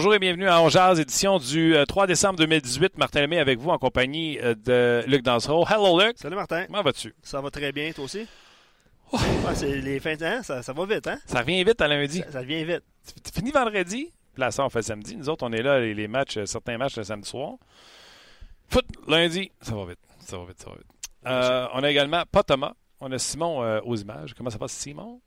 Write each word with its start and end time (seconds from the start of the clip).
Bonjour 0.00 0.14
et 0.14 0.18
bienvenue 0.18 0.48
à 0.48 0.62
Ongeaz, 0.62 0.98
édition 0.98 1.36
du 1.36 1.76
3 1.86 2.04
euh, 2.04 2.06
décembre 2.06 2.38
2018. 2.38 2.96
Martin 2.96 3.20
Lemay 3.20 3.38
avec 3.38 3.58
vous 3.58 3.68
en 3.68 3.76
compagnie 3.76 4.38
euh, 4.38 4.54
de 4.54 5.04
Luc 5.06 5.22
Dansereau. 5.22 5.66
Hello 5.68 6.00
Luc. 6.00 6.16
Salut 6.16 6.36
Martin. 6.36 6.64
Comment 6.64 6.80
vas-tu? 6.80 7.14
Ça 7.22 7.42
va 7.42 7.50
très 7.50 7.70
bien, 7.70 7.92
toi 7.92 8.04
aussi? 8.04 8.26
c'est 9.52 9.76
les 9.76 10.00
fins 10.00 10.16
de 10.16 10.24
hein? 10.24 10.42
ça, 10.42 10.62
ça, 10.62 10.72
va 10.72 10.86
vite, 10.86 11.06
hein? 11.06 11.18
Ça 11.26 11.40
revient 11.40 11.62
vite 11.64 11.78
à 11.82 11.86
lundi. 11.86 12.24
Ça, 12.32 12.40
vient 12.40 12.64
vite. 12.64 12.82
Tu 13.22 13.30
finis 13.30 13.50
vendredi, 13.50 14.10
puis 14.32 14.40
là, 14.40 14.50
ça, 14.50 14.64
on 14.64 14.70
fait 14.70 14.80
samedi. 14.80 15.16
Nous 15.16 15.28
autres, 15.28 15.44
on 15.46 15.52
est 15.52 15.62
là, 15.62 15.78
les, 15.78 16.08
matchs, 16.08 16.38
euh, 16.38 16.46
certains 16.46 16.78
matchs 16.78 16.96
le 16.96 17.04
samedi 17.04 17.28
soir. 17.28 17.56
Foot, 18.70 18.86
lundi, 19.06 19.52
ça 19.60 19.74
va 19.74 19.84
vite. 19.84 20.00
Ça 20.20 20.38
va 20.38 20.46
vite, 20.46 20.62
ça 20.62 20.70
va 20.70 20.76
vite. 20.76 21.70
on 21.74 21.82
a 21.82 21.90
également, 21.90 22.22
pas 22.32 22.42
Thomas, 22.42 22.72
on 23.00 23.12
a 23.12 23.18
Simon 23.18 23.82
aux 23.84 23.96
images. 23.96 24.32
Comment 24.32 24.48
ça 24.48 24.56
passe, 24.56 24.72
Simon? 24.72 25.20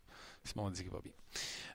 Simon 0.43 0.71
dit 0.71 0.81
qu'il 0.81 0.91
va 0.91 0.99
bien. 1.03 1.13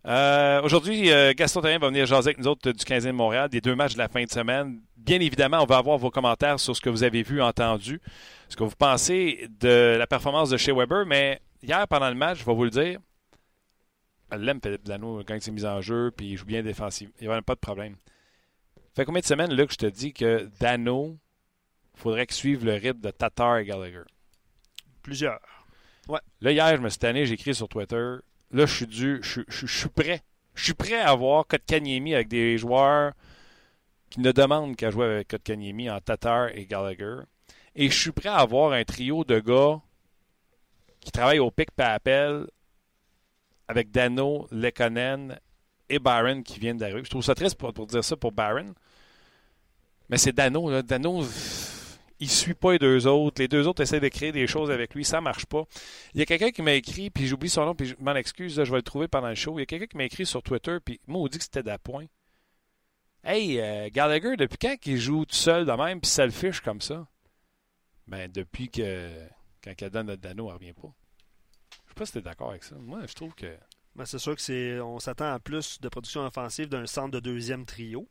Euh, 0.09 0.62
aujourd'hui, 0.62 1.11
euh, 1.11 1.34
Gaston 1.37 1.61
Terrien 1.61 1.78
va 1.78 1.89
venir 1.89 2.06
jaser 2.06 2.28
avec 2.28 2.39
nous 2.39 2.47
autres 2.47 2.73
du 2.73 2.83
15e 2.83 3.09
de 3.09 3.12
Montréal, 3.12 3.51
des 3.51 3.61
deux 3.61 3.75
matchs 3.75 3.92
de 3.92 3.98
la 3.98 4.09
fin 4.09 4.25
de 4.25 4.31
semaine. 4.31 4.81
Bien 4.97 5.20
évidemment, 5.20 5.59
on 5.61 5.67
va 5.67 5.77
avoir 5.77 5.98
vos 5.98 6.11
commentaires 6.11 6.59
sur 6.59 6.75
ce 6.75 6.81
que 6.81 6.89
vous 6.89 7.03
avez 7.03 7.23
vu, 7.23 7.42
entendu, 7.42 8.01
ce 8.48 8.56
que 8.56 8.64
vous 8.64 8.75
pensez 8.75 9.48
de 9.61 9.97
la 9.98 10.06
performance 10.06 10.48
de 10.48 10.56
chez 10.56 10.73
Weber. 10.73 11.05
Mais 11.05 11.42
hier, 11.62 11.86
pendant 11.89 12.09
le 12.09 12.14
match, 12.14 12.39
je 12.39 12.45
vais 12.47 12.55
vous 12.55 12.64
le 12.64 12.70
dire, 12.70 13.01
elle 14.31 14.41
l'aime 14.41 14.61
Philippe 14.62 14.84
Dano 14.84 15.23
quand 15.27 15.34
il 15.34 15.42
s'est 15.42 15.51
mis 15.51 15.67
en 15.67 15.83
jeu, 15.83 16.11
puis 16.17 16.31
il 16.31 16.36
joue 16.39 16.47
bien 16.47 16.62
défensif. 16.62 17.11
Il 17.20 17.29
n'y 17.29 17.34
a 17.34 17.42
pas 17.42 17.55
de 17.55 17.61
problème. 17.61 17.97
fait 18.97 19.05
combien 19.05 19.20
de 19.20 19.27
semaines, 19.27 19.53
Luc, 19.53 19.73
je 19.73 19.77
te 19.77 19.86
dis 19.86 20.14
que 20.14 20.48
Dano, 20.59 21.19
faudrait 21.95 22.27
qu'il 22.27 22.36
suive 22.36 22.64
le 22.64 22.73
rythme 22.73 23.01
de 23.01 23.11
Tatar 23.11 23.59
et 23.59 23.67
Gallagher? 23.67 24.05
Plusieurs. 25.03 25.41
Ouais. 26.09 26.20
Là, 26.41 26.53
hier, 26.53 26.77
je 26.77 26.81
me 26.81 26.89
suis 26.89 26.98
tanné, 26.98 27.27
j'ai 27.27 27.34
écrit 27.34 27.55
sur 27.55 27.69
Twitter 27.69 28.17
là, 28.51 28.67
je 28.67 28.75
suis 28.75 28.87
dû, 28.87 29.21
je, 29.23 29.89
prêt. 29.89 30.23
Je 30.55 30.65
suis 30.65 30.75
prêt 30.75 30.99
à 30.99 31.11
avoir 31.11 31.47
Kotkaniemi 31.47 32.15
avec 32.15 32.29
des 32.29 32.59
joueurs 32.59 33.13
qui 34.11 34.21
ne 34.21 34.33
demandent 34.33 34.77
qu'à 34.77 34.91
jouer 34.91 35.07
avec 35.07 35.29
Kotkaniemi 35.29 35.91
en 35.91 36.01
Tatar 36.01 36.49
et 36.49 36.67
Gallagher. 36.67 37.19
Et 37.75 37.91
je 37.91 37.99
suis 37.99 38.13
prêt 38.13 38.29
à 38.29 38.37
avoir 38.37 38.73
un 38.73 38.85
trio 38.85 39.25
de 39.25 39.39
gars 39.39 39.81
qui 41.01 41.13
travaillent 41.13 41.39
au 41.39 41.51
pic 41.51 41.70
par 41.70 41.92
appel 41.92 42.47
avec 43.69 43.91
Dano, 43.91 44.48
Lekonen 44.51 45.39
et 45.89 45.98
Byron 45.98 46.42
qui 46.42 46.58
viennent 46.58 46.79
d'arriver. 46.79 47.05
Je 47.05 47.11
trouve 47.11 47.23
ça 47.23 47.35
triste 47.35 47.57
pour, 47.57 47.73
dire 47.87 48.03
ça 48.03 48.17
pour 48.17 48.33
Byron. 48.33 48.75
Mais 50.08 50.17
c'est 50.17 50.33
Dano. 50.33 50.83
Dano, 50.83 51.23
il 52.20 52.30
suit 52.30 52.55
pas 52.55 52.73
les 52.73 52.79
deux 52.79 53.06
autres. 53.06 53.40
Les 53.40 53.48
deux 53.48 53.67
autres 53.67 53.83
essaient 53.83 54.01
de 54.01 54.08
créer 54.08 54.33
des 54.33 54.46
choses 54.46 54.70
avec 54.70 54.95
lui. 54.95 55.05
Ça 55.05 55.20
marche 55.20 55.46
pas. 55.46 55.64
Il 56.14 56.20
y 56.20 56.23
a 56.23 56.27
quelqu'un 56.27 56.51
qui 56.51 56.62
m'a 56.62 56.74
écrit, 56.74 57.11
puis 57.11 57.27
j'oublie 57.27 57.48
son 57.48 57.64
nom, 57.64 57.74
puis 57.74 57.86
je 57.86 57.95
m'en 58.01 58.14
excuse, 58.14 58.55
je 58.55 58.70
vais 58.70 58.79
le 58.79 58.83
trouver 58.83 59.08
pendant 59.08 59.29
le 59.29 59.34
show. 59.34 59.56
Il 59.58 59.61
y 59.61 59.62
a 59.62 59.67
quelqu'un 59.67 59.86
qui 59.86 59.96
m'a 59.96 60.05
écrit 60.05 60.27
sur 60.27 60.42
Twitter, 60.42 60.78
puis 60.84 61.01
moi, 61.07 61.20
on 61.23 61.28
dit 61.28 61.39
que 61.39 61.45
c'était 61.45 61.62
d'appoint. 61.62 62.07
Hey, 63.24 63.61
euh, 63.61 63.89
Gallagher, 63.92 64.36
depuis 64.36 64.58
quand 64.58 64.77
il 64.86 64.96
joue 64.96 65.24
tout 65.24 65.34
seul 65.34 65.67
de 65.67 65.73
même, 65.73 66.01
puis 66.01 66.11
selfish 66.11 66.61
comme 66.61 66.80
ça? 66.80 67.07
Ben, 68.07 68.30
depuis 68.30 68.70
que 68.70 69.28
quand 69.62 69.73
il 69.80 69.90
donne 69.90 70.07
notre 70.07 70.23
Dano, 70.23 70.48
elle 70.48 70.55
revient 70.55 70.73
pas. 70.73 70.92
Je 71.84 71.90
sais 71.90 71.95
pas 71.95 72.07
si 72.07 72.12
tu 72.12 72.18
es 72.18 72.23
d'accord 72.23 72.51
avec 72.51 72.64
ça. 72.64 72.77
Moi, 72.77 73.01
je 73.07 73.14
trouve 73.14 73.34
que. 73.34 73.57
Ben, 73.95 74.05
c'est 74.07 74.18
sûr 74.18 74.34
que 74.34 74.40
c'est. 74.40 74.80
On 74.80 74.98
s'attend 74.98 75.33
à 75.33 75.39
plus 75.39 75.80
de 75.80 75.89
production 75.89 76.24
offensive 76.24 76.68
d'un 76.68 76.86
centre 76.86 77.11
de 77.11 77.20
deuxième 77.20 77.67
trio. 77.67 78.08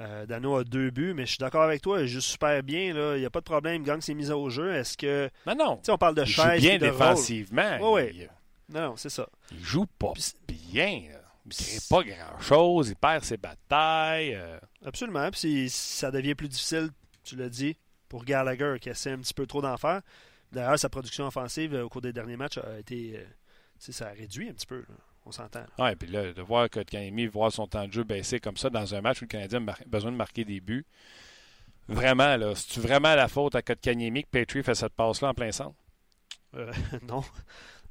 Euh, 0.00 0.24
Dano 0.24 0.56
a 0.56 0.64
deux 0.64 0.90
buts, 0.90 1.12
mais 1.14 1.26
je 1.26 1.32
suis 1.32 1.38
d'accord 1.38 1.62
avec 1.62 1.82
toi, 1.82 2.00
il 2.00 2.08
joue 2.08 2.20
super 2.20 2.62
bien. 2.62 3.14
Il 3.14 3.20
n'y 3.20 3.26
a 3.26 3.30
pas 3.30 3.40
de 3.40 3.44
problème. 3.44 3.82
Gang 3.82 4.00
s'est 4.00 4.14
mis 4.14 4.30
au 4.30 4.48
jeu. 4.48 4.72
Est-ce 4.74 4.96
que. 4.96 5.28
Non, 5.46 5.54
non. 5.54 5.80
on 5.88 5.98
parle 5.98 6.14
de 6.14 6.22
il 6.22 6.26
joue 6.26 6.42
bien 6.58 6.78
défensivement. 6.78 7.78
Oui, 7.80 8.02
oui. 8.02 8.26
Non, 8.70 8.80
non, 8.80 8.96
c'est 8.96 9.10
ça. 9.10 9.28
Il 9.52 9.62
joue 9.62 9.86
pas 9.86 10.12
bien. 10.46 11.02
Il 11.44 11.48
ne 11.48 11.52
crée 11.52 11.78
pas 11.88 12.02
grand-chose. 12.02 12.90
Il 12.90 12.96
perd 12.96 13.24
ses 13.24 13.36
batailles. 13.36 14.34
Euh. 14.34 14.58
Absolument. 14.84 15.30
Puis 15.30 15.68
ça 15.68 16.10
devient 16.10 16.34
plus 16.34 16.48
difficile, 16.48 16.90
tu 17.24 17.36
l'as 17.36 17.48
dit, 17.48 17.76
pour 18.08 18.24
Gallagher 18.24 18.76
qui 18.80 18.88
essaie 18.88 19.10
un 19.10 19.18
petit 19.18 19.34
peu 19.34 19.46
trop 19.46 19.60
d'en 19.60 19.76
faire. 19.76 20.00
D'ailleurs, 20.52 20.78
sa 20.78 20.88
production 20.88 21.26
offensive 21.26 21.74
euh, 21.74 21.84
au 21.84 21.88
cours 21.88 22.00
des 22.00 22.12
derniers 22.12 22.36
matchs 22.36 22.58
a 22.58 22.78
été. 22.78 23.22
ça 23.78 24.06
a 24.06 24.10
réduit 24.10 24.48
un 24.48 24.52
petit 24.52 24.66
peu. 24.66 24.82
On 25.30 25.32
s'entend. 25.32 25.64
Oui, 25.78 25.94
puis 25.94 26.08
là, 26.08 26.32
de 26.32 26.42
voir 26.42 26.68
que 26.68 26.80
Canemi 26.80 27.26
voir 27.26 27.52
son 27.52 27.68
temps 27.68 27.86
de 27.86 27.92
jeu 27.92 28.02
baisser 28.02 28.40
comme 28.40 28.56
ça 28.56 28.68
dans 28.68 28.96
un 28.96 29.00
match 29.00 29.20
où 29.20 29.26
le 29.26 29.28
Canadien 29.28 29.64
a 29.68 29.76
besoin 29.86 30.10
de 30.10 30.16
marquer 30.16 30.44
des 30.44 30.60
buts. 30.60 30.84
Vraiment, 31.86 32.36
là, 32.36 32.52
c'est-tu 32.56 32.80
vraiment 32.80 33.14
la 33.14 33.28
faute 33.28 33.54
à 33.54 33.62
Kotkaniemi 33.62 34.24
que 34.24 34.28
Petrie 34.28 34.64
fait 34.64 34.74
cette 34.74 34.92
passe-là 34.94 35.28
en 35.28 35.34
plein 35.34 35.52
centre? 35.52 35.76
Euh, 36.56 36.72
non. 37.08 37.22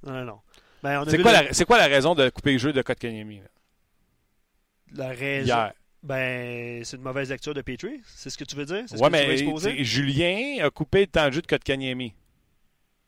Non, 0.06 0.26
non, 0.26 0.42
Ben, 0.84 1.06
c'est, 1.08 1.22
quoi 1.22 1.32
la, 1.32 1.54
c'est 1.54 1.64
quoi 1.64 1.78
la 1.78 1.88
raison 1.88 2.14
de 2.14 2.28
couper 2.30 2.52
le 2.52 2.58
jeu 2.58 2.74
de 2.74 2.82
Kotkaniemi? 2.82 3.42
La 4.92 5.08
raison. 5.08 5.70
Ben, 6.04 6.84
c'est 6.84 6.98
une 6.98 7.04
mauvaise 7.04 7.30
lecture 7.30 7.54
de 7.54 7.62
Petrie. 7.62 8.02
C'est 8.06 8.30
ce 8.30 8.38
que 8.38 8.44
tu 8.44 8.58
veux 8.58 8.66
dire? 8.66 8.84
Oui, 9.00 9.10
mais 9.10 9.84
Julien 9.86 10.66
a 10.66 10.70
coupé 10.70 11.02
le 11.02 11.08
temps 11.08 11.28
de 11.28 11.32
jeu 11.32 11.42
de 11.42 11.48
Kotkaniemi 11.48 12.14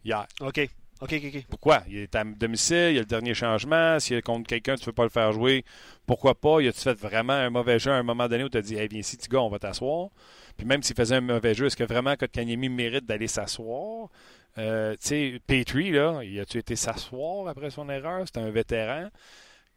hier. 0.05 0.25
OK. 0.39 0.69
OK, 1.01 1.13
OK, 1.13 1.31
OK. 1.35 1.45
Pourquoi? 1.49 1.83
Il 1.87 1.97
est 1.97 2.15
à 2.15 2.23
domicile, 2.23 2.89
il 2.89 2.93
y 2.93 2.97
a 2.97 3.01
le 3.01 3.05
dernier 3.05 3.33
changement. 3.33 3.99
S'il 3.99 4.17
est 4.17 4.21
contre 4.21 4.47
quelqu'un, 4.47 4.75
tu 4.75 4.83
ne 4.83 4.85
veux 4.85 4.91
pas 4.91 5.03
le 5.03 5.09
faire 5.09 5.31
jouer, 5.33 5.65
pourquoi 6.05 6.35
pas? 6.35 6.61
Il 6.61 6.67
a-tu 6.67 6.79
fait 6.79 6.93
vraiment 6.93 7.33
un 7.33 7.49
mauvais 7.49 7.79
jeu 7.79 7.91
à 7.91 7.95
un 7.95 8.03
moment 8.03 8.27
donné 8.27 8.43
où 8.43 8.49
tu 8.49 8.57
as 8.57 8.61
dit, 8.61 8.75
hey, 8.75 8.87
viens 8.87 8.99
ici, 8.99 9.17
petit 9.17 9.27
gars, 9.27 9.41
on 9.41 9.49
va 9.49 9.57
t'asseoir? 9.57 10.09
Puis 10.57 10.67
même 10.67 10.83
s'il 10.83 10.95
faisait 10.95 11.15
un 11.15 11.21
mauvais 11.21 11.55
jeu, 11.55 11.65
est-ce 11.65 11.75
que 11.75 11.83
vraiment 11.83 12.15
Kotkaniemi 12.15 12.69
mérite 12.69 13.05
d'aller 13.05 13.27
s'asseoir? 13.27 14.09
Euh, 14.57 14.93
tu 14.93 15.07
sais, 15.07 15.39
Petrie, 15.47 15.91
là, 15.91 16.21
il 16.23 16.39
a-tu 16.39 16.59
été 16.59 16.75
s'asseoir 16.75 17.47
après 17.47 17.71
son 17.71 17.89
erreur? 17.89 18.23
C'est 18.25 18.39
un 18.39 18.51
vétéran. 18.51 19.09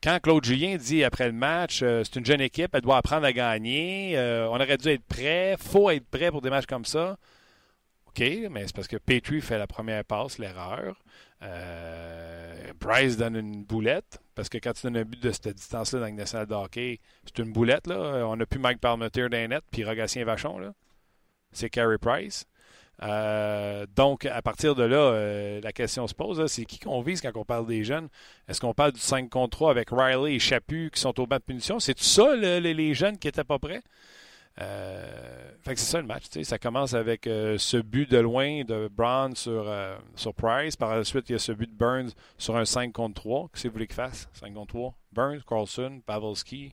Quand 0.03 0.19
Claude 0.21 0.45
Julien 0.45 0.77
dit 0.77 1.05
après 1.05 1.27
le 1.27 1.33
match, 1.33 1.81
euh, 1.83 2.03
c'est 2.05 2.17
une 2.19 2.27
jeune 2.27 2.43
équipe, 2.43 2.75
elle 2.75 2.83
doit 2.83 2.99
apprendre 2.99 3.25
à 3.25 3.33
gagner, 3.33 4.19
euh, 4.19 4.47
on 4.51 4.57
aurait 4.57 4.77
dû 4.77 4.89
être 4.89 5.05
prêt, 5.05 5.57
faut 5.59 5.89
être 5.89 6.07
prêt 6.07 6.31
pour 6.31 6.43
des 6.43 6.51
matchs 6.51 6.67
comme 6.67 6.85
ça. 6.85 7.17
OK, 8.17 8.49
mais 8.51 8.67
c'est 8.67 8.75
parce 8.75 8.87
que 8.87 8.97
Petrie 8.97 9.41
fait 9.41 9.59
la 9.59 9.67
première 9.67 10.05
passe, 10.05 10.39
l'erreur. 10.39 10.97
Euh, 11.43 12.73
Bryce 12.79 13.17
donne 13.17 13.37
une 13.37 13.65
boulette, 13.65 14.21
parce 14.35 14.49
que 14.49 14.59
quand 14.59 14.73
tu 14.73 14.83
donnes 14.87 14.99
un 14.99 15.05
but 15.05 15.21
de 15.21 15.33
cette 15.33 15.57
distance-là 15.57 16.01
dans 16.01 16.07
le 16.07 16.13
national 16.13 16.47
hockey, 16.53 17.01
c'est 17.25 17.43
une 17.43 17.53
boulette. 17.53 17.87
Là. 17.87 18.25
On 18.27 18.37
n'a 18.37 18.47
plus 18.47 18.61
Mike 18.61 18.81
Palmateer 18.81 19.29
d'un 19.29 19.49
net, 19.49 19.65
puis 19.71 19.85
Rogatien 19.85 20.25
Vachon. 20.25 20.59
Là. 20.59 20.73
C'est 21.53 21.71
Carey 21.71 21.99
Price. 21.99 22.47
Euh, 23.03 23.87
donc, 23.97 24.25
à 24.25 24.41
partir 24.43 24.75
de 24.75 24.85
là, 24.85 24.97
euh, 24.97 25.61
la 25.61 25.73
question 25.73 26.07
se 26.07 26.15
pose, 26.15 26.47
c'est 26.47 26.65
qui 26.65 26.79
qu'on 26.79 27.01
vise 27.01 27.21
quand 27.21 27.33
on 27.35 27.45
parle 27.45 27.67
des 27.67 27.83
jeunes? 27.85 28.09
Est-ce 28.49 28.61
qu'on 28.61 28.75
parle 28.75 28.93
du 28.93 29.01
5 29.01 29.29
contre 29.29 29.57
3 29.57 29.71
avec 29.71 29.89
Riley 29.91 30.35
et 30.35 30.39
Chaput 30.39 30.91
qui 30.93 31.01
sont 31.01 31.19
au 31.21 31.27
banc 31.27 31.37
de 31.37 31.43
punition? 31.43 31.81
C'est 31.81 31.95
tout 31.95 32.05
ça, 32.05 32.37
les, 32.37 32.95
jeunes 32.95 33.19
qui 33.19 33.27
n'étaient 33.27 33.45
pas 33.45 33.59
prêts? 33.59 33.83
Euh, 34.61 35.51
fait 35.63 35.75
que 35.75 35.81
c'est 35.81 35.91
ça 35.91 36.01
le 36.01 36.07
match. 36.07 36.25
Ça 36.43 36.59
commence 36.59 36.95
avec 36.95 37.27
euh, 37.27 37.59
ce 37.59 37.77
but 37.77 38.09
de 38.11 38.19
loin 38.19 38.63
de 38.65 38.89
Brown 38.89 39.35
sur, 39.35 39.65
euh, 39.67 39.97
sur 40.15 40.35
Price. 40.35 40.77
Par 40.77 40.95
la 40.95 41.05
suite, 41.05 41.29
il 41.29 41.33
y 41.33 41.35
a 41.35 41.39
ce 41.39 41.53
but 41.53 41.71
de 41.71 41.77
Burns 41.77 42.11
sur 42.39 42.57
un 42.57 42.65
5 42.65 42.93
contre 42.93 43.15
3. 43.15 43.49
Qu'est-ce 43.53 43.65
que 43.65 43.69
vous 43.69 43.73
voulez 43.73 43.87
qu'il 43.87 43.97
fasse? 43.97 44.29
5 44.35 44.55
contre 44.55 44.75
3. 44.75 44.95
Burns, 45.13 45.41
Carlson, 45.49 46.01
Pavelski, 46.07 46.73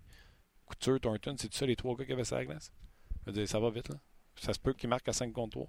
Couture, 0.66 1.00
Thornton. 1.00 1.36
C'est 1.38 1.54
ça 1.54 1.66
les 1.66 1.76
trois 1.76 1.96
gars 1.96 2.06
qui 2.06 2.14
avaient 2.14 2.24
ça 2.24 2.38
à 2.38 2.40
la 2.40 2.46
glace? 2.46 2.72
Je 3.28 3.46
ça 3.46 3.60
va 3.60 3.70
vite. 3.70 3.90
là. 3.90 3.96
Ça 4.36 4.54
se 4.54 4.60
peut 4.60 4.74
qu'il 4.74 4.90
marque 4.90 5.08
à 5.08 5.14
5 5.14 5.32
contre 5.32 5.52
3. 5.52 5.68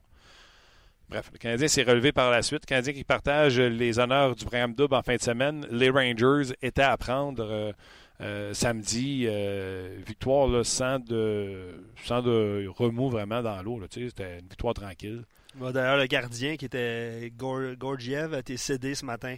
bref, 1.09 1.31
le 1.32 1.38
Canadien 1.38 1.69
s'est 1.69 1.82
relevé 1.82 2.12
par 2.12 2.31
la 2.31 2.43
suite. 2.43 2.62
Le 2.64 2.67
Canadien 2.67 2.93
qui 2.93 3.05
partage 3.05 3.59
les 3.59 3.99
honneurs 3.99 4.35
du 4.35 4.44
programme 4.44 4.75
double 4.75 4.94
en 4.94 5.03
fin 5.03 5.17
de 5.17 5.20
semaine. 5.23 5.67
Les 5.70 5.91
Rangers 5.91 6.55
étaient 6.62 6.82
à 6.82 6.97
prendre 6.97 7.75
euh, 8.22 8.54
samedi. 8.54 9.24
euh, 9.26 9.98
victoire 10.06 10.46
là, 10.48 10.64
sans, 10.64 10.98
de, 10.98 11.84
sans 12.04 12.22
de 12.22 12.66
remous 12.69 13.10
vraiment 13.10 13.42
dans 13.42 13.60
l'eau. 13.62 13.80
C'était 13.90 14.38
une 14.38 14.48
victoire 14.48 14.74
tranquille. 14.74 15.24
D'ailleurs, 15.60 15.98
le 15.98 16.06
gardien 16.06 16.56
qui 16.56 16.64
était 16.64 17.30
Gor- 17.36 17.76
Gorgiev 17.76 18.32
a 18.34 18.38
été 18.38 18.56
cédé 18.56 18.94
ce 18.94 19.04
matin. 19.04 19.36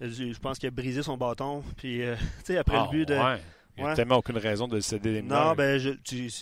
Je 0.00 0.32
je 0.32 0.38
pense 0.40 0.58
qu'il 0.58 0.66
a 0.68 0.70
brisé 0.70 1.02
son 1.02 1.16
bâton. 1.16 1.62
Puis, 1.76 2.02
euh, 2.02 2.14
après 2.58 2.76
Ah, 2.78 2.88
le 2.90 2.98
but 2.98 3.08
de. 3.08 3.14
ouais. 3.14 3.40
Il 3.78 3.84
n'y 3.84 3.88
a 3.88 3.94
tellement 3.94 4.16
aucune 4.18 4.36
raison 4.36 4.68
de 4.68 4.74
le 4.74 4.82
céder 4.82 5.12
les 5.12 5.22
Non, 5.22 5.54
ben, 5.54 5.78
je- 5.78 5.90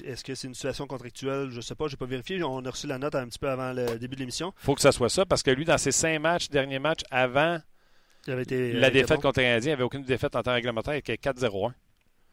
est-ce 0.05 0.25
que 0.25 0.35
c'est 0.35 0.49
une 0.49 0.55
situation 0.55 0.89
contractuelle? 0.89 1.49
Je 1.51 1.61
sais 1.61 1.77
pas, 1.77 1.87
j'ai 1.87 1.97
pas 1.97 2.05
vérifié. 2.07 2.43
On 2.43 2.65
a 2.65 2.71
reçu 2.71 2.89
la 2.89 2.99
note 2.99 3.15
un 3.15 3.29
petit 3.29 3.39
peu 3.39 3.49
avant 3.49 3.73
le 3.73 3.99
début 4.01 4.17
de 4.17 4.21
l'émission. 4.21 4.53
faut 4.57 4.75
que 4.75 4.81
ça 4.81 4.91
soit 4.91 5.09
ça 5.11 5.25
parce 5.25 5.45
que 5.45 5.53
lui, 5.53 5.65
dans 5.65 5.79
ses 5.79 5.93
cinq 5.93 6.19
matchs, 6.19 6.49
derniers 6.49 6.81
matchs, 6.81 7.03
avant 7.11 7.59
Il 7.59 7.63
été, 8.29 8.73
la 8.73 8.91
défaite 8.91 9.17
bon. 9.17 9.23
contre 9.23 9.41
les 9.41 9.47
Canadiens, 9.47 9.69
il 9.71 9.71
n'y 9.71 9.75
avait 9.75 9.83
aucune 9.83 10.05
défaite 10.05 10.37
en 10.37 10.43
temps 10.43 10.53
réglementaire 10.55 10.93
avec 10.93 11.09
4-0-1. 11.09 11.73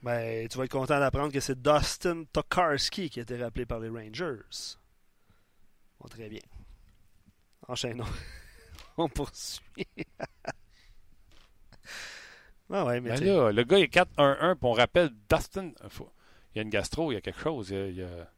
Ben, 0.04 0.48
tu 0.48 0.57
vas 0.57 0.66
être 0.66 0.72
content 0.72 1.00
d'apprendre 1.00 1.31
que 1.34 1.39
c'est 1.39 1.60
Dustin 1.62 2.24
Tokarski 2.31 3.10
qui 3.10 3.19
a 3.19 3.24
été 3.24 3.36
rappelé 3.42 3.66
par 3.66 3.80
les 3.80 3.89
Rangers. 3.89 4.42
Bon, 6.00 6.07
très 6.07 6.30
bien. 6.30 6.42
Enchaînons. 7.68 8.06
On 8.98 9.10
poursuit. 9.10 9.62
ah 12.72 12.86
ouais, 12.86 13.00
mais 13.01 13.12
Ben 13.18 13.24
là, 13.25 13.51
le 13.51 13.63
gars 13.63 13.78
est 13.80 13.94
4-1-1, 13.94 14.56
puis 14.56 14.60
on 14.68 14.72
rappelle 14.74 15.10
Dustin. 15.30 15.72
Il 16.54 16.57
y 16.57 16.60
a 16.60 16.62
une 16.63 16.69
gastro, 16.69 17.12
il 17.12 17.16
y 17.16 17.18
a 17.18 17.22
quelque 17.22 17.39
chose. 17.39 17.69
Il, 17.69 17.75
y 17.75 17.80
a- 17.80 17.88
il 17.88 17.95
y 17.98 18.04
a- 18.04 18.31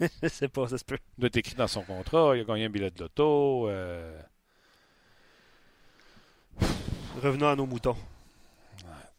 je 0.22 0.28
sais 0.28 0.48
pas, 0.48 0.68
ça 0.68 0.78
se 0.78 0.84
peut. 0.84 0.98
il 1.16 1.20
doit 1.20 1.28
être 1.28 1.36
écrit 1.36 1.54
dans 1.54 1.66
son 1.68 1.82
contrat. 1.82 2.36
Il 2.36 2.40
a 2.40 2.44
gagné 2.44 2.64
un 2.66 2.70
billet 2.70 2.90
de 2.90 3.00
loto. 3.00 3.68
euh, 3.68 4.20
Revenons 7.22 7.48
à 7.48 7.56
nos 7.56 7.66
moutons. 7.66 7.96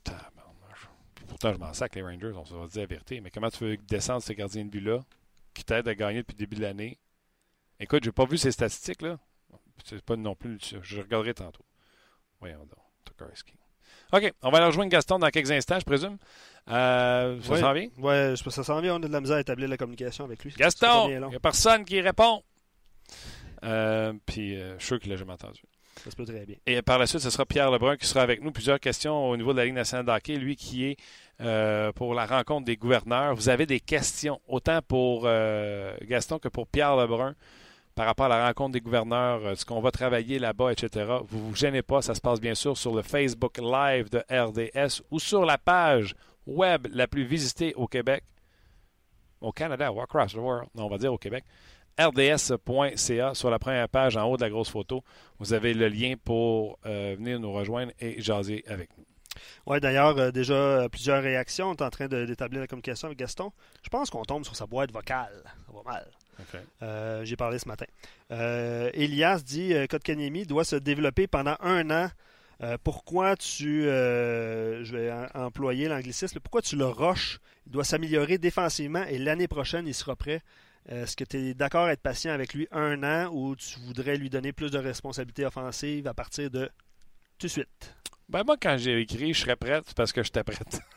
Puis 0.04 1.26
Pourtant, 1.28 1.54
je 1.54 1.58
m'en 1.58 1.74
sac 1.74 1.96
les 1.96 2.02
Rangers, 2.02 2.34
on 2.36 2.46
se 2.46 2.54
va 2.54 2.68
dire 2.68 2.82
la 2.82 2.88
vérité. 2.88 3.22
Mais 3.22 3.32
comment 3.32 3.50
tu 3.50 3.64
veux 3.64 3.78
descendre 3.78 4.22
ce 4.22 4.34
gardien 4.34 4.66
de 4.66 4.70
but-là, 4.70 5.00
qui 5.54 5.64
t'aide 5.64 5.88
à 5.88 5.96
gagner 5.96 6.20
depuis 6.20 6.34
le 6.34 6.40
début 6.40 6.56
de 6.56 6.62
l'année? 6.62 7.00
Écoute, 7.80 8.04
j'ai 8.04 8.12
pas 8.12 8.26
vu 8.26 8.38
ses 8.38 8.52
statistiques, 8.52 9.02
là. 9.02 9.18
C'est 9.84 10.02
pas 10.02 10.16
non 10.16 10.36
plus. 10.36 10.58
Je 10.82 11.02
regarderai 11.02 11.34
tantôt. 11.34 11.66
Voyons 12.40 12.60
donc. 12.60 12.80
OK, 14.14 14.34
on 14.44 14.50
va 14.50 14.58
aller 14.58 14.68
rejoindre 14.68 14.92
Gaston 14.92 15.20
dans 15.20 15.30
quelques 15.30 15.52
instants, 15.52 15.80
je 15.80 15.86
présume. 15.86 16.18
Euh, 16.70 17.42
ça 17.42 17.60
s'en 17.60 17.74
vient? 17.74 17.90
Que 17.90 18.36
ça 18.36 18.64
s'en 18.64 18.80
vient. 18.82 18.96
On 18.96 19.04
a 19.04 19.08
de 19.08 19.12
la 19.12 19.22
misère 19.22 19.38
à 19.38 19.42
établir 19.42 19.68
la 19.68 19.78
communication 19.78 20.26
avec 20.26 20.44
lui. 20.44 20.54
Gaston, 20.58 21.10
il 21.10 21.20
n'y 21.20 21.36
a 21.36 21.40
personne 21.40 21.86
qui 21.86 22.00
répond. 22.02 22.44
Euh, 23.64 24.14
puis, 24.26 24.60
euh, 24.60 24.74
je 24.74 24.80
suis 24.80 24.88
sûr 24.88 25.00
qu'il 25.00 25.12
l'a 25.12 25.18
jamais 25.18 25.34
entendu. 25.34 25.62
Ça 26.04 26.12
se 26.12 26.16
peut 26.16 26.26
très 26.26 26.46
bien. 26.46 26.56
Et 26.66 26.82
par 26.82 27.00
la 27.00 27.08
suite, 27.08 27.22
ce 27.22 27.30
sera 27.30 27.46
Pierre 27.46 27.72
Lebrun 27.72 27.98
qui 27.98 28.06
sera 28.06 28.22
avec 28.22 28.42
nous. 28.42 28.52
Plusieurs 28.52 28.80
questions 28.80 29.30
au 29.30 29.38
niveau 29.38 29.54
de 29.54 29.58
la 29.58 29.66
Ligue 29.66 29.74
nationale 29.74 30.06
de 30.06 30.12
hockey. 30.12 30.36
Lui 30.36 30.56
qui 30.56 30.86
est 30.86 30.98
euh, 31.42 31.92
pour 31.92 32.14
la 32.14 32.26
rencontre 32.26 32.66
des 32.66 32.78
gouverneurs. 32.78 33.36
Vous 33.36 33.50
avez 33.50 33.66
des 33.66 33.80
questions, 33.80 34.40
autant 34.48 34.80
pour 34.82 35.24
euh, 35.26 35.96
Gaston 36.04 36.40
que 36.40 36.48
pour 36.48 36.68
Pierre 36.68 36.96
Lebrun, 36.96 37.36
par 37.94 38.06
rapport 38.06 38.28
à 38.28 38.30
la 38.30 38.48
rencontre 38.48 38.74
des 38.74 38.82
gouverneurs, 38.82 39.46
euh, 39.46 39.56
ce 39.56 39.66
qu'on 39.66 39.82
va 39.82 39.92
travailler 39.92 40.40
là-bas, 40.40 40.72
etc. 40.72 41.06
Vous 41.28 41.38
ne 41.38 41.44
vous 41.44 41.56
gênez 41.56 41.82
pas. 41.82 42.02
Ça 42.02 42.16
se 42.16 42.22
passe 42.22 42.40
bien 42.40 42.56
sûr 42.56 42.78
sur 42.78 42.94
le 42.96 43.02
Facebook 43.02 43.58
Live 43.58 44.10
de 44.10 44.20
RDS 44.30 45.02
ou 45.12 45.20
sur 45.20 45.46
la 45.46 45.58
page 45.58 46.16
web 46.46 46.88
la 46.92 47.08
plus 47.08 47.24
visitée 47.24 47.74
au 47.76 47.88
Québec, 47.88 48.24
au 49.42 49.52
Canada, 49.52 49.92
ou 49.92 50.02
across 50.02 50.34
the 50.34 50.38
world. 50.38 50.70
Non, 50.76 50.86
on 50.86 50.90
va 50.90 50.98
dire 50.98 51.12
au 51.12 51.18
Québec 51.18 51.44
rds.ca 52.00 53.34
sur 53.34 53.50
la 53.50 53.60
première 53.60 53.90
page 53.90 54.18
en 54.18 54.24
haut 54.26 54.38
de 54.38 54.42
la 54.42 54.50
grosse 54.50 54.70
photo. 54.70 55.04
Vous 55.40 55.54
avez 55.54 55.74
le 55.74 55.88
lien 55.88 56.16
pour 56.24 56.80
euh, 56.86 57.16
venir 57.18 57.40
nous 57.40 57.52
rejoindre 57.52 57.92
et 58.00 58.22
jaser 58.22 58.64
avec 58.68 58.90
nous. 58.98 59.06
Ouais, 59.66 59.80
d'ailleurs, 59.80 60.18
euh, 60.18 60.32
déjà 60.32 60.54
euh, 60.54 60.90
plusieurs 60.90 61.22
réactions. 61.22 61.70
On 61.70 61.76
est 61.76 61.82
en 61.82 61.90
train 61.90 62.08
d'établir 62.08 62.62
la 62.62 62.68
communication 62.68 63.08
avec 63.08 63.18
Gaston. 63.18 63.52
Je 63.84 63.90
pense 63.90 64.10
qu'on 64.10 64.24
tombe 64.24 64.46
sur 64.46 64.56
sa 64.56 64.66
boîte 64.66 64.92
vocale. 64.92 65.44
Ça 65.66 65.74
va 65.74 65.82
mal. 65.84 66.08
Euh, 66.82 67.24
J'ai 67.24 67.36
parlé 67.36 67.60
ce 67.60 67.68
matin. 67.68 67.86
Elias 68.30 69.42
dit 69.46 69.74
Kotkaniemi 69.90 70.46
doit 70.46 70.66
se 70.66 70.76
développer 70.76 71.28
pendant 71.28 71.56
un 71.62 71.90
an. 71.92 72.10
Pourquoi 72.84 73.36
tu. 73.36 73.84
je 73.84 74.92
vais 74.96 75.12
employer 75.34 75.88
l'anglicisme. 75.88 76.40
Pourquoi 76.40 76.62
tu 76.62 76.76
le 76.76 76.86
roches? 76.86 77.40
Il 77.66 77.72
doit 77.72 77.84
s'améliorer 77.84 78.38
défensivement 78.38 79.04
et 79.06 79.18
l'année 79.18 79.48
prochaine, 79.48 79.88
il 79.88 79.94
sera 79.94 80.16
prêt. 80.16 80.42
Est-ce 80.88 81.16
que 81.16 81.24
tu 81.24 81.38
es 81.38 81.54
d'accord 81.54 81.86
à 81.86 81.94
être 81.94 82.02
patient 82.02 82.32
avec 82.32 82.54
lui 82.54 82.68
un 82.72 83.02
an 83.04 83.30
ou 83.34 83.56
tu 83.56 83.80
voudrais 83.80 84.18
lui 84.18 84.30
donner 84.30 84.54
plus 84.54 84.70
de 84.72 84.78
responsabilités 84.78 85.46
offensives 85.46 86.08
à 86.08 86.14
partir 86.14 86.50
de 86.52 86.70
tout 87.40 87.48
de 87.48 87.52
suite? 87.52 87.96
Ben 88.30 88.44
moi, 88.46 88.56
quand 88.62 88.78
j'ai 88.78 89.00
écrit 89.02 89.34
je 89.34 89.42
serais 89.42 89.56
prête, 89.56 89.94
parce 89.96 90.12
que 90.12 90.22
j'étais 90.24 90.44
prête. 90.44 90.80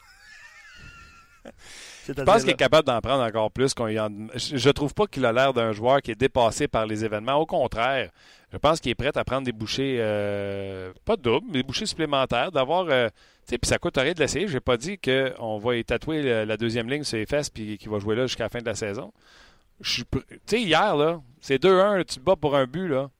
Je 2.06 2.12
pense 2.12 2.42
qu'il 2.42 2.50
est 2.50 2.56
capable 2.56 2.86
d'en 2.86 3.00
prendre 3.00 3.22
encore 3.22 3.50
plus. 3.50 3.72
qu'on 3.74 3.94
en- 3.96 4.28
Je 4.34 4.70
trouve 4.70 4.92
pas 4.92 5.06
qu'il 5.06 5.24
a 5.24 5.32
l'air 5.32 5.52
d'un 5.54 5.72
joueur 5.72 6.02
qui 6.02 6.10
est 6.10 6.14
dépassé 6.18 6.68
par 6.68 6.84
les 6.86 7.04
événements. 7.04 7.34
Au 7.36 7.46
contraire, 7.46 8.10
je 8.52 8.56
pense 8.58 8.80
qu'il 8.80 8.90
est 8.90 8.94
prêt 8.94 9.16
à 9.16 9.24
prendre 9.24 9.44
des 9.44 9.52
bouchées, 9.52 9.96
euh, 10.00 10.92
pas 11.04 11.16
doubles, 11.16 11.46
mais 11.46 11.58
des 11.58 11.62
bouchées 11.62 11.86
supplémentaires, 11.86 12.50
d'avoir... 12.52 12.86
euh, 12.88 13.08
tu 13.08 13.14
sais, 13.54 13.58
puis 13.58 13.68
ça 13.68 13.78
coûte 13.78 13.96
rien 13.96 14.12
de 14.12 14.20
l'essayer. 14.20 14.46
J'ai 14.48 14.60
pas 14.60 14.76
dit 14.76 14.98
qu'on 14.98 15.58
va 15.58 15.76
y 15.76 15.84
tatouer 15.84 16.44
la 16.44 16.56
deuxième 16.58 16.88
ligne 16.90 17.04
sur 17.04 17.16
les 17.18 17.24
fesses 17.26 17.48
puis 17.50 17.78
qu'il 17.78 17.88
va 17.90 17.98
jouer 17.98 18.14
là 18.16 18.26
jusqu'à 18.26 18.44
la 18.44 18.50
fin 18.50 18.60
de 18.60 18.66
la 18.66 18.74
saison. 18.74 19.12
Tu 19.82 20.04
sais, 20.46 20.62
hier, 20.62 20.96
là, 20.96 21.20
c'est 21.40 21.62
2-1, 21.62 22.04
tu 22.04 22.16
te 22.16 22.20
bats 22.20 22.36
pour 22.36 22.56
un 22.56 22.66
but, 22.66 22.88
là. 22.88 23.10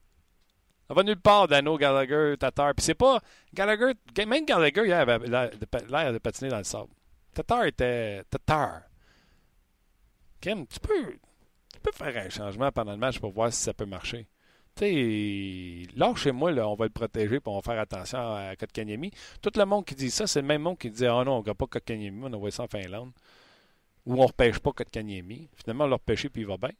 Ça 0.88 0.94
va 0.94 1.02
nulle 1.02 1.20
part, 1.20 1.48
Dano, 1.48 1.76
Gallagher, 1.76 2.36
Tatar. 2.38 2.74
Puis 2.74 2.84
c'est 2.84 2.94
pas... 2.94 3.20
Gallagher... 3.52 3.92
Même 4.26 4.46
Gallagher, 4.46 4.86
hier, 4.86 5.00
avait 5.00 5.18
l'air 5.18 6.12
de 6.12 6.18
patiner 6.18 6.48
dans 6.50 6.58
le 6.58 6.64
sable. 6.64 6.90
Tatar 7.34 7.66
était... 7.66 8.24
Tatar. 8.30 8.82
Kim, 10.40 10.66
tu 10.66 10.80
peux... 10.80 11.18
Tu 11.74 11.80
peux 11.80 11.92
faire 11.92 12.24
un 12.24 12.30
changement 12.30 12.72
pendant 12.72 12.92
le 12.92 12.98
match 12.98 13.18
pour 13.18 13.32
voir 13.32 13.52
si 13.52 13.62
ça 13.62 13.74
peut 13.74 13.84
marcher. 13.84 14.26
Tu 14.74 14.84
sais, 14.84 15.94
lâchez-moi, 15.96 16.52
là, 16.52 16.66
on 16.68 16.74
va 16.74 16.86
le 16.86 16.90
protéger 16.90 17.38
puis 17.40 17.52
on 17.52 17.56
va 17.56 17.62
faire 17.62 17.80
attention 17.80 18.18
à 18.18 18.56
Kotkaniemi. 18.56 19.10
Tout 19.42 19.52
le 19.54 19.64
monde 19.64 19.84
qui 19.84 19.94
dit 19.94 20.10
ça, 20.10 20.26
c'est 20.26 20.40
le 20.40 20.46
même 20.46 20.62
monde 20.62 20.78
qui 20.78 20.90
dit 20.90 21.06
Ah 21.06 21.22
non, 21.24 21.38
on 21.38 21.42
ne 21.46 21.52
pas 21.52 21.66
Kotkaniemi, 21.66 22.22
on 22.24 22.32
envoie 22.32 22.50
ça 22.50 22.62
en 22.64 22.66
Finlande. 22.66 23.12
Ou 24.08 24.14
on 24.14 24.22
ne 24.22 24.26
repêche 24.26 24.58
pas 24.58 24.72
Kotkaniemi. 24.72 25.50
Finalement, 25.54 25.84
on 25.84 25.88
l'a 25.88 25.96
repêché 25.96 26.30
puis 26.30 26.42
il 26.42 26.48
va 26.48 26.56
bien. 26.56 26.70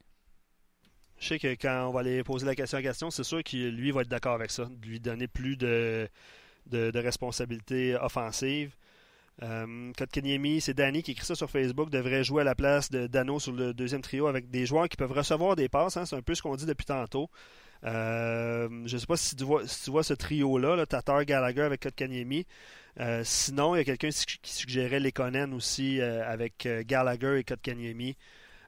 Je 1.19 1.29
sais 1.29 1.39
que 1.39 1.49
quand 1.49 1.89
on 1.89 1.93
va 1.93 2.01
aller 2.01 2.25
poser 2.25 2.47
la 2.47 2.55
question 2.55 2.79
à 2.79 2.83
Gaston, 2.83 3.11
c'est 3.11 3.23
sûr 3.23 3.43
qu'il 3.43 3.69
lui 3.77 3.91
va 3.91 4.01
être 4.01 4.09
d'accord 4.09 4.35
avec 4.35 4.51
ça, 4.51 4.65
de 4.65 4.87
lui 4.87 4.99
donner 4.99 5.29
plus 5.29 5.57
de, 5.57 6.09
de, 6.67 6.91
de 6.91 6.99
responsabilités 6.99 7.97
offensives. 7.97 8.75
Euh, 9.43 9.93
Kotkaniemi, 9.99 10.63
c'est 10.63 10.75
Danny 10.75 11.03
qui 11.03 11.11
écrit 11.11 11.27
ça 11.27 11.35
sur 11.35 11.51
Facebook, 11.51 11.91
devrait 11.91 12.25
jouer 12.25 12.41
à 12.41 12.45
la 12.45 12.55
place 12.55 12.91
de 12.91 13.07
Dano 13.07 13.39
sur 13.39 13.53
le 13.53 13.75
deuxième 13.75 14.01
trio 14.01 14.27
avec 14.27 14.49
des 14.51 14.65
joueurs 14.65 14.89
qui 14.89 14.97
peuvent 14.97 15.13
recevoir 15.13 15.55
des 15.55 15.69
passes. 15.69 15.99
hein, 15.99 16.07
c'est 16.07 16.17
un 16.17 16.23
peu 16.23 16.35
ce 16.35 16.41
qu'on 16.43 16.57
dit 16.57 16.67
depuis 16.67 16.87
tantôt. 16.87 17.29
Euh, 17.85 18.69
je 18.87 18.95
ne 18.95 18.99
sais 19.01 19.07
pas 19.07 19.17
si 19.17 19.37
tu 19.37 19.45
vois, 19.45 19.65
ce 19.67 20.15
trio-là, 20.15 20.77
là, 20.77 20.87
Tatar, 20.87 21.25
Gallagher 21.25 21.63
avec 21.63 21.83
Kotkaniemi. 21.83 22.47
Euh, 23.01 23.23
sinon, 23.25 23.75
il 23.75 23.79
y 23.79 23.81
a 23.83 23.85
quelqu'un 23.85 24.09
qui 24.09 24.53
suggérait 24.53 25.01
Lekonen 25.01 25.55
aussi 25.55 26.01
euh, 26.01 26.29
avec 26.29 26.69
Gallagher 26.87 27.39
et 27.39 27.45
Kotkaniemi. 27.45 28.17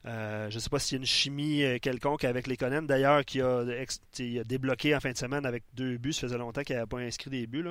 Je 0.04 0.54
ne 0.54 0.58
sais 0.58 0.70
pas 0.70 0.78
s'il 0.78 0.96
y 0.96 0.98
a 0.98 1.00
une 1.00 1.06
chimie 1.06 1.62
quelconque 1.80 2.24
avec 2.24 2.46
les 2.46 2.56
Conan, 2.56 2.82
d'ailleurs, 2.82 3.24
qui 3.24 3.40
a, 3.40 3.58
a 3.60 4.44
débloqué 4.44 4.94
en 4.94 5.00
fin 5.00 5.10
de 5.12 5.16
semaine 5.16 5.44
avec 5.44 5.64
deux 5.74 5.98
buts. 5.98 6.12
Ça 6.12 6.22
faisait 6.22 6.38
longtemps 6.38 6.62
qu'il 6.62 6.76
n'avait 6.76 6.86
pas 6.86 6.98
inscrit 6.98 7.30
des 7.30 7.46
buts. 7.46 7.66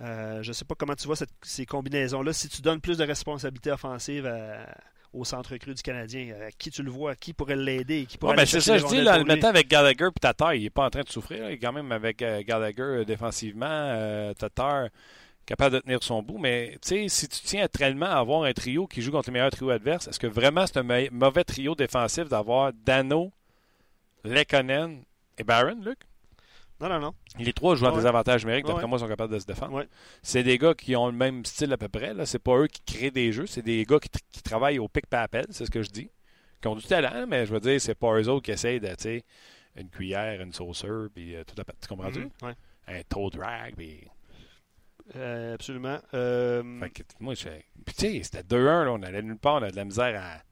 Je 0.00 0.46
ne 0.46 0.52
sais 0.52 0.64
pas 0.64 0.74
comment 0.74 0.94
tu 0.96 1.06
vois 1.06 1.16
ces 1.42 1.64
combinaisons-là. 1.66 2.32
Si 2.32 2.48
tu 2.48 2.60
donnes 2.60 2.80
plus 2.80 2.98
de 2.98 3.04
responsabilités 3.04 3.70
offensives 3.70 4.26
à- 4.26 4.66
au 5.14 5.24
centre 5.24 5.56
cru 5.56 5.74
du 5.74 5.82
Canadien, 5.82 6.34
à 6.46 6.50
qui 6.50 6.70
tu 6.70 6.82
le 6.82 6.90
vois, 6.90 7.14
qui 7.14 7.32
pourrait 7.32 7.56
l'aider, 7.56 8.04
qui 8.06 8.18
pourrait 8.18 8.32
Ouais, 8.32 8.36
ben, 8.36 8.46
c'est 8.46 8.60
ça, 8.60 8.78
je 8.78 8.86
dis, 8.86 9.00
là, 9.00 9.18
le 9.18 9.24
mettant 9.24 9.48
avec 9.48 9.68
Gallagher 9.68 10.08
et 10.08 10.20
Tatar, 10.20 10.54
il 10.54 10.64
n'est 10.64 10.70
pas 10.70 10.84
en 10.84 10.90
train 10.90 11.02
de 11.02 11.08
souffrir. 11.08 11.44
là. 11.44 11.50
Il 11.50 11.54
est 11.54 11.58
quand 11.58 11.72
même 11.72 11.92
avec 11.92 12.20
euh, 12.20 12.42
Gallagher 12.42 12.82
euh, 12.82 13.04
défensivement, 13.04 13.66
euh, 13.68 14.34
Tatar 14.34 14.88
capable 15.46 15.76
de 15.76 15.80
tenir 15.80 16.02
son 16.02 16.22
bout. 16.22 16.38
Mais 16.38 16.78
tu 16.82 16.88
sais, 16.88 17.08
si 17.08 17.28
tu 17.28 17.40
tiens 17.42 17.68
tellement 17.68 18.06
à 18.06 18.16
avoir 18.16 18.44
un 18.44 18.52
trio 18.52 18.86
qui 18.86 19.02
joue 19.02 19.12
contre 19.12 19.28
les 19.28 19.34
meilleurs 19.34 19.50
trios 19.50 19.70
adverses, 19.70 20.08
est-ce 20.08 20.18
que 20.18 20.26
vraiment 20.26 20.66
c'est 20.66 20.78
un 20.78 21.08
mauvais 21.10 21.44
trio 21.44 21.74
défensif 21.74 22.28
d'avoir 22.28 22.72
Dano, 22.72 23.30
Lekonen 24.24 25.02
et 25.38 25.44
Barron, 25.44 25.80
Luc? 25.84 25.98
Non, 26.80 26.88
non, 26.88 26.98
non. 27.00 27.14
Les 27.38 27.52
trois 27.52 27.76
jouent 27.76 27.86
en 27.86 27.90
Ouais. 27.90 27.96
désavantage 27.96 28.44
numérique, 28.44 28.66
d'après 28.66 28.82
Ouais. 28.82 28.88
moi, 28.88 28.98
sont 28.98 29.08
capables 29.08 29.32
de 29.32 29.38
se 29.38 29.46
défendre. 29.46 29.72
Ouais. 29.74 29.88
C'est 30.22 30.42
des 30.42 30.58
gars 30.58 30.74
qui 30.74 30.96
ont 30.96 31.06
le 31.06 31.12
même 31.12 31.44
style 31.44 31.72
à 31.72 31.76
peu 31.78 31.88
près. 31.88 32.12
Là. 32.14 32.26
C'est 32.26 32.38
pas 32.40 32.56
eux 32.58 32.66
qui 32.66 32.82
créent 32.82 33.10
des 33.12 33.32
jeux, 33.32 33.46
c'est 33.46 33.62
des 33.62 33.84
gars 33.84 33.98
qui, 34.00 34.08
tr- 34.08 34.20
qui 34.32 34.42
travaillent 34.42 34.78
au 34.80 34.88
pic 34.88 35.06
par 35.06 35.22
appel, 35.22 35.46
c'est 35.50 35.64
ce 35.66 35.70
que 35.70 35.82
je 35.82 35.90
dis. 35.90 36.10
Qui 36.60 36.68
ont 36.68 36.74
du 36.76 36.84
talent, 36.84 37.26
mais 37.28 37.46
je 37.46 37.52
veux 37.52 37.60
dire, 37.60 37.80
c'est 37.80 37.94
pas 37.94 38.12
eux 38.18 38.28
autres 38.28 38.44
qui 38.44 38.50
essayent 38.50 38.80
de, 38.80 39.22
une 39.76 39.88
cuillère, 39.88 40.40
une 40.40 40.52
sauceur, 40.52 41.08
puis 41.14 41.36
euh, 41.36 41.44
tout 41.44 41.54
pat- 41.62 41.76
Tu 41.80 41.88
comprends-tu? 41.88 42.20
Mhm. 42.42 42.54
Un 42.88 43.02
toe 43.08 43.30
drag, 43.30 43.74
puis... 43.76 44.06
Euh, 45.16 45.54
absolument. 45.54 45.98
Euh, 46.14 46.80
Fait 46.80 46.90
que, 46.90 47.02
moi, 47.20 47.34
je 47.34 47.42
Puis 47.84 47.94
tu 47.94 48.06
sais, 48.06 48.22
c'était 48.22 48.42
2-1, 48.42 48.84
là, 48.84 48.92
on 48.92 49.02
allait 49.02 49.22
nulle 49.22 49.38
part, 49.38 49.54
on 49.56 49.62
a 49.62 49.70
de 49.70 49.76
la 49.76 49.84
misère 49.84 50.20
à... 50.22 50.42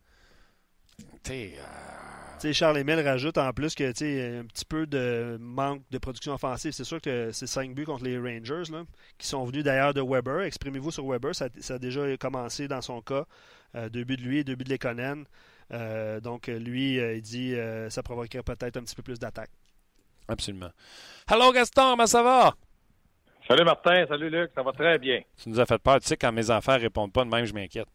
Tu 0.98 1.04
sais... 1.24 1.52
euh, 1.58 1.62
Charles 2.52 2.78
Emile 2.78 3.00
rajoute 3.00 3.38
en 3.38 3.52
plus 3.52 3.74
que 3.74 3.84
un 3.84 4.44
petit 4.44 4.64
peu 4.64 4.86
de 4.86 5.36
manque 5.40 5.82
de 5.90 5.98
production 5.98 6.34
offensive. 6.34 6.72
C'est 6.72 6.84
sûr 6.84 7.00
que 7.00 7.30
c'est 7.30 7.46
5 7.46 7.74
buts 7.74 7.84
contre 7.84 8.02
les 8.02 8.18
Rangers, 8.18 8.72
là, 8.72 8.82
qui 9.18 9.26
sont 9.28 9.44
venus 9.44 9.62
d'ailleurs 9.62 9.94
de 9.94 10.00
Weber. 10.00 10.40
Exprimez-vous 10.40 10.90
sur 10.90 11.06
Weber, 11.06 11.34
ça, 11.34 11.46
a 11.46 11.78
déjà 11.78 12.16
commencé 12.16 12.66
dans 12.66 12.80
son 12.80 13.00
cas. 13.00 13.24
Euh, 13.76 13.88
deux 13.88 14.04
buts 14.04 14.16
de 14.16 14.22
lui, 14.22 14.44
deux 14.44 14.56
buts 14.56 14.64
de 14.64 14.70
Lekonen. 14.70 15.24
Euh, 15.72 16.20
donc, 16.20 16.48
lui, 16.48 16.98
euh, 16.98 17.14
il 17.14 17.22
dit 17.22 17.52
que 17.52 17.88
ça 17.90 18.02
provoquerait 18.02 18.42
peut-être 18.42 18.76
un 18.76 18.82
petit 18.82 18.96
peu 18.96 19.02
plus 19.02 19.18
d'attaque. 19.20 19.50
Absolument. 20.26 20.70
Hello 21.30 21.52
Gaston, 21.52 21.92
comment 21.92 22.06
ça 22.06 22.22
va? 22.22 22.54
Salut 23.46 23.64
Martin, 23.64 24.04
salut 24.08 24.30
Luc, 24.30 24.50
ça 24.54 24.62
va 24.62 24.72
très 24.72 24.98
bien. 24.98 25.20
Tu 25.36 25.48
nous 25.48 25.60
as 25.60 25.66
fait 25.66 25.78
peur. 25.78 26.00
Tu 26.00 26.08
sais, 26.08 26.16
quand 26.16 26.32
mes 26.32 26.50
enfants 26.50 26.78
répondent 26.78 27.12
pas 27.12 27.24
de 27.24 27.30
même, 27.30 27.44
je 27.44 27.54
m'inquiète 27.54 27.88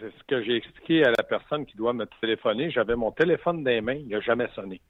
c'est 0.00 0.10
ce 0.18 0.24
que 0.26 0.42
j'ai 0.42 0.56
expliqué 0.56 1.04
à 1.04 1.10
la 1.10 1.22
personne 1.22 1.66
qui 1.66 1.76
doit 1.76 1.92
me 1.92 2.06
téléphoner. 2.20 2.70
J'avais 2.70 2.96
mon 2.96 3.12
téléphone 3.12 3.62
dans 3.62 3.70
les 3.70 3.80
mains, 3.80 3.94
il 3.94 4.08
n'a 4.08 4.20
jamais 4.20 4.48
sonné. 4.54 4.80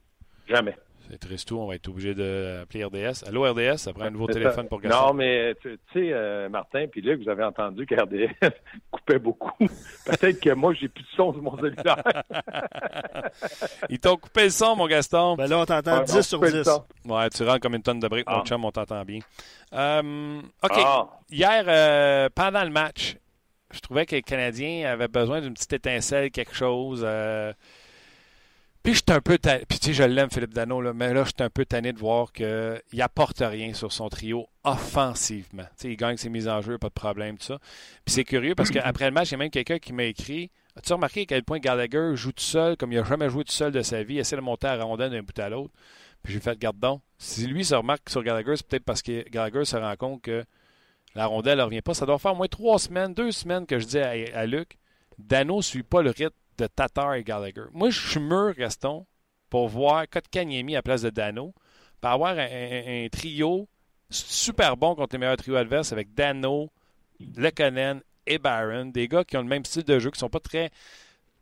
Jamais. 0.48 0.76
C'est 1.10 1.18
triste 1.18 1.48
tout, 1.48 1.56
on 1.56 1.66
va 1.66 1.74
être 1.74 1.88
obligé 1.88 2.14
d'appeler 2.14 2.84
RDS. 2.84 3.24
Allô 3.26 3.42
RDS, 3.42 3.78
ça 3.78 3.92
prend 3.92 4.04
un 4.04 4.10
nouveau 4.10 4.28
téléphone 4.28 4.68
pour 4.68 4.80
Gaston. 4.80 5.08
Non, 5.08 5.14
mais 5.14 5.56
tu 5.60 5.76
sais, 5.92 6.12
euh, 6.12 6.48
Martin, 6.48 6.86
puis 6.86 7.00
là, 7.00 7.16
vous 7.16 7.28
avez 7.28 7.42
entendu 7.42 7.84
que 7.84 7.96
RDS 7.96 8.32
coupait 8.92 9.18
beaucoup. 9.18 9.50
Peut-être 10.06 10.40
que 10.40 10.54
moi, 10.54 10.72
j'ai 10.74 10.88
plus 10.88 11.02
de 11.02 11.08
son 11.16 11.32
sur 11.32 11.42
mon 11.42 11.56
cellulaire. 11.56 12.02
Ils 13.88 13.98
t'ont 13.98 14.16
coupé 14.16 14.44
le 14.44 14.50
son, 14.50 14.76
mon 14.76 14.86
Gaston. 14.86 15.34
Ben 15.34 15.48
là, 15.48 15.58
on 15.58 15.64
t'entend 15.64 16.02
10 16.02 16.20
sur 16.22 16.40
10. 16.40 16.68
Ouais, 17.06 17.28
tu 17.30 17.42
rentres 17.42 17.60
comme 17.60 17.74
une 17.74 17.82
tonne 17.82 17.98
de 17.98 18.06
briques, 18.06 18.28
mon 18.28 18.42
ah. 18.42 18.44
chum, 18.44 18.64
on 18.64 18.70
t'entend 18.70 19.04
bien. 19.04 19.18
Euh, 19.72 20.40
OK. 20.62 20.72
Ah. 20.76 21.08
Hier, 21.28 21.64
euh, 21.66 22.28
pendant 22.32 22.62
le 22.62 22.70
match, 22.70 23.16
je 23.72 23.80
trouvais 23.80 24.06
que 24.06 24.14
les 24.14 24.22
Canadiens 24.22 24.90
avaient 24.90 25.08
besoin 25.08 25.40
d'une 25.40 25.54
petite 25.54 25.72
étincelle, 25.72 26.30
quelque 26.30 26.54
chose. 26.54 27.02
Euh. 27.04 27.52
Puis 28.82 28.94
j'étais 28.94 29.12
un 29.12 29.20
peu 29.20 29.36
tanné. 29.36 29.64
Puis 29.68 29.78
tu 29.78 29.88
sais, 29.88 29.92
je 29.92 30.02
l'aime, 30.02 30.30
Philippe 30.30 30.54
Dano, 30.54 30.80
là, 30.80 30.94
mais 30.94 31.12
là, 31.12 31.24
j'étais 31.24 31.44
un 31.44 31.50
peu 31.50 31.66
tanné 31.66 31.92
de 31.92 31.98
voir 31.98 32.32
qu'il 32.32 32.80
n'apporte 32.94 33.40
rien 33.40 33.74
sur 33.74 33.92
son 33.92 34.08
trio 34.08 34.48
offensivement. 34.64 35.64
Tu 35.64 35.82
sais, 35.82 35.88
il 35.90 35.96
gagne 35.96 36.16
ses 36.16 36.30
mises 36.30 36.48
en 36.48 36.62
jeu, 36.62 36.78
pas 36.78 36.88
de 36.88 36.94
problème, 36.94 37.36
tout 37.36 37.46
ça. 37.46 37.58
Puis 38.04 38.14
c'est 38.14 38.24
curieux 38.24 38.54
parce 38.54 38.70
qu'après 38.70 39.04
le 39.06 39.10
match, 39.10 39.28
il 39.28 39.32
y 39.32 39.34
a 39.34 39.38
même 39.38 39.50
quelqu'un 39.50 39.78
qui 39.78 39.92
m'a 39.92 40.04
écrit 40.04 40.50
As-tu 40.76 40.92
remarqué 40.92 41.22
à 41.22 41.24
quel 41.26 41.42
point 41.42 41.58
Gallagher 41.58 42.12
joue 42.14 42.32
tout 42.32 42.42
seul, 42.42 42.76
comme 42.76 42.92
il 42.92 42.98
n'a 42.98 43.04
jamais 43.04 43.28
joué 43.28 43.44
tout 43.44 43.52
seul 43.52 43.72
de 43.72 43.82
sa 43.82 44.02
vie, 44.02 44.14
il 44.14 44.18
essaie 44.20 44.36
de 44.36 44.40
monter 44.40 44.68
à 44.68 44.76
la 44.76 44.84
rondelle 44.84 45.10
d'un 45.10 45.22
bout 45.22 45.38
à 45.38 45.48
l'autre? 45.48 45.74
Puis 46.22 46.32
j'ai 46.32 46.40
fait 46.40 46.58
garde 46.58 46.78
donc. 46.78 47.02
Si 47.18 47.46
lui 47.46 47.64
se 47.64 47.74
remarque 47.74 48.08
sur 48.08 48.22
Gallagher, 48.22 48.56
c'est 48.56 48.66
peut-être 48.66 48.84
parce 48.84 49.02
que 49.02 49.28
Gallagher 49.28 49.64
se 49.64 49.76
rend 49.76 49.96
compte 49.96 50.22
que 50.22 50.44
la 51.14 51.26
rondelle 51.26 51.58
ne 51.58 51.64
revient 51.64 51.82
pas. 51.82 51.94
Ça 51.94 52.06
doit 52.06 52.18
faire 52.18 52.32
au 52.32 52.36
moins 52.36 52.48
trois 52.48 52.78
semaines, 52.78 53.14
deux 53.14 53.32
semaines 53.32 53.66
que 53.66 53.78
je 53.78 53.86
dis 53.86 53.98
à, 53.98 54.46
Luc, 54.46 54.78
Dano 55.18 55.56
ne 55.58 55.62
suit 55.62 55.82
pas 55.82 56.02
le 56.02 56.10
rythme 56.10 56.36
de 56.58 56.66
Tatar 56.66 57.14
et 57.14 57.24
Gallagher. 57.24 57.64
Moi, 57.72 57.90
je 57.90 58.10
suis 58.10 58.20
mûr, 58.20 58.54
Gaston, 58.54 59.06
pour 59.48 59.68
voir 59.68 60.08
Kotkaniemi 60.08 60.74
à 60.74 60.78
la 60.78 60.82
place 60.82 61.02
de 61.02 61.10
Dano, 61.10 61.54
pour 62.00 62.10
avoir 62.10 62.36
un, 62.38 63.06
trio 63.10 63.68
super 64.08 64.76
bon 64.76 64.94
contre 64.94 65.14
les 65.14 65.18
meilleurs 65.18 65.36
trios 65.36 65.56
adverses 65.56 65.92
avec 65.92 66.14
Dano, 66.14 66.70
Lekonen 67.36 68.02
et 68.26 68.38
Barron, 68.38 68.86
des 68.86 69.08
gars 69.08 69.24
qui 69.24 69.36
ont 69.36 69.42
le 69.42 69.48
même 69.48 69.64
style 69.64 69.84
de 69.84 69.98
jeu, 69.98 70.10
qui 70.10 70.18
sont 70.18 70.28
pas 70.28 70.40
très. 70.40 70.70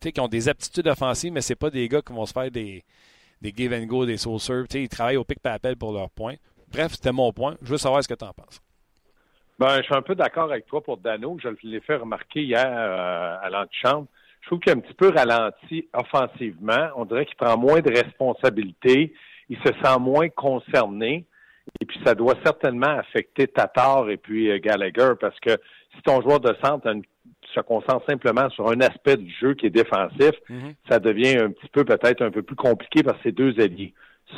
qui 0.00 0.20
ont 0.20 0.28
des 0.28 0.48
aptitudes 0.48 0.87
offensives, 0.87 1.32
mais 1.32 1.40
c'est 1.40 1.56
pas 1.56 1.70
des 1.70 1.88
gars 1.88 2.02
qui 2.02 2.12
vont 2.12 2.26
se 2.26 2.32
faire 2.32 2.50
des, 2.50 2.84
des 3.42 3.52
give 3.56 3.72
and 3.72 3.87
go, 3.87 4.06
des 4.06 4.16
serve. 4.18 4.66
Ils 4.75 4.88
travaillent 4.88 5.16
au 5.16 5.25
pic 5.25 5.40
papel 5.40 5.76
pour 5.76 5.92
leurs 5.92 6.10
points. 6.10 6.37
Bref, 6.70 6.92
c'était 6.92 7.12
mon 7.12 7.32
point. 7.32 7.56
Je 7.62 7.70
veux 7.70 7.78
savoir 7.78 8.02
ce 8.02 8.08
que 8.08 8.14
tu 8.14 8.25
en 8.25 8.32
penses. 8.32 8.60
Ben, 9.58 9.78
je 9.78 9.82
suis 9.82 9.94
un 9.94 10.02
peu 10.02 10.14
d'accord 10.14 10.44
avec 10.44 10.66
toi 10.66 10.82
pour 10.82 10.98
Dano. 10.98 11.36
Je 11.42 11.48
l'ai 11.64 11.80
fait 11.80 11.96
remarquer 11.96 12.42
hier 12.42 12.64
euh, 12.64 13.36
à 13.42 13.50
l'antichambre. 13.50 14.06
Je 14.40 14.46
trouve 14.46 14.60
qu'il 14.60 14.72
est 14.72 14.76
un 14.76 14.80
petit 14.80 14.94
peu 14.94 15.10
ralenti 15.10 15.88
offensivement. 15.92 16.90
On 16.96 17.04
dirait 17.04 17.26
qu'il 17.26 17.36
prend 17.36 17.58
moins 17.58 17.80
de 17.80 17.90
responsabilités. 17.90 19.12
Il 19.48 19.58
se 19.58 19.72
sent 19.82 19.98
moins 19.98 20.28
concerné. 20.28 21.24
Et 21.80 21.84
puis, 21.84 22.00
ça 22.04 22.14
doit 22.14 22.36
certainement 22.44 22.98
affecter 22.98 23.48
Tatar 23.48 24.08
et 24.10 24.16
puis 24.16 24.48
euh, 24.48 24.58
Gallagher 24.58 25.14
parce 25.20 25.38
que 25.40 25.50
si 25.96 26.02
ton 26.02 26.22
joueur 26.22 26.38
de 26.38 26.54
centre 26.62 26.88
se 27.52 27.60
concentre 27.60 28.06
simplement 28.08 28.48
sur 28.50 28.68
un 28.70 28.80
aspect 28.80 29.16
du 29.16 29.30
jeu 29.40 29.54
qui 29.54 29.66
est 29.66 29.70
défensif, 29.70 30.32
mm-hmm. 30.48 30.74
ça 30.88 31.00
devient 31.00 31.36
un 31.36 31.50
petit 31.50 31.68
peu 31.72 31.84
peut-être 31.84 32.22
un 32.22 32.30
peu 32.30 32.42
plus 32.42 32.56
compliqué 32.56 33.02
par 33.02 33.16
ces 33.24 33.32
deux 33.32 33.58
alliés. 33.60 33.92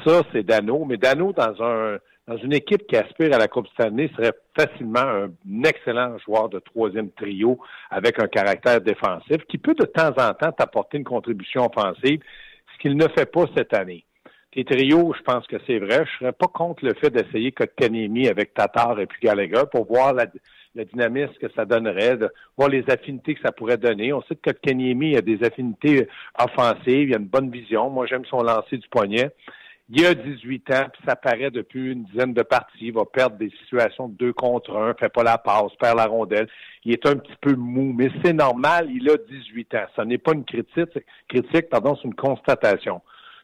Ça, 0.04 0.22
c'est 0.32 0.44
Dano. 0.44 0.84
Mais 0.86 0.96
Dano, 0.96 1.32
dans 1.32 1.62
un 1.62 1.98
dans 2.30 2.36
une 2.36 2.52
équipe 2.52 2.86
qui 2.86 2.96
aspire 2.96 3.34
à 3.34 3.38
la 3.38 3.48
Coupe 3.48 3.66
Stanley, 3.74 4.08
serait 4.16 4.34
facilement 4.56 5.00
un 5.00 5.30
excellent 5.64 6.16
joueur 6.18 6.48
de 6.48 6.60
troisième 6.60 7.10
trio 7.10 7.58
avec 7.90 8.22
un 8.22 8.28
caractère 8.28 8.80
défensif 8.80 9.38
qui 9.48 9.58
peut 9.58 9.74
de 9.74 9.84
temps 9.84 10.14
en 10.16 10.32
temps 10.34 10.52
t'apporter 10.52 10.98
une 10.98 11.04
contribution 11.04 11.66
offensive, 11.66 12.20
ce 12.72 12.78
qu'il 12.80 12.96
ne 12.96 13.08
fait 13.08 13.26
pas 13.26 13.46
cette 13.56 13.74
année. 13.74 14.04
Tes 14.52 14.64
trios, 14.64 15.12
je 15.18 15.22
pense 15.22 15.44
que 15.48 15.56
c'est 15.66 15.80
vrai. 15.80 16.04
Je 16.06 16.18
serais 16.20 16.32
pas 16.32 16.46
contre 16.46 16.84
le 16.84 16.94
fait 16.94 17.10
d'essayer 17.10 17.50
Kotkanemi 17.50 18.28
avec 18.28 18.54
Tatar 18.54 19.00
et 19.00 19.06
puis 19.06 19.18
Gallagher 19.22 19.64
pour 19.72 19.86
voir 19.86 20.12
la, 20.12 20.26
dynamisme 20.84 21.34
que 21.40 21.50
ça 21.56 21.64
donnerait, 21.64 22.16
de 22.16 22.30
voir 22.56 22.68
les 22.68 22.88
affinités 22.88 23.34
que 23.34 23.42
ça 23.42 23.50
pourrait 23.50 23.76
donner. 23.76 24.12
On 24.12 24.22
sait 24.22 24.36
que 24.36 24.50
Kotkaniemi 24.50 25.16
a 25.16 25.20
des 25.20 25.42
affinités 25.42 26.06
offensives, 26.38 27.08
il 27.08 27.14
a 27.14 27.18
une 27.18 27.26
bonne 27.26 27.50
vision. 27.50 27.90
Moi, 27.90 28.06
j'aime 28.06 28.24
son 28.26 28.42
lancer 28.42 28.76
du 28.76 28.88
poignet. 28.88 29.30
Il 29.92 30.06
a 30.06 30.14
18 30.14 30.70
ans, 30.70 30.86
puis 30.92 31.02
ça 31.04 31.16
paraît 31.16 31.50
depuis 31.50 31.90
une 31.92 32.04
dizaine 32.04 32.32
de 32.32 32.42
parties. 32.42 32.86
Il 32.86 32.92
va 32.92 33.04
perdre 33.04 33.36
des 33.38 33.50
situations 33.62 34.06
de 34.06 34.14
deux 34.14 34.32
contre 34.32 34.76
un, 34.76 34.94
fait 34.94 35.08
pas 35.08 35.24
la 35.24 35.36
passe, 35.36 35.74
perd 35.80 35.96
la 35.96 36.06
rondelle. 36.06 36.48
Il 36.84 36.92
est 36.92 37.06
un 37.06 37.16
petit 37.16 37.36
peu 37.40 37.56
mou, 37.56 37.92
mais 37.92 38.08
c'est 38.24 38.32
normal, 38.32 38.88
il 38.88 39.10
a 39.10 39.16
18 39.16 39.74
ans. 39.74 39.86
Ce 39.96 40.02
n'est 40.02 40.18
pas 40.18 40.32
une 40.32 40.44
critique, 40.44 40.96
critique, 41.28 41.68
pardon, 41.68 41.96
c'est 41.96 42.06
une 42.06 42.14
constatation. 42.14 43.02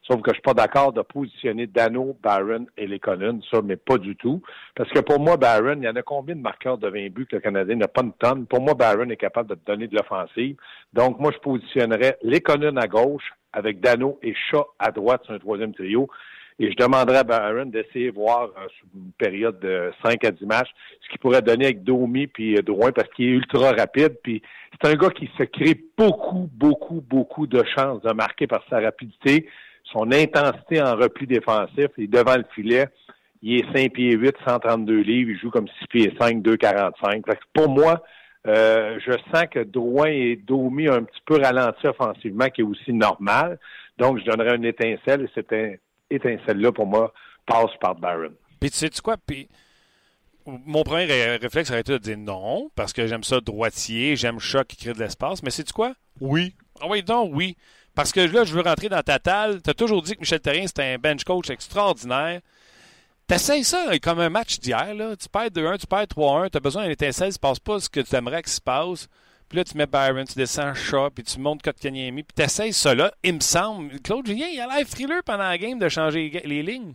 Sauf 0.09 0.21
que 0.21 0.31
je 0.31 0.35
suis 0.35 0.41
pas 0.41 0.53
d'accord 0.53 0.93
de 0.93 1.01
positionner 1.01 1.67
Dano, 1.67 2.17
Barron 2.23 2.65
et 2.77 2.87
les 2.87 2.99
Collins, 2.99 3.41
ça, 3.51 3.61
mais 3.61 3.75
pas 3.75 3.97
du 3.97 4.15
tout. 4.15 4.41
Parce 4.73 4.89
que 4.89 4.99
pour 4.99 5.19
moi, 5.19 5.35
Barron, 5.35 5.75
il 5.77 5.83
y 5.83 5.89
en 5.89 5.97
a 5.97 6.01
combien 6.01 6.35
de 6.35 6.41
marqueurs 6.41 6.77
de 6.77 6.87
20 6.87 7.09
buts 7.09 7.27
que 7.29 7.35
le 7.35 7.41
Canadien 7.41 7.75
n'a 7.75 7.89
pas 7.89 8.03
une 8.03 8.13
tonne? 8.13 8.45
Pour 8.45 8.61
moi, 8.61 8.73
Barron 8.73 9.09
est 9.09 9.17
capable 9.17 9.49
de 9.49 9.55
te 9.55 9.65
donner 9.69 9.87
de 9.87 9.95
l'offensive. 9.95 10.55
Donc, 10.93 11.19
moi, 11.19 11.31
je 11.33 11.39
positionnerais 11.39 12.17
les 12.21 12.39
Collins 12.39 12.77
à 12.77 12.87
gauche 12.87 13.33
avec 13.51 13.81
Dano 13.81 14.17
et 14.23 14.33
Shaw 14.49 14.65
à 14.79 14.91
droite 14.91 15.25
sur 15.25 15.33
un 15.33 15.39
troisième 15.39 15.73
trio. 15.73 16.07
Et 16.59 16.71
je 16.71 16.75
demanderais 16.75 17.17
à 17.17 17.23
Barron 17.23 17.65
d'essayer 17.65 18.09
de 18.09 18.15
voir 18.15 18.45
euh, 18.45 18.67
sur 18.77 18.87
une 18.95 19.11
période 19.11 19.59
de 19.59 19.91
5 20.03 20.23
à 20.23 20.31
10 20.31 20.45
matchs 20.45 20.69
ce 21.01 21.09
qu'il 21.09 21.19
pourrait 21.19 21.43
donner 21.43 21.65
avec 21.65 21.83
Domi 21.83 22.25
puis 22.25 22.57
euh, 22.57 22.61
Drouin 22.63 22.91
parce 22.91 23.09
qu'il 23.09 23.25
est 23.25 23.31
ultra 23.31 23.71
rapide. 23.73 24.17
Puis 24.23 24.41
c'est 24.71 24.89
un 24.89 24.95
gars 24.95 25.11
qui 25.11 25.29
se 25.37 25.43
crée 25.43 25.79
beaucoup, 25.97 26.49
beaucoup, 26.51 27.03
beaucoup 27.07 27.45
de 27.45 27.63
chances 27.75 28.01
de 28.01 28.11
marquer 28.11 28.47
par 28.47 28.63
sa 28.69 28.79
rapidité, 28.79 29.47
son 29.83 30.11
intensité 30.11 30.81
en 30.81 30.95
repli 30.95 31.27
défensif 31.27 31.87
et 31.97 32.07
devant 32.07 32.35
le 32.35 32.45
filet. 32.55 32.87
Il 33.43 33.59
est 33.59 33.77
5 33.77 33.93
pieds 33.93 34.13
8, 34.13 34.35
132 34.47 35.01
livres, 35.01 35.31
il 35.31 35.37
joue 35.37 35.51
comme 35.51 35.67
6 35.79 35.87
pieds 35.87 36.13
5, 36.19 36.37
2,45. 36.37 37.21
Pour 37.53 37.69
moi, 37.69 38.03
euh, 38.47 38.97
je 39.05 39.11
sens 39.31 39.45
que 39.51 39.59
Drouin 39.59 40.09
et 40.09 40.37
Domi 40.37 40.87
un 40.87 41.03
petit 41.03 41.21
peu 41.23 41.39
ralenti 41.39 41.85
offensivement, 41.85 42.47
qui 42.47 42.61
est 42.61 42.63
aussi 42.63 42.93
normal. 42.93 43.59
Donc, 43.99 44.19
je 44.19 44.25
donnerais 44.25 44.55
une 44.55 44.65
étincelle 44.65 45.21
et 45.21 45.29
c'était 45.35 45.79
étincelle-là, 46.09 46.71
pour 46.71 46.85
moi, 46.85 47.13
passe 47.45 47.71
par 47.79 47.95
Barron. 47.95 48.33
Puis 48.59 48.71
tu 48.71 48.77
sais 48.77 48.87
-tu 48.87 49.01
quoi? 49.01 49.17
Puis 49.17 49.49
mon 50.47 50.83
premier 50.83 51.05
réflexe 51.37 51.69
aurait 51.69 51.81
été 51.81 51.93
de 51.93 51.97
dire 51.97 52.17
non, 52.17 52.71
parce 52.75 52.93
que 52.93 53.05
j'aime 53.05 53.23
ça 53.23 53.41
droitier, 53.41 54.15
j'aime 54.15 54.39
chat 54.39 54.63
qui 54.63 54.77
crée 54.77 54.93
de 54.93 54.99
l'espace, 54.99 55.43
mais 55.43 55.49
sais-tu 55.49 55.73
quoi? 55.73 55.93
Oui. 56.21 56.55
Ah 56.79 56.85
oui, 56.89 57.03
non, 57.07 57.29
oui. 57.31 57.57
Parce 57.95 58.11
que 58.11 58.19
là, 58.19 58.43
je 58.43 58.53
veux 58.53 58.61
rentrer 58.61 58.89
dans 58.89 59.01
ta 59.01 59.19
talle. 59.19 59.61
Tu 59.61 59.69
as 59.69 59.73
toujours 59.73 60.01
dit 60.03 60.13
que 60.13 60.19
Michel 60.19 60.39
Terrien, 60.39 60.67
c'était 60.67 60.83
un 60.83 60.97
bench 60.97 61.23
coach 61.23 61.49
extraordinaire. 61.49 62.41
T'essayes 63.25 63.63
ça 63.63 63.97
comme 63.99 64.19
un 64.19 64.29
match 64.29 64.59
d'hier, 64.59 64.93
là. 64.93 65.15
Tu 65.17 65.27
perds 65.27 65.49
2-1, 65.49 65.79
tu 65.79 65.87
perds 65.87 66.05
3-1, 66.05 66.49
tu 66.49 66.57
as 66.57 66.59
besoin 66.61 66.83
d'une 66.83 66.91
étincelle, 66.91 67.29
il 67.29 67.33
se 67.33 67.39
passe 67.39 67.59
pas 67.59 67.79
ce 67.79 67.89
que 67.89 67.99
tu 67.99 68.15
aimerais 68.15 68.41
qu'il 68.41 68.51
se 68.51 68.61
passe. 68.61 69.09
Puis 69.49 69.57
là, 69.57 69.63
tu 69.63 69.77
mets 69.77 69.87
Byron, 69.87 70.25
tu 70.25 70.35
descends 70.35 70.73
Shaw, 70.73 71.09
puis 71.09 71.23
tu 71.23 71.39
montes 71.39 71.61
Kotkaniemi, 71.61 72.23
puis 72.23 72.35
tu 72.35 72.43
essayes 72.43 72.73
ça 72.73 72.93
là. 72.93 73.11
Il 73.23 73.35
me 73.35 73.39
semble, 73.39 73.99
Claude 74.01 74.27
Julien, 74.27 74.47
il 74.51 74.59
a 74.59 74.67
l'air 74.67 74.85
frileux 74.85 75.21
pendant 75.25 75.47
la 75.47 75.57
game 75.57 75.79
de 75.79 75.87
changer 75.87 76.29
les 76.43 76.63
lignes. 76.63 76.93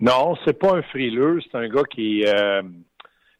Non, 0.00 0.36
c'est 0.44 0.58
pas 0.58 0.76
un 0.76 0.82
frileux, 0.82 1.40
c'est 1.42 1.56
un 1.56 1.68
gars 1.68 1.84
qui... 1.84 2.24
Euh, 2.26 2.62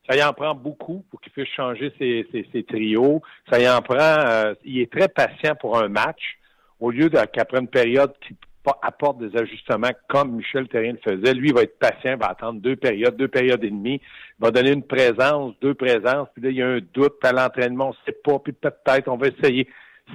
ça 0.09 0.16
y 0.16 0.23
en 0.23 0.33
prend 0.33 0.54
beaucoup 0.54 1.04
pour 1.11 1.21
qu'il 1.21 1.33
puisse 1.33 1.49
changer 1.49 1.92
ses, 1.99 2.64
trios. 2.64 3.23
Ça 3.50 3.59
y 3.59 3.68
en 3.68 3.80
prend... 3.83 3.99
Euh, 3.99 4.54
il 4.64 4.80
est 4.80 4.92
très 4.92 5.09
patient 5.09 5.54
pour 5.56 5.78
un 5.78 5.88
match, 5.88 6.38
au 6.78 6.90
lieu 6.90 7.09
qu'après 7.09 7.59
une 7.59 7.68
période 7.68 8.12
qui 8.21 8.37
apporte 8.83 9.18
des 9.18 9.37
ajustements 9.37 9.90
comme 10.09 10.33
Michel 10.33 10.68
Terrien 10.68 10.92
le 10.92 10.99
faisait. 10.99 11.35
Lui, 11.35 11.49
il 11.49 11.54
va 11.54 11.62
être 11.62 11.78
patient, 11.78 12.16
va 12.16 12.28
attendre 12.28 12.61
deux 12.61 12.76
périodes, 12.76 13.16
deux 13.16 13.28
périodes 13.28 13.62
et 13.64 13.71
demie, 13.71 14.00
il 14.00 14.42
va 14.42 14.50
donner 14.50 14.73
une 14.73 14.83
présence, 14.83 15.54
deux 15.61 15.75
présences, 15.75 16.28
puis 16.35 16.42
là, 16.42 16.50
il 16.50 16.56
y 16.56 16.62
a 16.62 16.68
un 16.68 16.80
doute 16.92 17.23
à 17.23 17.33
l'entraînement, 17.33 17.87
on 17.87 17.90
ne 17.90 17.94
sait 18.06 18.18
pas, 18.25 18.38
puis 18.38 18.52
peut-être 18.52 19.09
on 19.09 19.16
va 19.16 19.28
essayer. 19.28 19.68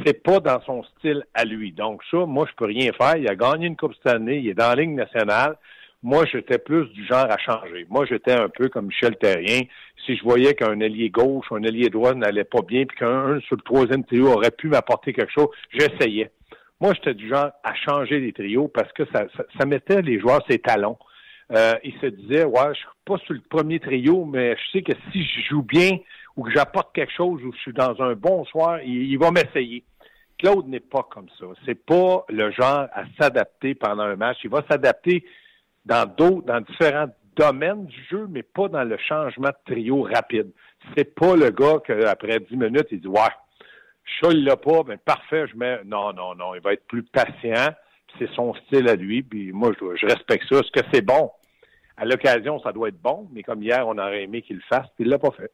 C'est 0.05 0.21
pas 0.23 0.39
dans 0.39 0.61
son 0.61 0.83
style 0.83 1.23
à 1.33 1.45
lui. 1.45 1.71
Donc 1.71 2.01
ça, 2.11 2.17
moi, 2.25 2.45
je 2.49 2.55
peux 2.55 2.65
rien 2.65 2.91
faire. 2.93 3.17
Il 3.17 3.27
a 3.27 3.35
gagné 3.35 3.65
une 3.65 3.75
Coupe 3.75 3.93
cette 3.95 4.13
année, 4.13 4.37
il 4.37 4.49
est 4.49 4.53
dans 4.53 4.69
la 4.69 4.75
ligne 4.75 4.95
nationale. 4.95 5.57
Moi, 6.01 6.25
j'étais 6.31 6.59
plus 6.59 6.85
du 6.89 7.05
genre 7.05 7.25
à 7.29 7.37
changer. 7.37 7.85
Moi, 7.89 8.05
j'étais 8.05 8.31
un 8.31 8.47
peu 8.47 8.69
comme 8.69 8.85
Michel 8.85 9.17
Terrien. 9.17 9.61
Si 10.05 10.15
je 10.15 10.23
voyais 10.23 10.53
qu'un 10.53 10.79
allié 10.79 11.09
gauche 11.09 11.47
un 11.51 11.63
allié 11.63 11.89
droit 11.89 12.13
n'allait 12.13 12.45
pas 12.45 12.61
bien, 12.61 12.85
puis 12.85 12.97
qu'un 12.97 13.39
sur 13.41 13.57
le 13.57 13.61
troisième 13.63 14.05
trio 14.05 14.27
aurait 14.27 14.51
pu 14.51 14.67
m'apporter 14.67 15.11
quelque 15.11 15.33
chose, 15.33 15.49
j'essayais 15.73 16.31
Moi, 16.81 16.93
j'étais 16.93 17.13
du 17.13 17.27
genre 17.27 17.51
à 17.63 17.75
changer 17.75 18.19
les 18.19 18.31
trios 18.31 18.69
parce 18.69 18.91
que 18.93 19.03
ça, 19.13 19.25
ça, 19.57 19.65
mettait 19.65 20.01
les 20.01 20.19
joueurs 20.19 20.41
ses 20.49 20.59
talons. 20.59 20.97
Euh, 21.51 21.73
ils 21.83 21.99
se 21.99 22.05
disaient, 22.05 22.45
ouais, 22.45 22.73
je 22.73 22.79
suis 22.79 22.87
pas 23.03 23.17
sur 23.17 23.33
le 23.33 23.41
premier 23.41 23.79
trio, 23.79 24.23
mais 24.23 24.55
je 24.55 24.71
sais 24.71 24.81
que 24.81 24.93
si 25.11 25.23
je 25.23 25.41
joue 25.49 25.63
bien 25.63 25.97
ou 26.37 26.43
que 26.43 26.51
j'apporte 26.51 26.95
quelque 26.95 27.11
chose 27.11 27.43
ou 27.43 27.51
que 27.51 27.57
je 27.57 27.61
suis 27.61 27.73
dans 27.73 28.01
un 28.01 28.13
bon 28.13 28.45
soir, 28.45 28.81
il, 28.83 29.17
va 29.17 29.31
m'essayer. 29.31 29.83
Claude 30.37 30.69
n'est 30.69 30.79
pas 30.79 31.05
comme 31.11 31.27
ça. 31.37 31.47
C'est 31.65 31.85
pas 31.85 32.23
le 32.29 32.49
genre 32.51 32.87
à 32.93 33.03
s'adapter 33.19 33.75
pendant 33.75 34.03
un 34.03 34.15
match. 34.15 34.37
Il 34.45 34.49
va 34.49 34.63
s'adapter 34.69 35.25
dans 35.85 36.05
d'autres, 36.05 36.45
dans 36.45 36.61
différents 36.61 37.07
domaines 37.35 37.87
du 37.87 38.03
jeu, 38.09 38.27
mais 38.29 38.43
pas 38.43 38.69
dans 38.69 38.83
le 38.83 38.97
changement 38.97 39.49
de 39.49 39.73
trio 39.73 40.03
rapide. 40.03 40.51
C'est 40.95 41.13
pas 41.13 41.35
le 41.35 41.49
gars 41.49 41.79
qu'après 41.85 42.39
dix 42.39 42.55
minutes, 42.55 42.87
il 42.91 43.01
dit, 43.01 43.07
ouais, 43.07 43.19
ça, 44.21 44.29
il 44.31 44.43
l'a 44.43 44.57
pas, 44.57 44.83
ben 44.83 44.97
parfait, 44.97 45.45
je 45.51 45.57
mets. 45.57 45.83
Non, 45.85 46.13
non, 46.13 46.35
non, 46.35 46.55
il 46.55 46.61
va 46.61 46.73
être 46.73 46.85
plus 46.87 47.03
patient. 47.03 47.73
C'est 48.17 48.29
son 48.33 48.53
style 48.55 48.89
à 48.89 48.95
lui, 48.95 49.21
puis 49.21 49.51
moi, 49.51 49.71
je, 49.79 50.05
respecte 50.05 50.45
ça. 50.49 50.59
Est-ce 50.59 50.71
que 50.71 50.85
c'est 50.91 51.01
bon? 51.01 51.31
À 51.95 52.05
l'occasion, 52.05 52.59
ça 52.61 52.71
doit 52.71 52.89
être 52.89 53.01
bon, 53.01 53.27
mais 53.31 53.43
comme 53.43 53.61
hier, 53.61 53.87
on 53.87 53.97
aurait 53.97 54.23
aimé 54.23 54.41
qu'il 54.41 54.57
le 54.57 54.61
fasse, 54.67 54.87
puis 54.95 55.05
il 55.05 55.09
l'a 55.09 55.19
pas 55.19 55.31
fait. 55.31 55.51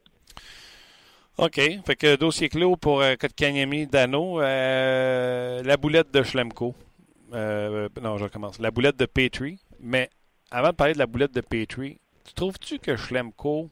OK. 1.38 1.60
Fait 1.86 1.96
que 1.96 2.16
dossier 2.16 2.48
clos 2.48 2.76
pour 2.76 3.02
euh, 3.02 3.14
Kotkaniemi, 3.16 3.86
Dano. 3.86 4.40
Euh, 4.40 5.62
la 5.62 5.76
boulette 5.76 6.10
de 6.10 6.22
Schlemko. 6.22 6.74
Euh, 7.34 7.88
non, 8.00 8.16
je 8.16 8.24
recommence. 8.24 8.58
La 8.58 8.70
boulette 8.70 8.96
de 8.96 9.04
Petrie. 9.04 9.58
Mais 9.80 10.08
avant 10.50 10.68
de 10.70 10.74
parler 10.74 10.94
de 10.94 10.98
la 10.98 11.06
boulette 11.06 11.34
de 11.34 11.42
Petrie, 11.42 11.98
tu 12.24 12.32
trouves-tu 12.32 12.78
que 12.78 12.96
Schlemko 12.96 13.68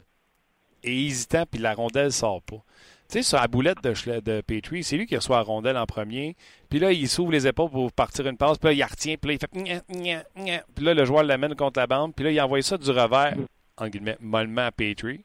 est 0.83 0.93
hésitant 0.93 1.45
puis 1.49 1.59
la 1.59 1.73
rondelle 1.73 2.11
sort 2.11 2.43
pas? 2.43 2.63
Tu 3.07 3.19
sais, 3.19 3.23
sur 3.23 3.37
la 3.39 3.47
boulette 3.47 3.83
de, 3.83 4.19
de 4.19 4.41
Petrie, 4.41 4.83
c'est 4.83 4.97
lui 4.97 5.05
qui 5.05 5.15
reçoit 5.15 5.37
la 5.37 5.43
rondelle 5.43 5.77
en 5.77 5.85
premier. 5.85 6.35
Puis 6.69 6.79
là, 6.79 6.91
il 6.91 7.07
s'ouvre 7.07 7.31
les 7.31 7.45
épaules 7.45 7.69
pour 7.69 7.91
partir 7.91 8.25
une 8.25 8.37
passe. 8.37 8.57
Puis 8.57 8.69
là, 8.69 8.73
il 8.73 8.83
retient. 8.83 9.15
Puis 9.15 9.29
là, 9.29 9.33
il 9.33 9.39
fait... 9.39 10.65
Puis 10.75 10.85
là, 10.85 10.93
le 10.93 11.05
joueur 11.05 11.23
l'amène 11.23 11.55
contre 11.55 11.79
la 11.79 11.87
bande. 11.87 12.15
Puis 12.15 12.25
là, 12.25 12.31
il 12.31 12.41
envoie 12.41 12.61
ça 12.63 12.77
du 12.77 12.89
revers, 12.89 13.35
en 13.77 13.87
guillemets, 13.87 14.17
mollement 14.19 14.65
à 14.65 14.71
Petrie. 14.71 15.23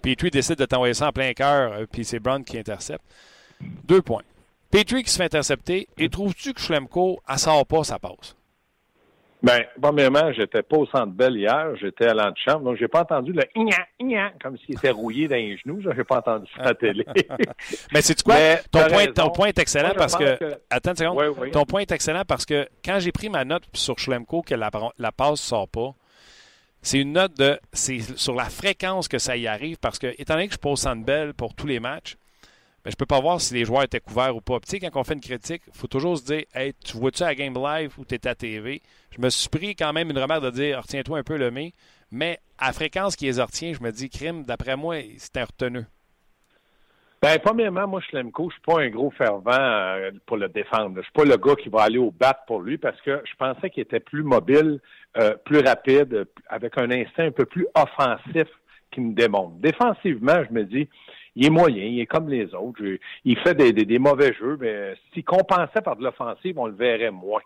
Petrie 0.00 0.30
décide 0.30 0.56
de 0.56 0.64
t'envoyer 0.64 0.94
ça 0.94 1.08
en 1.08 1.12
plein 1.12 1.32
cœur. 1.34 1.72
Euh, 1.72 1.86
puis 1.90 2.04
c'est 2.04 2.18
Brown 2.18 2.42
qui 2.44 2.58
intercepte. 2.58 3.04
Deux 3.84 4.02
points. 4.02 4.22
Petrie 4.70 5.02
qui 5.02 5.10
se 5.10 5.16
fait 5.16 5.24
intercepter. 5.24 5.88
Et 5.98 6.08
trouves-tu 6.08 6.52
que 6.54 6.60
Schlemko, 6.60 7.20
elle 7.28 7.38
sort 7.38 7.66
pas 7.66 7.84
sa 7.84 7.98
passe? 7.98 8.34
Ben, 9.44 9.62
premièrement, 9.78 10.32
j'étais 10.32 10.62
pas 10.62 10.78
au 10.78 10.86
centre 10.86 11.12
belle 11.12 11.36
hier, 11.36 11.76
j'étais 11.76 12.06
à 12.06 12.14
l'antichambre, 12.14 12.64
donc 12.64 12.76
j'ai 12.78 12.88
pas 12.88 13.02
entendu 13.02 13.32
le 13.32 13.42
igna, 13.54 13.76
igna, 14.00 14.32
comme 14.42 14.56
s'il 14.56 14.74
était 14.74 14.88
rouillé 14.88 15.28
dans 15.28 15.36
les 15.36 15.58
genoux, 15.58 15.82
j'ai 15.94 16.02
pas 16.02 16.18
entendu 16.18 16.50
ça 16.56 16.62
à 16.62 16.66
la 16.68 16.74
télé. 16.74 17.04
Mais 17.92 18.00
c'est 18.00 18.22
quoi? 18.22 18.36
ton, 18.70 18.86
point, 18.86 19.06
ton 19.08 19.30
point 19.30 19.46
est 19.48 19.58
excellent 19.58 19.92
parce 19.94 20.16
que, 20.16 20.38
Attends 20.70 20.92
une 20.92 20.96
seconde. 20.96 21.50
Ton 21.52 21.66
point 21.66 21.82
est 21.82 21.92
excellent 21.92 22.22
parce 22.26 22.46
que 22.46 22.66
quand 22.82 23.00
j'ai 23.00 23.12
pris 23.12 23.28
ma 23.28 23.44
note 23.44 23.64
sur 23.74 23.98
Schlemko 23.98 24.40
que 24.40 24.54
la, 24.54 24.70
la 24.98 25.12
passe 25.12 25.40
sort 25.40 25.68
pas, 25.68 25.94
c'est 26.80 27.00
une 27.00 27.12
note 27.12 27.36
de 27.38 27.58
c'est 27.74 28.00
sur 28.16 28.34
la 28.34 28.44
fréquence 28.44 29.08
que 29.08 29.18
ça 29.18 29.36
y 29.36 29.46
arrive 29.46 29.76
parce 29.78 29.98
que, 29.98 30.14
étant 30.18 30.34
donné 30.34 30.48
que 30.48 30.54
je 30.54 30.58
pose 30.58 30.80
Sandbell 30.80 31.34
pour 31.34 31.54
tous 31.54 31.66
les 31.66 31.80
matchs, 31.80 32.16
ben, 32.84 32.90
je 32.90 32.96
peux 32.96 33.06
pas 33.06 33.20
voir 33.20 33.40
si 33.40 33.54
les 33.54 33.64
joueurs 33.64 33.84
étaient 33.84 34.00
couverts 34.00 34.36
ou 34.36 34.42
pas. 34.42 34.60
tu 34.60 34.68
sais, 34.68 34.78
quand 34.78 35.00
on 35.00 35.04
fait 35.04 35.14
une 35.14 35.20
critique, 35.20 35.62
il 35.66 35.72
faut 35.72 35.86
toujours 35.86 36.18
se 36.18 36.24
dire 36.24 36.44
Hey, 36.54 36.74
tu 36.84 36.98
vois-tu 36.98 37.22
à 37.22 37.34
Game 37.34 37.54
Live 37.54 37.94
ou 37.98 38.04
tu 38.04 38.14
es 38.14 38.26
à 38.26 38.34
TV 38.34 38.82
Je 39.10 39.22
me 39.22 39.30
suis 39.30 39.48
pris 39.48 39.74
quand 39.74 39.92
même 39.94 40.10
une 40.10 40.18
remarque 40.18 40.42
de 40.42 40.50
dire 40.50 40.82
Retiens-toi 40.82 41.18
un 41.18 41.22
peu 41.22 41.38
le 41.38 41.50
mais, 41.50 41.72
mais 42.10 42.38
à 42.58 42.72
fréquence 42.72 43.16
qui 43.16 43.24
les 43.24 43.40
retient, 43.40 43.72
je 43.72 43.82
me 43.82 43.90
dis 43.90 44.10
Crime, 44.10 44.44
d'après 44.44 44.76
moi, 44.76 44.96
c'est 45.16 45.38
un 45.38 45.44
reteneux. 45.44 45.86
Ben, 47.22 47.38
premièrement, 47.42 47.88
moi, 47.88 48.02
Schlemko, 48.02 48.50
je 48.50 48.56
suis 48.56 48.62
pas 48.62 48.82
un 48.82 48.90
gros 48.90 49.10
fervent 49.10 49.50
euh, 49.50 50.10
pour 50.26 50.36
le 50.36 50.50
défendre. 50.50 50.96
Je 50.96 51.02
suis 51.04 51.12
pas 51.12 51.24
le 51.24 51.38
gars 51.38 51.54
qui 51.54 51.70
va 51.70 51.84
aller 51.84 51.96
au 51.96 52.10
bat 52.10 52.38
pour 52.46 52.60
lui 52.60 52.76
parce 52.76 53.00
que 53.00 53.22
je 53.24 53.34
pensais 53.38 53.70
qu'il 53.70 53.82
était 53.82 53.98
plus 53.98 54.22
mobile, 54.22 54.78
euh, 55.16 55.34
plus 55.42 55.60
rapide, 55.60 56.26
avec 56.48 56.76
un 56.76 56.90
instinct 56.90 57.24
un 57.24 57.30
peu 57.30 57.46
plus 57.46 57.66
offensif 57.74 58.46
qu'il 58.90 59.04
me 59.04 59.14
démontre. 59.14 59.54
Défensivement, 59.54 60.44
je 60.46 60.52
me 60.52 60.64
dis, 60.64 60.86
il 61.36 61.46
est 61.46 61.50
moyen, 61.50 61.84
il 61.84 62.00
est 62.00 62.06
comme 62.06 62.28
les 62.28 62.54
autres. 62.54 62.82
il 63.24 63.38
fait 63.38 63.54
des, 63.54 63.98
mauvais 63.98 64.32
jeux, 64.34 64.56
mais 64.60 64.94
s'il 65.12 65.24
compensait 65.24 65.82
par 65.82 65.96
de 65.96 66.04
l'offensive, 66.04 66.58
on 66.58 66.66
le 66.66 66.74
verrait 66.74 67.10
moins. 67.10 67.42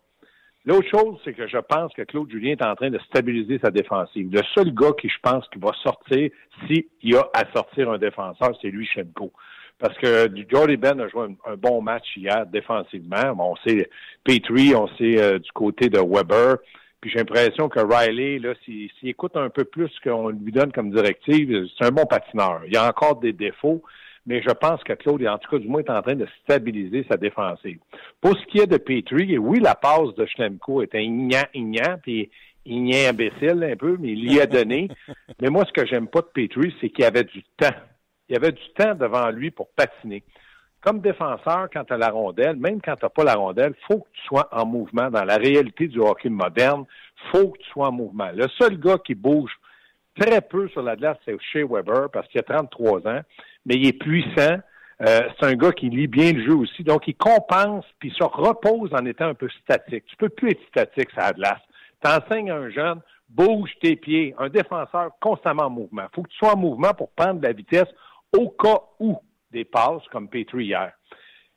L'autre 0.64 0.88
chose, 0.90 1.18
c'est 1.24 1.32
que 1.32 1.46
je 1.46 1.56
pense 1.56 1.92
que 1.94 2.02
Claude 2.02 2.30
Julien 2.30 2.52
est 2.52 2.62
en 2.62 2.74
train 2.74 2.90
de 2.90 2.98
stabiliser 2.98 3.58
sa 3.58 3.70
défensive. 3.70 4.28
Le 4.30 4.42
seul 4.54 4.74
gars 4.74 4.92
qui, 5.00 5.08
je 5.08 5.18
pense, 5.22 5.48
qui 5.48 5.58
va 5.58 5.72
sortir 5.82 6.30
s'il 6.66 6.84
y 7.02 7.16
a 7.16 7.26
à 7.32 7.50
sortir 7.54 7.90
un 7.90 7.98
défenseur, 7.98 8.50
c'est 8.60 8.68
lui, 8.68 8.86
Shenko. 8.86 9.32
Parce 9.78 9.96
que 9.98 10.28
Jordy 10.50 10.76
Ben 10.76 11.00
a 11.00 11.08
joué 11.08 11.28
un, 11.46 11.56
bon 11.56 11.80
match 11.80 12.16
hier 12.16 12.44
défensivement. 12.46 13.32
on 13.38 13.56
sait 13.56 13.88
Petrie, 14.24 14.74
on 14.74 14.88
sait 14.96 15.22
euh, 15.22 15.38
du 15.38 15.50
côté 15.52 15.88
de 15.88 16.00
Weber. 16.00 16.56
Puis 17.00 17.10
j'ai 17.10 17.18
l'impression 17.18 17.68
que 17.68 17.78
Riley, 17.78 18.38
là, 18.38 18.54
s'il 18.64 18.90
écoute 19.04 19.36
un 19.36 19.50
peu 19.50 19.64
plus 19.64 19.88
ce 19.88 20.08
qu'on 20.08 20.30
lui 20.30 20.50
donne 20.50 20.72
comme 20.72 20.90
directive, 20.90 21.66
c'est 21.76 21.86
un 21.86 21.90
bon 21.90 22.06
patineur. 22.06 22.62
Il 22.66 22.72
y 22.72 22.76
a 22.76 22.88
encore 22.88 23.20
des 23.20 23.32
défauts, 23.32 23.82
mais 24.26 24.42
je 24.42 24.50
pense 24.50 24.82
que 24.82 24.94
Claude, 24.94 25.24
en 25.26 25.38
tout 25.38 25.48
cas, 25.48 25.58
du 25.58 25.68
moins, 25.68 25.80
est 25.80 25.90
en 25.90 26.02
train 26.02 26.16
de 26.16 26.26
stabiliser 26.42 27.06
sa 27.08 27.16
défensive. 27.16 27.78
Pour 28.20 28.36
ce 28.36 28.44
qui 28.46 28.58
est 28.58 28.66
de 28.66 28.78
Petrie, 28.78 29.38
oui, 29.38 29.60
la 29.60 29.76
passe 29.76 30.14
de 30.16 30.26
Schlemko 30.26 30.82
était 30.82 31.04
ignant, 31.04 31.96
puis 32.02 32.30
ignant 32.66 33.10
imbécile 33.10 33.62
un 33.62 33.76
peu, 33.76 33.96
mais 34.00 34.12
il 34.12 34.32
y 34.32 34.40
a 34.40 34.46
donné. 34.46 34.88
mais 35.40 35.50
moi, 35.50 35.64
ce 35.66 35.72
que 35.72 35.86
j'aime 35.86 36.08
pas 36.08 36.20
de 36.20 36.30
Petrie, 36.34 36.74
c'est 36.80 36.90
qu'il 36.90 37.04
avait 37.04 37.24
du 37.24 37.44
temps. 37.56 37.76
Il 38.28 38.36
avait 38.36 38.52
du 38.52 38.68
temps 38.76 38.94
devant 38.94 39.30
lui 39.30 39.52
pour 39.52 39.68
patiner 39.70 40.24
comme 40.80 41.00
défenseur, 41.00 41.68
quand 41.72 41.84
tu 41.84 41.92
as 41.92 41.98
la 41.98 42.10
rondelle, 42.10 42.56
même 42.56 42.80
quand 42.80 42.94
tu 42.96 43.04
n'as 43.04 43.08
pas 43.08 43.24
la 43.24 43.34
rondelle, 43.34 43.74
faut 43.86 44.00
que 44.00 44.08
tu 44.12 44.22
sois 44.26 44.48
en 44.52 44.64
mouvement. 44.64 45.10
Dans 45.10 45.24
la 45.24 45.36
réalité 45.36 45.88
du 45.88 45.98
hockey 45.98 46.28
moderne, 46.28 46.84
faut 47.32 47.50
que 47.50 47.58
tu 47.58 47.68
sois 47.70 47.88
en 47.88 47.92
mouvement. 47.92 48.30
Le 48.32 48.46
seul 48.58 48.78
gars 48.78 48.98
qui 48.98 49.14
bouge 49.14 49.52
très 50.18 50.40
peu 50.40 50.68
sur 50.68 50.82
la 50.82 50.96
glace, 50.96 51.18
c'est 51.24 51.36
Shea 51.40 51.64
Weber, 51.64 52.10
parce 52.12 52.28
qu'il 52.28 52.40
a 52.40 52.44
33 52.44 53.06
ans, 53.08 53.20
mais 53.66 53.74
il 53.74 53.88
est 53.88 53.92
puissant. 53.92 54.58
Euh, 55.00 55.20
c'est 55.38 55.46
un 55.46 55.54
gars 55.54 55.72
qui 55.72 55.90
lit 55.90 56.08
bien 56.08 56.32
le 56.32 56.44
jeu 56.44 56.54
aussi, 56.54 56.82
donc 56.82 57.06
il 57.06 57.14
compense 57.14 57.84
puis 58.00 58.10
se 58.10 58.24
repose 58.24 58.92
en 58.92 59.04
étant 59.06 59.26
un 59.26 59.34
peu 59.34 59.48
statique. 59.62 60.04
Tu 60.06 60.16
peux 60.16 60.28
plus 60.28 60.50
être 60.50 60.66
statique 60.68 61.10
sur 61.10 61.20
la 61.20 61.32
glace. 61.32 61.60
Tu 62.02 62.10
enseignes 62.10 62.50
à 62.50 62.56
un 62.56 62.70
jeune, 62.70 63.00
bouge 63.28 63.70
tes 63.80 63.94
pieds, 63.94 64.34
un 64.38 64.48
défenseur 64.48 65.10
constamment 65.20 65.64
en 65.64 65.70
mouvement. 65.70 66.06
faut 66.14 66.22
que 66.22 66.28
tu 66.30 66.38
sois 66.38 66.54
en 66.54 66.58
mouvement 66.58 66.94
pour 66.94 67.10
prendre 67.10 67.40
de 67.40 67.46
la 67.46 67.52
vitesse 67.52 67.88
au 68.36 68.48
cas 68.50 68.80
où 68.98 69.20
des 69.50 69.64
passes 69.64 70.02
comme 70.10 70.28
Petrie 70.28 70.66
hier. 70.66 70.92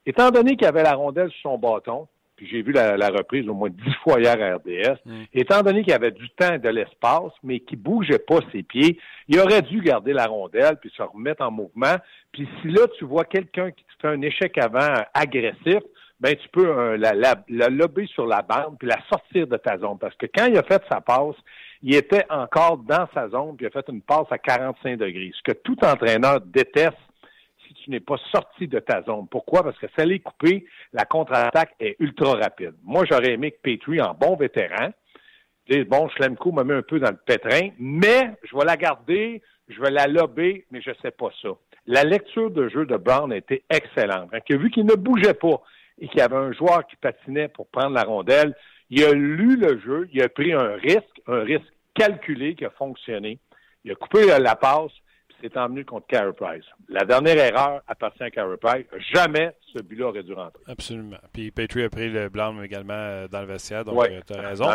Étant 0.06 0.32
donné 0.32 0.56
qu'il 0.56 0.67
avait 0.67 0.84
la 0.84 0.93
rondelle 0.93 1.30
sur 1.32 1.51
son 1.51 1.58
bâton, 1.58 2.08
puis 2.41 2.49
j'ai 2.49 2.63
vu 2.63 2.71
la, 2.71 3.10
reprise 3.10 3.47
au 3.47 3.54
moins 3.54 3.69
dix 3.69 3.93
fois 4.04 4.19
hier 4.19 4.36
à 4.41 4.56
RDS, 4.56 4.97
mm. 5.06 5.23
étant 5.34 5.62
donné 5.62 5.84
qu'il 5.84 5.93
avait 5.93 6.12
du 6.12 6.27
temps 6.32 6.54
et 6.54 6.58
de 6.58 6.69
l'espace, 6.69 7.32
mais 7.43 7.60
qu'il 7.60 7.77
bougeait 7.77 8.17
pas 8.17 8.39
ses 8.51 8.63
pieds, 8.63 8.97
il 9.27 9.39
aurait 9.39 9.62
dû 9.62 9.80
garder 9.82 10.12
la 10.12 10.25
rondelle 10.25 10.77
puis 10.82 10.91
se 10.97 11.04
remettre 11.04 11.43
en 11.43 11.51
mouvement. 11.51 11.95
Puis 12.32 12.49
si 12.62 12.69
là, 12.69 12.88
tu 12.97 13.06
vois 13.06 13.25
quelqu'un 13.25 13.69
qui 13.69 13.86
fait 14.01 14.08
un 14.08 14.21
échec 14.23 14.58
avant 14.58 15.04
agressif, 15.13 15.84
ben 16.19 16.36
tu 16.36 16.49
peux 16.49 16.67
euh, 16.67 16.97
la, 16.97 17.13
la, 17.13 17.69
lober 17.69 18.08
sur 18.08 18.25
la 18.25 18.41
bande 18.41 18.77
puis 18.80 18.88
la 18.88 18.97
sortir 19.08 19.45
de 19.45 19.58
ta 19.58 19.77
zone. 19.77 19.99
Parce 19.99 20.15
que 20.15 20.25
quand 20.25 20.47
il 20.47 20.58
a 20.58 20.63
fait 20.63 20.82
sa 20.89 20.99
passe, 20.99 21.36
il 21.84 21.95
était 21.95 22.25
encore 22.30 22.77
dans 22.77 23.08
sa 23.13 23.30
zone 23.30 23.56
puis 23.56 23.65
il 23.65 23.67
a 23.67 23.71
fait 23.71 23.88
une 23.91 24.01
passe 24.01 24.27
à 24.32 24.39
45 24.39 24.97
degrés. 24.97 25.32
Ce 25.36 25.43
que 25.43 25.58
tout 25.60 25.77
entraîneur 25.84 26.41
déteste, 26.41 26.97
tu 27.84 27.89
n'es 27.89 28.00
pas 28.00 28.17
sorti 28.32 28.67
de 28.67 28.80
ta 28.80 29.02
zone. 29.04 29.28
Pourquoi? 29.30 29.63
Parce 29.63 29.78
que 29.78 29.88
ça 29.96 30.06
l'est 30.06 30.20
coupé, 30.20 30.65
la 30.94 31.06
contre-attaque 31.06 31.76
est 31.80 31.96
ultra 32.00 32.34
rapide. 32.34 32.74
Moi, 32.84 33.06
j'aurais 33.10 33.34
aimé 33.34 33.52
que 33.52 33.62
Petrie, 33.62 34.02
en 34.02 34.13
bon 34.13 34.36
vétéran, 34.36 34.89
dise, 35.70 35.86
bon, 35.86 36.10
Schlemko 36.10 36.52
m'a 36.52 36.63
mis 36.63 36.74
un 36.74 36.82
peu 36.82 37.00
dans 37.00 37.12
le 37.12 37.17
pétrin, 37.17 37.70
mais 37.80 38.32
je 38.44 38.56
vais 38.56 38.65
la 38.65 38.78
garder, 38.78 39.41
je 39.67 39.80
vais 39.82 39.91
la 39.91 40.08
lober, 40.08 40.65
mais 40.72 40.82
je 40.82 40.91
ne 40.91 40.96
sais 41.02 41.12
pas 41.12 41.30
ça. 41.41 41.50
La 41.88 42.04
lecture 42.04 42.52
de 42.52 42.70
jeu 42.70 42.86
de 42.86 42.98
Brown 42.98 43.34
été 43.34 43.63
excellente. 43.70 44.32
Que 44.48 44.56
vu 44.56 44.70
qu'il 44.70 44.86
ne 44.86 44.96
bougeait 44.96 45.34
pas 45.34 45.62
et 46.00 46.08
qu'il 46.08 46.20
y 46.20 46.22
avait 46.22 46.36
un 46.36 46.52
joueur 46.52 46.86
qui 46.88 46.96
patinait 46.96 47.48
pour 47.48 47.67
prendre 47.67 47.96
la 47.96 48.04
rondelle, 48.04 48.56
il 48.89 49.04
a 49.04 49.13
lu 49.13 49.56
le 49.56 49.80
jeu, 49.80 50.08
il 50.12 50.22
a 50.22 50.30
pris 50.30 50.54
un 50.54 50.74
risque, 50.76 51.22
un 51.28 51.41
risque 51.41 51.74
calculé 51.96 52.56
qui 52.56 52.65
a 52.65 52.70
fonctionné. 52.72 53.39
Il 53.84 53.91
a 53.91 53.96
coupé 53.96 54.28
la 54.28 54.56
passe, 54.56 54.91
s'est 55.41 55.58
emmené 55.58 55.84
contre 55.84 56.08
Carey 56.08 56.34
Price. 56.34 56.65
La 56.89 57.06
dernière 57.06 57.38
erreur 57.38 57.82
appartient 57.88 58.23
à 58.23 58.32
Carey 58.32 58.58
Price. 58.58 58.86
Jamais 59.13 59.51
ce 59.73 59.82
but-là 59.82 60.08
aurait 60.08 60.23
dû 60.23 60.34
rentrer. 60.34 60.62
Absolument. 60.67 61.17
Puis 61.34 61.51
Petrie 61.51 61.84
a 61.84 61.89
pris 61.89 62.10
le 62.10 62.30
blanc 62.30 62.62
également 62.62 62.93
euh, 62.93 63.27
dans 63.27 63.41
le 63.41 63.47
vestiaire, 63.47 63.86
donc 63.86 64.06
euh, 64.06 64.21
tu 64.25 64.34
as 64.34 64.41
raison. 64.41 64.67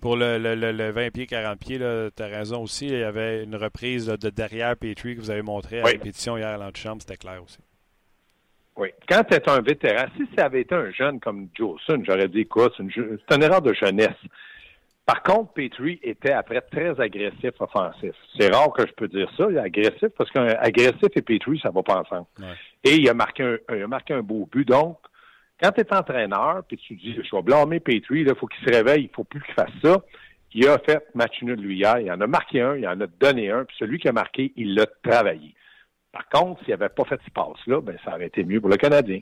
pour 0.00 0.16
le, 0.16 0.38
le, 0.38 0.90
20 0.90 1.10
pieds, 1.10 1.26
40 1.26 1.58
pieds, 1.58 1.78
tu 1.78 2.22
as 2.22 2.26
raison 2.26 2.62
aussi. 2.62 2.86
Il 2.86 2.98
y 2.98 3.02
avait 3.02 3.44
une 3.44 3.56
reprise 3.56 4.06
de 4.06 4.30
derrière 4.30 4.76
Petrie 4.76 5.16
que 5.16 5.20
vous 5.20 5.30
avez 5.30 5.42
montré 5.42 5.80
à 5.80 5.84
la 5.84 5.88
répétition 5.90 6.36
hier 6.36 6.48
à 6.48 6.56
l'antichambre, 6.56 7.02
c'était 7.02 7.16
clair 7.16 7.42
aussi. 7.42 7.58
Oui. 8.76 8.88
Quand 9.08 9.24
tu 9.24 9.34
es 9.34 9.48
un 9.48 9.60
vétéran, 9.60 10.06
si 10.16 10.26
ça 10.36 10.46
avait 10.46 10.62
été 10.62 10.74
un 10.74 10.90
jeune 10.90 11.20
comme 11.20 11.48
Jolson, 11.54 12.02
j'aurais 12.06 12.28
dit 12.28 12.46
quoi? 12.46 12.70
C'est 12.76 12.82
une, 12.82 13.18
une, 13.30 13.42
erreur 13.42 13.60
de 13.60 13.74
jeunesse. 13.74 14.16
Par 15.10 15.24
contre, 15.24 15.52
Petrie 15.54 15.98
était 16.04 16.30
après 16.30 16.60
très 16.60 17.00
agressif 17.00 17.50
offensif. 17.58 18.14
C'est 18.38 18.54
rare 18.54 18.72
que 18.72 18.86
je 18.86 18.92
peux 18.92 19.08
dire 19.08 19.28
ça. 19.36 19.48
Il 19.50 19.56
est 19.56 19.58
agressif 19.58 20.10
parce 20.16 20.30
qu'agressif 20.30 21.08
et 21.16 21.22
Petrie, 21.22 21.58
ça 21.60 21.70
va 21.70 21.82
pas 21.82 21.98
ensemble. 22.02 22.26
Et 22.84 22.94
il 22.94 23.08
a 23.08 23.14
marqué 23.14 23.42
un, 23.42 23.56
il 23.74 23.82
a 23.82 23.88
marqué 23.88 24.14
un 24.14 24.22
beau 24.22 24.48
but. 24.52 24.68
Donc, 24.68 24.98
Quand 25.60 25.72
tu 25.72 25.80
es 25.80 25.92
entraîneur, 25.92 26.62
puis 26.68 26.76
tu 26.76 26.94
dis, 26.94 27.16
je 27.16 27.36
vais 27.36 27.42
blâmer 27.42 27.80
Petrie, 27.80 28.20
il 28.20 28.34
faut 28.36 28.46
qu'il 28.46 28.64
se 28.64 28.72
réveille, 28.72 29.06
il 29.10 29.10
faut 29.12 29.24
plus 29.24 29.42
qu'il 29.42 29.54
fasse 29.54 29.72
ça. 29.82 30.00
Il 30.54 30.68
a 30.68 30.78
fait 30.78 31.04
match 31.16 31.42
nul 31.42 31.58
lui 31.58 31.78
hier, 31.78 31.98
il 31.98 32.12
en 32.12 32.20
a 32.20 32.28
marqué 32.28 32.60
un, 32.60 32.76
il 32.76 32.86
en 32.86 33.00
a 33.00 33.08
donné 33.08 33.50
un, 33.50 33.64
puis 33.64 33.76
celui 33.80 33.98
qui 33.98 34.06
a 34.06 34.12
marqué, 34.12 34.52
il 34.54 34.76
l'a 34.76 34.86
travaillé. 35.02 35.56
Par 36.12 36.28
contre, 36.28 36.60
s'il 36.60 36.70
n'avait 36.70 36.88
pas 36.88 37.04
fait 37.04 37.20
ce 37.24 37.30
passe-là, 37.32 37.80
ben, 37.80 37.96
ça 38.04 38.14
aurait 38.14 38.26
été 38.26 38.44
mieux 38.44 38.60
pour 38.60 38.70
le 38.70 38.76
Canadien. 38.76 39.18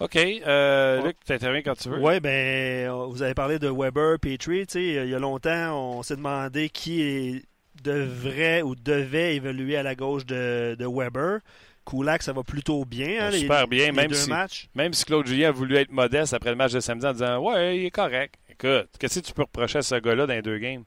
OK. 0.00 0.16
Euh, 0.16 1.02
Luc, 1.02 1.16
tu 1.24 1.32
interviens 1.32 1.62
quand 1.62 1.74
tu 1.74 1.88
veux. 1.88 1.98
Oui, 1.98 2.20
ben, 2.20 2.90
vous 2.90 3.22
avez 3.22 3.34
parlé 3.34 3.58
de 3.58 3.68
Weber, 3.68 4.18
Petrie. 4.18 4.66
Il 4.74 5.08
y 5.08 5.14
a 5.14 5.18
longtemps, 5.18 5.98
on 5.98 6.02
s'est 6.02 6.16
demandé 6.16 6.68
qui 6.68 7.44
devrait 7.82 8.62
ou 8.62 8.74
devait 8.74 9.36
évoluer 9.36 9.76
à 9.76 9.82
la 9.82 9.94
gauche 9.94 10.26
de, 10.26 10.76
de 10.78 10.86
Weber. 10.86 11.40
Kulak, 11.84 12.22
ça 12.22 12.32
va 12.32 12.42
plutôt 12.42 12.84
bien. 12.84 13.26
Hein, 13.26 13.30
super 13.32 13.66
bien, 13.66 13.92
même, 13.92 14.12
si, 14.12 14.30
même 14.74 14.92
si 14.92 15.04
Claude 15.04 15.26
Julien 15.26 15.48
a 15.48 15.52
voulu 15.52 15.76
être 15.76 15.90
modeste 15.90 16.32
après 16.32 16.50
le 16.50 16.56
match 16.56 16.72
de 16.72 16.80
samedi 16.80 17.06
en 17.06 17.12
disant 17.12 17.38
Ouais, 17.38 17.78
il 17.78 17.86
est 17.86 17.90
correct. 17.90 18.36
Écoute, 18.48 18.88
qu'est-ce 18.98 19.20
que 19.20 19.26
tu 19.26 19.32
peux 19.32 19.42
reprocher 19.42 19.78
à 19.78 19.82
ce 19.82 19.96
gars-là 19.96 20.26
dans 20.26 20.34
les 20.34 20.42
deux 20.42 20.58
games? 20.58 20.84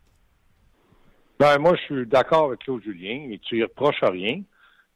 Ben, 1.38 1.58
moi, 1.58 1.76
je 1.76 1.82
suis 1.82 2.06
d'accord 2.06 2.46
avec 2.46 2.60
Claude 2.60 2.82
Julien 2.82 3.28
et 3.30 3.40
tu 3.40 3.58
y 3.58 3.64
reproches 3.64 4.02
rien 4.02 4.42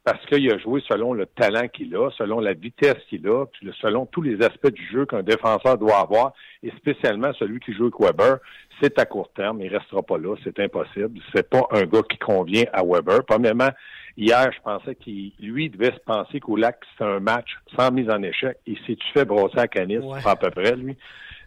parce 0.04 0.26
qu'il 0.28 0.52
a 0.52 0.58
joué 0.58 0.82
selon 0.88 1.14
le 1.14 1.26
talent 1.26 1.68
qu'il 1.68 1.96
a, 1.96 2.10
selon 2.18 2.40
la 2.40 2.54
vitesse 2.54 2.98
qu'il 3.10 3.28
a, 3.28 3.46
puis 3.46 3.70
selon 3.82 4.06
tous 4.06 4.22
les 4.22 4.42
aspects 4.44 4.72
du 4.72 4.86
jeu 4.88 5.06
qu'un 5.06 5.24
défenseur 5.24 5.78
doit 5.78 6.00
avoir, 6.00 6.34
et 6.64 6.72
spécialement 6.72 7.32
celui 7.34 7.60
qui 7.60 7.74
joue 7.74 7.84
avec 7.84 8.00
Weber. 8.00 8.38
C'est 8.82 8.98
à 8.98 9.06
court 9.06 9.32
terme, 9.34 9.62
il 9.62 9.76
restera 9.76 10.02
pas 10.02 10.18
là, 10.18 10.36
c'est 10.44 10.58
impossible. 10.60 11.20
C'est 11.34 11.50
pas 11.50 11.68
un 11.72 11.84
gars 11.84 12.04
qui 12.10 12.18
convient 12.18 12.66
à 12.72 12.82
Weber. 12.84 13.26
Premièrement, 13.26 13.70
hier, 14.16 14.50
je 14.54 14.62
pensais 14.62 14.96
qu'il, 14.96 15.34
lui, 15.40 15.70
devait 15.70 15.92
se 15.92 16.00
penser 16.06 16.40
qu'au 16.40 16.56
lac, 16.56 16.80
c'est 16.98 17.04
un 17.04 17.20
match 17.20 17.50
sans 17.76 17.92
mise 17.92 18.10
en 18.10 18.24
échec. 18.24 18.58
Et 18.68 18.78
si 18.86 18.96
tu 18.96 19.08
fais 19.14 19.26
brosser 19.26 19.60
à 19.60 19.68
Canis, 19.68 20.00
à 20.26 20.36
peu 20.38 20.50
près, 20.50 20.76
lui, 20.78 20.96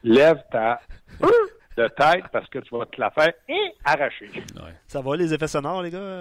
lève 0.05 0.43
ta 0.51 0.81
de 1.77 1.89
tête 1.89 2.25
parce 2.33 2.49
que 2.49 2.59
tu 2.59 2.77
vas 2.77 2.87
te 2.87 3.01
la 3.01 3.11
faire 3.11 3.33
et 3.49 3.75
arracher. 3.85 4.31
Ça 4.87 5.01
va 5.01 5.17
les 5.17 5.33
effets 5.33 5.49
sonores, 5.49 5.83
les 5.83 5.91
gars, 5.91 6.21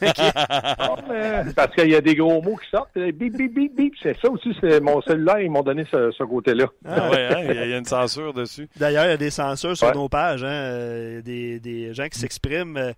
parce 1.56 1.74
qu'il 1.74 1.90
y 1.90 1.94
a 1.94 2.00
des 2.00 2.14
gros 2.14 2.40
mots 2.40 2.56
qui 2.56 2.68
sortent. 2.70 2.94
Bip, 2.94 3.36
bip, 3.36 3.54
bip, 3.54 3.76
bip. 3.76 3.94
C'est 4.02 4.18
ça 4.18 4.30
aussi, 4.30 4.56
c'est 4.60 4.80
mon 4.80 5.02
cellulaire, 5.02 5.40
ils 5.40 5.50
m'ont 5.50 5.62
donné 5.62 5.84
ce, 5.90 6.24
côté-là. 6.24 6.66
Ah 6.86 7.10
ouais, 7.10 7.28
hein, 7.30 7.42
il 7.50 7.70
y, 7.70 7.74
a 7.74 7.78
une 7.78 7.84
censure 7.84 8.32
dessus. 8.32 8.68
D'ailleurs, 8.76 9.04
il 9.04 9.10
y 9.10 9.12
a 9.12 9.18
des 9.18 9.30
censures 9.30 9.76
sur 9.76 9.94
nos 9.94 10.08
pages. 10.08 10.42
Hein, 10.42 10.48
euh, 10.48 11.22
des, 11.22 11.60
des 11.60 11.92
gens 11.92 12.08
qui 12.08 12.18
s'expriment. 12.18 12.76
Euh, 12.78 12.92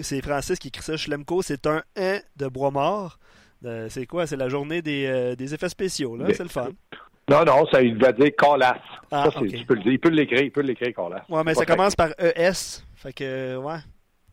c'est 0.00 0.22
Francis 0.22 0.58
qui 0.58 0.68
écrit 0.68 0.82
ça. 0.82 0.96
Schlemko, 0.96 1.42
c'est 1.42 1.66
un 1.66 1.82
1 1.96 2.20
de 2.36 2.48
bois 2.48 2.70
mort. 2.70 3.18
Euh, 3.64 3.88
c'est 3.90 4.06
quoi? 4.06 4.26
C'est 4.26 4.36
la 4.36 4.48
journée 4.48 4.82
des, 4.82 5.34
des 5.36 5.54
effets 5.54 5.68
spéciaux. 5.68 6.16
là. 6.16 6.26
C'est 6.32 6.42
le 6.42 6.48
fun. 6.48 6.70
Non, 7.28 7.44
non, 7.44 7.66
ça, 7.66 7.80
il 7.80 7.96
va 7.96 8.12
dire 8.12 8.30
Calas. 8.36 8.78
Ah, 9.10 9.30
ça, 9.32 9.40
tu 9.40 9.64
peux 9.64 9.74
le 9.74 9.82
dire. 9.82 9.92
Il 9.92 9.98
peut 9.98 10.08
l'écrire, 10.10 10.42
il 10.42 10.50
peut 10.50 10.60
l'écrire, 10.60 10.94
Calas. 10.94 11.24
Ouais, 11.28 11.42
mais 11.44 11.54
ça 11.54 11.64
commence 11.64 11.96
par 11.96 12.10
ES. 12.18 12.82
Fait 12.96 13.12
que, 13.12 13.56
ouais, 13.56 13.78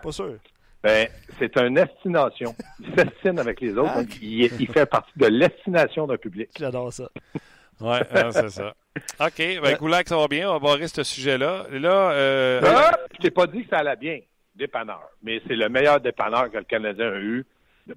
pas 0.01 0.11
sûr. 0.11 0.35
Ben, 0.83 1.07
c'est 1.37 1.55
une 1.57 1.77
estimation. 1.77 2.55
Il 2.79 2.93
s'estime 2.95 3.37
avec 3.37 3.61
les 3.61 3.77
autres. 3.77 3.91
Ah, 3.95 4.01
il, 4.21 4.51
il, 4.59 4.67
fait 4.67 4.85
partie 4.87 5.11
de 5.15 5.27
l'estimation 5.27 6.07
d'un 6.07 6.17
public. 6.17 6.49
J'adore 6.57 6.91
ça. 6.91 7.09
Oui, 7.81 7.97
c'est 8.31 8.49
ça. 8.49 8.73
OK. 9.19 9.37
Ben, 9.37 9.77
Goulac, 9.77 10.07
ça 10.07 10.17
va 10.17 10.27
bien. 10.27 10.49
On 10.49 10.53
va 10.53 10.59
barrer 10.59 10.87
ce 10.87 11.03
sujet-là. 11.03 11.65
Là, 11.71 12.11
euh... 12.11 12.61
ah, 12.63 12.97
je 13.13 13.17
t'ai 13.17 13.31
pas 13.31 13.47
dit 13.47 13.63
que 13.63 13.69
ça 13.69 13.79
allait 13.79 13.95
bien, 13.95 14.19
dépanneur. 14.55 15.09
Mais 15.23 15.41
c'est 15.47 15.55
le 15.55 15.69
meilleur 15.69 15.99
dépanneur 15.99 16.51
que 16.51 16.57
le 16.57 16.63
Canadien 16.63 17.07
a 17.07 17.19
eu 17.19 17.45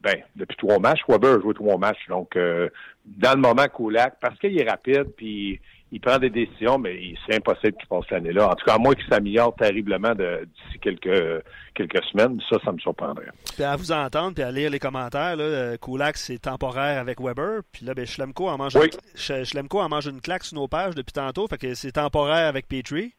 ben, 0.02 0.16
depuis 0.36 0.56
trois 0.56 0.78
matchs. 0.78 1.00
Weber 1.08 1.34
a 1.34 1.40
joué 1.40 1.54
trois 1.54 1.78
matchs. 1.78 2.06
Donc, 2.08 2.36
euh, 2.36 2.68
dans 3.04 3.34
le 3.34 3.40
moment, 3.40 3.66
Koulak, 3.68 4.16
parce 4.20 4.38
qu'il 4.38 4.58
est 4.58 4.68
rapide, 4.68 5.12
puis 5.16 5.60
il 5.92 6.00
prend 6.00 6.18
des 6.18 6.30
décisions, 6.30 6.76
mais 6.76 7.14
c'est 7.24 7.36
impossible 7.36 7.76
qu'il 7.76 7.86
passe 7.86 8.10
l'année-là. 8.10 8.48
En 8.48 8.54
tout 8.54 8.64
cas, 8.64 8.74
à 8.74 8.78
moins 8.78 8.94
qu'il 8.94 9.06
s'améliore 9.06 9.54
terriblement 9.54 10.12
d'ici 10.14 10.78
quelques, 10.80 11.44
quelques 11.72 12.02
semaines. 12.06 12.40
Ça, 12.48 12.56
ça 12.64 12.72
me 12.72 12.78
surprendrait. 12.78 13.28
Puis 13.54 13.62
à 13.62 13.76
vous 13.76 13.92
entendre, 13.92 14.34
puis 14.34 14.42
à 14.42 14.50
lire 14.50 14.70
les 14.70 14.80
commentaires, 14.80 15.36
là, 15.36 15.44
euh, 15.44 15.76
Kulak, 15.76 16.16
c'est 16.16 16.38
temporaire 16.38 16.98
avec 16.98 17.20
Weber. 17.20 17.60
Puis 17.70 17.86
là, 17.86 17.94
ben, 17.94 18.06
Schlemko 18.06 18.48
en 18.48 18.58
mange, 18.58 18.74
une, 18.74 19.68
en 19.70 19.88
mange 19.88 20.06
une 20.06 20.20
claque 20.20 20.42
sur 20.42 20.56
nos 20.56 20.66
pages 20.66 20.96
depuis 20.96 21.12
tantôt. 21.12 21.46
Fait 21.46 21.58
que 21.58 21.74
c'est 21.74 21.92
temporaire 21.92 22.48
avec 22.48 22.66
Petrie. 22.66 23.14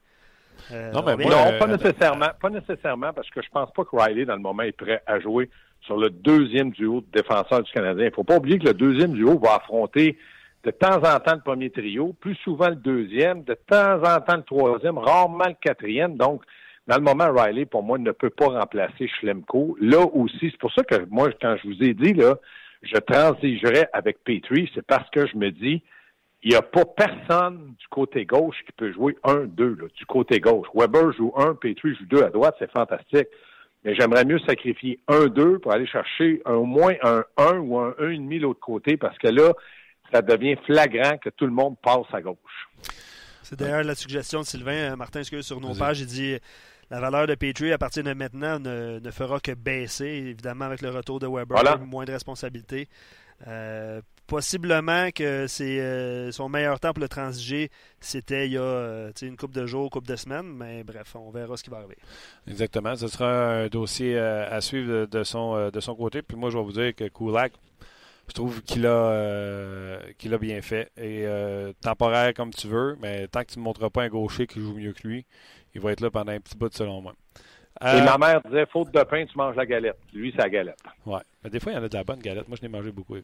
Euh, 0.71 0.91
non, 0.91 1.03
mais 1.03 1.15
non, 1.25 1.57
pas 1.59 1.67
nécessairement. 1.67 2.29
Pas 2.41 2.49
nécessairement, 2.49 3.13
parce 3.13 3.29
que 3.29 3.41
je 3.41 3.49
pense 3.49 3.71
pas 3.71 3.83
que 3.85 3.95
Riley, 3.95 4.25
dans 4.25 4.35
le 4.35 4.41
moment, 4.41 4.63
est 4.63 4.71
prêt 4.71 5.01
à 5.05 5.19
jouer 5.19 5.49
sur 5.85 5.97
le 5.97 6.09
deuxième 6.09 6.71
duo 6.71 7.01
de 7.01 7.21
défenseurs 7.21 7.63
du 7.63 7.71
Canadien. 7.71 8.05
Il 8.05 8.13
faut 8.13 8.23
pas 8.23 8.37
oublier 8.37 8.59
que 8.59 8.65
le 8.65 8.73
deuxième 8.73 9.13
duo 9.13 9.39
va 9.39 9.55
affronter 9.55 10.17
de 10.63 10.71
temps 10.71 10.97
en 10.97 11.19
temps 11.19 11.35
le 11.35 11.41
premier 11.41 11.69
trio, 11.69 12.13
plus 12.19 12.35
souvent 12.43 12.69
le 12.69 12.75
deuxième, 12.75 13.43
de 13.43 13.53
temps 13.53 14.01
en 14.03 14.19
temps 14.19 14.37
le 14.37 14.43
troisième, 14.43 14.97
rarement 14.97 15.47
le 15.47 15.55
quatrième. 15.61 16.17
Donc, 16.17 16.41
dans 16.87 16.95
le 16.95 17.01
moment, 17.01 17.31
Riley, 17.31 17.65
pour 17.65 17.83
moi, 17.83 17.97
ne 17.97 18.11
peut 18.11 18.29
pas 18.31 18.47
remplacer 18.47 19.07
Schlemko. 19.07 19.77
Là 19.79 20.05
aussi, 20.13 20.49
c'est 20.51 20.59
pour 20.59 20.73
ça 20.73 20.83
que 20.83 21.05
moi, 21.09 21.29
quand 21.39 21.55
je 21.63 21.67
vous 21.67 21.83
ai 21.83 21.93
dit, 21.93 22.13
là, 22.13 22.35
je 22.81 22.97
transigerais 22.97 23.89
avec 23.93 24.23
Petrie, 24.23 24.69
c'est 24.73 24.85
parce 24.85 25.09
que 25.11 25.27
je 25.27 25.37
me 25.37 25.51
dis, 25.51 25.83
il 26.43 26.51
n'y 26.51 26.55
a 26.55 26.61
pas 26.61 26.85
personne 26.85 27.73
du 27.79 27.87
côté 27.89 28.25
gauche 28.25 28.57
qui 28.65 28.71
peut 28.73 28.91
jouer 28.91 29.17
un, 29.23 29.45
deux, 29.45 29.77
du 29.95 30.05
côté 30.05 30.39
gauche. 30.39 30.67
Weber 30.75 31.11
joue 31.13 31.33
un, 31.37 31.55
Petrie 31.55 31.95
joue 31.95 32.05
deux 32.05 32.23
à 32.23 32.29
droite, 32.29 32.55
c'est 32.59 32.71
fantastique. 32.71 33.27
Mais 33.85 33.95
j'aimerais 33.95 34.25
mieux 34.25 34.39
sacrifier 34.39 34.99
un, 35.07 35.27
deux 35.27 35.59
pour 35.59 35.71
aller 35.71 35.87
chercher 35.87 36.41
au 36.45 36.65
moins 36.65 36.95
un 37.03 37.23
un 37.37 37.59
ou 37.59 37.77
un 37.79 37.95
un 37.99 38.09
et 38.09 38.17
demi 38.17 38.39
l'autre 38.39 38.59
côté, 38.59 38.97
parce 38.97 39.17
que 39.19 39.27
là, 39.27 39.53
ça 40.11 40.21
devient 40.21 40.57
flagrant 40.65 41.17
que 41.19 41.29
tout 41.29 41.45
le 41.45 41.51
monde 41.51 41.75
passe 41.81 42.11
à 42.11 42.19
gauche. 42.19 42.69
C'est 43.43 43.57
d'ailleurs 43.59 43.83
la 43.83 43.93
suggestion 43.93 44.41
de 44.41 44.45
Sylvain 44.45 44.93
euh, 44.93 44.95
Martin 44.95 45.21
que 45.21 45.41
sur 45.43 45.61
nos 45.61 45.75
pages. 45.75 46.01
Il 46.01 46.07
dit 46.07 46.35
la 46.89 46.99
valeur 46.99 47.27
de 47.27 47.35
Petrie 47.35 47.71
à 47.71 47.77
partir 47.77 48.03
de 48.03 48.13
maintenant 48.13 48.59
ne, 48.59 49.11
fera 49.11 49.39
que 49.39 49.51
baisser, 49.51 50.05
évidemment 50.05 50.65
avec 50.65 50.81
le 50.81 50.89
retour 50.89 51.19
de 51.19 51.27
Weber, 51.27 51.79
moins 51.85 52.05
de 52.05 52.11
responsabilités. 52.11 52.87
Euh, 53.47 54.01
possiblement 54.27 55.09
que 55.11 55.47
c'est 55.47 55.79
euh, 55.79 56.31
son 56.31 56.49
meilleur 56.49 56.79
temps 56.79 56.93
pour 56.93 57.01
le 57.01 57.07
transiger, 57.09 57.69
c'était 57.99 58.47
il 58.47 58.53
y 58.53 58.57
a 58.57 59.11
une 59.21 59.37
coupe 59.37 59.53
de 59.53 59.65
jours, 59.65 59.89
coupe 59.89 60.07
de 60.07 60.15
semaines, 60.15 60.51
mais 60.53 60.83
bref, 60.83 61.15
on 61.15 61.29
verra 61.31 61.57
ce 61.57 61.63
qui 61.63 61.69
va 61.69 61.77
arriver. 61.77 61.97
Exactement, 62.47 62.95
ce 62.95 63.07
sera 63.07 63.27
un 63.27 63.67
dossier 63.67 64.17
à 64.17 64.59
suivre 64.61 65.05
de, 65.05 65.23
son, 65.23 65.69
de 65.69 65.79
son 65.79 65.95
côté. 65.95 66.21
Puis 66.21 66.37
moi, 66.37 66.49
je 66.49 66.57
vais 66.57 66.63
vous 66.63 66.71
dire 66.71 66.95
que 66.95 67.07
Kulak, 67.07 67.53
je 68.27 68.33
trouve 68.33 68.61
qu'il 68.63 68.85
a, 68.85 68.89
euh, 68.89 69.99
a 70.23 70.37
bien 70.37 70.61
fait. 70.61 70.91
Et 70.97 71.25
euh, 71.25 71.73
temporaire 71.81 72.33
comme 72.33 72.51
tu 72.51 72.67
veux, 72.67 72.97
mais 72.99 73.27
tant 73.27 73.43
que 73.43 73.51
tu 73.51 73.59
ne 73.59 73.63
montres 73.63 73.89
pas 73.91 74.03
un 74.03 74.09
gaucher 74.09 74.47
qui 74.47 74.59
joue 74.59 74.73
mieux 74.73 74.93
que 74.93 75.07
lui, 75.07 75.25
il 75.73 75.81
va 75.81 75.91
être 75.91 76.01
là 76.01 76.09
pendant 76.09 76.31
un 76.31 76.39
petit 76.39 76.57
bout 76.57 76.73
selon 76.73 77.01
moi. 77.01 77.13
Et 77.81 77.87
euh, 77.87 78.03
ma 78.03 78.17
mère 78.17 78.41
disait, 78.45 78.65
faute 78.71 78.93
de 78.93 79.03
pain, 79.03 79.25
tu 79.25 79.37
manges 79.37 79.55
la 79.55 79.65
galette. 79.65 79.97
Lui, 80.13 80.31
c'est 80.33 80.41
la 80.41 80.49
galette. 80.49 80.77
Ouais. 81.05 81.19
Mais 81.43 81.49
des 81.49 81.59
fois, 81.59 81.73
il 81.73 81.75
y 81.75 81.77
en 81.77 81.83
a 81.83 81.89
de 81.89 81.95
la 81.95 82.03
bonne 82.03 82.19
galette. 82.19 82.47
Moi, 82.47 82.57
je 82.59 82.65
n'ai 82.65 82.71
mangé 82.71 82.89
beaucoup. 82.89 83.15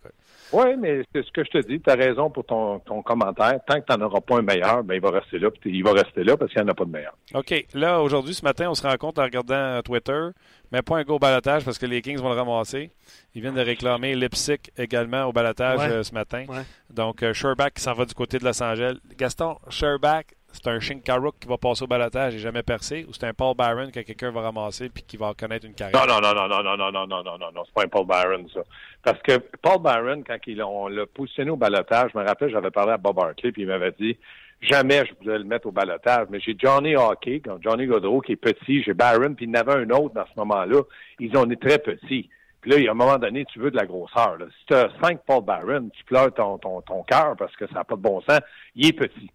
Oui, 0.51 0.65
mais 0.77 1.03
c'est 1.11 1.25
ce 1.25 1.31
que 1.31 1.43
je 1.43 1.49
te 1.49 1.67
dis. 1.67 1.79
Tu 1.79 1.89
as 1.89 1.95
raison 1.95 2.29
pour 2.29 2.45
ton, 2.45 2.79
ton 2.79 3.01
commentaire. 3.01 3.59
Tant 3.65 3.79
que 3.79 3.85
tu 3.91 3.97
n'en 3.97 4.05
auras 4.05 4.19
pas 4.19 4.37
un 4.37 4.41
meilleur, 4.41 4.83
ben, 4.83 4.95
il 4.95 5.01
va 5.01 5.09
rester 5.09 5.39
là. 5.39 5.49
il 5.65 5.83
va 5.83 5.93
rester 5.93 6.23
là 6.23 6.35
parce 6.35 6.51
qu'il 6.51 6.61
n'y 6.61 6.67
en 6.67 6.71
a 6.71 6.75
pas 6.75 6.85
de 6.85 6.91
meilleur. 6.91 7.15
OK. 7.33 7.65
Là, 7.73 8.01
aujourd'hui, 8.01 8.33
ce 8.33 8.43
matin, 8.43 8.69
on 8.69 8.75
se 8.75 8.85
rend 8.85 8.95
compte 8.97 9.17
en 9.17 9.23
regardant 9.23 9.81
Twitter, 9.81 10.27
mais 10.71 10.81
pas 10.81 10.97
un 10.97 11.03
gros 11.03 11.17
balotage 11.17 11.63
parce 11.63 11.79
que 11.79 11.85
les 11.85 12.01
Kings 12.01 12.19
vont 12.19 12.29
le 12.29 12.35
ramasser. 12.35 12.91
Ils 13.33 13.41
viennent 13.41 13.55
de 13.55 13.61
réclamer 13.61 14.15
Lipsic 14.15 14.71
également 14.77 15.23
au 15.23 15.31
balotage 15.31 15.79
euh, 15.81 16.03
ce 16.03 16.13
matin. 16.13 16.45
Donc, 16.89 17.23
euh, 17.23 17.33
Sherback 17.33 17.75
qui 17.75 17.81
s'en 17.81 17.93
va 17.93 18.05
du 18.05 18.13
côté 18.13 18.37
de 18.37 18.43
Los 18.43 18.61
Angeles. 18.61 18.97
Gaston, 19.17 19.57
Sherback, 19.69 20.35
c'est 20.53 20.67
un 20.67 20.79
Shinkaruk 20.79 21.35
qui 21.39 21.47
va 21.47 21.57
passer 21.57 21.83
au 21.83 21.87
balotage 21.87 22.35
et 22.35 22.39
jamais 22.39 22.63
percé, 22.63 23.05
ou 23.07 23.13
c'est 23.13 23.25
un 23.25 23.33
Paul 23.33 23.55
Byron 23.55 23.91
que 23.91 23.99
quelqu'un 24.01 24.31
va 24.31 24.41
ramasser 24.41 24.89
puis 24.89 25.03
qui 25.03 25.17
va 25.17 25.33
connaître 25.33 25.65
une 25.65 25.73
carrière? 25.73 26.05
Non, 26.05 26.13
non, 26.13 26.21
non, 26.21 26.33
non, 26.33 26.63
non, 26.63 26.77
non, 26.77 26.91
non, 26.91 27.07
non, 27.07 27.23
non, 27.23 27.37
non, 27.37 27.51
non, 27.53 27.63
c'est 27.65 27.73
pas 27.73 27.83
un 27.83 27.87
Paul 27.87 28.05
Byron, 28.05 28.47
ça. 28.53 28.61
Parce 29.03 29.21
que 29.21 29.37
Paul 29.61 29.81
Byron, 29.81 30.23
quand 30.23 30.37
on 30.65 30.87
l'a 30.87 31.05
positionné 31.05 31.51
au 31.51 31.57
balotage, 31.57 32.11
je 32.13 32.19
me 32.19 32.25
rappelle, 32.25 32.51
j'avais 32.51 32.71
parlé 32.71 32.93
à 32.93 32.97
Bob 32.97 33.19
Hartley, 33.19 33.51
puis 33.51 33.63
il 33.63 33.67
m'avait 33.67 33.93
dit 33.99 34.17
jamais 34.61 35.05
je 35.05 35.13
voulais 35.15 35.39
le 35.39 35.43
mettre 35.43 35.67
au 35.67 35.71
balotage, 35.71 36.27
mais 36.29 36.39
j'ai 36.39 36.55
Johnny 36.57 36.95
Hockey, 36.95 37.41
Johnny 37.61 37.87
Godreau, 37.87 38.21
qui 38.21 38.33
est 38.33 38.35
petit, 38.35 38.83
j'ai 38.83 38.93
Byron, 38.93 39.35
puis 39.35 39.45
il 39.45 39.49
y 39.49 39.57
en 39.57 39.61
avait 39.61 39.73
un 39.73 39.89
autre 39.89 40.13
dans 40.13 40.25
ce 40.25 40.39
moment-là. 40.39 40.81
Ils 41.19 41.35
ont 41.37 41.45
été 41.45 41.67
très 41.67 41.79
petits. 41.79 42.29
Puis 42.61 42.69
là, 42.69 42.77
il 42.77 42.83
y 42.83 42.87
a 42.87 42.91
un 42.91 42.95
moment 42.95 43.17
donné, 43.17 43.43
tu 43.45 43.59
veux 43.59 43.71
de 43.71 43.75
la 43.75 43.87
grosseur. 43.87 44.37
Si 44.39 44.65
tu 44.67 44.75
as 44.75 44.89
cinq 45.01 45.21
Paul 45.25 45.43
Byron, 45.43 45.89
tu 45.91 46.03
pleures 46.03 46.31
ton, 46.33 46.59
ton, 46.59 46.81
ton 46.81 47.01
cœur 47.03 47.35
parce 47.35 47.55
que 47.55 47.65
ça 47.67 47.75
n'a 47.75 47.83
pas 47.83 47.95
de 47.95 48.01
bon 48.01 48.21
sens. 48.21 48.39
Il 48.75 48.87
est 48.87 48.93
petit. 48.93 49.31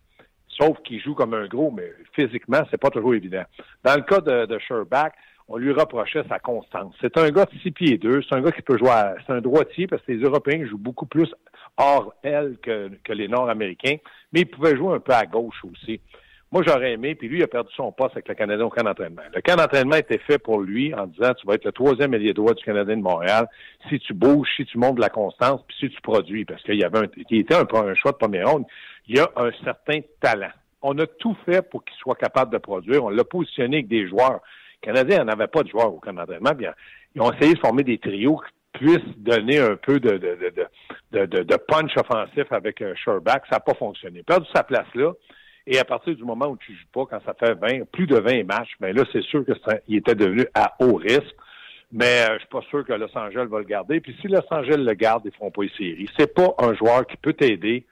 Sauf 0.59 0.79
qu'il 0.83 1.01
joue 1.01 1.15
comme 1.15 1.35
un 1.35 1.47
gros, 1.47 1.71
mais 1.71 1.93
physiquement, 2.15 2.63
c'est 2.71 2.81
pas 2.81 2.91
toujours 2.91 3.15
évident. 3.15 3.43
Dans 3.85 3.95
le 3.95 4.03
cas 4.03 4.21
de, 4.21 4.47
de 4.47 4.59
Sherback, 4.59 5.15
on 5.49 5.59
lui 5.59 5.73
reprochait 5.73 6.25
sa 6.29 6.39
constance. 6.39 6.95
C'est 7.01 7.17
un 7.19 7.31
gars 7.31 7.45
de 7.45 7.59
6 7.61 7.71
pieds 7.71 7.99
2, 7.99 8.23
c'est 8.23 8.35
un 8.35 8.41
gars 8.41 8.53
qui 8.53 8.63
peut 8.63 8.79
jouer 8.79 8.91
c'est 9.27 9.33
un 9.33 9.41
droitier 9.41 9.87
parce 9.87 10.03
que 10.03 10.13
les 10.13 10.23
Européens 10.23 10.67
jouent 10.67 10.79
beaucoup 10.79 11.07
plus 11.07 11.33
hors 11.77 12.15
elle 12.23 12.57
que, 12.63 12.91
que 13.05 13.13
les 13.13 13.29
Nord-Américains, 13.29 13.97
mais 14.33 14.41
il 14.41 14.47
pouvait 14.47 14.77
jouer 14.77 14.95
un 14.95 15.01
peu 15.01 15.13
à 15.13 15.27
gauche 15.27 15.63
aussi. 15.65 16.01
Moi, 16.53 16.63
j'aurais 16.65 16.93
aimé, 16.93 17.17
puis 17.17 17.29
lui, 17.29 17.39
il 17.39 17.43
a 17.43 17.49
perdu 17.49 17.71
son 17.77 17.91
poste 17.91 18.13
avec 18.13 18.29
le 18.29 18.35
Canadien 18.35 18.65
au 18.65 18.71
camp 18.71 18.85
d'entraînement. 18.85 19.23
Le 19.35 19.41
camp 19.41 19.57
d'entraînement 19.57 19.97
était 19.97 20.19
fait 20.19 20.39
pour 20.39 20.61
lui 20.61 20.95
en 20.95 21.07
disant 21.09 21.35
tu 21.35 21.45
vas 21.45 21.55
être 21.55 21.65
le 21.65 21.73
troisième 21.73 22.15
ailier 22.15 22.33
droit 22.35 22.55
du 22.55 22.65
Canadien 22.65 22.97
de 22.97 23.03
Montréal 23.03 23.49
si 23.89 23.99
tu 23.99 24.15
bouges, 24.15 24.49
si 24.57 24.65
tu 24.65 24.79
montes 24.79 24.95
de 24.95 25.01
la 25.01 25.09
constance, 25.09 25.61
puis 25.67 25.77
si 25.81 25.91
tu 25.91 26.01
produis. 26.01 26.45
Parce 26.45 26.63
qu'il 26.63 26.77
y 26.77 26.85
avait 26.85 26.99
un, 26.99 27.07
il 27.31 27.41
était 27.41 27.57
un, 27.57 27.67
choix 27.95 28.13
de 28.13 28.17
première 28.17 28.49
ronde. 28.49 28.65
Il 29.09 29.21
a 29.21 29.31
un 29.37 29.51
certain 29.65 30.01
talent. 30.21 30.53
On 30.83 30.99
a 30.99 31.07
tout 31.07 31.37
fait 31.45 31.63
pour 31.69 31.85
qu'il 31.85 31.97
soit 31.97 32.17
capable 32.17 32.53
de 32.53 32.59
produire. 32.59 33.05
On 33.05 33.09
l'a 33.09 33.25
positionné 33.25 33.79
avec 33.79 33.89
des 33.89 34.09
joueurs. 34.09 34.41
Les 34.83 34.93
Canadiens 34.93 35.25
n'avaient 35.25 35.47
pas 35.47 35.63
de 35.63 35.69
joueurs 35.69 35.93
au. 35.93 36.01
Bien, 36.01 36.75
ils 37.15 37.23
ont 37.23 37.33
essayé 37.33 37.55
de 37.55 37.59
former 37.59 37.83
des 37.83 37.99
trios 37.99 38.41
qui 38.73 38.79
puissent 38.79 39.17
donner 39.19 39.59
un 39.59 39.77
peu 39.77 39.99
de, 39.99 40.19
de, 40.19 41.27
de, 41.27 41.43
de 41.43 41.57
punch 41.57 41.97
offensif 41.97 42.51
avec 42.51 42.83
un 42.83 42.95
Sherback. 42.95 43.45
Ça 43.49 43.57
n'a 43.57 43.61
pas 43.61 43.75
fonctionné. 43.75 44.23
Perdu 44.23 44.47
sa 44.55 44.63
place 44.63 44.87
là. 44.95 45.13
Et 45.67 45.79
à 45.79 45.85
partir 45.85 46.15
du 46.15 46.23
moment 46.23 46.47
où 46.47 46.57
tu 46.57 46.73
joues 46.73 46.87
pas, 46.93 47.07
quand 47.07 47.21
ça 47.25 47.35
fait 47.35 47.55
20, 47.55 47.91
plus 47.91 48.07
de 48.07 48.17
20 48.17 48.45
matchs, 48.45 48.71
ben 48.79 48.95
là, 48.95 49.03
c'est 49.13 49.23
sûr 49.23 49.45
qu'il 49.45 49.97
était 49.97 50.15
devenu 50.15 50.47
à 50.55 50.75
haut 50.79 50.95
risque. 50.95 51.35
Mais 51.91 52.27
euh, 52.29 52.35
je 52.35 52.39
suis 52.41 52.49
pas 52.49 52.63
sûr 52.69 52.85
que 52.85 52.93
Los 52.93 53.17
Angeles 53.17 53.47
va 53.47 53.59
le 53.59 53.65
garder. 53.65 54.01
Puis 54.01 54.17
si 54.21 54.29
Los 54.29 54.47
Angeles 54.51 54.77
le 54.77 54.95
garde, 54.95 55.23
ils 55.25 55.33
feront 55.33 55.51
pas 55.51 55.63
les 55.63 55.71
séries. 55.71 56.09
C'est 56.17 56.33
pas 56.33 56.55
un 56.59 56.75
joueur 56.75 57.07
qui 57.07 57.17
peut 57.17 57.33
t'aider 57.33 57.85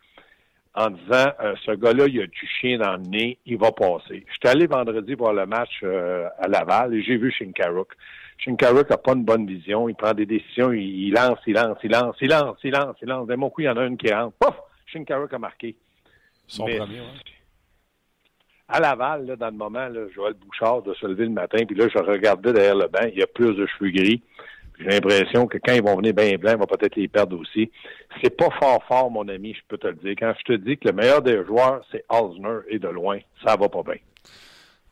en 0.74 0.90
disant 0.90 1.26
euh, 1.40 1.54
ce 1.64 1.72
gars-là, 1.72 2.06
il 2.08 2.20
a 2.20 2.26
du 2.26 2.46
chien 2.60 2.78
dans 2.78 2.96
le 2.96 3.02
nez, 3.02 3.38
il 3.46 3.56
va 3.56 3.70
passer. 3.70 4.24
Je 4.26 4.32
suis 4.32 4.48
allé 4.48 4.66
vendredi 4.66 5.14
voir 5.14 5.32
le 5.32 5.46
match 5.46 5.80
euh, 5.84 6.28
à 6.38 6.48
Laval 6.48 6.94
et 6.94 7.02
j'ai 7.02 7.16
vu 7.16 7.30
Shinkaruk. 7.30 7.92
Shinkaruk 8.38 8.90
n'a 8.90 8.96
pas 8.96 9.12
une 9.12 9.24
bonne 9.24 9.46
vision, 9.46 9.88
il 9.88 9.94
prend 9.94 10.12
des 10.12 10.26
décisions, 10.26 10.72
il, 10.72 11.12
lance, 11.12 11.38
il 11.46 11.54
lance, 11.54 11.78
il 11.84 11.90
lance, 11.92 12.16
il 12.20 12.28
lance, 12.28 12.58
il 12.64 12.72
lance, 12.72 12.96
il 13.00 13.08
lance. 13.08 13.26
D'un 13.28 13.36
mon 13.36 13.50
coup, 13.50 13.60
il 13.60 13.64
y 13.64 13.68
en 13.68 13.76
a 13.76 13.84
une 13.84 13.96
qui 13.96 14.12
rentre. 14.12 14.36
Pouf! 14.38 14.56
Shinkaruk 14.86 15.32
a 15.32 15.38
marqué. 15.38 15.76
Son 16.46 16.64
premier, 16.64 17.00
À 18.68 18.80
Laval, 18.80 19.26
là, 19.26 19.36
dans 19.36 19.46
le 19.46 19.52
moment, 19.52 19.88
là, 19.88 20.08
Joël 20.12 20.34
Bouchard 20.34 20.82
de 20.82 20.92
se 20.94 21.06
lever 21.06 21.24
le 21.24 21.30
matin, 21.30 21.64
puis 21.64 21.76
là, 21.76 21.86
je 21.88 21.98
regardais 21.98 22.52
derrière 22.52 22.76
le 22.76 22.88
banc, 22.88 23.08
il 23.10 23.18
y 23.18 23.22
a 23.22 23.26
plus 23.26 23.54
de 23.54 23.66
cheveux 23.66 23.90
gris. 23.90 24.22
J'ai 24.78 24.86
l'impression 24.86 25.46
que 25.46 25.58
quand 25.58 25.72
ils 25.72 25.82
vont 25.82 25.96
venir 25.96 26.14
bien 26.14 26.36
blancs, 26.36 26.56
on 26.56 26.60
va 26.60 26.66
peut-être 26.66 26.96
les 26.96 27.08
perdre 27.08 27.38
aussi. 27.38 27.70
C'est 28.22 28.36
pas 28.36 28.50
fort 28.58 28.82
fort, 28.88 29.10
mon 29.10 29.28
ami, 29.28 29.54
je 29.54 29.60
peux 29.68 29.78
te 29.78 29.86
le 29.86 29.94
dire. 29.94 30.14
Quand 30.18 30.34
je 30.38 30.54
te 30.54 30.58
dis 30.58 30.76
que 30.76 30.88
le 30.88 30.94
meilleur 30.94 31.22
des 31.22 31.44
joueurs, 31.44 31.84
c'est 31.92 32.04
Alzner 32.08 32.58
et 32.68 32.78
de 32.78 32.88
loin, 32.88 33.18
ça 33.44 33.56
va 33.56 33.68
pas 33.68 33.82
bien. 33.82 33.98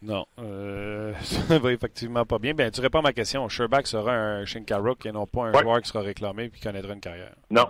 Non, 0.03 0.27
euh, 0.41 1.13
ça 1.23 1.59
va 1.59 1.73
effectivement 1.73 2.25
pas 2.25 2.39
bien. 2.39 2.55
Ben, 2.55 2.71
tu 2.71 2.81
réponds 2.81 3.01
à 3.01 3.03
ma 3.03 3.13
question. 3.13 3.49
Sherback 3.49 3.87
sera 3.87 4.13
un 4.13 4.45
Shinkaruk 4.45 5.07
et 5.07 5.13
non 5.13 5.27
pas 5.27 5.47
un 5.47 5.53
joueur 5.53 5.81
qui 5.81 5.89
sera 5.89 6.03
réclamé 6.03 6.45
et 6.45 6.51
qui 6.51 6.61
connaîtra 6.61 6.93
une 6.93 7.01
carrière. 7.01 7.35
Non, 7.51 7.69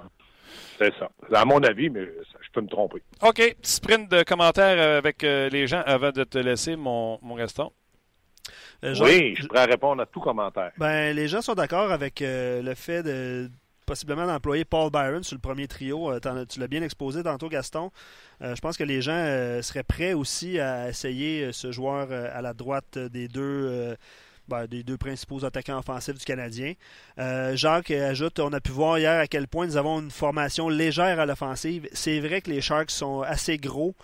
c'est 0.78 0.92
ça. 0.98 1.10
À 1.32 1.44
mon 1.44 1.62
avis, 1.62 1.90
mais 1.90 2.04
je 2.04 2.50
peux 2.52 2.60
me 2.60 2.68
tromper. 2.68 3.02
OK. 3.22 3.36
Petit 3.36 3.56
sprint 3.62 4.10
de 4.10 4.22
commentaires 4.22 4.98
avec 4.98 5.24
euh, 5.24 5.48
les 5.48 5.66
gens 5.66 5.82
avant 5.84 6.10
de 6.10 6.24
te 6.24 6.38
laisser, 6.38 6.76
mon, 6.76 7.18
mon 7.22 7.34
restant. 7.34 7.72
Euh, 8.84 8.94
oui, 9.00 9.34
je 9.36 9.46
pourrais 9.46 9.64
répondre 9.64 10.02
à 10.02 10.06
tout 10.06 10.20
commentaire. 10.20 10.72
Ben, 10.78 11.14
les 11.14 11.28
gens 11.28 11.42
sont 11.42 11.54
d'accord 11.54 11.92
avec 11.92 12.22
euh, 12.22 12.62
le 12.62 12.74
fait 12.74 13.02
de 13.02 13.50
possiblement 13.86 14.26
d'employer 14.26 14.64
Paul 14.64 14.90
Byron 14.90 15.22
sur 15.22 15.34
le 15.34 15.40
premier 15.40 15.66
trio. 15.66 16.12
Euh, 16.12 16.44
tu 16.48 16.60
l'as 16.60 16.68
bien 16.68 16.82
exposé 16.82 17.22
tantôt, 17.22 17.48
Gaston. 17.48 17.90
je 18.40 18.60
pense 18.60 18.76
que 18.76 18.84
les 18.84 19.02
gens 19.02 19.60
seraient 19.62 19.82
prêts 19.82 20.12
aussi 20.12 20.58
à 20.60 20.88
essayer 20.88 21.52
ce 21.52 21.72
joueur 21.72 22.10
à 22.10 22.40
la 22.42 22.54
droite 22.54 22.98
des 22.98 23.28
deux 23.28 23.96
ben, 24.48 24.66
des 24.66 24.82
deux 24.82 24.96
principaux 24.96 25.44
attaquants 25.44 25.78
offensifs 25.78 26.18
du 26.18 26.24
Canadien. 26.24 26.74
Euh, 27.18 27.56
Jacques 27.56 27.90
ajoute 27.90 28.38
on 28.40 28.52
a 28.52 28.60
pu 28.60 28.72
voir 28.72 28.98
hier 28.98 29.18
à 29.20 29.26
quel 29.26 29.48
point 29.48 29.66
nous 29.66 29.76
avons 29.76 30.00
une 30.00 30.10
formation 30.10 30.68
légère 30.68 31.20
à 31.20 31.26
l'offensive. 31.26 31.88
C'est 31.92 32.20
vrai 32.20 32.40
que 32.40 32.50
les 32.50 32.60
Sharks 32.60 32.90
sont 32.90 33.22
assez 33.22 33.56
gros. 33.56 33.94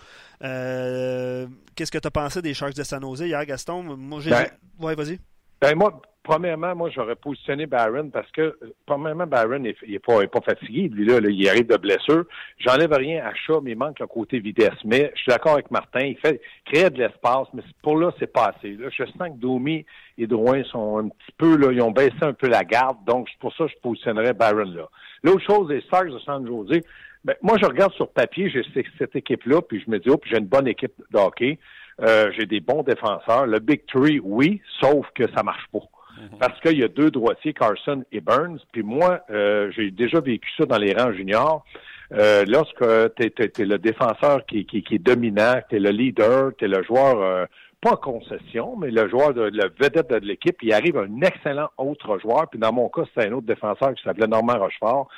Euh, 0.42 1.46
qu'est-ce 1.74 1.90
que 1.90 1.98
tu 1.98 2.07
as 2.07 2.11
pensé 2.11 2.42
des 2.42 2.55
Sharks 2.55 2.74
de 2.74 2.83
San 2.83 3.03
Jose 3.03 3.20
hier, 3.20 3.44
Gaston? 3.44 3.96
Moi, 3.96 4.20
j'ai. 4.20 4.31
Ben, 4.31 4.46
ouais, 4.81 4.94
vas-y. 4.94 5.18
Ben 5.61 5.74
moi, 5.74 6.01
premièrement, 6.29 6.77
moi, 6.77 6.91
j'aurais 6.95 7.17
positionné 7.17 7.64
Barron 7.64 8.11
parce 8.11 8.31
que, 8.33 8.59
premièrement, 8.85 9.27
Barron, 9.27 9.59
n'est 9.61 9.73
pas, 9.99 10.27
pas, 10.27 10.41
fatigué. 10.43 10.88
Lui, 10.88 11.07
là, 11.07 11.21
il 11.23 11.49
arrive 11.49 11.67
de 11.67 11.77
blessure. 11.79 12.25
J'enlève 12.59 12.93
rien 12.93 13.25
à 13.25 13.33
chat, 13.35 13.61
mais 13.62 13.71
il 13.73 13.79
manque 13.79 13.99
le 13.99 14.07
côté 14.07 14.38
vitesse. 14.38 14.79
Mais 14.85 15.11
je 15.14 15.23
suis 15.23 15.31
d'accord 15.31 15.55
avec 15.55 15.71
Martin. 15.71 16.01
Il 16.01 16.19
fait 16.19 16.41
créer 16.67 16.91
de 16.91 16.99
l'espace, 16.99 17.49
mais 17.55 17.62
pour 17.83 17.97
là, 17.97 18.12
c'est 18.19 18.31
pas 18.31 18.53
assez. 18.55 18.73
Là, 18.73 18.91
je 18.91 19.05
sens 19.05 19.29
que 19.29 19.41
Domi 19.41 19.87
et 20.19 20.27
Drouin 20.27 20.62
sont 20.64 20.99
un 20.99 21.09
petit 21.09 21.33
peu, 21.38 21.57
là, 21.57 21.73
ils 21.73 21.81
ont 21.81 21.93
baissé 21.93 22.19
un 22.21 22.35
peu 22.35 22.49
la 22.49 22.62
garde. 22.62 22.99
Donc, 23.07 23.29
pour 23.41 23.55
ça, 23.55 23.67
je 23.67 23.75
positionnerais 23.83 24.35
Barron 24.35 24.71
là. 24.71 24.87
L'autre 25.23 25.45
chose, 25.47 25.71
les 25.71 25.81
Stars 25.81 26.05
de 26.05 26.19
San 26.19 26.47
Jose, 26.47 26.83
ben, 27.25 27.35
moi, 27.41 27.57
je 27.61 27.67
regarde 27.67 27.95
sur 27.95 28.11
papier, 28.11 28.51
j'ai 28.51 28.62
cette 28.99 29.17
équipe-là, 29.17 29.62
puis 29.62 29.83
je 29.85 29.91
me 29.91 29.99
dis, 29.99 30.11
oh, 30.11 30.21
j'ai 30.27 30.37
une 30.37 30.47
bonne 30.47 30.69
équipe 30.69 30.93
de 31.11 31.19
hockey. 31.19 31.59
Euh, 32.01 32.31
j'ai 32.37 32.47
des 32.47 32.61
bons 32.61 32.83
défenseurs. 32.83 33.47
Le 33.47 33.59
Big 33.59 33.85
Three, 33.87 34.21
oui, 34.23 34.61
sauf 34.79 35.07
que 35.14 35.25
ça 35.35 35.43
marche 35.43 35.67
pas. 35.73 35.81
Mhm. 36.18 36.38
Parce 36.38 36.61
qu'il 36.61 36.78
y 36.78 36.85
a 36.85 36.88
deux 36.88 37.11
droitiers, 37.11 37.52
Carson 37.52 38.04
et 38.12 38.20
Burns. 38.20 38.59
Puis 38.72 38.83
moi, 38.83 39.20
euh, 39.31 39.70
j'ai 39.74 39.90
déjà 39.90 40.20
vécu 40.20 40.48
ça 40.57 40.66
dans 40.66 40.78
les 40.78 40.92
rangs 40.92 41.12
juniors. 41.12 41.64
Euh, 42.12 42.44
lorsque 42.46 42.85
tu 43.16 43.22
es, 43.24 43.64
le 43.64 43.78
défenseur 43.78 44.44
qui, 44.46 44.64
qui, 44.64 44.83
qui 44.83 44.94
est 44.94 44.98
dominant, 44.98 45.61
tu 45.68 45.76
es 45.76 45.78
le 45.78 45.90
leader, 45.90 46.52
tu 46.57 46.64
es 46.64 46.68
le 46.68 46.83
joueur, 46.83 47.20
euh, 47.20 47.44
pas 47.81 47.96
concession, 47.96 48.76
mais 48.76 48.90
le 48.90 49.09
joueur, 49.09 49.35
de, 49.35 49.42
le 49.42 49.70
vedette 49.78 50.11
de 50.11 50.26
l'équipe, 50.26 50.57
il 50.62 50.72
arrive 50.72 50.96
un 50.96 51.20
excellent 51.20 51.68
autre 51.76 52.18
joueur. 52.18 52.48
Puis 52.48 52.59
dans 52.59 52.72
mon 52.72 52.88
cas, 52.88 53.02
c'était 53.07 53.28
un 53.28 53.33
autre 53.33 53.46
défenseur 53.46 53.94
qui 53.94 54.02
s'appelait 54.02 54.26
Normand 54.26 54.59
Rochefort. 54.59 55.09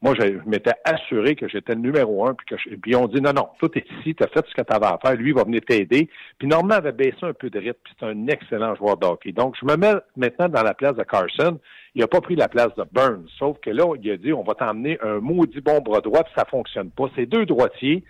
Moi, 0.00 0.14
je 0.14 0.38
m'étais 0.46 0.74
assuré 0.84 1.34
que 1.34 1.48
j'étais 1.48 1.74
le 1.74 1.80
numéro 1.80 2.24
un, 2.24 2.34
puis, 2.34 2.46
que 2.46 2.76
puis 2.76 2.94
on 2.94 3.08
dit 3.08 3.20
non, 3.20 3.32
non, 3.32 3.48
tout 3.58 3.70
est 3.76 3.84
ici, 3.98 4.14
tu 4.14 4.22
as 4.22 4.28
fait 4.28 4.46
ce 4.48 4.54
que 4.54 4.62
tu 4.62 4.72
avais 4.72 4.86
à 4.86 4.98
faire, 5.04 5.16
lui, 5.16 5.30
il 5.30 5.34
va 5.34 5.42
venir 5.42 5.60
t'aider. 5.66 6.08
Puis 6.38 6.46
Normand 6.46 6.76
avait 6.76 6.92
baissé 6.92 7.18
un 7.22 7.32
peu 7.32 7.50
de 7.50 7.58
rythme, 7.58 7.80
puis 7.82 7.94
c'est 7.98 8.06
un 8.06 8.26
excellent 8.28 8.76
joueur 8.76 8.96
de 8.96 9.06
hockey. 9.06 9.32
Donc, 9.32 9.56
je 9.60 9.66
me 9.66 9.76
mets 9.76 9.94
maintenant 10.16 10.48
dans 10.48 10.62
la 10.62 10.74
place 10.74 10.94
de 10.94 11.02
Carson. 11.02 11.58
Il 11.96 12.00
n'a 12.02 12.06
pas 12.06 12.20
pris 12.20 12.36
la 12.36 12.48
place 12.48 12.72
de 12.76 12.84
Burns, 12.92 13.26
sauf 13.38 13.58
que 13.58 13.70
là, 13.70 13.92
il 14.00 14.08
a 14.12 14.16
dit 14.16 14.32
on 14.32 14.44
va 14.44 14.54
t'emmener 14.54 14.98
un 15.02 15.18
maudit 15.18 15.60
bon 15.60 15.80
bras 15.80 16.00
droit, 16.00 16.22
puis 16.22 16.32
ça 16.36 16.44
fonctionne 16.44 16.90
pas. 16.90 17.06
Ces 17.16 17.26
deux 17.26 17.44
droitiers, 17.44 18.04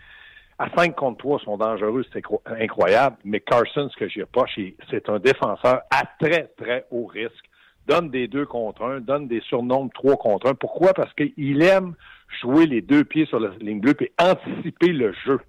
à 0.58 0.68
5 0.76 0.94
contre 0.94 1.18
3, 1.18 1.38
sont 1.40 1.56
dangereux, 1.56 2.04
c'est 2.12 2.22
incroyable, 2.44 3.16
mais 3.24 3.40
Carson, 3.40 3.88
ce 3.88 3.96
que 3.96 4.08
j'ai 4.08 4.26
pas, 4.26 4.44
c'est 4.90 5.08
un 5.08 5.18
défenseur 5.20 5.80
à 5.90 6.02
très, 6.20 6.50
très 6.58 6.84
haut 6.90 7.06
risque 7.06 7.47
donne 7.88 8.10
des 8.10 8.28
deux 8.28 8.46
contre 8.46 8.82
un, 8.82 9.00
donne 9.00 9.26
des 9.26 9.40
surnoms 9.40 9.86
de 9.86 9.92
trois 9.92 10.16
contre 10.16 10.48
un. 10.48 10.54
Pourquoi? 10.54 10.92
Parce 10.92 11.12
qu'il 11.14 11.62
aime 11.62 11.94
jouer 12.40 12.66
les 12.66 12.82
deux 12.82 13.04
pieds 13.04 13.26
sur 13.26 13.40
la 13.40 13.50
ligne 13.60 13.80
bleue 13.80 13.96
et 14.00 14.12
anticiper 14.20 14.92
le 14.92 15.12
jeu. 15.24 15.40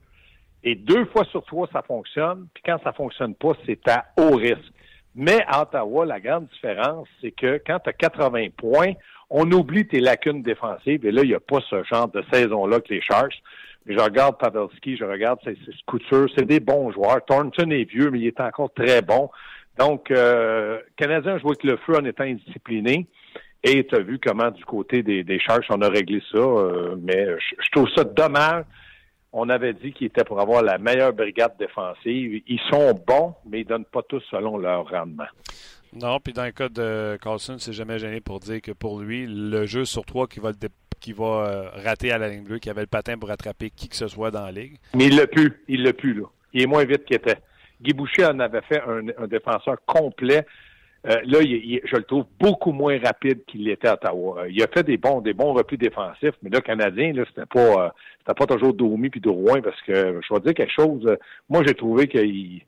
Et 0.64 0.76
deux 0.76 1.06
fois 1.06 1.26
sur 1.26 1.44
trois, 1.44 1.68
ça 1.72 1.82
fonctionne. 1.82 2.48
Puis 2.54 2.64
quand 2.66 2.80
ça 2.84 2.94
fonctionne 2.94 3.36
pas, 3.36 3.52
c'est 3.66 3.88
à 3.88 4.06
haut 4.18 4.36
risque. 4.36 4.74
Mais 5.16 5.40
à 5.48 5.64
Ottawa, 5.64 6.06
la 6.06 6.20
grande 6.20 6.48
différence, 6.48 7.08
c'est 7.22 7.32
que 7.32 7.62
quand 7.66 7.80
tu 7.80 7.90
as 7.90 7.94
80 7.94 8.48
points, 8.58 8.94
on 9.30 9.52
oublie 9.52 9.88
tes 9.88 10.00
lacunes 10.00 10.42
défensives. 10.42 11.06
Et 11.06 11.12
là, 11.12 11.24
il 11.24 11.30
n'y 11.30 11.36
a 11.36 11.40
pas 11.40 11.60
ce 11.70 11.84
genre 11.84 12.08
de 12.08 12.24
saison-là 12.32 12.80
que 12.80 12.94
les 12.94 13.02
Sharks. 13.02 13.42
Mais 13.86 13.96
je 13.96 14.00
regarde 14.00 14.38
Pavelski, 14.38 14.98
je 14.98 15.06
regarde 15.06 15.40
ses, 15.44 15.56
ses 15.66 15.74
coutures. 15.86 16.30
C'est 16.36 16.46
des 16.46 16.60
bons 16.60 16.92
joueurs. 16.92 17.24
Thornton 17.26 17.70
est 17.72 17.90
vieux, 17.90 18.12
mais 18.12 18.20
il 18.20 18.28
est 18.28 18.40
encore 18.40 18.72
très 18.74 19.02
bon. 19.02 19.30
Donc, 19.80 20.12
euh, 20.12 20.80
Canadien 20.98 21.40
joue 21.40 21.48
avec 21.48 21.64
le 21.64 21.78
feu 21.78 21.96
en 21.96 22.04
étant 22.04 22.26
indiscipliné. 22.26 23.08
Et 23.64 23.86
tu 23.86 23.96
as 23.96 24.00
vu 24.00 24.20
comment 24.20 24.52
du 24.52 24.64
côté 24.66 25.04
des, 25.04 25.24
des 25.24 25.40
Sharks, 25.40 25.66
on 25.70 25.82
a 25.82 25.90
réglé 25.90 26.22
ça. 26.32 26.38
Euh, 26.38 26.96
mais 27.02 27.28
je, 27.40 27.72
trouve 27.72 27.90
ça 27.96 28.04
dommage. 28.04 28.66
On 29.32 29.48
avait 29.50 29.74
dit 29.74 29.94
qu'ils 29.94 30.08
étaient 30.08 30.24
pour 30.24 30.40
avoir 30.40 30.64
la 30.64 30.78
meilleure 30.78 31.14
brigade 31.14 31.54
défensive. 31.60 32.42
Ils 32.48 32.60
sont 32.70 32.94
bons, 33.06 33.36
mais 33.50 33.62
ils 33.62 33.66
donnent 33.66 33.86
pas 33.86 34.02
tous 34.02 34.24
selon 34.32 34.58
leur 34.58 34.90
rendement. 34.90 35.28
Non, 35.94 36.20
puis 36.20 36.34
dans 36.34 36.46
le 36.46 36.52
cas 36.52 36.70
de 36.70 37.18
Carlson, 37.22 37.58
c'est 37.58 37.74
jamais 37.74 38.00
gêné 38.00 38.22
pour 38.22 38.40
dire 38.40 38.62
que 38.62 38.72
pour 38.72 39.00
lui, 39.00 39.26
le 39.28 39.66
jeu 39.66 39.86
sur 39.86 40.06
trois 40.06 40.28
qui 40.28 40.40
va, 40.40 40.52
qui 41.00 41.14
va 41.14 41.26
euh, 41.26 41.70
rater 41.84 42.12
à 42.12 42.18
la 42.18 42.30
ligne 42.30 42.44
bleue, 42.44 42.60
qui 42.60 42.70
avait 42.70 42.82
le 42.82 42.88
patin 42.88 43.18
pour 43.18 43.30
attraper 43.32 43.70
qui 43.70 43.90
que 43.90 43.96
ce 43.96 44.08
soit 44.08 44.32
dans 44.32 44.44
la 44.44 44.52
ligue. 44.52 44.78
Mais 44.96 45.08
il 45.08 45.16
l'a 45.16 45.28
pu. 45.28 45.64
Il 45.68 45.84
l'a 45.84 45.94
pu, 45.94 46.14
là. 46.14 46.26
Il 46.54 46.64
est 46.64 46.68
moins 46.68 46.86
vite 46.86 47.06
qu'il 47.06 47.16
était. 47.16 47.38
Guy 47.82 47.94
Boucher 47.94 48.26
en 48.26 48.40
avait 48.40 48.62
fait 48.62 48.82
un, 48.82 49.28
défenseur 49.28 49.78
complet. 49.86 50.46
Euh, 51.08 51.22
là, 51.24 51.40
je 51.42 51.96
le 51.96 52.04
trouve 52.04 52.26
beaucoup 52.40 52.74
moins 52.74 53.00
rapide 53.00 53.46
qu'il 53.48 53.64
l'était 53.64 53.88
à 53.88 53.94
Ottawa. 53.94 54.42
Euh, 54.42 54.50
il 54.50 54.62
a 54.62 54.68
fait 54.68 54.84
des 54.84 54.98
bons, 54.98 55.22
des 55.22 55.34
bons 55.34 55.54
replis 55.54 55.78
défensifs, 55.78 56.36
mais 56.44 56.50
là, 56.50 56.60
Canadien, 56.60 57.14
là, 57.14 57.24
c'était 57.30 57.46
pas, 57.46 57.86
euh, 57.86 57.90
c'était 58.20 58.34
pas 58.34 58.46
toujours 58.46 58.74
Domi 58.74 59.10
puis 59.10 59.22
Drouin 59.22 59.62
parce 59.62 59.82
que 59.84 60.20
je 60.22 60.34
vais 60.34 60.40
dire 60.42 60.54
quelque 60.54 60.74
chose. 60.74 61.06
moi, 61.48 61.64
j'ai 61.66 61.74
trouvé 61.74 62.08
qu'il 62.08 62.62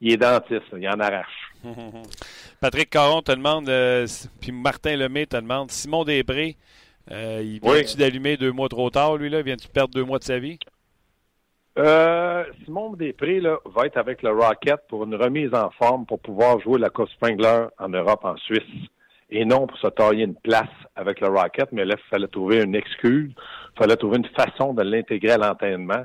il 0.00 0.12
est 0.12 0.16
dentiste, 0.18 0.66
il 0.76 0.86
en 0.88 1.00
arrache. 1.00 1.52
Patrick 2.60 2.90
Caron 2.90 3.22
te 3.22 3.32
demande, 3.32 3.70
puis 4.40 4.52
Martin 4.52 4.96
Lemay 4.96 5.26
te 5.26 5.36
demande, 5.36 5.70
Simon 5.70 6.04
Després, 6.04 6.56
il 7.10 7.58
vient-tu 7.60 7.96
d'allumer 7.96 8.36
deux 8.36 8.52
mois 8.52 8.68
trop 8.68 8.90
tard, 8.90 9.16
lui, 9.16 9.30
là? 9.30 9.40
Vient-tu 9.42 9.66
perdre 9.66 9.94
deux 9.94 10.04
mois 10.04 10.18
de 10.18 10.24
sa 10.24 10.38
vie? 10.38 10.58
Euh, 11.78 12.44
Simon 12.64 12.94
Després 12.94 13.40
là, 13.40 13.58
va 13.64 13.86
être 13.86 13.98
avec 13.98 14.22
le 14.22 14.30
Rocket 14.30 14.80
pour 14.88 15.04
une 15.04 15.14
remise 15.14 15.54
en 15.54 15.70
forme 15.70 16.06
pour 16.06 16.18
pouvoir 16.18 16.58
jouer 16.60 16.80
la 16.80 16.90
Coupe 16.90 17.08
Spengler 17.10 17.66
en 17.78 17.88
Europe, 17.88 18.24
en 18.24 18.36
Suisse. 18.36 18.62
Et 19.30 19.44
non 19.44 19.66
pour 19.66 19.78
se 19.78 19.86
tailler 19.88 20.24
une 20.24 20.34
place 20.34 20.66
avec 20.96 21.20
le 21.20 21.28
Rocket, 21.28 21.68
mais 21.70 21.84
là, 21.84 21.94
il 21.96 22.08
fallait 22.08 22.28
trouver 22.28 22.62
une 22.62 22.74
excuse, 22.74 23.30
il 23.30 23.78
fallait 23.78 23.96
trouver 23.96 24.16
une 24.18 24.28
façon 24.28 24.72
de 24.72 24.82
l'intégrer 24.82 25.32
à 25.32 25.36
l'entraînement. 25.36 26.04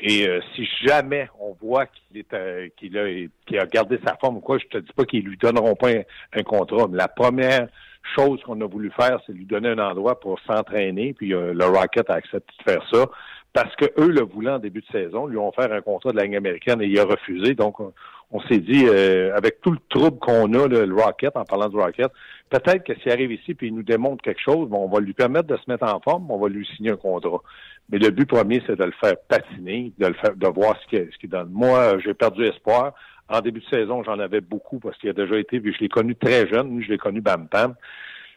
Et 0.00 0.26
euh, 0.26 0.40
si 0.56 0.66
jamais 0.82 1.28
on 1.38 1.52
voit 1.60 1.86
qu'il 1.86 2.18
est 2.18 2.32
euh, 2.32 2.68
qu'il 2.76 2.98
a, 2.98 3.62
a 3.62 3.66
gardé 3.66 4.00
sa 4.04 4.16
forme 4.16 4.38
ou 4.38 4.40
quoi, 4.40 4.58
je 4.58 4.66
te 4.66 4.78
dis 4.78 4.92
pas 4.96 5.04
qu'ils 5.04 5.24
lui 5.24 5.36
donneront 5.36 5.76
pas 5.76 5.90
un, 6.32 6.42
contrat. 6.42 6.88
Mais 6.88 6.96
la 6.96 7.08
première 7.08 7.68
chose 8.16 8.42
qu'on 8.42 8.60
a 8.62 8.66
voulu 8.66 8.90
faire, 8.90 9.20
c'est 9.26 9.32
lui 9.32 9.44
donner 9.44 9.68
un 9.68 9.78
endroit 9.78 10.18
pour 10.18 10.40
s'entraîner. 10.40 11.12
Puis 11.12 11.34
euh, 11.34 11.52
le 11.54 11.64
Rocket 11.66 12.08
a 12.10 12.14
accepté 12.14 12.52
de 12.58 12.72
faire 12.72 12.82
ça 12.90 13.06
parce 13.52 13.74
que 13.76 13.84
eux 13.98 14.08
le 14.08 14.22
voulaient 14.22 14.52
en 14.52 14.58
début 14.58 14.80
de 14.80 14.86
saison, 14.86 15.26
lui 15.26 15.36
ont 15.36 15.48
offert 15.48 15.72
un 15.72 15.82
contrat 15.82 16.10
de 16.10 16.16
la 16.16 16.24
Ligue 16.24 16.36
américaine 16.36 16.80
et 16.80 16.86
il 16.86 16.98
a 16.98 17.04
refusé. 17.04 17.54
Donc, 17.54 17.76
on, 18.30 18.40
s'est 18.42 18.58
dit, 18.58 18.86
euh, 18.86 19.36
avec 19.36 19.60
tout 19.60 19.72
le 19.72 19.78
trouble 19.90 20.18
qu'on 20.18 20.54
a, 20.54 20.66
le, 20.66 20.94
Rocket, 20.94 21.36
en 21.36 21.44
parlant 21.44 21.68
du 21.68 21.76
Rocket, 21.76 22.10
peut-être 22.48 22.82
que 22.84 22.94
s'il 23.00 23.12
arrive 23.12 23.32
ici 23.32 23.54
puis 23.54 23.68
il 23.68 23.74
nous 23.74 23.82
démontre 23.82 24.22
quelque 24.22 24.40
chose, 24.40 24.68
on 24.72 24.88
va 24.88 25.00
lui 25.00 25.12
permettre 25.12 25.48
de 25.48 25.56
se 25.56 25.70
mettre 25.70 25.84
en 25.84 26.00
forme, 26.00 26.30
on 26.30 26.38
va 26.38 26.48
lui 26.48 26.66
signer 26.76 26.90
un 26.90 26.96
contrat. 26.96 27.42
Mais 27.90 27.98
le 27.98 28.10
but 28.10 28.26
premier, 28.26 28.62
c'est 28.66 28.76
de 28.76 28.84
le 28.84 28.92
faire 28.92 29.16
patiner, 29.28 29.92
de 29.98 30.06
le 30.06 30.14
faire, 30.14 30.34
de 30.34 30.46
voir 30.48 30.78
ce 30.80 31.18
qu'il 31.18 31.28
donne. 31.28 31.50
Moi, 31.50 31.98
j'ai 31.98 32.14
perdu 32.14 32.44
espoir. 32.44 32.94
En 33.28 33.40
début 33.40 33.60
de 33.60 33.66
saison, 33.66 34.02
j'en 34.02 34.18
avais 34.18 34.40
beaucoup 34.40 34.78
parce 34.78 34.96
qu'il 34.98 35.08
a 35.08 35.14
déjà 35.14 35.38
été, 35.38 35.60
je 35.64 35.78
l'ai 35.78 35.88
connu 35.88 36.14
très 36.16 36.46
jeune, 36.48 36.82
je 36.82 36.88
l'ai 36.90 36.98
connu 36.98 37.20
bam 37.20 37.48
bam. 37.50 37.74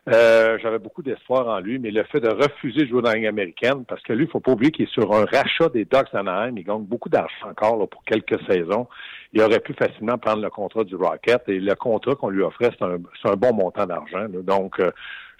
Euh, 0.07 0.59
j'avais 0.61 0.77
beaucoup 0.77 1.01
d'espoir 1.01 1.47
en 1.47 1.59
lui, 1.59 1.79
mais 1.79 1.89
le 1.89 2.03
fait 2.03 2.19
de 2.19 2.29
refuser 2.29 2.81
de 2.81 2.85
jouer 2.87 3.01
dans 3.01 3.09
la 3.09 3.15
Ligue 3.15 3.25
américaine, 3.25 3.85
parce 3.87 4.03
que 4.03 4.13
lui, 4.13 4.25
il 4.25 4.29
faut 4.29 4.39
pas 4.39 4.51
oublier 4.51 4.71
qu'il 4.71 4.85
est 4.85 4.91
sur 4.91 5.11
un 5.11 5.25
rachat 5.25 5.69
des 5.69 5.85
Ducks 5.85 6.13
d'Anaheim, 6.13 6.53
il 6.57 6.63
gagne 6.63 6.83
beaucoup 6.83 7.09
d'argent 7.09 7.49
encore 7.49 7.89
pour 7.89 8.03
quelques 8.03 8.39
saisons. 8.47 8.87
Il 9.33 9.41
aurait 9.41 9.59
pu 9.59 9.73
facilement 9.73 10.19
prendre 10.19 10.43
le 10.43 10.49
contrat 10.51 10.83
du 10.83 10.95
Rocket 10.95 11.41
et 11.47 11.59
le 11.59 11.73
contrat 11.73 12.13
qu'on 12.15 12.29
lui 12.29 12.43
offrait, 12.43 12.69
c'est 12.77 12.85
un, 12.85 12.99
un, 13.23 13.35
bon 13.35 13.53
montant 13.53 13.87
d'argent. 13.87 14.27
Donc, 14.29 14.79
euh, 14.79 14.91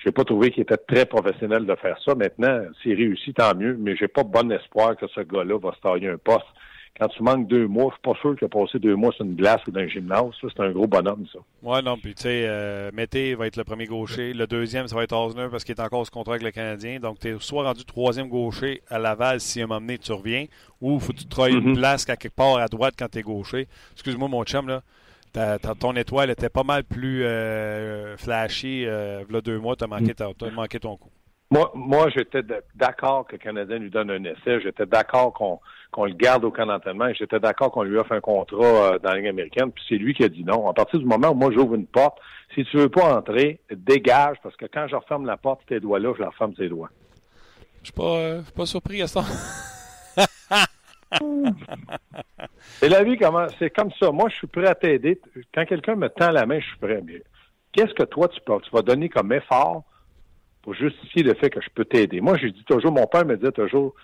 j'ai 0.04 0.12
pas 0.12 0.24
trouvé 0.24 0.50
qu'il 0.50 0.64
était 0.64 0.78
très 0.78 1.06
professionnel 1.06 1.68
de 1.68 1.76
faire 1.76 1.98
ça. 2.04 2.16
Maintenant, 2.16 2.62
s'il 2.82 2.96
réussit, 2.96 3.38
tant 3.38 3.56
mieux, 3.56 3.78
mais 3.80 3.96
j'ai 3.96 4.08
pas 4.08 4.24
bon 4.24 4.52
espoir 4.52 4.98
que 4.98 5.08
ce 5.08 5.22
gars-là 5.22 5.60
va 5.60 5.74
se 5.74 5.80
tailler 5.82 6.10
un 6.10 6.18
poste 6.18 6.48
quand 6.98 7.10
tu 7.10 7.24
manques 7.24 7.48
deux 7.48 7.68
mois, 7.68 7.90
je 7.90 7.96
suis 7.96 8.02
pas 8.02 8.20
sûr 8.22 8.38
qu'il 8.38 8.46
a 8.46 8.50
passé 8.50 8.80
deux 8.80 8.96
mois 8.96 9.12
sur 9.12 9.26
une 9.26 9.36
glace 9.36 9.60
ou 9.68 9.72
dans 9.72 9.82
un 9.82 9.88
gymnase. 9.88 10.32
Ça, 10.40 10.48
c'est 10.56 10.64
un 10.64 10.72
gros 10.72 10.88
bonhomme, 10.88 11.26
ça. 11.32 11.40
Ouais, 11.62 11.82
non, 11.82 11.98
puis 11.98 12.16
tu 12.16 12.24
sais, 12.24 12.46
euh, 12.48 12.90
Mété 12.94 13.36
va 13.36 13.48
être 13.48 13.58
le 13.58 13.66
premier 13.66 13.86
gaucher. 13.86 14.34
Le 14.34 14.48
deuxième, 14.48 14.88
ça 14.88 14.96
va 14.96 15.04
être 15.04 15.14
Osner 15.14 15.48
parce 15.52 15.66
qu'il 15.66 15.76
est 15.76 15.82
encore 15.82 16.06
sous 16.06 16.12
contrat 16.12 16.36
avec 16.36 16.44
le 16.44 16.52
Canadien. 16.52 17.02
Donc, 17.02 17.20
tu 17.20 17.28
es 17.28 17.36
soit 17.40 17.64
rendu 17.64 17.84
troisième 17.84 18.30
gaucher 18.30 18.82
à 18.90 18.98
Laval 18.98 19.42
si 19.42 19.60
à 19.60 19.66
un 19.66 19.68
moment 19.68 19.82
donné 19.82 19.98
tu 19.98 20.14
reviens, 20.14 20.46
ou 20.80 21.00
faut 21.00 21.12
que 21.12 21.18
tu 21.18 21.26
travailles 21.26 21.56
une 21.56 21.72
mhm. 21.72 21.78
place 21.78 22.06
quelque 22.06 22.30
part 22.30 22.58
à 22.58 22.68
droite 22.68 22.96
quand 22.98 23.10
tu 23.12 23.20
es 23.20 23.24
gaucher. 23.24 23.68
Excuse-moi, 23.94 24.30
mon 24.30 24.46
chum, 24.46 24.70
là. 24.70 24.82
ton 25.80 25.96
étoile 25.98 26.30
était 26.30 26.50
pas 26.50 26.64
mal 26.64 26.86
plus 26.86 27.26
euh, 27.26 28.16
flashy. 28.16 28.86
Euh, 28.86 29.26
là, 29.30 29.42
deux 29.42 29.60
mois, 29.60 29.76
tu 29.76 29.84
as, 29.84 29.88
mhm. 29.88 30.54
manqué 30.54 30.80
ton 30.80 30.96
coup. 30.96 31.12
Moi, 31.52 31.72
moi 31.76 32.10
j'étais 32.10 32.42
d'accord 32.74 33.28
que 33.28 33.34
le 33.34 33.38
Canadien 33.38 33.78
lui 33.78 33.90
donne 33.90 34.10
un 34.10 34.24
essai. 34.24 34.60
J'étais 34.62 34.86
d'accord 34.86 35.34
qu'on 35.34 36.06
le 36.06 36.14
garde 36.14 36.44
au 36.44 36.52
camp 36.52 36.66
d'entraînement. 36.66 37.14
J'étais 37.14 37.40
d'accord 37.40 37.72
qu'on 37.72 37.84
lui 37.84 37.98
offre 37.98 38.14
un 38.14 38.22
contrat 38.22 38.66
euh, 38.66 39.00
dans 39.00 39.12
la 39.12 39.18
Ligue 39.18 39.28
américaine. 39.28 39.72
Puis 39.72 39.84
c'est 39.88 39.98
lui 39.98 40.14
qui 40.14 40.24
a 40.24 40.30
dit 40.30 40.44
non. 40.44 40.68
À 40.68 40.74
partir 40.74 41.00
du 41.00 41.06
moment 41.06 41.30
où 41.30 41.36
moi 41.36 41.52
j'ouvre 41.52 41.76
une 41.76 41.86
porte, 41.86 42.18
si 42.56 42.66
tu 42.66 42.78
veux 42.78 42.90
pas 42.90 43.16
entrer, 43.16 43.60
dégage, 43.72 44.38
parce 44.42 44.56
que 44.56 44.66
quand 44.66 44.88
je 44.88 44.96
referme 44.96 45.26
la 45.26 45.38
porte, 45.38 45.62
tes 45.68 45.80
doigts 45.80 46.00
là, 46.00 46.14
je 46.16 46.22
la 46.22 46.30
referme 46.30 46.54
tes 46.56 46.68
doigts. 46.68 46.90
Je 47.82 47.86
suis 47.86 47.94
pas, 47.94 48.18
euh, 48.18 48.42
pas 48.56 48.66
surpris 48.66 49.04
à 49.04 49.08
ça. 49.08 49.24
c'est 52.80 52.90
la 52.90 53.04
vie 53.04 53.18
comment 53.18 53.48
c'est 53.60 53.70
comme 53.70 53.92
ça. 54.00 54.12
Moi, 54.12 54.30
je 54.30 54.36
suis 54.36 54.48
prêt 54.48 54.66
à 54.68 54.74
t'aider. 54.74 55.22
Quand 55.54 55.66
quelqu'un 55.66 55.96
me 55.96 56.10
tend 56.10 56.32
la 56.32 56.48
main, 56.48 56.60
je 56.60 56.66
suis 56.66 56.78
prêt. 56.80 57.02
Mais 57.06 57.22
qu'est-ce 57.72 57.94
que 57.94 58.04
toi 58.04 58.28
tu, 58.30 58.42
peux, 58.42 58.60
tu 58.62 58.72
vas 58.72 58.82
donner 58.82 59.10
comme 59.10 59.32
effort 59.32 59.84
pour 60.66 60.74
justifier 60.74 61.24
le 61.24 61.36
fait 61.36 61.50
que 61.50 61.62
je 61.62 61.70
peux 61.74 61.86
t'aider? 61.86 62.20
Moi, 62.20 62.38
je 62.38 62.48
dis 62.48 62.66
toujours, 62.66 62.92
mon 62.92 63.08
père 63.08 63.26
me 63.26 63.38
dit 63.38 63.52
toujours 63.54 63.96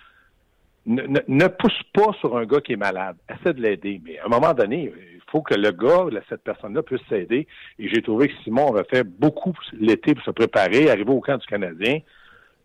ne, 0.86 1.46
pousse 1.48 1.82
pas 1.92 2.12
sur 2.20 2.36
un 2.36 2.44
gars 2.44 2.60
qui 2.60 2.72
est 2.72 2.76
malade. 2.76 3.16
Essaie 3.28 3.54
de 3.54 3.60
l'aider. 3.60 4.00
Mais 4.04 4.18
à 4.18 4.26
un 4.26 4.28
moment 4.28 4.54
donné, 4.54 4.92
il 5.14 5.20
faut 5.30 5.42
que 5.42 5.54
le 5.54 5.70
gars, 5.70 6.06
cette 6.28 6.42
personne-là, 6.42 6.82
puisse 6.82 7.02
s'aider. 7.08 7.46
Et 7.78 7.88
j'ai 7.88 8.02
trouvé 8.02 8.28
que 8.28 8.34
Simon 8.42 8.74
avait 8.74 8.88
fait 8.88 9.04
beaucoup 9.04 9.52
l'été 9.72 10.14
pour 10.14 10.24
se 10.24 10.30
préparer, 10.30 10.90
arriver 10.90 11.10
au 11.10 11.20
camp 11.20 11.36
du 11.36 11.46
Canadien. 11.46 11.98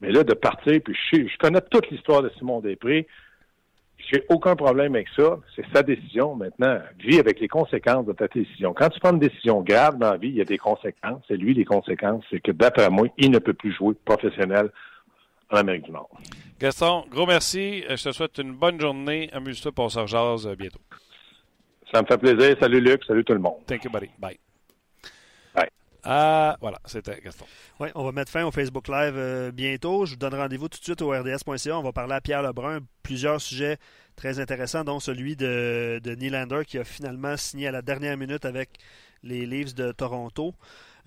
Mais 0.01 0.11
là, 0.11 0.23
de 0.23 0.33
partir, 0.33 0.79
puis 0.83 0.95
je 1.11 1.37
connais 1.37 1.61
toute 1.61 1.89
l'histoire 1.89 2.21
de 2.21 2.29
Simon 2.37 2.59
Després. 2.59 3.07
J'ai 4.11 4.23
aucun 4.29 4.55
problème 4.55 4.95
avec 4.95 5.07
ça. 5.15 5.37
C'est 5.55 5.65
sa 5.73 5.83
décision. 5.83 6.35
Maintenant, 6.35 6.79
vis 6.99 7.19
avec 7.19 7.39
les 7.39 7.47
conséquences 7.47 8.05
de 8.05 8.13
ta 8.13 8.27
décision. 8.27 8.73
Quand 8.73 8.89
tu 8.89 8.99
prends 8.99 9.11
une 9.11 9.19
décision 9.19 9.61
grave 9.61 9.97
dans 9.97 10.11
la 10.11 10.17
vie, 10.17 10.29
il 10.29 10.35
y 10.35 10.41
a 10.41 10.45
des 10.45 10.57
conséquences. 10.57 11.21
C'est 11.27 11.35
lui, 11.35 11.53
les 11.53 11.65
conséquences, 11.65 12.23
c'est 12.29 12.39
que 12.39 12.51
d'après 12.51 12.89
moi, 12.89 13.07
il 13.17 13.31
ne 13.31 13.39
peut 13.39 13.53
plus 13.53 13.73
jouer 13.73 13.95
professionnel 14.05 14.71
en 15.51 15.57
Amérique 15.57 15.83
du 15.83 15.91
Nord. 15.91 16.09
Gaston, 16.59 17.05
gros 17.09 17.25
merci. 17.25 17.83
Euh, 17.89 17.97
je 17.97 18.03
te 18.05 18.11
souhaite 18.11 18.37
une 18.37 18.53
bonne 18.53 18.79
journée. 18.79 19.29
Amuse-toi 19.33 19.71
pour 19.71 19.91
se 19.91 19.99
euh, 19.99 20.55
bientôt. 20.55 20.79
Ça 21.93 22.01
me 22.01 22.07
fait 22.07 22.17
plaisir. 22.17 22.55
Salut 22.59 22.81
Luc. 22.81 23.03
Salut 23.05 23.23
tout 23.23 23.33
le 23.33 23.39
monde. 23.39 23.57
Thank 23.67 23.83
you, 23.83 23.91
buddy. 23.91 24.09
Bye. 24.19 24.39
Euh, 26.07 26.53
voilà, 26.61 26.79
c'était 26.85 27.19
Gaston. 27.21 27.45
Oui, 27.79 27.89
on 27.93 28.03
va 28.03 28.11
mettre 28.11 28.31
fin 28.31 28.45
au 28.45 28.51
Facebook 28.51 28.87
Live 28.87 29.51
bientôt. 29.53 30.05
Je 30.05 30.11
vous 30.11 30.17
donne 30.17 30.35
rendez-vous 30.35 30.69
tout 30.69 30.79
de 30.79 30.83
suite 30.83 31.01
au 31.01 31.09
RDS.ca. 31.11 31.77
On 31.77 31.83
va 31.83 31.91
parler 31.91 32.13
à 32.13 32.21
Pierre 32.21 32.41
Lebrun. 32.41 32.79
Plusieurs 33.03 33.41
sujets 33.41 33.77
très 34.15 34.39
intéressants, 34.39 34.83
dont 34.83 34.99
celui 34.99 35.35
de, 35.35 35.99
de 36.03 36.15
Nylander 36.15 36.63
qui 36.65 36.77
a 36.77 36.83
finalement 36.83 37.35
signé 37.37 37.67
à 37.67 37.71
la 37.71 37.81
dernière 37.81 38.17
minute 38.17 38.45
avec 38.45 38.77
les 39.23 39.45
Leafs 39.45 39.75
de 39.75 39.91
Toronto. 39.91 40.55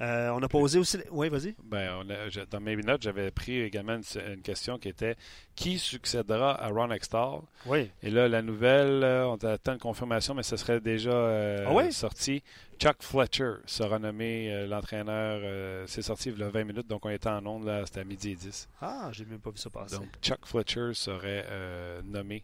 Euh, 0.01 0.31
on 0.31 0.43
a 0.43 0.49
posé 0.49 0.79
aussi. 0.79 0.99
Oui, 1.11 1.29
vas-y. 1.29 1.55
Ben, 1.63 2.03
dans 2.51 2.61
mes 2.61 2.77
notes, 2.77 3.03
j'avais 3.03 3.31
pris 3.31 3.61
également 3.61 3.97
une, 3.97 4.41
question 4.43 4.79
qui 4.79 4.89
était 4.89 5.17
qui 5.55 5.79
succédera 5.79 6.55
à 6.63 6.69
Ron 6.69 6.91
Extall 6.91 7.41
Oui. 7.67 7.91
Et 8.03 8.11
là, 8.11 8.27
la 8.29 8.41
nouvelle, 8.41 9.05
euh, 9.05 9.27
on 9.27 9.37
attend 9.37 9.75
une 9.75 9.79
confirmation, 9.79 10.35
mais 10.35 10.43
ce 10.43 10.57
serait 10.57 10.81
déjà 10.81 11.11
euh, 11.11 11.67
ah 11.69 11.91
sorti. 11.91 12.43
Chuck 12.79 13.03
Fletcher 13.03 13.57
sera 13.67 13.99
nommé 13.99 14.67
l'entraîneur. 14.67 15.87
c'est 15.87 16.01
sorti 16.01 16.31
il 16.31 16.39
y 16.39 16.43
a 16.43 16.49
20 16.49 16.65
minutes, 16.65 16.89
donc 16.89 17.05
on 17.05 17.11
était 17.11 17.29
en 17.29 17.45
onde, 17.45 17.67
là, 17.67 17.83
c'était 17.85 18.01
à 18.01 18.05
midi 18.05 18.31
et 18.31 18.37
10. 18.37 18.69
Ah, 18.81 19.11
j'ai 19.13 19.27
même 19.27 19.39
pas 19.39 19.51
vu 19.51 19.59
ça 19.59 19.69
passer. 19.69 19.97
Donc, 19.97 20.09
Chuck 20.23 20.47
Fletcher 20.47 20.95
serait 20.95 21.45
nommé 22.05 22.43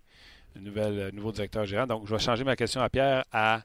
nouvel, 0.60 1.10
nouveau 1.14 1.32
directeur 1.32 1.64
gérant. 1.64 1.86
Donc, 1.86 2.06
je 2.06 2.14
vais 2.14 2.20
changer 2.20 2.44
ma 2.44 2.54
question 2.54 2.82
à 2.82 2.90
Pierre 2.90 3.24
à 3.32 3.62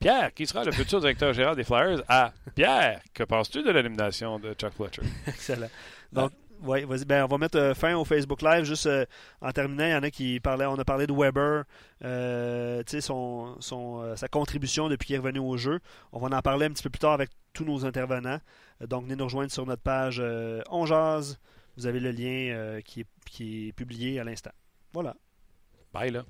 Pierre, 0.00 0.32
qui 0.32 0.46
sera 0.46 0.64
le 0.64 0.72
futur 0.72 0.98
directeur 0.98 1.34
général 1.34 1.54
des 1.54 1.62
Flyers? 1.62 2.02
Ah, 2.08 2.32
Pierre, 2.54 3.02
que 3.12 3.22
penses-tu 3.22 3.62
de 3.62 3.70
l'élimination 3.70 4.38
de 4.38 4.54
Chuck 4.54 4.72
Fletcher? 4.72 5.02
Excellent. 5.26 5.68
Donc, 6.10 6.32
oui, 6.62 6.84
vas-y. 6.84 7.04
Ben, 7.04 7.24
on 7.24 7.26
va 7.26 7.36
mettre 7.36 7.58
euh, 7.58 7.74
fin 7.74 7.94
au 7.94 8.04
Facebook 8.06 8.40
Live. 8.40 8.64
Juste 8.64 8.86
euh, 8.86 9.04
en 9.42 9.52
terminant, 9.52 9.84
il 9.84 9.90
y 9.90 9.94
en 9.94 10.02
a 10.02 10.10
qui 10.10 10.40
parlaient. 10.40 10.64
On 10.64 10.78
a 10.78 10.86
parlé 10.86 11.06
de 11.06 11.12
Weber, 11.12 11.64
euh, 12.02 12.82
son, 13.00 13.56
son 13.60 14.16
sa 14.16 14.26
contribution 14.28 14.88
depuis 14.88 15.08
qu'il 15.08 15.16
est 15.16 15.18
revenu 15.18 15.38
au 15.38 15.58
jeu. 15.58 15.80
On 16.12 16.18
va 16.18 16.34
en 16.34 16.40
parler 16.40 16.64
un 16.64 16.70
petit 16.70 16.82
peu 16.82 16.90
plus 16.90 16.98
tard 16.98 17.12
avec 17.12 17.28
tous 17.52 17.66
nos 17.66 17.84
intervenants. 17.84 18.40
donc, 18.86 19.04
venez 19.04 19.16
nous 19.16 19.24
rejoindre 19.24 19.52
sur 19.52 19.66
notre 19.66 19.82
page 19.82 20.22
On 20.70 20.86
Jazz. 20.86 21.38
Vous 21.76 21.86
avez 21.86 22.00
le 22.00 22.10
lien 22.10 22.80
qui, 22.84 23.00
est, 23.00 23.06
qui 23.26 23.68
est 23.68 23.72
publié 23.72 24.18
à 24.18 24.24
l'instant. 24.24 24.52
Voilà. 24.94 25.14
Bye, 25.92 26.10
là. 26.10 26.24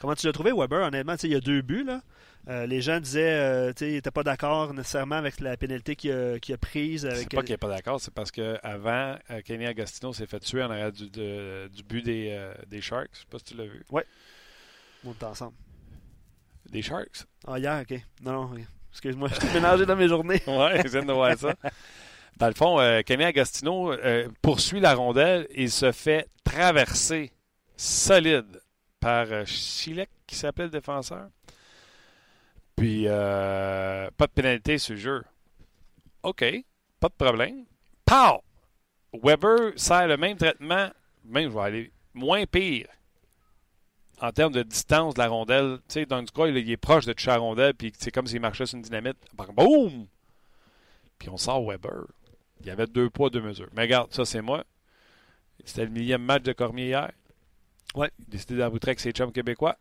Comment 0.00 0.14
tu 0.14 0.26
l'as 0.26 0.32
trouvé, 0.32 0.52
Weber? 0.52 0.86
Honnêtement, 0.86 1.14
il 1.22 1.30
y 1.30 1.34
a 1.34 1.40
deux 1.40 1.62
buts, 1.62 1.84
là. 1.84 2.02
Euh, 2.48 2.66
les 2.66 2.82
gens 2.82 3.00
disaient 3.00 3.32
euh, 3.32 3.72
qu'ils 3.72 3.92
n'étaient 3.92 4.10
pas 4.10 4.22
d'accord 4.22 4.74
nécessairement 4.74 5.14
avec 5.14 5.40
la 5.40 5.56
pénalité 5.56 5.96
qu'il 5.96 6.12
a, 6.12 6.34
a, 6.34 6.56
prise. 6.58 7.08
C'est 7.14 7.30
pas 7.30 7.42
qu'il 7.42 7.52
n'est 7.52 7.58
pas 7.58 7.68
d'accord, 7.68 8.00
c'est 8.00 8.12
parce 8.12 8.30
qu'avant, 8.30 9.16
euh, 9.30 9.40
Kenny 9.42 9.66
Agostino 9.66 10.12
s'est 10.12 10.26
fait 10.26 10.40
tuer 10.40 10.62
en 10.62 10.70
arrière 10.70 10.92
du, 10.92 11.08
du 11.08 11.82
but 11.82 12.02
des, 12.02 12.52
des 12.66 12.82
Sharks. 12.82 13.10
Je 13.14 13.18
sais 13.20 13.26
pas 13.30 13.38
si 13.38 13.44
tu 13.44 13.56
l'as 13.56 13.64
vu. 13.64 13.82
Oui. 13.90 14.02
On 15.06 15.12
est 15.12 15.22
ensemble. 15.22 15.54
Des 16.70 16.82
Sharks? 16.82 17.24
Ah, 17.46 17.58
hier, 17.58 17.82
ok. 17.82 17.98
Non, 18.22 18.32
non, 18.32 18.50
excuse-moi, 18.90 19.28
je 19.28 19.40
suis 19.40 19.54
mélangé 19.54 19.86
dans 19.86 19.96
mes 19.96 20.08
journées. 20.08 20.42
oui, 20.46 20.80
je 20.84 20.88
viens 20.88 21.04
de 21.04 21.12
voir 21.12 21.38
ça. 21.38 21.54
Dans 22.36 22.48
le 22.48 22.54
fond, 22.54 23.02
Kenny 23.06 23.24
Agostino 23.24 23.94
poursuit 24.42 24.80
la 24.80 24.94
rondelle 24.94 25.46
et 25.50 25.68
se 25.68 25.92
fait 25.92 26.28
traverser 26.42 27.32
solide 27.76 28.60
par 29.00 29.46
Chilek, 29.46 30.10
qui 30.26 30.36
s'appelle 30.36 30.66
le 30.66 30.72
défenseur. 30.72 31.28
Puis, 32.76 33.04
euh, 33.06 34.10
pas 34.16 34.26
de 34.26 34.32
pénalité 34.32 34.78
sur 34.78 34.94
le 34.94 35.00
jeu. 35.00 35.24
OK, 36.22 36.44
pas 37.00 37.08
de 37.08 37.14
problème. 37.14 37.64
Pow! 38.04 38.42
Weber 39.12 39.72
sert 39.76 40.08
le 40.08 40.16
même 40.16 40.36
traitement, 40.36 40.90
même 41.24 41.50
je 41.50 41.54
vais 41.54 41.62
aller 41.62 41.92
moins 42.14 42.44
pire 42.46 42.88
en 44.20 44.32
termes 44.32 44.52
de 44.52 44.62
distance 44.62 45.14
de 45.14 45.18
la 45.18 45.28
rondelle. 45.28 45.78
Tu 45.88 45.94
sais, 45.94 46.06
dans 46.06 46.22
du 46.22 46.32
cas, 46.32 46.46
il 46.46 46.70
est 46.70 46.76
proche 46.76 47.04
de 47.04 47.12
toucher 47.12 47.30
la 47.30 47.38
rondelle, 47.38 47.74
puis 47.74 47.92
c'est 47.98 48.10
comme 48.10 48.26
s'il 48.26 48.40
marchait 48.40 48.66
sur 48.66 48.76
une 48.76 48.82
dynamite. 48.82 49.18
Boum! 49.34 50.06
Puis 51.18 51.28
on 51.28 51.36
sort 51.36 51.64
Weber. 51.68 52.06
Il 52.60 52.66
y 52.66 52.70
avait 52.70 52.86
deux 52.86 53.10
poids, 53.10 53.30
deux 53.30 53.42
mesures. 53.42 53.68
Mais 53.74 53.82
regarde, 53.82 54.12
ça, 54.12 54.24
c'est 54.24 54.40
moi. 54.40 54.64
C'était 55.64 55.84
le 55.84 55.90
millième 55.90 56.22
match 56.22 56.42
de 56.42 56.52
Cormier 56.52 56.86
hier. 56.86 57.12
Ouais. 57.94 58.10
Il 58.18 58.24
a 58.24 58.30
décidé 58.30 58.56
d'arbitrer 58.56 58.90
avec 58.90 59.00
ses 59.00 59.12
chums 59.12 59.32
québécois 59.32 59.76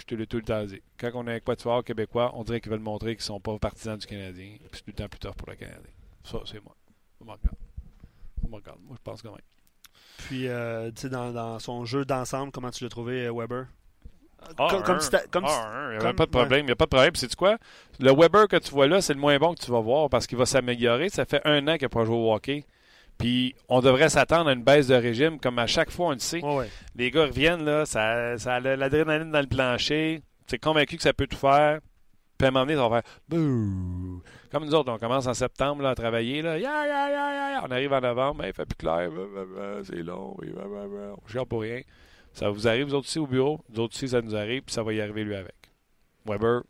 je 0.00 0.04
te 0.04 0.14
l'ai 0.14 0.26
tout 0.26 0.36
le 0.36 0.42
temps 0.42 0.64
dit. 0.64 0.80
Quand 0.98 1.10
on 1.14 1.26
est 1.26 1.34
un 1.34 1.40
quatuor 1.40 1.84
québécois, 1.84 2.32
on 2.34 2.44
dirait 2.44 2.60
qu'ils 2.60 2.70
veulent 2.70 2.80
montrer 2.80 3.16
qu'ils 3.16 3.22
ne 3.22 3.26
sont 3.26 3.40
pas 3.40 3.58
partisans 3.58 3.96
du 3.96 4.06
Canadien. 4.06 4.56
Puis 4.58 4.68
c'est 4.72 4.82
tout 4.82 4.90
le 4.90 4.92
temps 4.94 5.08
plus 5.08 5.18
tard 5.18 5.34
pour 5.34 5.48
le 5.48 5.56
Canadien. 5.56 5.90
Ça, 6.24 6.40
c'est 6.44 6.62
moi. 6.62 6.74
On 7.20 7.24
me 7.24 7.30
regarde. 7.30 8.80
Moi, 8.86 8.96
je 8.96 9.02
pense 9.02 9.22
quand 9.22 9.30
même. 9.30 9.40
Puis, 10.18 10.48
euh, 10.48 10.90
tu 10.92 11.02
sais, 11.02 11.08
dans, 11.08 11.58
son 11.58 11.84
jeu 11.84 12.04
d'ensemble, 12.04 12.52
comment 12.52 12.70
tu 12.70 12.84
l'as 12.84 12.90
trouvé, 12.90 13.26
euh, 13.26 13.32
Weber? 13.32 13.66
Ah, 14.58 14.68
comme, 14.70 14.82
comme, 14.82 14.98
comme, 15.30 15.44
il 15.92 15.98
n'y 15.98 16.06
a 16.06 16.12
pas 16.12 16.26
de 16.26 16.30
problème. 16.30 16.60
Il 16.60 16.66
n'y 16.66 16.72
a 16.72 16.76
pas 16.76 16.84
de 16.84 16.90
problème. 16.90 17.14
C'est 17.16 17.34
quoi? 17.34 17.58
Le 17.98 18.12
Weber 18.12 18.48
que 18.48 18.56
tu 18.56 18.70
vois 18.70 18.86
là, 18.86 19.00
c'est 19.00 19.14
le 19.14 19.20
moins 19.20 19.36
bon 19.38 19.54
que 19.54 19.60
tu 19.60 19.70
vas 19.70 19.80
voir 19.80 20.08
parce 20.08 20.26
qu'il 20.26 20.38
va 20.38 20.46
s'améliorer. 20.46 21.08
Ça 21.08 21.24
fait 21.24 21.40
un 21.44 21.66
an 21.68 21.74
qu'il 21.74 21.86
n'a 21.86 21.88
pas 21.88 22.04
joué 22.04 22.16
au 22.16 22.32
hockey. 22.32 22.64
Puis 23.18 23.54
on 23.68 23.80
devrait 23.80 24.08
s'attendre 24.08 24.50
à 24.50 24.52
une 24.52 24.62
baisse 24.62 24.88
de 24.88 24.94
régime, 24.94 25.38
comme 25.40 25.58
à 25.58 25.66
chaque 25.66 25.90
fois 25.90 26.08
on 26.08 26.12
le 26.12 26.18
sait. 26.18 26.42
Ouais, 26.44 26.56
ouais. 26.56 26.70
Les 26.94 27.10
gars 27.10 27.26
reviennent, 27.26 27.64
là, 27.64 27.86
ça, 27.86 28.36
ça 28.38 28.56
a 28.56 28.60
l'adrénaline 28.60 29.30
dans 29.30 29.40
le 29.40 29.46
plancher. 29.46 30.22
Tu 30.46 30.54
es 30.54 30.58
convaincu 30.58 30.96
que 30.96 31.02
ça 31.02 31.12
peut 31.12 31.26
tout 31.26 31.38
faire. 31.38 31.80
Puis 32.38 32.44
à 32.44 32.48
un 32.48 32.50
moment 32.50 32.66
donné, 32.66 32.76
ça 32.76 32.88
va 32.88 33.00
faire 33.00 33.12
Bouh! 33.28 34.22
Comme 34.50 34.66
nous 34.66 34.74
autres, 34.74 34.92
on 34.92 34.98
commence 34.98 35.26
en 35.26 35.34
septembre 35.34 35.82
là, 35.82 35.90
à 35.90 35.94
travailler. 35.94 36.42
Là. 36.42 36.58
Ya. 36.58 37.62
On 37.64 37.70
arrive 37.70 37.92
en 37.92 38.00
novembre, 38.00 38.44
il 38.46 38.52
fait 38.52 38.66
plus 38.66 38.76
clair. 38.76 39.10
C'est 39.84 40.02
long. 40.02 40.36
On 40.38 41.28
cherche 41.28 41.48
pour 41.48 41.62
rien. 41.62 41.80
Ça 42.32 42.50
vous 42.50 42.68
arrive, 42.68 42.88
vous 42.88 42.94
autres 42.94 43.06
aussi, 43.06 43.18
au 43.18 43.26
bureau? 43.26 43.60
Nous 43.70 43.80
autres 43.80 43.94
aussi, 43.94 44.10
ça 44.10 44.20
nous 44.20 44.36
arrive. 44.36 44.62
Puis 44.62 44.74
ça 44.74 44.82
va 44.82 44.92
y 44.92 45.00
arriver 45.00 45.24
lui 45.24 45.34
avec. 45.34 45.54
Weber, 46.26 46.62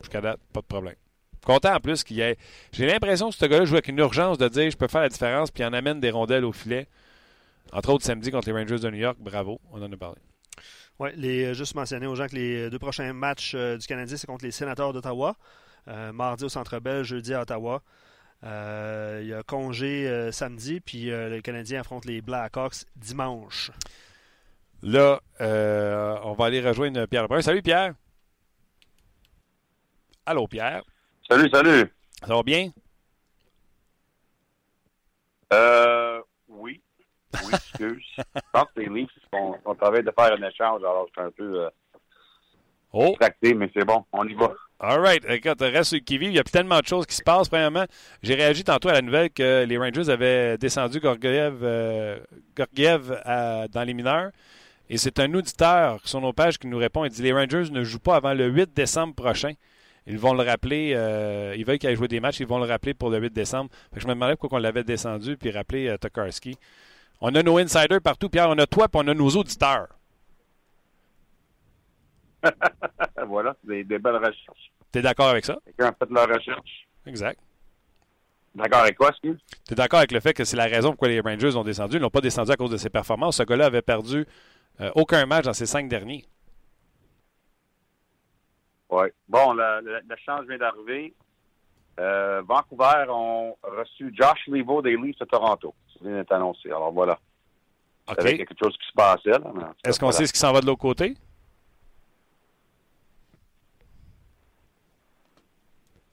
jusqu'à 0.00 0.20
date, 0.20 0.40
pas 0.52 0.60
de 0.60 0.66
problème. 0.66 0.96
Content 1.44 1.74
en 1.74 1.80
plus 1.80 2.04
qu'il 2.04 2.16
y 2.16 2.20
ait. 2.20 2.36
J'ai 2.72 2.86
l'impression 2.86 3.30
que 3.30 3.36
ce 3.36 3.44
gars-là 3.44 3.64
joue 3.64 3.74
avec 3.74 3.88
une 3.88 3.98
urgence 3.98 4.38
de 4.38 4.48
dire 4.48 4.70
je 4.70 4.76
peux 4.76 4.88
faire 4.88 5.02
la 5.02 5.08
différence, 5.08 5.50
puis 5.50 5.62
il 5.62 5.66
en 5.66 5.72
amène 5.72 6.00
des 6.00 6.10
rondelles 6.10 6.44
au 6.44 6.52
filet. 6.52 6.88
Entre 7.72 7.90
autres, 7.90 8.04
samedi 8.04 8.30
contre 8.30 8.48
les 8.50 8.58
Rangers 8.58 8.78
de 8.78 8.90
New 8.90 8.98
York. 8.98 9.16
Bravo, 9.20 9.60
on 9.72 9.82
en 9.82 9.92
a 9.92 9.96
parlé. 9.96 10.20
Oui, 10.98 11.10
les, 11.16 11.54
juste 11.54 11.74
mentionner 11.74 12.06
aux 12.06 12.14
gens 12.14 12.26
que 12.28 12.36
les 12.36 12.70
deux 12.70 12.78
prochains 12.78 13.12
matchs 13.12 13.54
euh, 13.56 13.76
du 13.76 13.86
Canadien, 13.86 14.16
c'est 14.16 14.28
contre 14.28 14.44
les 14.44 14.52
sénateurs 14.52 14.92
d'Ottawa. 14.92 15.36
Euh, 15.88 16.12
mardi 16.12 16.44
au 16.44 16.48
Centre 16.48 16.78
Bell, 16.78 17.02
jeudi 17.02 17.34
à 17.34 17.42
Ottawa. 17.42 17.82
Euh, 18.44 19.20
il 19.22 19.28
y 19.28 19.34
a 19.34 19.42
congé 19.42 20.08
euh, 20.08 20.30
samedi, 20.30 20.80
puis 20.80 21.10
euh, 21.10 21.28
le 21.30 21.40
Canadien 21.40 21.80
affronte 21.80 22.04
les 22.04 22.20
Blackhawks 22.20 22.84
dimanche. 22.96 23.70
Là, 24.82 25.20
euh, 25.40 26.16
on 26.24 26.34
va 26.34 26.46
aller 26.46 26.60
rejoindre 26.60 27.06
Pierre 27.06 27.22
Lebrun. 27.22 27.40
Salut 27.40 27.62
Pierre. 27.62 27.94
Allô 30.26 30.46
Pierre. 30.46 30.82
Salut, 31.28 31.48
salut. 31.52 31.92
Ça 32.26 32.34
va 32.34 32.42
bien? 32.42 32.70
Euh, 35.52 36.20
oui. 36.48 36.80
Oui, 37.44 37.50
excuse. 37.52 38.04
Je 38.16 38.40
pense 38.52 38.66
que 38.74 38.80
les 38.80 38.88
Leafs 38.88 39.10
sont, 39.32 39.56
en 39.64 39.74
train 39.74 39.90
de 39.90 40.02
faire 40.16 40.32
un 40.32 40.48
échange, 40.48 40.80
alors 40.82 41.06
je 41.08 41.12
suis 41.20 41.28
un 41.28 41.30
peu 41.30 41.64
euh, 41.64 41.70
Oh, 42.92 43.16
tracté, 43.18 43.54
mais 43.54 43.68
c'est 43.74 43.84
bon, 43.84 44.04
on 44.12 44.24
y 44.28 44.34
va. 44.34 44.52
all 44.78 45.00
right. 45.00 45.24
Écoute, 45.28 45.60
reste 45.60 45.88
sur 45.90 45.96
le 45.98 46.04
qui-vive. 46.04 46.30
Il 46.30 46.36
y 46.36 46.38
a 46.38 46.44
tellement 46.44 46.78
de 46.78 46.86
choses 46.86 47.06
qui 47.06 47.16
se 47.16 47.24
passent. 47.24 47.48
Premièrement, 47.48 47.86
j'ai 48.22 48.34
réagi 48.36 48.62
tantôt 48.62 48.88
à 48.88 48.92
la 48.92 49.02
nouvelle 49.02 49.30
que 49.30 49.64
les 49.64 49.76
Rangers 49.76 50.08
avaient 50.10 50.56
descendu 50.58 51.00
Gorgiev, 51.00 51.58
euh, 51.62 52.20
Gorgiev 52.56 53.20
à- 53.24 53.66
dans 53.66 53.82
les 53.82 53.94
mineurs. 53.94 54.30
Et 54.88 54.96
c'est 54.96 55.18
un 55.18 55.32
auditeur 55.34 55.98
sur 56.04 56.20
nos 56.20 56.32
pages 56.32 56.56
qui 56.58 56.68
nous 56.68 56.78
répond. 56.78 57.04
Il 57.04 57.10
dit 57.10 57.22
Les 57.22 57.32
Rangers 57.32 57.68
ne 57.72 57.82
jouent 57.82 57.98
pas 57.98 58.14
avant 58.16 58.34
le 58.34 58.46
8 58.46 58.72
décembre 58.74 59.14
prochain. 59.14 59.54
Ils 60.06 60.18
vont 60.18 60.34
le 60.34 60.42
rappeler. 60.42 60.92
euh, 60.94 61.54
ils 61.56 61.64
veulent 61.64 61.78
qu'il 61.78 61.88
aille 61.88 61.96
jouer 61.96 62.08
des 62.08 62.20
matchs. 62.20 62.40
Ils 62.40 62.46
vont 62.46 62.58
le 62.58 62.66
rappeler 62.66 62.92
pour 62.94 63.10
le 63.10 63.18
8 63.18 63.32
décembre. 63.32 63.70
Fait 63.90 63.96
que 63.96 64.02
je 64.02 64.06
me 64.06 64.14
demandais 64.14 64.36
pourquoi 64.36 64.58
on 64.58 64.62
l'avait 64.62 64.84
descendu 64.84 65.36
puis 65.36 65.50
rappelé 65.50 65.88
euh, 65.88 65.96
Tokarski. 65.96 66.56
On 67.20 67.34
a 67.34 67.42
nos 67.42 67.56
insiders 67.58 68.00
partout. 68.02 68.28
Pierre, 68.28 68.50
on 68.50 68.58
a 68.58 68.66
toi 68.66 68.88
puis 68.88 69.00
on 69.02 69.08
a 69.08 69.14
nos 69.14 69.30
auditeurs. 69.30 69.88
voilà, 73.26 73.56
des, 73.64 73.84
des 73.84 73.98
belles 73.98 74.16
recherches. 74.16 74.70
T'es 74.92 75.00
d'accord 75.02 75.28
avec 75.28 75.44
ça? 75.44 75.56
Quelqu'un 75.64 75.86
a 75.88 75.92
fait 75.92 76.12
leur 76.12 76.28
recherche. 76.28 76.86
Exact. 77.06 77.40
D'accord 78.54 78.80
avec 78.80 78.96
quoi, 78.96 79.08
excuse? 79.08 79.38
Tu 79.66 79.72
es 79.72 79.74
d'accord 79.76 79.98
avec 79.98 80.12
le 80.12 80.20
fait 80.20 80.32
que 80.32 80.44
c'est 80.44 80.56
la 80.56 80.66
raison 80.66 80.90
pourquoi 80.90 81.08
les 81.08 81.20
Rangers 81.20 81.56
ont 81.56 81.64
descendu? 81.64 81.96
Ils 81.96 82.00
n'ont 82.00 82.10
pas 82.10 82.20
descendu 82.20 82.52
à 82.52 82.56
cause 82.56 82.70
de 82.70 82.76
ses 82.76 82.90
performances. 82.90 83.38
Ce 83.38 83.42
gars-là 83.42 83.66
avait 83.66 83.82
perdu 83.82 84.26
euh, 84.80 84.90
aucun 84.94 85.26
match 85.26 85.46
dans 85.46 85.52
ses 85.52 85.66
cinq 85.66 85.88
derniers. 85.88 86.24
Oui. 88.90 89.06
Bon, 89.28 89.52
le, 89.54 89.80
le, 89.80 90.00
le 90.06 90.16
change 90.24 90.46
vient 90.46 90.58
d'arriver. 90.58 91.14
Euh, 92.00 92.42
Vancouver 92.42 93.06
ont 93.08 93.56
reçu 93.62 94.12
Josh 94.14 94.46
Levo 94.48 94.82
des 94.82 94.96
Leafs 94.96 95.18
de 95.18 95.24
Toronto. 95.24 95.74
Ça 95.92 96.00
vient 96.02 96.16
d'être 96.16 96.32
annoncé. 96.32 96.68
Alors 96.70 96.92
voilà. 96.92 97.18
OK. 98.08 98.16
Il 98.18 98.24
y 98.24 98.28
avait 98.28 98.38
quelque 98.38 98.54
chose 98.62 98.76
qui 98.76 98.86
se 98.88 98.92
passait. 98.92 99.30
là, 99.30 99.72
Est-ce 99.84 99.98
qu'on 99.98 100.06
voilà. 100.06 100.18
sait 100.18 100.26
ce 100.26 100.32
qui 100.32 100.38
s'en 100.38 100.52
va 100.52 100.60
de 100.60 100.66
l'autre 100.66 100.80
côté? 100.80 101.14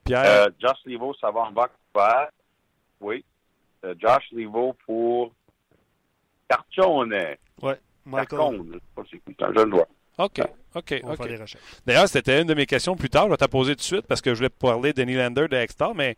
Pierre? 0.04 0.24
Euh, 0.26 0.50
Josh 0.60 0.78
Levo, 0.86 1.14
ça 1.16 1.32
va 1.32 1.42
en 1.42 1.52
Vancouver. 1.52 2.28
Oui. 3.00 3.26
Euh, 3.86 3.96
Josh 4.00 4.32
Levo 4.32 4.74
pour 4.86 5.32
Carcione. 6.50 7.14
Ouais, 7.62 7.80
Michael, 8.06 8.28
Carcone. 8.28 8.80
Je 8.98 9.10
sais 9.10 9.22
pas 9.38 9.52
OK. 10.18 10.42
OK. 10.76 11.00
on 11.04 11.08
va 11.08 11.14
OK. 11.14 11.18
faire 11.18 11.28
des 11.28 11.36
recherches. 11.42 11.64
D'ailleurs, 11.86 12.08
c'était 12.08 12.42
une 12.42 12.48
de 12.48 12.54
mes 12.54 12.66
questions 12.66 12.96
plus 12.96 13.10
tard. 13.10 13.26
Je 13.26 13.32
vais 13.32 13.38
te 13.38 13.44
la 13.44 13.48
poser 13.48 13.74
tout 13.74 13.80
de 13.80 13.84
suite 13.84 14.06
parce 14.08 14.22
que 14.22 14.32
je 14.32 14.38
voulais 14.38 14.50
parler 14.50 14.94
de 14.94 15.04
Nylander 15.04 15.48
de 15.48 15.56
Extar, 15.58 15.94
mais 15.96 16.16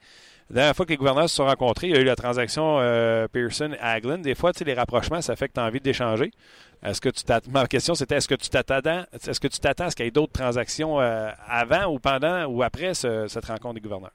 la 0.50 0.56
dernière 0.56 0.76
fois 0.76 0.86
que 0.86 0.92
les 0.92 0.98
gouverneurs 0.98 1.30
se 1.30 1.36
sont 1.38 1.46
rencontrés, 1.46 1.88
il 1.88 1.94
y 1.94 1.98
a 1.98 2.02
eu 2.02 2.04
la 2.04 2.16
transaction 2.16 2.78
euh, 2.80 3.28
Pearson-Haglin. 3.30 4.20
Des 4.20 4.36
fois, 4.36 4.52
tu 4.54 4.60
sais, 4.60 4.66
les 4.66 4.74
rapprochements, 4.74 5.22
ça 5.22 5.36
fait 5.36 5.48
que 5.48 5.54
tu 5.54 5.60
as 5.60 5.64
envie 5.64 5.80
d'échanger. 5.80 6.32
Est-ce 6.84 7.00
que 7.00 7.10
tu 7.10 7.24
t'attends... 7.24 7.50
Ma 7.50 7.66
question, 7.66 7.96
c'était 7.96 8.16
est-ce 8.16 8.28
que 8.28 8.36
tu 8.36 8.50
t'attends 8.50 8.82
est-ce 9.14 9.40
que 9.40 9.48
tu 9.48 9.60
t'attends 9.60 9.86
à 9.86 9.90
ce 9.90 9.96
qu'il 9.96 10.06
y 10.06 10.08
ait 10.10 10.12
d'autres 10.12 10.34
transactions 10.34 11.00
euh, 11.00 11.32
avant 11.48 11.86
ou 11.86 11.98
pendant 12.00 12.46
ou 12.46 12.62
après 12.62 12.94
ce- 12.94 13.28
cette 13.30 13.46
rencontre 13.46 13.76
des 13.76 13.82
gouverneurs? 13.82 14.12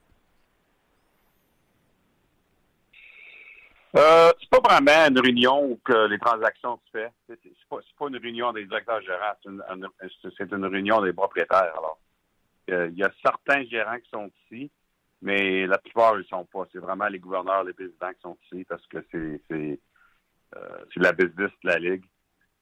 Euh, 3.95 4.31
c'est 4.39 4.49
pas 4.49 4.59
vraiment 4.59 5.07
une 5.07 5.19
réunion 5.19 5.63
où 5.63 5.79
que 5.83 6.07
les 6.07 6.19
transactions 6.19 6.79
se 6.85 6.97
font. 6.99 7.11
C'est 7.27 7.39
pas, 7.69 7.79
pas 7.97 8.07
une 8.07 8.17
réunion 8.17 8.53
des 8.53 8.65
directeurs 8.65 9.01
gérants, 9.01 9.33
c'est 9.41 9.49
une, 9.49 9.63
c'est 10.37 10.51
une 10.51 10.65
réunion 10.65 11.01
des 11.01 11.13
propriétaires. 11.13 11.73
Alors, 11.75 11.99
euh, 12.69 12.89
il 12.91 12.97
y 12.97 13.03
a 13.03 13.11
certains 13.23 13.63
gérants 13.63 13.97
qui 13.99 14.09
sont 14.11 14.29
ici, 14.45 14.71
mais 15.21 15.65
la 15.65 15.79
plupart 15.79 16.19
ils 16.19 16.25
sont 16.25 16.45
pas. 16.45 16.65
C'est 16.71 16.79
vraiment 16.79 17.07
les 17.07 17.19
gouverneurs, 17.19 17.63
les 17.63 17.73
présidents 17.73 18.13
qui 18.13 18.21
sont 18.21 18.37
ici 18.51 18.63
parce 18.65 18.85
que 18.87 19.03
c'est 19.11 19.41
c'est 19.49 19.79
euh, 20.55 20.85
la 20.97 21.11
business 21.13 21.51
de 21.63 21.69
la 21.69 21.79
ligue. 21.79 22.05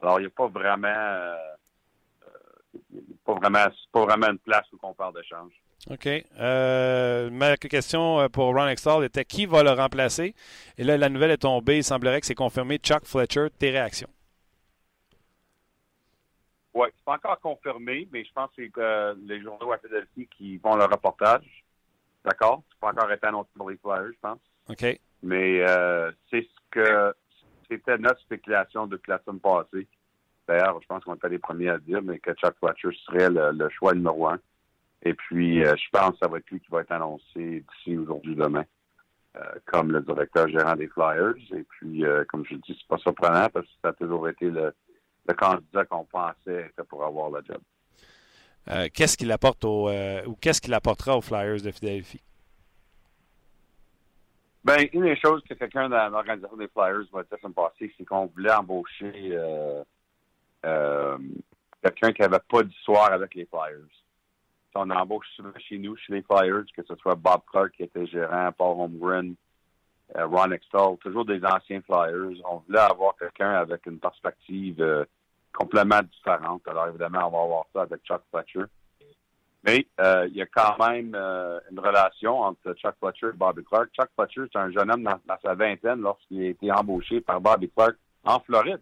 Alors, 0.01 0.19
il 0.19 0.23
n'y 0.23 0.27
a 0.27 0.31
pas 0.31 0.47
vraiment 0.47 0.87
euh, 0.87 1.35
euh, 2.23 3.01
pas 3.25 3.33
vraiment 3.33 3.65
pas 3.91 4.05
vraiment 4.05 4.27
une 4.27 4.39
place 4.39 4.65
où 4.71 4.77
on 4.81 4.93
parle 4.93 5.15
d'échange. 5.15 5.51
OK. 5.89 6.07
Euh, 6.39 7.29
ma 7.29 7.55
question 7.55 8.19
euh, 8.19 8.27
pour 8.27 8.53
Ron 8.53 8.67
Extall 8.67 9.05
était 9.05 9.23
qui 9.23 9.45
va 9.45 9.63
le 9.63 9.71
remplacer? 9.71 10.35
Et 10.77 10.83
là, 10.83 10.97
la 10.97 11.09
nouvelle 11.09 11.31
est 11.31 11.37
tombée. 11.37 11.77
Il 11.77 11.83
semblerait 11.83 12.19
que 12.19 12.25
c'est 12.25 12.35
confirmé 12.35 12.77
Chuck 12.77 13.05
Fletcher. 13.05 13.47
Tes 13.57 13.69
réactions? 13.69 14.09
Oui, 16.73 16.87
c'est 16.95 17.05
pas 17.05 17.13
encore 17.13 17.39
confirmé, 17.39 18.07
mais 18.11 18.23
je 18.23 18.31
pense 18.33 18.49
que 18.55 18.63
c'est 18.63 18.71
euh, 18.77 19.15
les 19.25 19.41
journaux 19.41 19.71
à 19.71 19.77
Philadelphie 19.77 20.27
qui 20.37 20.59
font 20.59 20.75
le 20.75 20.83
reportage. 20.83 21.63
D'accord? 22.25 22.63
C'est 22.69 22.79
pas 22.79 22.91
encore 22.91 23.11
été 23.11 23.25
annoncé 23.25 23.49
pour 23.55 23.69
les 23.69 23.77
Flyers, 23.77 24.11
je 24.11 24.19
pense. 24.21 24.39
OK. 24.69 24.99
Mais 25.23 25.61
euh, 25.61 26.11
c'est 26.29 26.41
ce 26.41 26.59
que 26.69 27.15
c'était 27.69 27.97
notre 27.97 28.19
spéculation 28.21 28.87
depuis 28.87 29.09
la 29.09 29.19
semaine 29.25 29.39
passée. 29.39 29.87
D'ailleurs, 30.47 30.79
je 30.81 30.87
pense 30.87 31.03
qu'on 31.03 31.15
était 31.15 31.29
les 31.29 31.39
premiers 31.39 31.69
à 31.69 31.77
dire, 31.77 32.01
mais 32.01 32.19
que 32.19 32.33
Chuck 32.33 32.55
Fletcher 32.59 32.95
serait 33.05 33.29
le, 33.29 33.51
le 33.51 33.69
choix 33.69 33.93
numéro 33.93 34.27
un. 34.27 34.39
Et 35.03 35.13
puis, 35.13 35.63
euh, 35.63 35.75
je 35.75 35.89
pense 35.91 36.11
que 36.11 36.17
ça 36.21 36.27
va 36.27 36.37
être 36.37 36.49
lui 36.49 36.59
qui 36.59 36.71
va 36.71 36.81
être 36.81 36.91
annoncé 36.91 37.63
d'ici 37.63 37.97
aujourd'hui, 37.97 38.35
demain, 38.35 38.65
euh, 39.35 39.41
comme 39.65 39.91
le 39.91 40.01
directeur 40.01 40.47
gérant 40.49 40.75
des 40.75 40.87
Flyers. 40.87 41.35
Et 41.53 41.63
puis, 41.63 42.03
euh, 42.03 42.25
comme 42.25 42.45
je 42.45 42.55
dis, 42.55 42.75
c'est 42.77 42.87
pas 42.87 42.97
surprenant 42.97 43.47
parce 43.49 43.65
que 43.65 43.71
ça 43.83 43.89
a 43.89 43.93
toujours 43.93 44.27
été 44.27 44.49
le, 44.49 44.73
le 45.27 45.33
candidat 45.33 45.85
qu'on 45.85 46.05
pensait 46.05 46.67
était 46.67 46.83
pour 46.89 47.03
avoir 47.05 47.29
le 47.29 47.41
job. 47.47 47.61
Qu'est-ce 48.93 49.15
qu'il 49.15 49.31
apporte 49.31 49.63
au, 49.63 49.89
ou 49.89 50.35
qu'est-ce 50.41 50.59
qu'il 50.59 50.73
apportera 50.73 51.15
aux 51.15 51.21
Flyers 51.21 51.61
de 51.61 51.71
Philadelphie? 51.71 52.21
Ben, 54.61 54.89
une 54.91 55.03
des 55.03 55.15
choses 55.15 55.41
que 55.47 55.53
quelqu'un 55.53 55.87
dans 55.87 56.09
l'organisation 56.09 56.57
des 56.57 56.67
Flyers 56.67 57.05
va 57.13 57.23
dire 57.23 57.37
ça 57.41 57.47
me 57.47 57.53
passer, 57.53 57.93
c'est 57.97 58.03
qu'on 58.03 58.25
voulait 58.25 58.51
embaucher 58.51 59.39
quelqu'un 61.81 62.11
qui 62.11 62.21
n'avait 62.23 62.43
pas 62.49 62.63
d'histoire 62.63 63.13
avec 63.13 63.35
les 63.35 63.45
Flyers. 63.45 63.87
On 64.77 64.91
embauche 64.91 65.27
souvent 65.35 65.51
chez 65.57 65.79
nous, 65.79 65.95
chez 65.97 66.13
les 66.13 66.21
Flyers, 66.21 66.65
que 66.75 66.83
ce 66.83 66.95
soit 66.97 67.15
Bob 67.15 67.41
Clark 67.47 67.71
qui 67.71 67.83
était 67.83 68.05
gérant, 68.05 68.51
Paul 68.51 68.79
Holmgren, 68.79 69.33
euh, 70.15 70.27
Ron 70.27 70.51
Extall, 70.51 70.97
toujours 70.97 71.25
des 71.25 71.43
anciens 71.43 71.81
Flyers. 71.81 72.39
On 72.49 72.57
voulait 72.57 72.79
avoir 72.79 73.15
quelqu'un 73.17 73.53
avec 73.53 73.85
une 73.87 73.97
perspective 73.97 74.79
euh, 74.79 75.05
complètement 75.51 76.01
différente. 76.03 76.61
Alors 76.67 76.89
évidemment, 76.89 77.27
on 77.27 77.31
va 77.31 77.43
avoir 77.43 77.65
ça 77.73 77.81
avec 77.81 78.03
Chuck 78.03 78.21
Fletcher. 78.29 78.65
Mais 79.63 79.87
euh, 79.99 80.27
il 80.29 80.37
y 80.37 80.41
a 80.43 80.45
quand 80.45 80.77
même 80.79 81.13
euh, 81.15 81.59
une 81.71 81.79
relation 81.79 82.39
entre 82.41 82.73
Chuck 82.75 82.95
Fletcher 82.99 83.29
et 83.33 83.37
Bobby 83.37 83.63
Clark. 83.63 83.89
Chuck 83.93 84.09
Fletcher, 84.15 84.43
c'est 84.53 84.59
un 84.59 84.71
jeune 84.71 84.91
homme 84.91 85.03
dans, 85.03 85.37
sa 85.41 85.55
vingtaine 85.55 86.01
lorsqu'il 86.01 86.43
a 86.43 86.49
été 86.49 86.71
embauché 86.71 87.19
par 87.19 87.41
Bobby 87.41 87.69
Clark 87.75 87.95
en 88.23 88.39
Floride. 88.41 88.81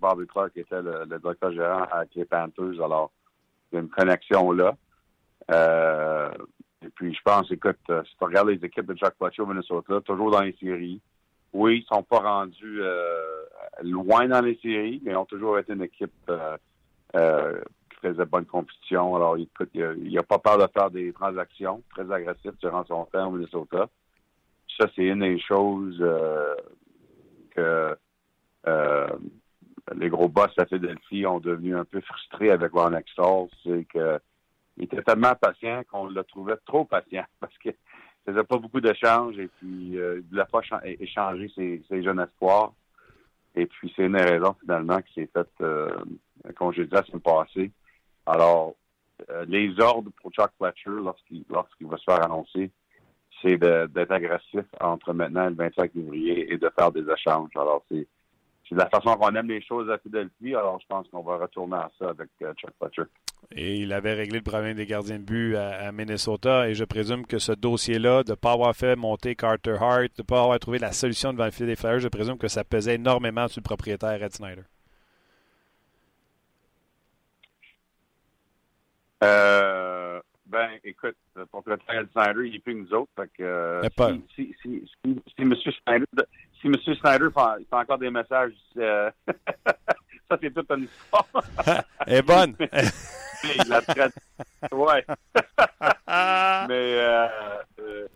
Bobby 0.00 0.26
Clark 0.26 0.54
était 0.56 0.82
le, 0.82 1.04
le 1.08 1.18
directeur 1.18 1.52
gérant 1.52 1.84
avec 1.90 2.14
les 2.14 2.24
Panthers. 2.24 2.84
Alors, 2.84 3.12
il 3.70 3.76
y 3.76 3.78
a 3.78 3.80
une 3.80 3.88
connexion 3.88 4.52
là. 4.52 4.76
Euh, 5.50 6.30
et 6.84 6.90
puis, 6.90 7.14
je 7.14 7.20
pense, 7.24 7.50
écoute, 7.50 7.78
euh, 7.90 8.02
si 8.04 8.16
tu 8.16 8.24
regardes 8.24 8.48
les 8.48 8.64
équipes 8.64 8.86
de 8.86 8.94
Chuck 8.94 9.14
Fletcher 9.18 9.42
au 9.42 9.46
Minnesota, 9.46 10.00
toujours 10.00 10.30
dans 10.30 10.42
les 10.42 10.56
séries. 10.60 11.00
Oui, 11.52 11.82
ils 11.82 11.94
sont 11.94 12.02
pas 12.02 12.18
rendus 12.18 12.80
euh, 12.82 13.44
loin 13.82 14.28
dans 14.28 14.42
les 14.42 14.58
séries, 14.62 15.00
mais 15.02 15.12
ils 15.12 15.16
ont 15.16 15.24
toujours 15.24 15.58
été 15.58 15.72
une 15.72 15.82
équipe 15.82 16.12
euh, 16.28 16.56
euh, 17.14 17.60
qui 17.90 17.96
faisait 18.02 18.26
bonne 18.26 18.44
compétition. 18.44 19.16
Alors, 19.16 19.36
écoute, 19.36 19.70
il 19.74 20.12
n'a 20.12 20.22
pas 20.22 20.38
peur 20.38 20.58
de 20.58 20.66
faire 20.72 20.90
des 20.90 21.12
transactions 21.12 21.82
très 21.94 22.10
agressives 22.12 22.56
durant 22.60 22.84
son 22.84 23.04
temps 23.06 23.28
au 23.28 23.32
Minnesota. 23.32 23.88
Ça, 24.78 24.86
c'est 24.94 25.06
une 25.06 25.20
des 25.20 25.40
choses 25.40 26.04
que 27.54 27.96
les 29.94 30.08
gros 30.08 30.28
boss 30.28 30.50
à 30.58 30.66
Philadelphie 30.66 31.24
ont 31.26 31.40
devenu 31.40 31.76
un 31.76 31.84
peu 31.84 32.00
frustrés 32.00 32.50
avec 32.50 32.72
Ron 32.72 32.92
Extall, 32.92 33.46
c'est 33.64 33.86
que 33.92 34.18
il 34.76 34.84
était 34.84 35.02
tellement 35.02 35.34
patient 35.34 35.82
qu'on 35.90 36.06
le 36.06 36.24
trouvait 36.24 36.56
trop 36.64 36.84
patient 36.84 37.24
parce 37.40 37.56
qu'il 37.58 37.74
faisait 38.24 38.44
pas 38.44 38.58
beaucoup 38.58 38.80
d'échanges 38.80 39.38
et 39.38 39.48
puis 39.48 39.90
il 39.92 39.98
ne 39.98 40.22
voulait 40.28 40.44
pas 40.50 40.60
échanger 40.84 41.50
ses, 41.54 42.02
jeunes 42.02 42.20
espoirs. 42.20 42.72
Et 43.54 43.66
puis 43.66 43.92
c'est 43.96 44.04
une 44.04 44.16
raison 44.16 44.54
finalement 44.60 45.00
qui 45.00 45.14
s'est 45.14 45.30
faite 45.32 45.48
euh, 45.62 45.90
congédier 46.56 46.94
la 46.94 47.04
semaine 47.04 47.22
passée. 47.22 47.70
Alors, 48.26 48.74
euh, 49.30 49.46
les 49.48 49.80
ordres 49.80 50.10
pour 50.20 50.30
Chuck 50.32 50.50
Fletcher 50.58 50.90
lorsqu'il 50.90 51.44
va 51.48 51.96
se 51.96 52.04
faire 52.04 52.22
annoncer, 52.22 52.70
c'est 53.40 53.56
d'être 53.56 54.12
agressif 54.12 54.64
entre 54.80 55.12
maintenant 55.12 55.46
et 55.46 55.50
le 55.50 55.56
25 55.56 55.92
février 55.92 56.52
et 56.52 56.58
de 56.58 56.70
faire 56.78 56.92
des 56.92 57.04
échanges. 57.10 57.50
Alors, 57.54 57.84
c'est 57.90 58.06
c'est 58.68 58.74
la 58.74 58.88
façon 58.88 59.14
qu'on 59.16 59.34
aime 59.34 59.48
les 59.48 59.62
choses 59.62 59.88
à 59.90 59.98
Philadelphie. 59.98 60.54
Alors, 60.54 60.80
je 60.80 60.86
pense 60.88 61.06
qu'on 61.08 61.22
va 61.22 61.36
retourner 61.36 61.76
à 61.76 61.90
ça 61.98 62.10
avec 62.10 62.30
euh, 62.42 62.52
Chuck 62.54 62.72
Fletcher. 62.78 63.08
Et 63.52 63.76
il 63.76 63.92
avait 63.92 64.14
réglé 64.14 64.38
le 64.38 64.44
problème 64.44 64.76
des 64.76 64.86
gardiens 64.86 65.18
de 65.18 65.24
but 65.24 65.56
à, 65.56 65.92
Minnesota. 65.92 66.68
Et 66.68 66.74
je 66.74 66.84
présume 66.84 67.26
que 67.26 67.38
ce 67.38 67.52
dossier-là, 67.52 68.24
de 68.24 68.32
ne 68.32 68.34
pas 68.34 68.52
avoir 68.52 68.74
fait 68.74 68.96
monter 68.96 69.36
Carter 69.36 69.76
Hart, 69.80 70.02
de 70.16 70.22
ne 70.22 70.24
pas 70.24 70.42
avoir 70.42 70.58
trouvé 70.58 70.78
la 70.78 70.92
solution 70.92 71.32
devant 71.32 71.44
le 71.44 71.50
filet 71.52 71.68
des 71.68 71.76
Flyers, 71.76 72.00
je 72.00 72.08
présume 72.08 72.38
que 72.38 72.48
ça 72.48 72.64
pesait 72.64 72.96
énormément 72.96 73.48
sur 73.48 73.60
le 73.60 73.64
propriétaire 73.64 74.22
Ed 74.22 74.32
Snyder. 74.32 74.62
Euh, 79.22 80.20
ben, 80.46 80.70
écoute, 80.84 81.16
le 81.36 81.46
propriétaire 81.46 82.00
Ed 82.00 82.08
Snyder, 82.12 82.46
il 82.46 82.52
n'est 82.52 82.58
plus 82.58 82.74
que 82.74 82.80
nous 82.80 82.94
autres. 82.94 83.10
Fait 83.16 83.30
que, 83.38 83.42
euh, 83.42 83.82
si, 84.34 84.54
si, 84.62 84.84
si, 85.04 85.22
si, 85.36 85.42
M. 85.42 85.54
Snyder 85.54 86.04
si 86.60 86.66
M. 86.66 86.74
Snyder 86.82 87.28
fait, 87.32 87.64
fait, 87.70 87.76
encore 87.76 87.98
des 87.98 88.10
messages, 88.10 88.52
euh, 88.76 89.10
ça, 90.28 90.38
c'est 90.40 90.52
toute 90.52 90.70
une 90.70 90.84
histoire. 90.84 91.26
Elle 92.06 92.14
est 92.14 92.22
bonne. 92.22 92.56
la 93.68 93.80
ouais. 94.72 95.04
mais, 96.68 96.98
euh, 96.98 97.28
euh, 97.80 98.08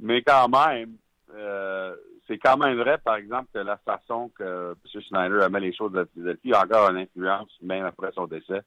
mais 0.00 0.22
quand 0.22 0.48
même, 0.48 0.96
euh, 1.34 1.94
c'est 2.26 2.38
quand 2.38 2.56
même 2.56 2.78
vrai, 2.78 2.98
par 2.98 3.16
exemple, 3.16 3.48
que 3.52 3.58
la 3.58 3.76
façon 3.78 4.30
que 4.36 4.72
M. 4.72 5.02
Schneider 5.02 5.42
a 5.42 5.48
mis 5.48 5.60
les 5.60 5.74
choses 5.74 5.96
à 5.96 6.04
Philadelphie 6.06 6.52
a 6.52 6.64
encore 6.64 6.90
une 6.90 6.98
influence, 6.98 7.50
même 7.62 7.84
après 7.84 8.12
son 8.12 8.26
décès. 8.26 8.62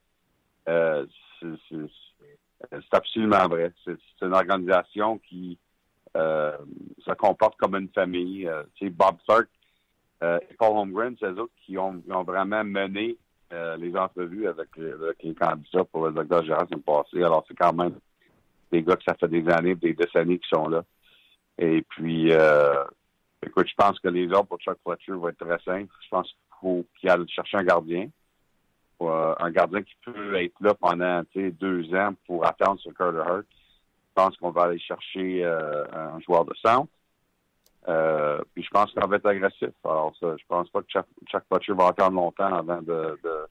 Euh, 0.67 1.05
c'est 1.39 2.93
absolument 2.93 3.47
vrai. 3.47 3.73
C'est 3.85 3.97
une 4.21 4.33
organisation 4.33 5.17
qui 5.19 5.57
se 6.15 7.13
comporte 7.17 7.57
comme 7.57 7.75
une 7.75 7.89
famille. 7.89 8.49
Bob 8.81 9.17
euh, 10.23 10.39
et 10.49 10.53
Paul 10.55 10.77
Holmgren, 10.77 11.15
c'est 11.19 11.27
eux 11.27 11.39
autres 11.39 11.53
qui 11.65 11.77
ont, 11.77 12.01
ont 12.09 12.23
vraiment 12.23 12.63
mené 12.63 13.17
euh, 13.53 13.77
les 13.77 13.95
entrevues 13.95 14.47
avec, 14.47 14.69
les 14.77 15.35
candidats 15.35 15.83
pour 15.85 16.05
le 16.05 16.13
docteur 16.13 16.43
Gérard 16.45 16.67
c'est 16.71 16.83
passé. 16.83 17.23
Alors, 17.23 17.43
c'est 17.47 17.57
quand 17.57 17.73
même 17.73 17.95
des 18.71 18.83
gars 18.83 18.95
que 18.95 19.03
ça 19.03 19.15
fait 19.15 19.27
des 19.27 19.47
années, 19.49 19.75
des 19.75 19.93
décennies 19.93 20.39
qui 20.39 20.47
sont 20.47 20.67
là. 20.69 20.83
Et 21.57 21.81
puis, 21.81 22.31
euh, 22.31 22.83
écoute, 23.45 23.67
je 23.67 23.75
pense 23.75 23.99
que 23.99 24.07
les 24.07 24.31
ordres 24.31 24.47
pour 24.47 24.59
Chuck 24.59 24.77
Fletcher 24.83 25.13
vont 25.13 25.29
être 25.29 25.45
très 25.45 25.59
simples. 25.63 25.93
Je 26.03 26.09
pense 26.09 26.27
qu'il 26.27 26.59
faut 26.61 26.85
qu'il 26.99 27.09
aille 27.09 27.27
chercher 27.27 27.57
un 27.57 27.63
gardien. 27.63 28.09
Euh, 29.01 29.35
un 29.39 29.51
gardien 29.51 29.81
qui 29.81 29.95
peut 30.05 30.35
être 30.35 30.53
là 30.61 30.75
pendant 30.75 31.23
deux 31.35 31.93
ans 31.95 32.13
pour 32.27 32.45
attendre 32.45 32.79
sur 32.79 32.93
Carter 32.93 33.17
Hurt. 33.17 33.45
Je 33.49 34.13
pense 34.13 34.37
qu'on 34.37 34.51
va 34.51 34.63
aller 34.63 34.79
chercher 34.79 35.43
un 35.43 36.19
joueur 36.19 36.45
de 36.45 36.53
centre. 36.55 36.91
Euh, 37.87 38.39
puis 38.53 38.63
je 38.63 38.69
pense 38.69 38.91
qu'on 38.93 39.07
va 39.07 39.15
être 39.15 39.25
agressif. 39.25 39.71
Alors 39.83 40.13
ça, 40.19 40.35
je 40.37 40.43
pense 40.47 40.69
pas 40.69 40.81
que 40.81 40.87
Chuck, 40.87 41.05
Chuck 41.27 41.43
Fletcher 41.51 41.73
va 41.73 41.87
attendre 41.87 42.15
longtemps 42.15 42.53
avant 42.53 42.81
de, 42.81 43.19
de, 43.23 43.47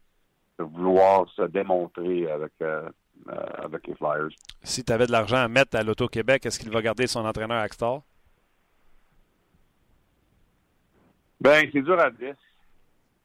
de 0.58 0.64
vouloir 0.64 1.28
se 1.30 1.42
démontrer 1.42 2.30
avec, 2.30 2.52
euh, 2.62 2.88
euh 3.28 3.64
avec 3.64 3.86
les 3.86 3.94
Flyers. 3.94 4.30
Si 4.62 4.84
tu 4.84 4.92
avais 4.92 5.06
de 5.06 5.12
l'argent 5.12 5.38
à 5.38 5.48
mettre 5.48 5.76
à 5.76 5.82
l'Auto-Québec, 5.82 6.46
est-ce 6.46 6.60
qu'il 6.60 6.70
va 6.70 6.80
garder 6.80 7.06
son 7.06 7.24
entraîneur 7.24 7.58
Axtar? 7.58 8.02
Ben, 11.40 11.68
c'est 11.72 11.82
dur 11.82 11.98
à 11.98 12.10
dire. 12.10 12.36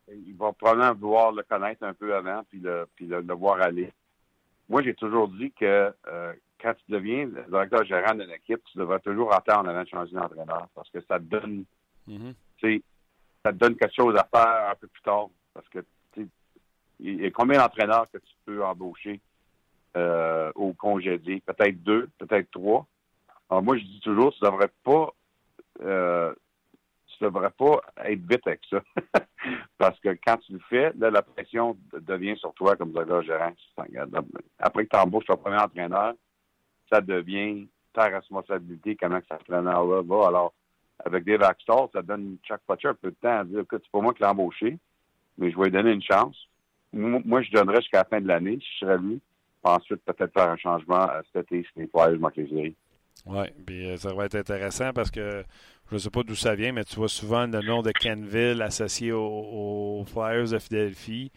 Il 0.08 0.36
va 0.38 0.54
probablement 0.54 0.94
vouloir 0.94 1.32
le 1.32 1.44
connaître 1.44 1.84
un 1.84 1.94
peu 1.94 2.16
avant, 2.16 2.44
puis 2.50 2.60
le, 2.60 2.88
puis 2.96 3.06
le, 3.06 3.22
le 3.22 3.34
voir 3.34 3.62
aller. 3.62 3.92
Moi, 4.70 4.82
j'ai 4.82 4.94
toujours 4.94 5.28
dit 5.28 5.52
que 5.52 5.94
euh, 6.08 6.34
quand 6.66 6.74
tu 6.74 6.92
deviens 6.92 7.26
le 7.26 7.44
directeur 7.44 7.86
gérant 7.86 8.16
d'une 8.16 8.32
équipe, 8.32 8.64
tu 8.72 8.80
devrais 8.80 9.00
toujours 9.00 9.34
attendre 9.34 9.70
avant 9.70 9.84
de 9.84 9.88
changer 9.88 10.14
d'entraîneur 10.14 10.68
parce 10.74 10.90
que 10.90 11.00
ça 11.02 11.20
te 11.20 11.24
donne, 11.26 11.64
mm-hmm. 12.10 12.82
ça 13.44 13.52
te 13.54 13.58
donne 13.58 13.76
quelque 13.76 13.96
chose 13.96 14.16
à 14.18 14.28
faire 14.34 14.72
un 14.72 14.76
peu 14.76 14.88
plus 14.88 15.02
tard. 15.04 15.28
Parce 15.54 15.70
que 15.70 15.86
il 17.00 17.22
y 17.22 17.26
a 17.26 17.32
combien 17.32 17.60
d'entraîneurs 17.60 18.10
que 18.12 18.18
tu 18.18 18.34
peux 18.46 18.64
embaucher 18.64 19.20
euh, 19.96 20.52
au 20.56 20.74
congédié? 20.74 21.42
Peut-être 21.46 21.84
deux, 21.84 22.10
peut-être 22.18 22.50
trois. 22.50 22.88
Alors 23.50 23.62
moi, 23.62 23.78
je 23.78 23.84
dis 23.84 24.00
toujours, 24.00 24.34
tu 24.34 24.44
devrais 24.44 24.72
pas 24.84 25.14
euh, 25.82 26.34
tu 27.06 27.24
devrais 27.24 27.52
pas 27.52 27.82
être 28.06 28.22
vite 28.22 28.48
avec 28.48 28.62
ça. 28.70 28.82
Parce 29.78 30.00
que 30.00 30.18
quand 30.26 30.38
tu 30.38 30.54
le 30.54 30.60
fais, 30.70 30.92
là, 30.98 31.12
la 31.12 31.22
pression 31.22 31.78
devient 31.94 32.38
sur 32.38 32.54
toi 32.54 32.76
comme 32.76 32.92
directeur 32.92 33.22
gérant. 33.24 33.54
Après 34.60 34.86
que 34.86 34.90
tu 34.90 34.98
embauches 34.98 35.26
ton 35.26 35.38
premier 35.38 35.58
entraîneur, 35.58 36.14
ça 36.92 37.02
devient 37.02 37.68
ta 37.94 38.06
responsabilité 38.06 38.96
comment 38.96 39.20
que 39.20 39.26
cet 39.30 39.42
entraîneur-là 39.42 40.02
va. 40.04 40.28
Alors, 40.28 40.54
avec 41.04 41.24
Dave 41.26 41.44
Axtall, 41.44 41.88
ça 41.94 42.02
donne 42.02 42.38
chaque 42.48 42.62
Fletcher 42.66 42.90
un 42.90 42.94
peu 42.94 43.10
de 43.10 43.16
temps 43.22 43.40
à 43.40 43.44
dire 43.44 43.64
que 43.68 43.78
c'est 43.78 43.92
pas 43.92 44.02
moi 44.02 44.14
qui 44.14 44.22
l'ai 44.22 44.28
embauché, 44.28 44.78
mais 45.38 45.52
je 45.52 45.58
vais 45.58 45.66
lui 45.66 45.72
donner 45.72 45.92
une 45.92 46.04
chance. 46.04 46.38
Moi, 46.94 47.42
je 47.42 47.52
donnerais 47.52 47.82
jusqu'à 47.82 48.00
la 48.00 48.06
fin 48.06 48.22
de 48.22 48.28
l'année, 48.28 48.58
si 48.62 48.68
je 48.80 48.86
serais 48.86 48.98
lui. 48.98 49.20
Ensuite, 49.64 50.02
peut-être 50.06 50.32
faire 50.32 50.50
un 50.50 50.58
changement 50.58 51.08
cet 51.34 51.52
été 51.52 51.64
si 51.64 51.80
les 51.80 51.88
Flyers. 51.88 52.20
Oui, 53.26 53.48
puis 53.66 53.90
euh, 53.90 53.98
ça 53.98 54.14
va 54.14 54.26
être 54.26 54.36
intéressant 54.36 54.94
parce 54.94 55.10
que 55.10 55.44
je 55.90 55.96
ne 55.96 56.00
sais 56.00 56.12
pas 56.12 56.22
d'où 56.22 56.36
ça 56.36 56.54
vient, 56.54 56.72
mais 56.72 56.84
tu 56.84 56.96
vois 56.96 57.10
souvent 57.10 57.48
le 57.48 57.62
nom 57.62 57.82
de 57.82 57.92
Kenville 57.92 58.62
associé 58.62 59.12
aux, 59.12 60.00
aux 60.00 60.06
Flyers 60.06 60.52
de 60.52 60.60
Philadelphie. 60.60 61.32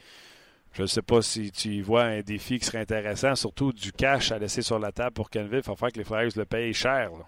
Je 0.73 0.83
ne 0.83 0.87
sais 0.87 1.03
pas 1.03 1.23
si 1.23 1.51
tu 1.51 1.69
y 1.69 1.81
vois 1.81 2.05
un 2.05 2.21
défi 2.21 2.59
qui 2.59 2.64
serait 2.64 2.79
intéressant, 2.79 3.35
surtout 3.35 3.73
du 3.73 3.93
cash 3.93 4.33
à 4.33 4.39
laisser 4.39 4.62
sur 4.62 4.79
la 4.79 4.93
table 4.93 5.12
pour 5.12 5.31
Kenville. 5.31 5.59
Il 5.59 5.64
faut 5.64 5.77
faire 5.77 5.93
que 5.93 5.99
les 5.99 6.05
Flyers 6.05 6.31
le 6.37 6.45
payent 6.45 6.75
cher. 6.75 7.11
Là. 7.11 7.27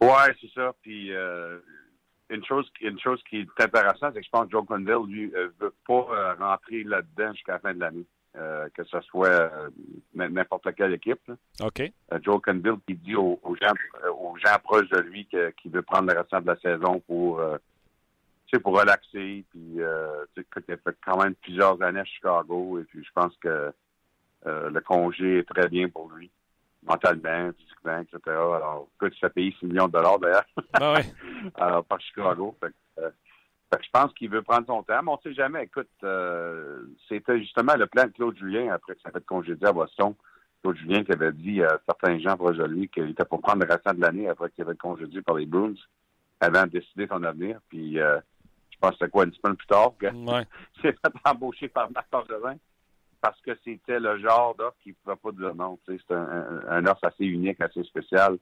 Ouais, 0.00 0.34
c'est 0.40 0.50
ça. 0.52 0.74
Puis 0.82 1.12
euh, 1.12 1.58
une 2.28 2.44
chose, 2.44 2.70
une 2.82 3.00
chose 3.00 3.22
qui 3.28 3.38
est 3.38 3.60
intéressante, 3.60 4.12
c'est 4.14 4.20
que 4.20 4.26
je 4.26 4.30
pense 4.30 4.46
que 4.46 4.52
Joe 4.52 4.66
Conville, 4.66 5.06
lui, 5.08 5.30
ne 5.30 5.52
veut 5.58 5.74
pas 5.86 6.06
euh, 6.10 6.34
rentrer 6.34 6.82
là-dedans 6.84 7.32
jusqu'à 7.32 7.52
la 7.52 7.58
fin 7.60 7.74
de 7.74 7.80
l'année. 7.80 8.06
Euh, 8.38 8.68
que 8.74 8.84
ce 8.84 9.00
soit 9.00 9.28
euh, 9.28 9.70
n'importe 10.14 10.74
quelle 10.74 10.92
équipe. 10.92 11.20
Là. 11.26 11.36
OK. 11.62 11.80
Euh, 11.80 12.18
Joe 12.22 12.38
Conville 12.42 12.76
qui 12.86 12.94
dit 12.94 13.14
aux, 13.14 13.40
aux 13.42 13.56
gens 13.56 13.72
aux 14.10 14.36
gens 14.36 14.58
proches 14.62 14.90
de 14.90 14.98
lui 14.98 15.26
qu'il 15.26 15.70
veut 15.70 15.80
prendre 15.80 16.12
le 16.12 16.18
restant 16.18 16.42
de 16.42 16.48
la 16.48 16.56
saison 16.56 17.00
pour 17.06 17.40
pour 18.62 18.78
relaxer. 18.78 19.44
Puis 19.50 19.60
il 19.76 19.82
a 19.82 20.76
fait 20.76 20.96
quand 21.04 21.22
même 21.22 21.34
plusieurs 21.34 21.80
années 21.82 22.00
à 22.00 22.04
Chicago 22.04 22.78
et 22.78 22.84
puis 22.84 23.04
je 23.04 23.10
pense 23.14 23.36
que 23.38 23.72
le 24.44 24.80
congé 24.80 25.38
est 25.38 25.48
très 25.48 25.68
bien 25.68 25.88
pour 25.88 26.10
lui 26.10 26.30
mentalement, 26.86 27.50
physiquement, 27.52 27.98
etc. 27.98 28.20
Alors, 28.26 28.88
écoute, 28.96 29.12
il 29.16 29.20
fait 29.20 29.30
payer 29.30 29.56
6 29.58 29.66
millions 29.66 29.88
de 29.88 29.92
dollars 29.92 30.18
d'ailleurs 30.18 30.44
ah 30.74 30.94
ouais. 30.94 31.04
Alors, 31.56 31.84
par 31.84 32.00
Chicago. 32.00 32.56
Fait 32.60 32.68
que, 32.68 33.02
fait 33.02 33.78
que 33.78 33.84
je 33.84 33.90
pense 33.90 34.12
qu'il 34.14 34.30
veut 34.30 34.42
prendre 34.42 34.66
son 34.66 34.82
temps, 34.82 35.02
mais 35.02 35.10
on 35.10 35.16
ne 35.16 35.30
sait 35.30 35.34
jamais. 35.34 35.64
Écoute, 35.64 35.88
euh, 36.04 36.82
c'était 37.08 37.38
justement 37.40 37.74
le 37.74 37.86
plan 37.86 38.04
de 38.04 38.10
Claude 38.10 38.38
Julien 38.38 38.72
après 38.72 38.94
que 38.94 39.00
ça 39.02 39.10
fait 39.10 39.24
congédié 39.24 39.66
à 39.66 39.72
Boston. 39.72 40.14
Claude 40.62 40.76
Julien 40.76 41.04
qui 41.04 41.12
avait 41.12 41.32
dit 41.32 41.62
à 41.62 41.78
certains 41.86 42.18
gens 42.18 42.36
proches 42.36 42.56
de 42.56 42.64
lui 42.64 42.88
qu'il 42.88 43.10
était 43.10 43.24
pour 43.24 43.40
prendre 43.40 43.64
le 43.64 43.72
restant 43.72 43.92
de 43.92 44.00
l'année 44.00 44.28
après 44.28 44.50
qu'il 44.50 44.64
avait 44.64 44.76
congédié 44.76 45.22
par 45.22 45.36
les 45.36 45.46
Bruins 45.46 45.74
avant 46.40 46.64
de 46.64 46.70
décider 46.70 47.06
son 47.08 47.22
avenir. 47.24 47.58
Puis 47.68 47.98
euh, 48.00 48.18
je 48.76 48.80
pense 48.80 48.90
que 48.90 48.96
c'était 48.98 49.10
quoi, 49.10 49.24
une 49.24 49.32
semaine 49.34 49.56
plus 49.56 49.66
tard, 49.66 49.92
que 49.98 50.06
ouais. 50.06 50.44
s'est 50.82 50.92
fait 50.92 51.12
embaucher 51.24 51.68
par 51.68 51.90
Marc 51.90 52.08
Orgelin 52.12 52.56
parce 53.20 53.40
que 53.40 53.52
c'était 53.64 53.98
le 53.98 54.18
genre 54.18 54.54
d'offre 54.54 54.76
qu'il 54.82 54.92
ne 54.92 54.96
pouvait 55.14 55.16
pas 55.16 55.32
dire 55.32 55.54
non. 55.54 55.78
C'est 55.86 56.14
un, 56.14 56.16
un, 56.16 56.68
un, 56.68 56.86
offre 56.86 57.04
assez 57.04 57.24
unique, 57.24 57.60
assez 57.60 57.82
spécial. 57.82 58.38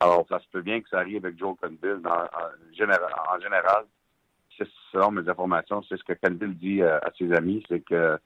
Alors, 0.00 0.26
ça 0.28 0.40
se 0.40 0.48
peut 0.50 0.62
bien 0.62 0.80
que 0.80 0.88
ça 0.88 0.98
arrive 0.98 1.24
avec 1.24 1.38
Joe 1.38 1.54
Conville 1.60 2.00
en, 2.04 2.10
en, 2.10 2.74
général, 2.74 3.12
en 3.30 3.40
général 3.40 3.84
selon 4.92 5.10
mes 5.10 5.28
informations, 5.28 5.82
c'est 5.88 5.96
ce 5.96 6.04
que 6.04 6.12
Canville 6.12 6.56
dit 6.56 6.82
euh, 6.82 6.98
à 6.98 7.10
ses 7.18 7.32
amis, 7.32 7.64
c'est 7.68 7.80
que 7.80 8.18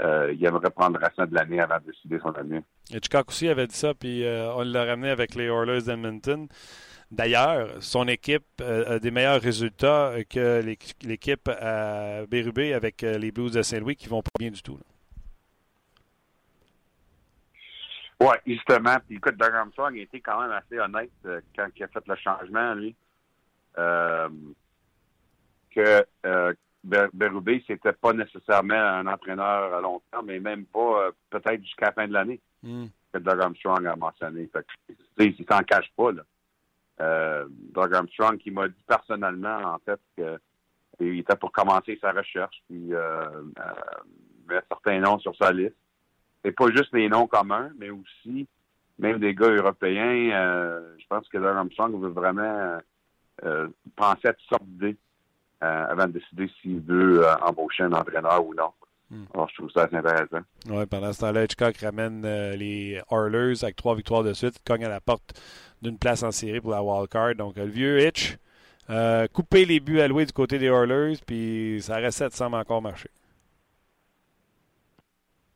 euh, 0.00 0.32
il 0.32 0.44
aimerait 0.44 0.70
prendre 0.70 0.98
le 0.98 1.04
restant 1.04 1.26
de 1.26 1.34
l'année 1.34 1.60
avant 1.60 1.78
de 1.78 1.90
décider 1.90 2.18
son 2.20 2.30
avenir. 2.30 2.62
Et 2.90 2.96
Hitchcock 2.96 3.28
aussi 3.28 3.48
avait 3.48 3.66
dit 3.66 3.76
ça, 3.76 3.94
puis 3.94 4.24
euh, 4.24 4.52
on 4.54 4.62
l'a 4.62 4.84
ramené 4.84 5.10
avec 5.10 5.34
les 5.34 5.46
Oilers 5.46 5.82
d'Edmonton. 5.82 6.48
D'ailleurs, 7.12 7.68
son 7.80 8.08
équipe 8.08 8.44
euh, 8.60 8.96
a 8.96 8.98
des 8.98 9.10
meilleurs 9.10 9.40
résultats 9.40 10.14
que 10.28 10.62
l'équipe 11.02 11.48
à 11.48 12.26
Bérubé 12.26 12.72
avec 12.72 13.02
les 13.02 13.30
Blues 13.30 13.52
de 13.52 13.62
Saint-Louis 13.62 13.96
qui 13.96 14.08
vont 14.08 14.22
pas 14.22 14.30
bien 14.38 14.50
du 14.50 14.62
tout. 14.62 14.78
Oui, 18.20 18.36
justement. 18.46 18.96
Puis 19.06 19.16
écoute, 19.16 19.36
Doug 19.36 19.52
Armstrong 19.52 19.94
a 19.98 20.00
été 20.00 20.20
quand 20.20 20.40
même 20.40 20.52
assez 20.52 20.78
honnête 20.78 21.10
euh, 21.26 21.40
quand 21.56 21.68
il 21.76 21.84
a 21.84 21.88
fait 21.88 22.06
le 22.06 22.16
changement, 22.16 22.74
lui. 22.74 22.94
Euh, 23.78 24.28
que 25.74 26.06
euh, 26.26 26.52
Berube, 26.84 27.60
c'était 27.66 27.92
pas 27.92 28.12
nécessairement 28.12 28.74
un 28.74 29.06
entraîneur 29.06 29.74
à 29.74 29.80
long 29.80 30.00
terme, 30.10 30.26
mais 30.26 30.40
même 30.40 30.64
pas 30.66 31.06
euh, 31.06 31.10
peut-être 31.30 31.62
jusqu'à 31.62 31.86
la 31.86 31.92
fin 31.92 32.08
de 32.08 32.12
l'année 32.12 32.40
Hmm. 32.62 32.86
que 33.12 33.18
Doug 33.18 33.40
Armstrong 33.40 33.84
a 33.86 33.96
mentionné. 33.96 34.48
Fait 34.52 34.64
que, 34.64 35.24
il 35.24 35.46
s'en 35.50 35.62
cache 35.64 35.90
pas, 35.96 36.12
là. 36.12 36.22
Euh, 37.02 37.46
Doug 37.74 37.94
Armstrong 37.94 38.38
qui 38.38 38.50
m'a 38.50 38.68
dit 38.68 38.84
personnellement, 38.86 39.58
en 39.64 39.78
fait, 39.78 40.00
qu'il 40.16 41.18
était 41.18 41.36
pour 41.36 41.50
commencer 41.50 41.98
sa 42.00 42.12
recherche, 42.12 42.62
puis 42.68 42.94
euh, 42.94 43.24
euh, 43.58 43.72
mettre 44.48 44.66
certains 44.68 45.00
noms 45.00 45.18
sur 45.18 45.34
sa 45.36 45.52
liste. 45.52 45.74
Et 46.44 46.52
pas 46.52 46.68
juste 46.68 46.92
les 46.92 47.08
noms 47.08 47.26
communs, 47.26 47.70
mais 47.78 47.90
aussi 47.90 48.46
même 48.98 49.18
des 49.18 49.34
gars 49.34 49.50
européens. 49.50 50.30
euh, 50.32 50.96
je 50.98 51.06
pense 51.08 51.28
que 51.28 51.38
Doug 51.38 51.56
Armstrong 51.56 52.00
veut 52.00 52.10
vraiment 52.10 52.78
penser 53.96 54.28
à 54.28 54.32
toutes 54.34 54.48
sortes 54.48 54.66
d'idées 54.66 54.96
avant 55.60 56.06
de 56.06 56.12
décider 56.12 56.48
s'il 56.60 56.80
veut 56.80 57.24
embaucher 57.40 57.84
un 57.84 57.92
entraîneur 57.92 58.46
ou 58.46 58.54
non. 58.54 58.70
Hmm. 59.12 59.24
Alors, 59.34 59.46
je 59.50 59.56
trouve 59.56 59.70
ça 59.70 59.82
assez 59.82 59.96
intéressant. 59.96 60.40
Ouais, 60.70 60.86
pendant 60.86 61.12
ce 61.12 61.20
temps-là, 61.20 61.44
Hitchcock 61.44 61.76
ramène 61.76 62.24
euh, 62.24 62.56
les 62.56 62.98
Oilers 63.10 63.62
avec 63.62 63.76
trois 63.76 63.94
victoires 63.94 64.24
de 64.24 64.32
suite, 64.32 64.58
cogne 64.66 64.86
à 64.86 64.88
la 64.88 65.02
porte 65.02 65.38
d'une 65.82 65.98
place 65.98 66.22
en 66.22 66.30
série 66.30 66.62
pour 66.62 66.70
la 66.70 66.82
wild 66.82 67.10
card. 67.10 67.34
Donc, 67.34 67.56
le 67.56 67.66
vieux 67.66 68.00
Hitch, 68.00 68.38
euh, 68.88 69.26
couper 69.28 69.66
les 69.66 69.80
buts 69.80 70.00
alloués 70.00 70.24
du 70.24 70.32
côté 70.32 70.58
des 70.58 70.68
Oilers, 70.68 71.18
puis 71.26 71.82
sa 71.82 71.98
recette 71.98 72.32
semble 72.32 72.56
encore 72.56 72.80
marcher. 72.80 73.10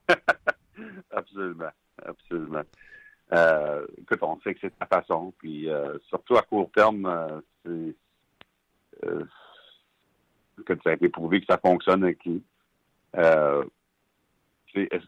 absolument. 1.10 1.70
Absolument. 2.04 2.62
Euh, 3.32 3.86
écoute, 3.98 4.18
on 4.22 4.38
sait 4.40 4.52
que 4.54 4.60
c'est 4.60 4.78
ta 4.78 4.84
façon, 4.84 5.32
puis 5.38 5.70
euh, 5.70 5.98
surtout 6.08 6.36
à 6.36 6.42
court 6.42 6.70
terme, 6.74 7.06
euh, 7.06 7.40
c'est 10.56 10.64
que 10.64 10.74
ça 10.84 10.90
a 10.90 10.92
été 10.92 11.08
prouvé 11.08 11.40
que 11.40 11.46
ça 11.46 11.58
fonctionne 11.58 12.04
avec. 12.04 12.18
Euh, 13.16 13.64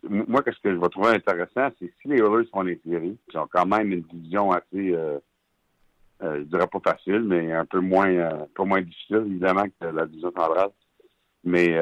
moi, 0.08 0.42
qu'est-ce 0.42 0.60
que 0.60 0.72
je 0.72 0.80
vais 0.80 0.88
trouver 0.88 1.10
intéressant, 1.10 1.68
c'est 1.78 1.92
si 2.00 2.08
les 2.08 2.18
Oilers 2.18 2.48
les 2.64 2.80
séries, 2.86 3.18
qui 3.28 3.36
ont 3.36 3.48
quand 3.50 3.66
même 3.66 3.92
une 3.92 4.02
division 4.02 4.50
assez, 4.50 4.94
euh, 4.94 5.18
euh, 6.22 6.38
je 6.38 6.42
dirais 6.44 6.66
pas 6.66 6.80
facile, 6.80 7.20
mais 7.20 7.52
un 7.52 7.66
peu 7.66 7.80
moins, 7.80 8.08
euh, 8.08 8.46
moins 8.58 8.80
difficile, 8.80 9.24
évidemment, 9.26 9.64
que 9.64 9.86
la 9.86 10.06
division 10.06 10.32
centrale. 10.32 10.70
Mais 11.44 11.76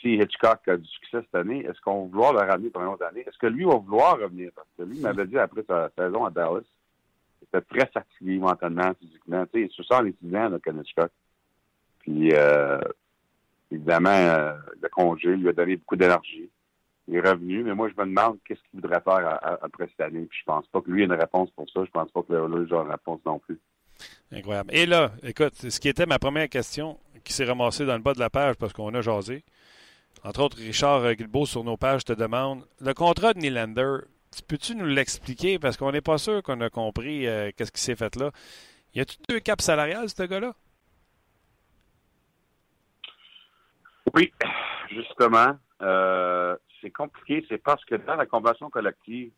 si 0.00 0.14
Hitchcock 0.14 0.66
a 0.66 0.76
du 0.76 0.88
succès 0.88 1.18
cette 1.20 1.34
année, 1.34 1.60
est-ce 1.60 1.80
qu'on 1.82 2.04
va 2.04 2.08
vouloir 2.08 2.32
le 2.32 2.40
ramener 2.40 2.70
pour 2.70 2.82
une 2.82 2.88
autre 2.88 3.04
année? 3.04 3.20
Est-ce 3.26 3.38
que 3.38 3.46
lui 3.46 3.64
va 3.64 3.76
vouloir 3.76 4.18
revenir? 4.18 4.50
Parce 4.54 4.68
que 4.78 4.82
lui, 4.82 4.96
il 4.96 5.02
m'avait 5.02 5.26
dit 5.26 5.38
après 5.38 5.62
sa 5.68 5.90
saison 5.96 6.24
à 6.24 6.30
Dallas, 6.30 6.62
il 7.42 7.44
était 7.44 7.60
très 7.60 7.86
fatigué 7.86 8.38
mentalement, 8.38 8.92
physiquement. 8.98 9.44
Tu 9.46 9.60
sais, 9.60 9.66
il 9.66 9.70
se 9.70 9.82
sent 9.82 10.02
les 10.04 10.14
6 10.22 10.36
ans, 10.36 10.48
là, 10.48 10.58
Hitchcock. 10.80 11.10
Puis, 12.00 12.30
euh, 12.32 12.80
évidemment, 13.70 14.10
euh, 14.10 14.52
le 14.80 14.88
congé 14.88 15.36
lui 15.36 15.48
a 15.48 15.52
donné 15.52 15.76
beaucoup 15.76 15.96
d'énergie. 15.96 16.50
Il 17.08 17.16
est 17.16 17.28
revenu, 17.28 17.64
mais 17.64 17.74
moi, 17.74 17.88
je 17.88 18.00
me 18.00 18.06
demande 18.06 18.38
qu'est-ce 18.44 18.60
qu'il 18.70 18.80
voudrait 18.80 19.00
faire 19.00 19.38
après 19.62 19.88
cette 19.88 20.00
année. 20.00 20.26
Puis, 20.30 20.38
je 20.40 20.44
pense 20.44 20.66
pas 20.68 20.80
que 20.80 20.90
lui 20.90 21.02
ait 21.02 21.06
une 21.06 21.12
réponse 21.12 21.50
pour 21.50 21.68
ça. 21.70 21.84
Je 21.84 21.90
pense 21.90 22.10
pas 22.12 22.22
que 22.22 22.32
le 22.32 22.38
Oilers 22.38 22.72
a 22.72 22.82
une 22.82 22.90
réponse 22.90 23.20
non 23.26 23.40
plus. 23.40 23.58
Incroyable. 24.30 24.70
Et 24.72 24.86
là, 24.86 25.10
écoute, 25.24 25.54
ce 25.56 25.80
qui 25.80 25.88
était 25.88 26.06
ma 26.06 26.18
première 26.20 26.48
question, 26.48 26.98
qui 27.24 27.32
s'est 27.32 27.44
ramassée 27.44 27.84
dans 27.84 27.94
le 27.94 28.02
bas 28.02 28.14
de 28.14 28.20
la 28.20 28.30
page 28.30 28.56
parce 28.56 28.72
qu'on 28.72 28.94
a 28.94 29.00
jasé. 29.00 29.44
Entre 30.24 30.40
autres, 30.40 30.58
Richard 30.58 31.04
euh, 31.04 31.14
Guilbeault 31.14 31.46
sur 31.46 31.64
nos 31.64 31.76
pages 31.76 32.04
te 32.04 32.12
demande 32.12 32.64
le 32.80 32.94
contrat 32.94 33.34
de 33.34 33.40
Nylander, 33.40 33.98
peux-tu 34.46 34.74
nous 34.74 34.86
l'expliquer? 34.86 35.58
Parce 35.58 35.76
qu'on 35.76 35.92
n'est 35.92 36.00
pas 36.00 36.18
sûr 36.18 36.42
qu'on 36.42 36.60
a 36.60 36.70
compris 36.70 37.26
euh, 37.26 37.50
qu'est-ce 37.56 37.72
qui 37.72 37.80
s'est 37.80 37.96
fait 37.96 38.14
là. 38.16 38.30
Y 38.94 39.00
a-tu 39.00 39.16
deux 39.28 39.40
caps 39.40 39.64
salariales, 39.64 40.08
ce 40.08 40.22
gars-là? 40.22 40.54
Oui, 44.14 44.32
justement, 44.90 45.56
euh, 45.82 46.56
c'est 46.80 46.90
compliqué. 46.90 47.44
C'est 47.48 47.58
parce 47.62 47.84
que 47.84 47.94
dans 47.94 48.16
la 48.16 48.26
convention 48.26 48.70
collective, 48.70 49.32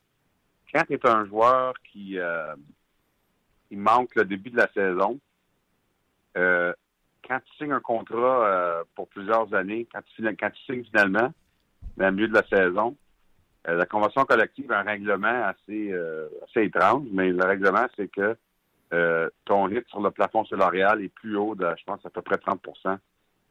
quand 0.72 0.84
tu 0.86 0.94
es 0.94 1.06
un 1.08 1.26
joueur 1.26 1.74
qui 1.90 2.18
euh, 2.18 2.54
manque 3.70 4.14
le 4.14 4.24
début 4.24 4.50
de 4.50 4.56
la 4.56 4.70
saison, 4.72 5.18
euh, 6.36 6.72
quand 7.28 7.38
tu 7.44 7.56
signes 7.56 7.72
un 7.72 7.80
contrat 7.80 8.46
euh, 8.46 8.84
pour 8.94 9.08
plusieurs 9.08 9.52
années, 9.54 9.86
quand 9.92 10.00
tu, 10.02 10.14
signes- 10.16 10.36
quand 10.38 10.50
tu 10.50 10.62
signes 10.64 10.84
finalement, 10.84 11.32
dans 11.96 12.06
le 12.06 12.12
milieu 12.12 12.28
de 12.28 12.34
la 12.34 12.46
saison, 12.46 12.96
euh, 13.68 13.76
la 13.76 13.86
convention 13.86 14.24
collective 14.24 14.72
a 14.72 14.80
un 14.80 14.84
règlement 14.84 15.44
assez, 15.44 15.92
euh, 15.92 16.28
assez 16.44 16.64
étrange, 16.64 17.06
mais 17.12 17.30
le 17.30 17.44
règlement, 17.44 17.86
c'est 17.96 18.08
que 18.08 18.36
ton 19.46 19.62
rythme 19.64 19.88
sur 19.88 20.02
le 20.02 20.10
plafond 20.10 20.44
salarial 20.44 21.00
est 21.02 21.08
plus 21.08 21.34
haut 21.34 21.54
de, 21.54 21.66
je 21.78 21.84
pense, 21.84 22.04
à 22.04 22.10
peu 22.10 22.20
près 22.20 22.36
30 22.36 22.60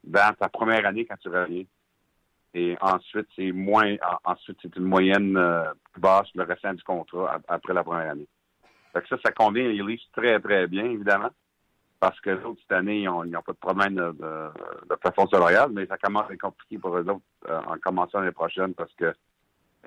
dans 0.04 0.34
ta 0.34 0.48
première 0.48 0.86
année 0.86 1.04
quand 1.04 1.16
tu 1.18 1.28
reviens. 1.28 1.64
Et 2.54 2.76
ensuite, 2.80 3.28
c'est 3.34 3.50
moins, 3.52 3.94
en- 3.94 4.32
ensuite, 4.32 4.58
c'est 4.62 4.76
une 4.76 4.84
moyenne 4.84 5.36
euh, 5.36 5.64
plus 5.92 6.00
basse 6.00 6.28
le 6.34 6.42
restant 6.44 6.74
du 6.74 6.82
contrat 6.82 7.40
après 7.48 7.72
la 7.72 7.82
première 7.82 8.10
année. 8.10 8.26
Fait 8.92 9.00
que 9.00 9.08
ça, 9.08 9.16
ça 9.24 9.32
convient 9.32 9.64
les 9.68 9.82
Leafs 9.82 10.02
très, 10.12 10.38
très 10.40 10.66
bien, 10.66 10.84
évidemment. 10.84 11.30
Parce 11.98 12.20
que 12.20 12.30
les 12.30 12.44
autres, 12.44 12.60
cette 12.62 12.72
année, 12.72 13.02
ils 13.02 13.04
n'ont 13.08 13.42
pas 13.42 13.52
de 13.52 13.58
problème 13.58 13.94
de, 13.94 14.10
de, 14.12 14.88
de 14.90 14.94
plafond 14.96 15.28
mais 15.70 15.86
ça 15.86 15.96
commence 15.96 16.28
à 16.28 16.34
être 16.34 16.40
compliqué 16.40 16.76
pour 16.76 16.96
eux 16.98 17.08
autres 17.08 17.20
euh, 17.48 17.60
en 17.68 17.78
commençant 17.78 18.18
l'année 18.18 18.32
prochaine 18.32 18.74
parce 18.74 18.92
que 18.94 19.14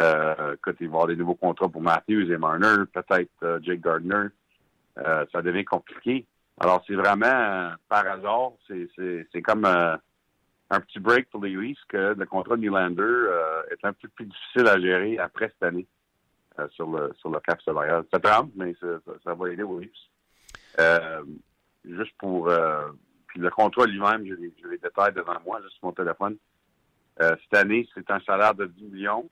euh, 0.02 0.54
écoute, 0.56 0.78
il 0.80 0.88
va 0.88 0.92
y 0.92 0.96
avoir 0.96 1.08
des 1.08 1.16
nouveaux 1.18 1.36
contrats 1.36 1.70
pour 1.70 1.82
Matthews 1.82 2.32
et 2.32 2.38
Marner, 2.38 2.86
peut-être 2.92 3.30
euh, 3.44 3.60
Jake 3.62 3.82
Gardner. 3.82 4.28
Euh, 4.98 5.26
ça 5.32 5.42
devient 5.42 5.66
compliqué. 5.66 6.26
Alors, 6.60 6.84
c'est 6.88 6.96
vraiment 6.96 7.26
euh, 7.26 7.70
par 7.90 8.08
hasard, 8.08 8.52
c'est, 8.68 9.42
comme 9.42 9.66
euh, 9.66 9.98
un 10.70 10.80
petit 10.80 11.00
break 11.00 11.30
pour 11.30 11.44
les 11.44 11.56
Leafs 11.56 11.84
que 11.90 12.16
le 12.18 12.26
contrat 12.26 12.56
de 12.56 12.62
Nylander 12.62 13.02
euh, 13.04 13.64
est 13.72 13.86
un 13.86 13.92
peu 13.92 14.08
plus 14.08 14.26
difficile 14.26 14.68
à 14.68 14.80
gérer 14.80 15.18
après 15.18 15.50
cette 15.50 15.64
année 15.64 15.86
euh, 16.60 16.68
sur 16.70 16.90
le 16.90 17.14
sur 17.20 17.30
le 17.30 17.40
cap 17.42 17.62
salarial. 17.62 18.06
Ça 18.12 18.20
tremble, 18.20 18.52
mais 18.56 18.74
ça, 18.80 18.88
ça, 19.24 19.34
va 19.34 19.50
aider 19.50 19.64
aux 19.64 19.80
Leafs. 19.80 19.92
Euh, 20.80 21.24
juste 21.84 22.16
pour 22.18 22.50
puis 23.28 23.42
le 23.42 23.50
contrat 23.50 23.86
lui-même, 23.86 24.26
j'ai 24.26 24.36
les, 24.38 24.54
j'ai 24.62 24.70
les 24.70 24.78
détails 24.78 25.14
devant 25.14 25.38
moi, 25.46 25.62
juste 25.62 25.76
sur 25.76 25.88
mon 25.88 25.92
téléphone. 25.92 26.38
Cette 27.20 27.54
année, 27.54 27.88
c'est 27.94 28.10
un 28.12 28.20
salaire 28.22 28.54
de 28.56 28.66
10 28.66 28.84
millions, 28.86 29.30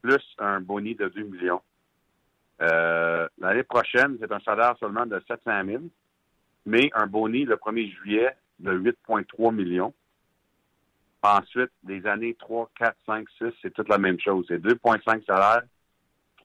plus 0.00 0.22
un 0.38 0.60
boni 0.60 0.94
de 0.94 1.08
2 1.08 1.22
millions. 1.24 1.62
L'année 2.58 3.64
prochaine, 3.64 4.16
c'est 4.20 4.32
un 4.32 4.40
salaire 4.40 4.76
seulement 4.78 5.04
de 5.06 5.22
700 5.28 5.64
000, 5.66 5.82
mais 6.66 6.90
un 6.94 7.06
boni 7.06 7.44
le 7.44 7.56
1er 7.56 7.92
juillet 7.92 8.30
de 8.58 8.72
8,3 8.72 9.54
millions. 9.54 9.92
Ensuite, 11.22 11.70
les 11.86 12.04
années 12.06 12.34
3, 12.34 12.70
4, 12.76 12.96
5, 13.06 13.28
6, 13.38 13.44
c'est 13.62 13.72
toute 13.72 13.88
la 13.88 13.98
même 13.98 14.18
chose. 14.18 14.44
C'est 14.48 14.58
2,5 14.58 15.24
salaires, 15.24 15.62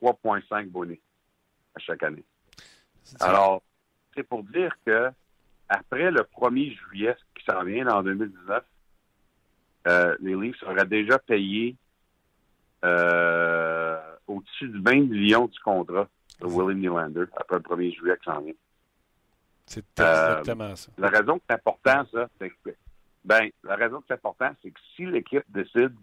3,5 0.01 0.68
bonnets 0.70 1.01
à 1.76 1.80
chaque 1.80 2.03
année. 2.03 2.24
Alors, 3.20 3.63
c'est 4.15 4.24
pour 4.24 4.43
dire 4.43 4.72
que 4.86 5.09
après 5.70 6.11
le 6.11 6.22
1er 6.22 6.78
juillet 6.78 7.15
qui 7.36 7.43
s'en 7.45 7.63
vient 7.63 7.88
en 7.88 8.03
2019, 8.03 8.63
euh, 9.88 10.15
les 10.20 10.36
Leafs 10.36 10.61
auraient 10.63 10.86
déjà 10.86 11.18
payé 11.20 11.76
euh, 12.84 13.99
au-dessus 14.28 14.70
du 14.70 14.82
20 14.82 15.09
millions 15.09 15.47
du 15.47 15.59
contrat 15.59 16.07
de 16.39 16.45
William 16.45 16.80
Nylander 16.80 17.26
après 17.36 17.57
le 17.57 17.61
1er 17.61 17.95
juillet 17.95 18.18
qui 18.18 18.26
s'en 18.26 18.41
vient. 18.41 18.53
C'est 19.68 19.86
Euh, 19.99 20.39
exactement 20.39 20.76
ça. 20.76 20.91
La 20.97 21.09
raison 21.09 21.38
que 21.38 21.43
c'est 21.47 21.55
important, 21.55 22.05
ça, 22.11 22.30
c'est 22.39 22.49
que, 22.49 22.72
ben, 23.24 23.49
la 23.63 23.76
raison 23.76 23.99
que 23.99 24.05
c'est 24.07 24.13
important, 24.13 24.51
c'est 24.63 24.72
que 24.72 24.80
si 24.95 25.05
l'équipe 25.05 25.43
décide 25.49 25.93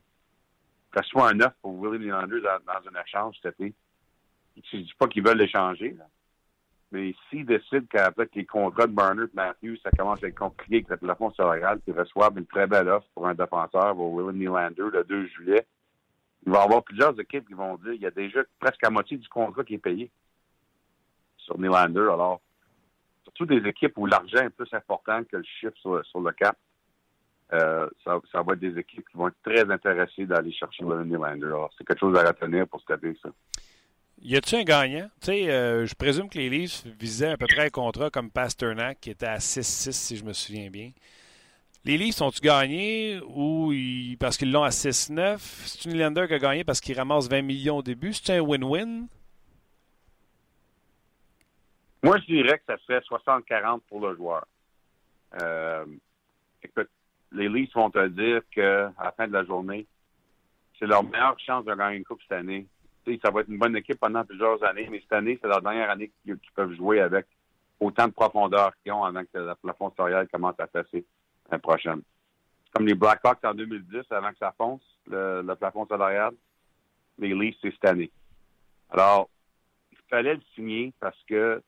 que 0.93 1.03
ce 1.03 1.09
soit 1.09 1.31
un 1.31 1.41
offre 1.41 1.57
pour 1.63 1.75
William 1.79 2.03
Nylander 2.03 2.41
dans, 2.41 2.59
dans 2.73 2.89
un 2.89 3.03
échange 3.03 3.37
cet 3.43 3.59
été, 3.59 3.75
je 4.57 4.77
ne 4.77 4.83
dis 4.83 4.95
pas 4.97 5.09
qu'ils 5.09 5.25
veulent 5.25 5.39
l'échanger, 5.39 5.97
mais 6.93 7.15
s'ils 7.29 7.47
décident 7.47 7.87
qu'avec 7.91 8.35
les 8.37 8.45
contrats 8.45 8.87
de 8.87 8.93
Barner 8.93 9.25
et 9.25 9.35
Matthews, 9.35 9.79
ça 9.83 9.91
commence 9.91 10.23
à 10.23 10.29
être 10.29 10.39
compliqué 10.39 10.77
avec 10.77 10.91
le 10.91 10.97
plafond 10.99 11.33
salarial, 11.33 11.81
qu'ils 11.81 11.99
reçoivent 11.99 12.39
une 12.39 12.47
très 12.47 12.67
belle 12.69 12.89
offre 12.89 13.09
pour 13.15 13.27
un 13.27 13.35
défenseur 13.35 13.95
pour 13.95 14.13
William 14.13 14.37
Nylander 14.37 14.91
le 14.93 15.03
2 15.03 15.27
juillet, 15.27 15.67
il 16.47 16.53
va 16.53 16.61
y 16.61 16.63
avoir 16.63 16.85
plusieurs 16.85 17.19
équipes 17.19 17.49
qui 17.49 17.55
vont 17.55 17.77
dire 17.79 17.93
qu'il 17.95 18.03
y 18.03 18.07
a 18.07 18.11
déjà 18.11 18.41
presque 18.61 18.83
la 18.83 18.91
moitié 18.91 19.17
du 19.17 19.29
contrat 19.29 19.65
qui 19.65 19.75
est 19.75 19.79
payé 19.79 20.11
sur 21.39 21.59
Nylander. 21.59 22.01
Alors, 22.13 22.41
surtout 23.35 23.47
des 23.47 23.69
équipes 23.69 23.97
où 23.97 24.07
l'argent 24.07 24.39
est 24.39 24.51
plus 24.51 24.73
important 24.73 25.23
que 25.25 25.37
le 25.37 25.45
chiffre 25.61 26.03
sur, 26.05 26.21
le 26.21 26.33
cap. 26.33 26.57
Euh, 27.53 27.89
ça, 28.05 28.43
va 28.43 28.55
être 28.55 28.61
des 28.61 28.79
équipes 28.79 29.07
qui 29.09 29.17
vont 29.17 29.29
être 29.29 29.43
très 29.45 29.71
intéressées 29.71 30.27
d'aller 30.27 30.53
chercher 30.53 30.85
le 30.85 31.05
Nylander. 31.05 31.55
C'est 31.77 31.87
quelque 31.87 32.01
chose 32.01 32.17
à 32.17 32.27
retenir 32.27 32.67
pour 32.67 32.81
cette 32.81 33.03
année, 33.03 33.17
ça. 33.23 33.31
Y 34.23 34.37
a-tu 34.37 34.55
un 34.57 34.63
gagnant? 34.63 35.11
Euh, 35.29 35.85
je 35.85 35.95
présume 35.95 36.29
que 36.29 36.39
les 36.39 36.49
Leafs 36.49 36.87
visaient 36.99 37.33
à 37.33 37.37
peu 37.37 37.47
près 37.47 37.67
un 37.67 37.71
contrat 37.71 38.11
comme 38.11 38.31
Pasternak, 38.31 39.01
qui 39.01 39.11
était 39.11 39.27
à 39.27 39.39
6-6, 39.39 39.93
si 39.93 40.17
je 40.17 40.25
me 40.25 40.33
souviens 40.33 40.71
bien. 40.71 40.93
Les 41.85 41.99
Leafs 41.99 42.15
sont-ils 42.15 42.41
gagnés 42.41 43.21
ou 43.27 43.73
parce 44.19 44.39
qu'ils 44.39 44.51
l'ont 44.51 44.63
à 44.63 44.71
6-9? 44.71 45.39
C'est 45.67 45.85
une 45.85 45.93
Nylander 45.93 46.27
qui 46.27 46.35
a 46.35 46.39
gagné 46.39 46.65
parce 46.65 46.81
qu'il 46.81 46.97
ramasse 46.97 47.29
20 47.29 47.43
millions 47.43 47.79
au 47.79 47.83
début. 47.83 48.15
C'est 48.15 48.39
un 48.39 48.41
win-win? 48.41 49.09
Moi, 52.05 52.19
je 52.19 52.27
dirais 52.27 52.59
que 52.59 52.65
ça 52.67 52.77
serait 52.85 52.99
60-40 52.99 53.81
pour 53.89 54.07
le 54.07 54.15
joueur. 54.15 54.45
Euh, 55.41 55.87
écoute, 56.63 56.91
les 57.33 57.49
Leafs 57.49 57.73
vont 57.73 57.89
te 57.89 58.07
dire 58.09 58.43
qu'à 58.51 58.93
la 59.03 59.11
fin 59.17 59.27
de 59.27 59.33
la 59.33 59.43
journée, 59.43 59.87
c'est 60.79 60.85
leur 60.85 61.03
meilleure 61.03 61.39
chance 61.41 61.65
de 61.65 61.75
gagner 61.75 61.97
une 61.97 62.05
coupe 62.05 62.21
cette 62.29 62.41
année. 62.41 62.67
ça 63.25 63.31
va 63.31 63.41
être 63.41 63.49
une 63.49 63.57
bonne 63.57 63.75
équipe 63.77 63.99
pendant 63.99 64.23
plusieurs 64.23 64.63
années, 64.65 64.87
mais 64.91 65.01
cette 65.01 65.15
année, 65.15 65.39
c'est 65.41 65.49
leur 65.49 65.63
dernière 65.63 65.89
année 65.89 66.13
qu'ils 66.23 66.37
peuvent 66.55 66.75
jouer 66.75 67.01
avec 67.01 67.25
autant 67.81 68.07
de 68.07 68.13
profondeur 68.13 68.73
qu'ils 68.83 68.93
ont 68.93 69.03
avant 69.03 69.23
que 69.23 69.39
le 69.39 69.55
plafond 69.55 69.91
salarial 69.97 70.29
commence 70.29 70.61
à 70.61 70.67
passer 70.67 71.07
l'année 71.51 71.63
prochaine. 71.63 72.03
Comme 72.75 72.87
les 72.87 72.95
Blackhawks 72.95 73.43
en 73.47 73.55
2010, 73.55 74.03
avant 74.11 74.31
que 74.31 74.39
ça 74.41 74.53
fonce, 74.59 74.83
le, 75.07 75.55
plafond 75.55 75.87
salarial, 75.87 76.35
les 77.17 77.33
Leafs, 77.35 77.57
c'est 77.63 77.71
cette 77.71 77.87
année. 77.87 78.11
Alors, 78.91 79.31
il 79.91 79.99
fallait 80.11 80.35
le 80.35 80.43
signer 80.55 80.93
parce 81.01 81.19
que 81.27 81.63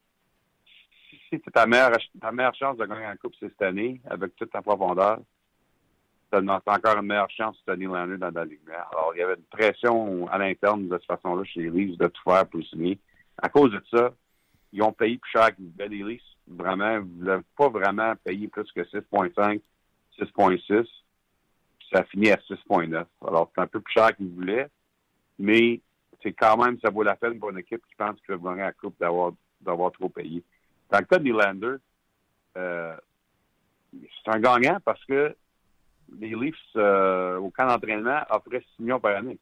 si 1.10 1.20
c'est 1.30 1.52
ta 1.52 1.66
meilleure, 1.66 1.92
ta 2.20 2.52
chance 2.52 2.76
de 2.76 2.86
gagner 2.86 3.04
un 3.04 3.16
coupe 3.16 3.34
cette 3.40 3.60
année, 3.62 4.00
avec 4.08 4.34
toute 4.36 4.50
ta 4.50 4.62
profondeur, 4.62 5.20
tu 6.32 6.38
encore 6.38 6.98
une 6.98 7.06
meilleure 7.06 7.30
chance 7.30 7.56
de 7.66 7.72
tenir 7.72 7.92
l'année 7.92 8.16
dans 8.16 8.30
la 8.30 8.44
Ligue. 8.44 8.60
Alors, 8.68 9.12
il 9.14 9.20
y 9.20 9.22
avait 9.22 9.34
une 9.34 9.44
pression 9.44 10.28
à 10.28 10.38
l'interne 10.38 10.88
de 10.88 10.98
cette 10.98 11.06
façon-là 11.06 11.44
chez 11.44 11.62
les 11.62 11.70
Leafs 11.70 11.98
de 11.98 12.08
tout 12.08 12.22
faire 12.24 12.46
pour 12.46 12.62
signer. 12.64 12.98
À 13.38 13.48
cause 13.48 13.70
de 13.70 13.82
ça, 13.90 14.12
ils 14.72 14.82
ont 14.82 14.92
payé 14.92 15.18
plus 15.18 15.30
cher 15.30 15.54
qu'ils 15.54 15.70
voulaient. 15.70 15.88
Les 15.88 16.20
vraiment, 16.48 16.98
ils 16.98 17.24
ne 17.24 17.38
pas 17.56 17.68
vraiment 17.68 18.14
payer 18.24 18.48
plus 18.48 18.70
que 18.72 18.80
6,5, 18.80 19.60
6,6. 20.18 20.86
Ça 21.92 22.00
a 22.00 22.04
fini 22.04 22.30
à 22.30 22.36
6,9. 22.36 23.04
Alors, 23.26 23.50
c'est 23.54 23.60
un 23.60 23.66
peu 23.66 23.80
plus 23.80 23.92
cher 23.92 24.14
qu'ils 24.16 24.28
voulaient, 24.28 24.68
mais 25.38 25.80
c'est 26.22 26.32
quand 26.32 26.56
même, 26.56 26.78
ça 26.80 26.90
vaut 26.90 27.04
la 27.04 27.14
peine 27.14 27.38
pour 27.38 27.50
une 27.50 27.58
équipe 27.58 27.84
qui 27.86 27.94
pense 27.96 28.20
qu'ils 28.22 28.34
va 28.34 28.50
gagner 28.50 28.62
la 28.62 28.72
Coupe 28.72 28.98
d'avoir, 28.98 29.32
d'avoir 29.60 29.92
trop 29.92 30.08
payé. 30.08 30.42
Dans 30.90 30.98
le 30.98 31.04
cas 31.04 31.18
de 31.18 31.24
Nylander, 31.24 31.76
euh, 32.56 32.96
c'est 33.92 34.34
un 34.34 34.40
gagnant 34.40 34.78
parce 34.84 35.04
que 35.04 35.34
les 36.18 36.34
Leafs, 36.34 36.56
euh, 36.76 37.38
au 37.38 37.50
camp 37.50 37.66
d'entraînement, 37.66 38.20
offraient 38.30 38.64
6 38.76 38.82
millions 38.82 39.00
par 39.00 39.16
année. 39.16 39.38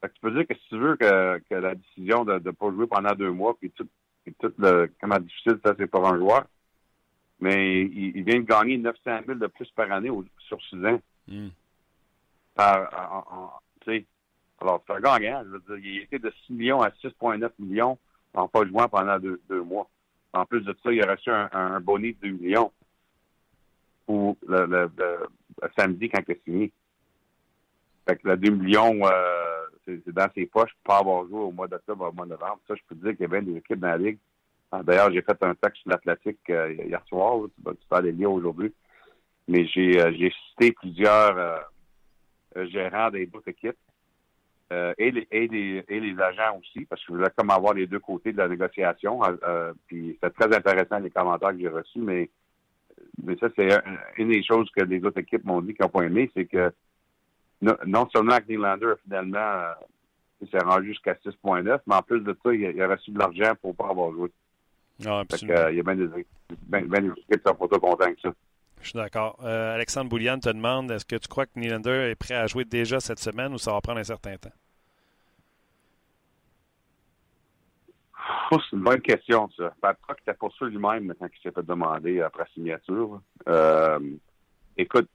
Fait 0.00 0.08
que 0.08 0.14
tu 0.14 0.20
peux 0.20 0.30
dire 0.30 0.46
que 0.46 0.54
si 0.54 0.68
tu 0.68 0.78
veux 0.78 0.96
que, 0.96 1.38
que 1.38 1.54
la 1.54 1.74
décision 1.74 2.24
de 2.24 2.34
ne 2.34 2.50
pas 2.50 2.70
jouer 2.70 2.86
pendant 2.86 3.14
deux 3.14 3.30
mois, 3.30 3.56
puis 3.58 3.70
tout, 3.70 3.88
puis 4.24 4.34
tout 4.38 4.52
le, 4.58 4.92
comment 5.00 5.18
difficile 5.18 5.58
ça 5.64 5.74
c'est 5.78 5.86
pour 5.86 6.06
un 6.06 6.16
joueur, 6.18 6.44
mais 7.40 7.82
il, 7.82 8.22
vient 8.22 8.40
de 8.40 8.44
gagner 8.44 8.78
900 8.78 9.20
000 9.26 9.38
de 9.38 9.46
plus 9.46 9.70
par 9.70 9.90
année 9.90 10.10
sur 10.46 10.62
6 10.62 10.84
ans. 10.86 11.00
Mm. 11.26 11.48
Par, 12.54 13.62
alors, 14.60 14.82
c'est 14.86 14.94
un 14.94 15.00
gagnant. 15.00 15.44
Je 15.44 15.50
veux 15.50 15.60
dire, 15.60 15.90
il 15.90 16.02
était 16.02 16.18
de 16.18 16.32
6 16.46 16.52
millions 16.52 16.82
à 16.82 16.88
6,9 16.90 17.50
millions 17.58 17.98
en 18.34 18.48
pas 18.48 18.66
jouant 18.66 18.88
pendant 18.88 19.18
deux, 19.18 19.40
deux, 19.48 19.62
mois. 19.62 19.88
En 20.38 20.46
plus 20.46 20.60
de 20.60 20.74
ça, 20.82 20.92
il 20.92 21.02
a 21.02 21.10
reçu 21.10 21.30
un, 21.30 21.48
un 21.52 21.80
bonus 21.80 22.16
de 22.20 22.28
2 22.28 22.36
millions 22.36 22.72
pour 24.06 24.36
le, 24.46 24.88
samedi 25.76 26.08
quand 26.08 26.22
il 26.28 26.32
a 26.32 26.36
signé. 26.44 26.72
Fait 28.06 28.16
que 28.16 28.28
le 28.28 28.36
2 28.36 28.50
millions, 28.52 29.00
euh, 29.04 29.64
c'est 29.84 30.08
dans 30.12 30.28
ses 30.34 30.46
poches 30.46 30.70
pour 30.84 30.94
pas 30.94 31.00
avoir 31.00 31.26
joué 31.26 31.40
au 31.40 31.50
mois 31.50 31.66
d'octobre, 31.66 32.08
au 32.08 32.12
mois 32.12 32.24
de 32.24 32.30
novembre. 32.30 32.60
Ça, 32.68 32.74
je 32.76 32.82
peux 32.88 32.94
dire 32.94 33.12
qu'il 33.16 33.22
y 33.22 33.24
a 33.24 33.28
bien 33.28 33.42
des 33.42 33.58
équipes 33.58 33.80
dans 33.80 33.88
la 33.88 33.98
Ligue. 33.98 34.18
Ah, 34.70 34.82
d'ailleurs, 34.84 35.10
j'ai 35.12 35.22
fait 35.22 35.42
un 35.42 35.54
texte 35.56 35.82
sur 35.82 35.90
l'Atlantique 35.90 36.38
euh, 36.50 36.72
hier 36.72 37.02
soir. 37.08 37.40
Tu, 37.56 37.62
vas, 37.62 37.72
tu 37.72 37.86
aller 37.90 38.12
lire 38.12 38.30
aujourd'hui. 38.30 38.72
Mais 39.48 39.66
j'ai 39.66 40.00
euh, 40.00 40.30
cité 40.50 40.72
plusieurs 40.72 41.66
gérants 42.54 43.10
des 43.10 43.28
autres 43.34 43.48
équipes 43.48 43.76
et, 44.70 45.10
les, 45.10 45.26
et, 45.30 45.48
les, 45.48 45.84
et 45.88 46.00
les 46.00 46.20
agents 46.20 46.58
aussi, 46.58 46.84
parce 46.84 47.00
que 47.00 47.12
je 47.12 47.16
voulais 47.16 47.30
comme 47.36 47.50
avoir 47.50 47.74
les 47.74 47.86
deux 47.86 48.00
côtés 48.00 48.32
de 48.32 48.38
la 48.38 48.48
négociation. 48.48 49.20
puis 49.86 50.18
c'est 50.22 50.34
très 50.34 50.54
intéressant 50.54 50.98
les 50.98 51.10
commentaires 51.10 51.50
que 51.50 51.58
j'ai 51.58 51.68
reçus, 51.68 52.00
mais 52.00 52.28
mais 53.22 53.36
ça, 53.36 53.48
c'est 53.56 53.68
une 54.16 54.28
des 54.28 54.42
choses 54.42 54.70
que 54.76 54.84
les 54.84 55.02
autres 55.04 55.18
équipes 55.18 55.44
m'ont 55.44 55.60
dit 55.60 55.74
qu'ils 55.74 55.84
n'ont 55.84 55.90
pas 55.90 56.02
aimé, 56.02 56.30
c'est 56.34 56.46
que 56.46 56.72
non, 57.60 58.08
seulement 58.12 58.38
que 58.38 58.48
Nylander, 58.48 58.94
finalement, 59.02 59.38
euh, 59.38 59.72
il 60.40 60.48
s'est 60.48 60.58
rendu 60.58 60.88
jusqu'à 60.88 61.14
6.9, 61.14 61.80
mais 61.86 61.94
en 61.94 62.02
plus 62.02 62.20
de 62.20 62.36
ça, 62.42 62.54
il 62.54 62.80
a, 62.80 62.88
reçu 62.88 63.10
de 63.10 63.18
l'argent 63.18 63.52
pour 63.60 63.70
ne 63.70 63.76
pas 63.76 63.88
avoir 63.90 64.12
joué. 64.12 64.30
Non, 65.04 65.18
absolument. 65.18 65.58
Euh, 65.58 65.72
il 65.72 65.76
y 65.78 65.80
a 65.80 65.82
bien 65.82 65.96
des, 65.96 66.04
équipes 66.04 66.26
qui 67.30 67.38
sont 67.44 67.54
pas 67.54 67.68
trop 67.68 67.80
contents 67.80 68.12
que 68.12 68.20
ça. 68.20 68.32
Je 68.82 68.90
suis 68.90 68.96
d'accord. 68.96 69.38
Euh, 69.42 69.74
Alexandre 69.74 70.08
Boulian 70.08 70.38
te 70.38 70.48
demande 70.48 70.90
est-ce 70.90 71.04
que 71.04 71.16
tu 71.16 71.28
crois 71.28 71.46
que 71.46 71.58
Nylander 71.58 72.10
est 72.10 72.14
prêt 72.14 72.34
à 72.34 72.46
jouer 72.46 72.64
déjà 72.64 73.00
cette 73.00 73.18
semaine 73.18 73.52
ou 73.52 73.58
ça 73.58 73.72
va 73.72 73.80
prendre 73.80 73.98
un 73.98 74.04
certain 74.04 74.36
temps? 74.36 74.52
c'est 78.50 78.76
une 78.76 78.82
bonne 78.82 79.00
question, 79.00 79.48
ça. 79.56 79.74
Babcock 79.82 80.18
était 80.22 80.34
pour 80.34 80.54
ça 80.56 80.66
lui-même 80.66 81.14
quand 81.18 81.26
il 81.26 81.42
s'est 81.42 81.50
fait 81.50 81.66
demander 81.66 82.20
après 82.20 82.46
signature. 82.54 83.20
Euh, 83.46 83.98
écoute, 84.76 85.08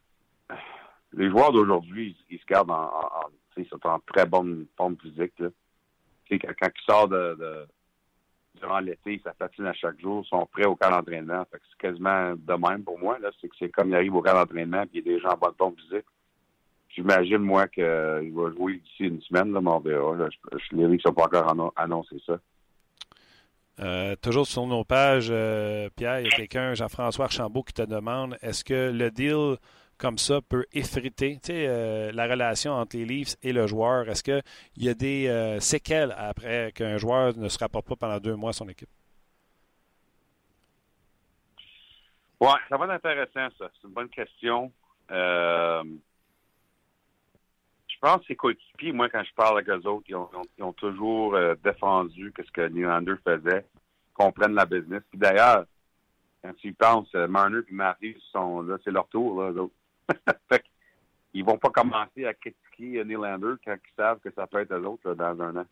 les 1.14 1.30
joueurs 1.30 1.52
d'aujourd'hui, 1.52 2.16
ils, 2.30 2.40
se 2.40 2.46
gardent 2.46 2.72
en, 2.72 2.92
ils 3.58 3.68
sont 3.68 3.86
en 3.88 4.00
très 4.00 4.26
bonne 4.26 4.66
forme 4.78 4.98
physique. 5.02 5.34
Là. 5.40 5.50
Quand, 6.30 6.38
quand 6.60 6.70
ils 6.76 6.86
sortent 6.86 7.12
de, 7.12 7.68
durant 8.60 8.80
l'été, 8.80 9.20
ça 9.24 9.34
patine 9.34 9.66
à 9.66 9.74
chaque 9.74 10.00
jour, 10.00 10.26
sont 10.26 10.48
prêts 10.52 10.66
au 10.66 10.76
camp 10.76 10.92
d'entraînement. 10.92 11.46
c'est 11.52 11.78
quasiment 11.78 12.34
de 12.36 12.54
même 12.54 12.84
pour 12.84 13.00
moi. 13.00 13.18
Là. 13.20 13.30
C'est 13.40 13.48
que 13.48 13.56
c'est 13.60 13.70
comme 13.70 13.90
il 13.90 13.96
arrive 13.96 14.16
au 14.16 14.22
camp 14.22 14.34
d'entraînement 14.34 14.84
et 14.84 14.90
il 14.94 15.00
est 15.00 15.14
déjà 15.16 15.34
en 15.34 15.38
bonne 15.38 15.56
forme 15.58 15.76
physique. 15.76 16.06
J'imagine, 16.90 17.40
moi, 17.40 17.68
qu'il 17.68 17.84
va 17.84 18.52
jouer 18.56 18.76
d'ici 18.78 19.06
une 19.06 19.22
semaine, 19.22 19.52
là, 19.52 19.62
mais 20.72 20.88
les 20.88 21.00
sont 21.00 21.14
pas 21.14 21.24
encore 21.24 21.72
annoncé 21.76 22.18
ça. 22.26 22.40
Euh, 23.80 24.16
toujours 24.22 24.46
sur 24.46 24.68
nos 24.68 24.84
pages, 24.84 25.30
euh, 25.32 25.90
Pierre, 25.96 26.20
il 26.20 26.26
y 26.26 26.28
a 26.28 26.36
quelqu'un, 26.36 26.76
Jean-François 26.76 27.26
Archambault, 27.26 27.64
qui 27.64 27.74
te 27.74 27.82
demande 27.82 28.38
est-ce 28.44 28.64
que 28.64 28.92
le 28.92 29.10
deal 29.10 29.58
comme 30.04 30.18
ça 30.18 30.42
peut 30.42 30.66
effriter 30.74 31.40
euh, 31.50 32.12
la 32.12 32.28
relation 32.28 32.74
entre 32.74 32.98
les 32.98 33.06
Leafs 33.06 33.38
et 33.42 33.54
le 33.54 33.68
joueur? 33.68 34.10
Est-ce 34.10 34.22
qu'il 34.22 34.44
y 34.76 34.90
a 34.90 34.94
des 34.94 35.58
séquelles 35.62 36.14
après 36.18 36.74
qu'un 36.74 36.98
joueur 36.98 37.38
ne 37.38 37.48
se 37.48 37.58
rapporte 37.58 37.88
pas 37.88 37.96
pendant 37.96 38.20
deux 38.20 38.36
mois 38.36 38.50
à 38.50 38.54
son 38.54 38.68
équipe? 38.68 38.90
Oui, 42.42 42.50
ça 42.68 42.76
va 42.76 42.84
être 42.86 43.06
intéressant, 43.06 43.56
ça. 43.58 43.72
C'est 43.74 43.88
une 43.88 43.94
bonne 43.94 44.10
question. 44.10 44.74
je 45.10 45.84
pense 48.02 48.20
que 48.20 48.26
ses 48.28 48.36
coéquipiers, 48.36 48.92
moi, 48.92 49.08
quand 49.08 49.24
je 49.24 49.34
parle 49.34 49.60
avec 49.60 49.70
eux 49.70 49.88
autres, 49.88 50.06
ils 50.10 50.16
ont, 50.16 50.74
toujours 50.74 51.38
défendu 51.64 52.34
ce 52.38 52.52
que 52.52 52.68
Nylander 52.68 53.16
faisait 53.24 53.66
comprennent 54.14 54.56
la 54.56 54.66
business. 54.66 55.02
Puis 55.10 55.18
d'ailleurs, 55.18 55.66
quand 56.44 56.54
tu 56.56 56.68
y 56.68 56.74
penses, 56.74 57.08
euh, 57.16 57.28
Marner 57.28 57.60
et 57.68 57.74
Matthews 57.74 58.20
sont 58.32 58.62
là, 58.62 58.78
c'est 58.84 58.92
leur 58.92 59.08
tour, 59.08 59.42
là, 59.42 59.52
eux 59.52 59.70
fait 60.50 60.64
ils 61.34 61.44
vont 61.44 61.58
pas 61.58 61.70
commencer 61.70 62.26
à 62.26 62.34
critiquer 62.34 63.04
Nylander 63.04 63.56
quand 63.66 63.76
ils 63.76 63.96
savent 63.96 64.20
que 64.20 64.32
ça 64.32 64.46
peut 64.48 64.60
être 64.60 64.74
eux 64.74 64.86
autres 64.86 65.14
dans 65.16 65.42
un 65.42 65.58
an. 65.58 65.66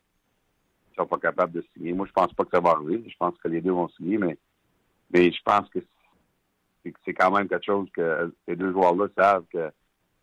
Ils 0.90 0.96
sont 0.96 1.06
pas 1.06 1.18
capables 1.18 1.52
de 1.52 1.64
signer. 1.72 1.92
Moi, 1.92 2.06
je 2.06 2.12
pense 2.12 2.32
pas 2.34 2.44
que 2.44 2.50
ça 2.52 2.60
va 2.60 2.70
arriver. 2.70 3.02
Je 3.08 3.16
pense 3.16 3.36
que 3.38 3.48
les 3.48 3.60
deux 3.60 3.70
vont 3.70 3.88
signer, 3.90 4.18
mais, 4.18 4.36
je 5.14 5.42
pense 5.44 5.68
que 5.70 5.78
c'est 7.04 7.14
quand 7.14 7.30
même 7.30 7.48
quelque 7.48 7.64
chose 7.64 7.88
que 7.94 8.34
ces 8.46 8.56
deux 8.56 8.72
joueurs-là 8.72 9.06
savent 9.16 9.44
que 9.52 9.70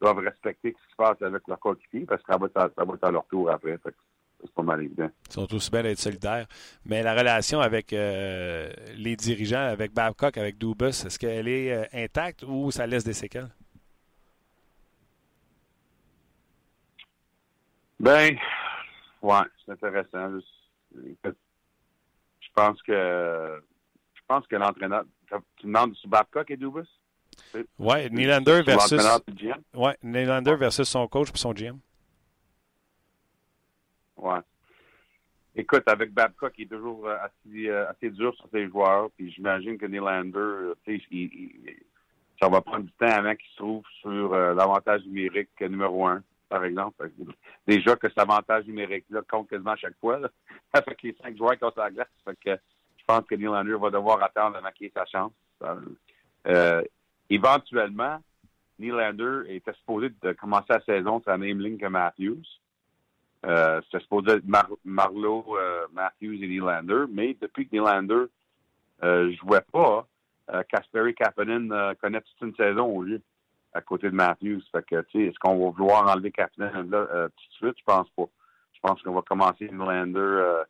doivent 0.01 0.19
respecter 0.19 0.71
ce 0.71 0.85
qui 0.85 0.91
se 0.91 0.95
passe 0.95 1.21
avec 1.21 1.41
leur 1.47 1.59
coéquipier 1.59 2.05
parce 2.05 2.21
que 2.21 2.31
ça 2.31 2.37
va, 2.37 2.47
être, 2.47 3.03
à 3.03 3.11
leur 3.11 3.25
tour 3.27 3.49
après. 3.49 3.77
Fait 3.77 3.95
c'est 4.41 4.53
pas 4.53 4.63
mal 4.63 4.81
évident. 4.81 5.09
Ils 5.29 5.33
sont 5.33 5.53
aussi 5.53 5.69
bien 5.69 5.83
d'être 5.83 5.99
solidaires. 5.99 6.47
Mais 6.85 7.03
la 7.03 7.13
relation 7.13 7.59
avec 7.59 7.91
euh, 7.91 8.71
les 8.95 9.17
dirigeants, 9.17 9.65
avec 9.65 9.93
Babcock, 9.93 10.37
avec 10.37 10.57
Dubus, 10.57 11.05
est-ce 11.05 11.19
qu'elle 11.19 11.47
est 11.49 11.73
euh, 11.73 11.83
intacte 11.93 12.43
ou 12.47 12.71
ça 12.71 12.87
laisse 12.87 13.03
des 13.03 13.13
séquelles? 13.13 13.49
Ben, 17.99 18.37
ouais, 19.21 19.41
c'est 19.65 19.71
intéressant. 19.71 20.39
Je 20.95 22.47
pense 22.55 22.81
que 22.83 23.61
je 24.13 24.21
pense 24.27 24.47
que 24.47 24.55
l'entraîneur. 24.55 25.03
Tu 25.57 25.67
demandes 25.67 25.93
sur 25.95 26.09
Babcock 26.09 26.49
et 26.49 26.57
Dubus? 26.57 26.87
Oui, 27.77 28.09
Nylander 28.11 28.63
versus. 28.63 29.01
Ouais, 29.73 29.97
Nylander 30.03 30.55
versus 30.55 30.87
son 30.87 31.07
coach 31.07 31.29
et 31.29 31.37
son 31.37 31.53
GM. 31.53 31.77
Ouais. 34.17 34.39
Écoute, 35.55 35.83
avec 35.87 36.13
Babcock, 36.13 36.53
il 36.57 36.63
est 36.63 36.67
toujours 36.67 37.07
euh, 37.07 37.17
assez, 37.21 37.69
euh, 37.69 37.89
assez 37.89 38.09
dur 38.09 38.33
sur 38.35 38.47
ses 38.51 38.67
joueurs. 38.67 39.09
Puis 39.17 39.31
j'imagine 39.31 39.77
que 39.77 39.85
Nylander, 39.85 40.73
il, 40.87 41.01
il, 41.11 41.75
ça 42.41 42.49
va 42.49 42.61
prendre 42.61 42.85
du 42.85 42.91
temps 42.93 43.07
avant 43.07 43.35
qu'il 43.35 43.49
se 43.51 43.57
trouve 43.57 43.83
sur 44.01 44.33
euh, 44.33 44.53
l'avantage 44.53 45.03
numérique 45.05 45.59
numéro 45.61 46.07
un, 46.07 46.23
par 46.49 46.65
exemple. 46.65 47.09
Déjà 47.67 47.95
que 47.95 48.09
cet 48.09 48.19
avantage 48.19 48.65
numérique-là 48.65 49.21
compte 49.29 49.49
quasiment 49.49 49.71
à 49.71 49.77
chaque 49.77 49.97
fois, 49.99 50.19
là, 50.19 50.29
avec 50.73 51.01
les 51.03 51.15
cinq 51.21 51.37
joueurs 51.37 51.57
qui 51.57 51.63
ont 51.63 51.71
la 51.77 51.91
glace. 51.91 52.07
Fait 52.25 52.37
que 52.43 52.59
je 52.97 53.05
pense 53.05 53.25
que 53.25 53.35
Nylander 53.35 53.75
va 53.79 53.89
devoir 53.89 54.21
attendre 54.23 54.57
à 54.57 54.61
maquiller 54.61 54.91
sa 54.93 55.05
chance. 55.05 55.31
Euh, 56.47 56.83
éventuellement, 57.29 58.19
Nylander 58.79 59.41
était 59.47 59.73
supposé 59.73 60.09
de 60.21 60.31
commencer 60.33 60.67
la 60.69 60.81
saison 60.81 61.21
sur 61.21 61.31
la 61.31 61.37
même 61.37 61.59
ligne 61.59 61.77
que 61.77 61.87
Matthews. 61.87 62.43
Euh, 63.45 63.81
C'était 63.85 64.03
supposé 64.03 64.31
être 64.31 64.45
Mar 64.45 64.69
Marlowe, 64.83 65.57
euh, 65.57 65.85
Matthews 65.93 66.43
et 66.43 66.47
Nylander, 66.47 67.05
mais 67.09 67.37
depuis 67.39 67.67
que 67.67 67.75
Nylander 67.75 68.25
euh, 69.03 69.31
jouait 69.33 69.65
pas, 69.71 70.07
Kasperi 70.67 71.13
Kapanen 71.13 71.71
connaît 72.01 72.21
toute 72.21 72.41
une 72.41 72.55
saison 72.55 72.85
au 72.85 73.03
lieu 73.03 73.21
à 73.73 73.81
côté 73.81 74.09
de 74.09 74.15
Matthews. 74.15 74.61
Fait 74.71 74.85
que, 74.85 75.01
tu 75.01 75.19
sais, 75.19 75.25
est-ce 75.27 75.39
qu'on 75.39 75.57
va 75.57 75.71
vouloir 75.71 76.07
enlever 76.07 76.31
Kapanen 76.31 76.89
là 76.89 77.07
euh, 77.13 77.27
tout 77.27 77.67
de 77.67 77.67
suite? 77.67 77.79
Je 77.79 77.83
pense 77.85 78.09
pas. 78.15 78.25
Je 78.73 78.79
pense 78.81 79.01
qu'on 79.01 79.13
va 79.13 79.21
commencer 79.21 79.69
Nylander 79.69 80.19
euh, 80.19 80.63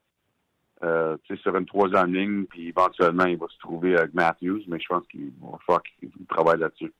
euh, 0.81 1.17
sur 1.41 1.55
une 1.55 1.65
troisième 1.65 2.13
ligne, 2.13 2.45
puis 2.45 2.69
éventuellement, 2.69 3.25
il 3.25 3.37
va 3.37 3.47
se 3.49 3.59
trouver 3.59 3.97
avec 3.97 4.13
Matthews, 4.13 4.61
mais 4.67 4.79
je 4.79 4.87
pense 4.87 5.05
qu'il 5.07 5.31
va 5.41 5.57
falloir 5.65 5.83
qu'il 5.83 6.09
travaille 6.27 6.59
là-dessus. 6.59 6.93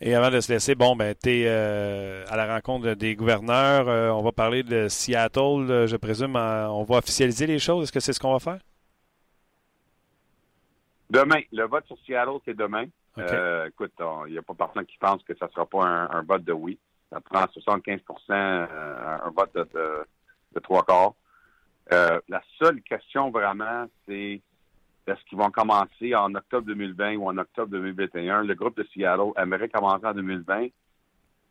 Et 0.00 0.14
avant 0.14 0.30
de 0.30 0.40
se 0.40 0.52
laisser, 0.52 0.74
bon, 0.74 0.94
ben, 0.94 1.14
tu 1.20 1.30
es 1.30 1.44
euh, 1.48 2.24
à 2.28 2.36
la 2.36 2.54
rencontre 2.54 2.94
des 2.94 3.16
gouverneurs. 3.16 3.88
Euh, 3.88 4.10
on 4.10 4.22
va 4.22 4.30
parler 4.30 4.62
de 4.62 4.88
Seattle, 4.88 5.86
je 5.86 5.96
présume. 5.96 6.36
on 6.36 6.84
va 6.84 6.98
officialiser 6.98 7.46
les 7.46 7.58
choses. 7.58 7.84
Est-ce 7.84 7.92
que 7.92 8.00
c'est 8.00 8.12
ce 8.12 8.20
qu'on 8.20 8.32
va 8.32 8.38
faire? 8.38 8.60
Demain, 11.10 11.40
le 11.52 11.66
vote 11.66 11.86
sur 11.86 11.96
Seattle, 12.06 12.38
c'est 12.44 12.56
demain. 12.56 12.84
Euh, 13.18 13.66
écoute, 13.66 13.92
il 14.26 14.32
n'y 14.32 14.38
a 14.38 14.42
pas 14.42 14.54
personne 14.54 14.84
qui 14.86 14.98
pense 14.98 15.22
que 15.22 15.34
ça 15.36 15.46
ne 15.46 15.50
sera 15.50 15.66
pas 15.66 15.84
un, 15.84 16.10
un 16.10 16.22
vote 16.22 16.44
de 16.44 16.52
oui. 16.52 16.78
Ça 17.10 17.20
prend 17.20 17.44
75% 17.44 18.00
euh, 18.30 19.18
un 19.24 19.30
vote 19.30 19.54
de, 19.54 19.62
de, 19.74 20.06
de 20.54 20.60
trois 20.60 20.82
quarts. 20.84 21.14
Euh, 21.92 22.20
la 22.28 22.42
seule 22.58 22.82
question 22.82 23.30
vraiment, 23.30 23.86
c'est 24.06 24.40
est-ce 25.06 25.24
qu'ils 25.28 25.38
vont 25.38 25.50
commencer 25.50 26.14
en 26.16 26.34
octobre 26.34 26.66
2020 26.66 27.16
ou 27.16 27.28
en 27.28 27.38
octobre 27.38 27.70
2021? 27.70 28.42
Le 28.42 28.54
groupe 28.54 28.76
de 28.76 28.86
Seattle 28.92 29.30
aimerait 29.36 29.68
commencer 29.68 30.04
en 30.04 30.14
2020, 30.14 30.68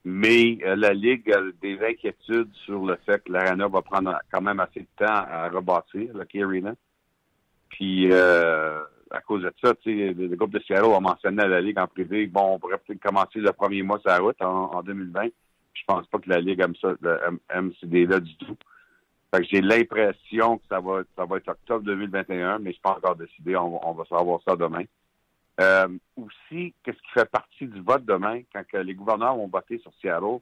mais 0.04 0.58
euh, 0.64 0.76
la 0.76 0.94
Ligue 0.94 1.32
a 1.32 1.42
des 1.62 1.80
inquiétudes 1.82 2.54
sur 2.66 2.86
le 2.86 2.98
fait 3.06 3.24
que 3.24 3.32
l'Arena 3.32 3.68
va 3.68 3.82
prendre 3.82 4.20
quand 4.32 4.42
même 4.42 4.60
assez 4.60 4.82
de 4.82 4.88
temps 4.98 5.06
à 5.06 5.48
rebâtir, 5.48 6.14
le 6.14 6.26
Key 6.26 6.44
Arena. 6.44 6.74
Puis, 7.70 8.12
euh, 8.12 8.82
à 9.12 9.22
cause 9.22 9.44
de 9.44 9.54
ça, 9.64 9.74
le, 9.86 10.36
groupe 10.36 10.52
de 10.52 10.60
Seattle 10.60 10.94
a 10.94 11.00
mentionné 11.00 11.44
à 11.44 11.48
la 11.48 11.62
Ligue 11.62 11.80
en 11.80 11.88
privé, 11.88 12.28
bon, 12.28 12.56
on 12.56 12.60
pourrait 12.60 12.80
peut-être 12.80 13.02
commencer 13.02 13.40
le 13.40 13.52
premier 13.52 13.84
mois 13.84 14.00
sur 14.00 14.10
la 14.10 14.20
route 14.20 14.42
en, 14.42 14.72
en 14.74 14.84
2020. 14.84 15.28
Je 15.74 15.82
pense 15.86 16.08
pas 16.08 16.20
que 16.20 16.30
la 16.30 16.40
Ligue 16.40 16.62
aime 16.62 16.76
ça, 16.82 16.94
aime, 17.28 17.40
aime 17.50 17.72
ces 17.80 17.88
du 17.88 18.38
tout. 18.38 18.58
J'ai 19.44 19.62
l'impression 19.62 20.58
que 20.58 20.64
ça 20.70 20.80
va, 20.80 21.02
ça 21.16 21.26
va 21.26 21.38
être 21.38 21.50
octobre 21.50 21.84
2021, 21.84 22.60
mais 22.60 22.70
je 22.70 22.74
suis 22.74 22.82
pas 22.82 22.96
encore 22.96 23.16
décidé. 23.16 23.56
On, 23.56 23.94
va- 23.94 24.06
savoir 24.06 24.40
ça 24.48 24.56
demain. 24.56 24.84
Euh, 25.60 25.88
aussi, 26.16 26.74
qu'est-ce 26.84 26.98
qui 26.98 27.12
fait 27.14 27.30
partie 27.30 27.68
du 27.68 27.82
vote 27.82 28.06
demain, 28.06 28.42
quand 28.54 28.64
les 28.74 28.94
gouverneurs 28.94 29.36
vont 29.36 29.48
voter 29.48 29.80
sur 29.80 29.92
Seattle, 30.02 30.40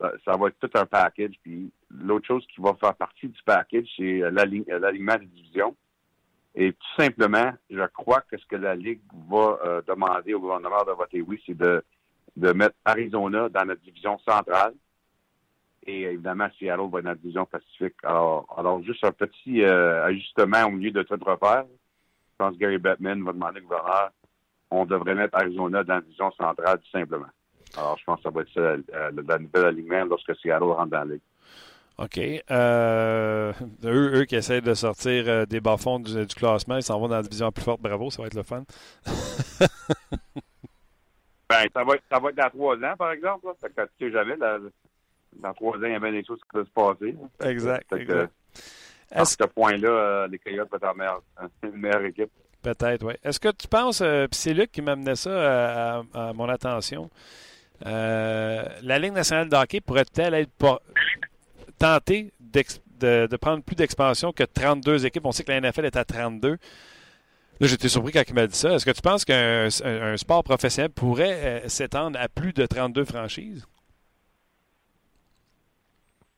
ça, 0.00 0.12
ça 0.24 0.36
va 0.36 0.48
être 0.48 0.58
tout 0.58 0.70
un 0.78 0.86
package. 0.86 1.34
Puis 1.42 1.70
l'autre 1.90 2.26
chose 2.26 2.46
qui 2.54 2.60
va 2.60 2.74
faire 2.74 2.94
partie 2.94 3.28
du 3.28 3.42
package, 3.44 3.86
c'est 3.96 4.22
euh, 4.22 4.30
euh, 4.30 4.78
l'alignement 4.78 5.16
des 5.16 5.26
divisions. 5.26 5.74
Et 6.56 6.72
tout 6.72 7.02
simplement, 7.02 7.52
je 7.68 7.86
crois 7.92 8.22
que 8.22 8.38
ce 8.38 8.46
que 8.46 8.56
la 8.56 8.74
Ligue 8.74 9.02
va 9.28 9.58
euh, 9.64 9.82
demander 9.86 10.32
au 10.32 10.40
gouvernement 10.40 10.84
de 10.86 10.92
voter 10.92 11.20
oui, 11.20 11.40
c'est 11.46 11.56
de, 11.56 11.82
mettre 12.52 12.74
Arizona 12.84 13.48
dans 13.50 13.66
notre 13.66 13.82
division 13.82 14.18
centrale. 14.26 14.74
Et 15.86 16.02
évidemment, 16.02 16.48
Seattle 16.58 16.88
va 16.90 17.02
dans 17.02 17.10
la 17.10 17.14
division 17.14 17.44
Pacifique. 17.44 17.96
Alors, 18.02 18.46
alors 18.56 18.82
juste 18.82 19.04
un 19.04 19.12
petit 19.12 19.62
euh, 19.62 20.04
ajustement 20.04 20.64
au 20.64 20.70
milieu 20.70 20.90
de 20.90 21.02
tout 21.02 21.18
repère. 21.22 21.66
Je 21.68 22.36
pense 22.38 22.54
que 22.54 22.58
Gary 22.58 22.78
Bettman 22.78 23.22
va 23.22 23.32
demander 23.32 23.60
au 23.60 23.64
gouverneur 23.64 24.10
on 24.70 24.84
devrait 24.84 25.14
mettre 25.14 25.36
Arizona 25.36 25.84
dans 25.84 25.94
la 25.94 26.00
division 26.00 26.30
centrale, 26.32 26.78
tout 26.78 26.90
simplement. 26.90 27.28
Alors, 27.76 27.96
je 27.98 28.04
pense 28.04 28.16
que 28.18 28.22
ça 28.24 28.30
va 28.30 28.40
être 28.40 28.52
ça, 28.52 28.60
euh, 28.60 29.10
le, 29.12 29.22
le 29.22 29.38
nouvel 29.38 29.64
alignement 29.64 30.04
lorsque 30.06 30.34
Seattle 30.36 30.64
rentre 30.64 30.90
dans 30.90 31.04
la 31.04 31.14
Ligue. 31.14 31.20
OK. 31.98 32.18
Euh, 32.50 33.52
eux, 33.84 34.20
eux 34.20 34.24
qui 34.26 34.36
essaient 34.36 34.60
de 34.60 34.74
sortir 34.74 35.24
euh, 35.28 35.46
des 35.46 35.60
bas-fonds 35.60 35.98
du, 36.00 36.26
du 36.26 36.34
classement, 36.34 36.76
ils 36.76 36.82
s'en 36.82 36.98
vont 37.00 37.08
dans 37.08 37.16
la 37.16 37.22
division 37.22 37.46
la 37.46 37.52
plus 37.52 37.64
forte. 37.64 37.80
Bravo, 37.80 38.10
ça 38.10 38.22
va 38.22 38.26
être 38.28 38.34
le 38.34 38.42
fun. 38.42 38.64
Ben, 41.48 41.64
ça 41.72 41.84
va 41.84 41.94
être, 41.94 42.02
ça 42.10 42.18
va 42.18 42.30
être 42.30 42.34
dans 42.36 42.50
trois 42.50 42.74
ans, 42.76 42.96
par 42.98 43.12
exemple. 43.12 43.46
Là. 43.46 43.52
Fait 43.60 43.68
que, 43.68 43.82
tu 43.98 44.06
sais 44.06 44.10
jamais, 44.12 44.36
là, 44.36 44.58
dans 45.40 45.54
trois 45.54 45.76
ans, 45.76 45.82
il 45.84 45.92
y 45.92 45.94
a 45.94 46.00
bien 46.00 46.10
des 46.10 46.24
choses 46.24 46.40
qui 46.40 46.48
peuvent 46.52 46.66
se 46.66 46.72
passer. 46.72 47.12
là. 47.40 47.48
Exact, 47.48 47.86
fait 47.88 48.04
que, 48.04 48.12
exact. 48.12 48.32
À 49.12 49.24
ce 49.24 49.36
point-là, 49.44 49.88
euh, 49.88 50.26
les 50.28 50.38
Coyotes 50.40 50.68
peuvent 50.68 50.82
être 50.82 50.96
meilleure, 50.96 51.22
une 51.62 51.76
meilleure 51.76 52.04
équipe. 52.04 52.30
Peut-être, 52.62 53.04
oui. 53.06 53.14
Est-ce 53.22 53.38
que 53.38 53.50
tu 53.52 53.68
penses, 53.68 53.98
puis 54.00 54.28
c'est 54.32 54.54
Luc 54.54 54.72
qui 54.72 54.82
m'amenait 54.82 55.14
ça 55.14 55.30
à, 55.30 56.02
à- 56.14 56.28
à 56.30 56.32
mon 56.32 56.48
attention, 56.48 57.08
la 57.80 58.98
Ligue 58.98 59.12
nationale 59.12 59.48
de 59.48 59.54
hockey 59.54 59.80
pourrait-elle 59.80 60.34
être 60.34 60.50
pas- 60.58 60.80
tentée 61.78 62.32
d'ex- 62.40 62.80
de, 63.00 63.26
de 63.30 63.36
prendre 63.36 63.62
plus 63.62 63.76
d'expansion 63.76 64.32
que 64.32 64.44
32 64.44 65.06
équipes? 65.06 65.26
On 65.26 65.32
sait 65.32 65.44
que 65.44 65.52
la 65.52 65.60
NFL 65.60 65.84
est 65.86 65.96
à 65.96 66.04
32. 66.04 66.58
Là, 67.58 67.66
j'étais 67.66 67.88
surpris 67.88 68.12
quand 68.12 68.22
il 68.28 68.34
m'a 68.34 68.46
dit 68.46 68.56
ça. 68.56 68.74
Est-ce 68.74 68.84
que 68.84 68.90
tu 68.90 69.00
penses 69.02 69.24
qu'un 69.24 69.68
un- 69.84 70.12
un 70.12 70.16
sport 70.16 70.44
professionnel 70.44 70.90
pourrait 70.90 71.62
euh, 71.64 71.68
s'étendre 71.68 72.18
à 72.20 72.28
plus 72.28 72.52
de 72.52 72.66
32 72.66 73.04
franchises? 73.04 73.66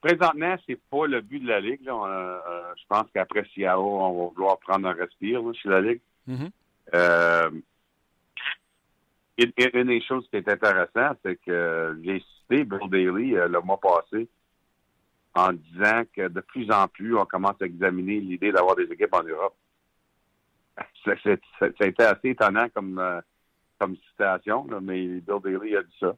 Présentement, 0.00 0.54
c'est 0.66 0.78
pas 0.90 1.06
le 1.06 1.20
but 1.20 1.40
de 1.40 1.48
la 1.48 1.60
Ligue. 1.60 1.84
là. 1.84 1.96
On, 1.96 2.06
euh, 2.06 2.38
je 2.76 2.84
pense 2.88 3.06
qu'après 3.12 3.44
Seattle, 3.52 3.78
on 3.78 4.12
va 4.26 4.30
vouloir 4.32 4.58
prendre 4.58 4.86
un 4.88 4.92
respire 4.92 5.42
là, 5.42 5.52
chez 5.54 5.68
la 5.68 5.80
Ligue. 5.80 6.00
Mhm. 6.28 6.50
Euh, 6.94 7.50
une, 9.38 9.52
une 9.74 9.88
des 9.88 10.00
choses 10.02 10.26
qui 10.30 10.36
est 10.36 10.48
intéressante, 10.48 11.18
c'est 11.24 11.36
que 11.44 11.98
j'ai 12.04 12.20
cité 12.20 12.64
Bill 12.64 12.88
Daly 12.88 13.30
le 13.32 13.60
mois 13.60 13.80
passé 13.80 14.28
en 15.38 15.52
disant 15.52 16.02
que 16.14 16.28
de 16.28 16.40
plus 16.40 16.70
en 16.70 16.88
plus, 16.88 17.16
on 17.16 17.24
commence 17.24 17.60
à 17.62 17.66
examiner 17.66 18.20
l'idée 18.20 18.50
d'avoir 18.50 18.74
des 18.74 18.84
équipes 18.84 19.14
en 19.14 19.22
Europe. 19.22 19.56
Ça 21.04 21.12
a 21.62 21.86
été 21.86 22.02
assez 22.02 22.30
étonnant 22.30 22.68
comme, 22.74 22.98
euh, 22.98 23.20
citation, 24.10 24.66
mais 24.82 25.06
Bill 25.06 25.40
Daly 25.42 25.76
a 25.76 25.82
dit 25.82 25.96
ça. 26.00 26.16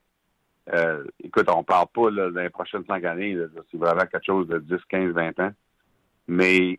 Euh, 0.73 1.05
écoute, 1.23 1.49
on 1.49 1.64
parle 1.64 1.89
pas 1.93 2.11
là, 2.11 2.31
dans 2.31 2.41
les 2.41 2.51
prochaines 2.51 2.85
cinq 2.87 3.05
années, 3.05 3.37
c'est 3.71 3.77
vraiment 3.77 4.07
quelque 4.07 4.25
chose 4.25 4.49
de 4.49 4.59
10, 4.59 4.77
15, 4.89 5.12
20 5.12 5.41
ans. 5.41 5.53
Mais 6.29 6.79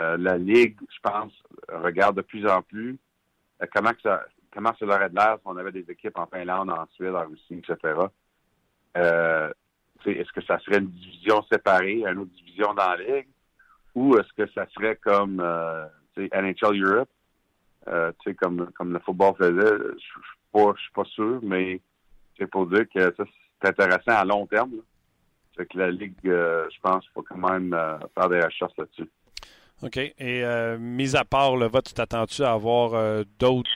euh, 0.00 0.16
la 0.16 0.38
Ligue, 0.38 0.76
je 0.88 0.98
pense, 1.02 1.32
regarde 1.68 2.16
de 2.16 2.22
plus 2.22 2.46
en 2.48 2.62
plus 2.62 2.98
comment 3.72 3.92
ça 4.02 4.24
comment 4.52 4.74
ça 4.78 4.86
de 4.86 5.14
l'air 5.14 5.36
si 5.36 5.42
on 5.44 5.56
avait 5.56 5.72
des 5.72 5.90
équipes 5.90 6.18
en 6.18 6.26
Finlande, 6.26 6.70
en 6.70 6.86
Suède, 6.94 7.14
en 7.14 7.28
Russie, 7.28 7.62
etc. 7.62 7.94
est-ce 10.12 10.32
que 10.32 10.44
ça 10.44 10.58
serait 10.60 10.78
une 10.78 10.90
division 10.90 11.42
séparée, 11.50 12.02
une 12.06 12.18
autre 12.18 12.32
division 12.36 12.74
dans 12.74 12.94
la 12.94 12.96
Ligue? 12.96 13.28
Ou 13.94 14.16
est-ce 14.18 14.32
que 14.36 14.50
ça 14.52 14.66
serait 14.74 14.96
comme 14.96 15.40
euh, 15.40 15.86
NHL 16.16 16.82
Europe, 16.82 17.08
euh, 17.88 18.12
comme, 18.40 18.70
comme 18.76 18.92
le 18.92 18.98
football 19.00 19.34
faisait? 19.38 19.76
Je 19.78 20.20
je 20.54 20.80
suis 20.80 20.92
pas, 20.92 21.04
sûr, 21.04 21.40
mais 21.42 21.80
c'est 22.38 22.46
pour 22.46 22.66
dire 22.66 22.84
que 22.94 23.14
ça, 23.16 23.24
c'est 23.60 23.68
intéressant 23.68 24.12
à 24.12 24.24
long 24.24 24.46
terme. 24.46 24.72
que 25.56 25.78
la 25.78 25.90
Ligue, 25.90 26.14
euh, 26.26 26.66
je 26.74 26.80
pense, 26.80 27.04
faut 27.14 27.22
quand 27.22 27.36
même 27.36 27.72
euh, 27.72 27.98
faire 28.14 28.28
des 28.28 28.40
recherches 28.40 28.76
là-dessus. 28.78 29.10
OK. 29.82 29.96
Et 29.96 30.14
euh, 30.44 30.78
mis 30.78 31.16
à 31.16 31.24
part 31.24 31.56
le 31.56 31.66
vote, 31.66 31.86
tu 31.86 31.94
t'attends-tu 31.94 32.42
à 32.42 32.52
avoir 32.52 33.24
d'autres 33.38 33.70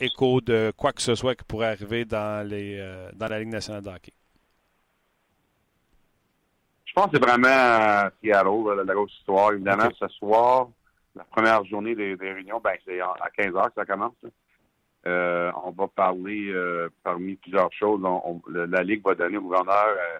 échos 0.00 0.40
de 0.40 0.72
quoi 0.76 0.92
que 0.92 1.02
ce 1.02 1.14
soit 1.14 1.34
qui 1.34 1.44
pourrait 1.44 1.68
arriver 1.68 2.04
dans, 2.04 2.46
les, 2.46 2.78
dans 3.14 3.26
la 3.26 3.40
Ligue 3.40 3.52
nationale 3.52 3.82
de 3.82 3.90
hockey? 3.90 4.12
Je 6.96 7.00
pense 7.00 7.10
que 7.10 7.16
c'est 7.18 7.26
vraiment 7.26 7.48
euh, 7.48 8.08
Seattle, 8.22 8.76
la, 8.76 8.84
la 8.84 8.94
grosse 8.94 9.12
histoire. 9.18 9.52
Évidemment, 9.52 9.88
ce 9.98 10.06
soir, 10.08 10.68
la 11.16 11.24
première 11.24 11.64
journée 11.64 11.96
des, 11.96 12.16
des 12.16 12.32
réunions, 12.32 12.60
ben, 12.62 12.74
c'est 12.84 13.00
à 13.00 13.14
15 13.36 13.56
heures 13.56 13.66
que 13.66 13.74
ça 13.74 13.84
commence. 13.84 14.14
Euh, 15.06 15.50
on 15.64 15.72
va 15.72 15.88
parler, 15.88 16.50
euh, 16.50 16.88
parmi 17.02 17.34
plusieurs 17.34 17.72
choses, 17.72 18.00
on- 18.04 18.22
on- 18.24 18.42
le- 18.48 18.66
la 18.66 18.82
Ligue 18.84 19.04
va 19.04 19.14
donner 19.16 19.36
au 19.38 19.42
gouverneur 19.42 19.86
euh, 19.88 20.18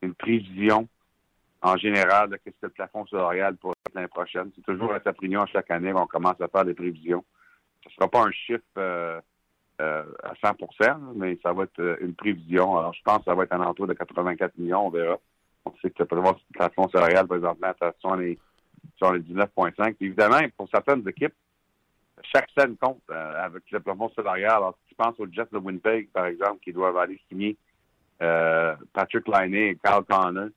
une 0.00 0.14
prévision 0.14 0.88
en 1.60 1.76
général 1.76 2.30
de 2.30 2.38
ce 2.42 2.50
que 2.50 2.56
le 2.62 2.68
plafond 2.70 3.06
salarial 3.06 3.56
pour 3.56 3.74
l'année 3.94 4.08
prochaine. 4.08 4.50
C'est 4.56 4.64
toujours 4.64 4.92
à 4.94 5.00
sa 5.00 5.12
réunion 5.12 5.44
chaque 5.46 5.70
année 5.70 5.92
qu'on 5.92 6.06
commence 6.06 6.40
à 6.40 6.48
faire 6.48 6.64
des 6.64 6.74
prévisions. 6.74 7.22
Ce 7.84 7.90
ne 7.90 7.94
sera 7.94 8.08
pas 8.08 8.22
un 8.22 8.30
chiffre 8.32 8.62
à 9.78 10.34
100 10.42 10.56
là, 10.80 10.98
mais 11.14 11.38
ça 11.42 11.52
va 11.52 11.64
être 11.64 11.98
une 12.00 12.14
prévision. 12.14 12.78
Alors, 12.78 12.94
je 12.94 13.02
pense 13.04 13.18
que 13.18 13.24
ça 13.24 13.34
va 13.34 13.44
être 13.44 13.52
un 13.52 13.60
entour 13.60 13.86
de 13.86 13.92
84 13.94 14.56
millions, 14.58 14.86
on 14.86 14.90
verra. 14.90 15.18
On 15.74 15.78
sait 15.80 15.90
que 15.90 16.02
le 16.02 16.06
plafond 16.52 16.88
salarial 16.88 17.26
présentement 17.26 17.68
est 17.68 17.82
à 17.84 17.92
70 18.00 18.38
79,5. 19.00 19.94
Puis 19.94 20.06
Évidemment, 20.06 20.40
pour 20.56 20.68
certaines 20.70 21.06
équipes, 21.08 21.34
chaque 22.32 22.48
scène 22.56 22.76
compte 22.76 23.00
euh, 23.10 23.44
avec 23.44 23.62
le 23.70 23.80
plafond 23.80 24.10
salarial. 24.14 24.50
Alors, 24.52 24.76
si 24.82 24.88
tu 24.90 24.94
penses 24.94 25.18
aux 25.18 25.26
Jets 25.30 25.48
de 25.52 25.58
Winnipeg, 25.58 26.10
par 26.10 26.26
exemple, 26.26 26.58
qui 26.62 26.72
doivent 26.72 26.96
aller 26.96 27.20
signer 27.28 27.56
euh, 28.22 28.74
Patrick 28.92 29.26
Laine 29.28 29.54
et 29.54 29.76
Kyle 29.84 30.02
Connor 30.08 30.48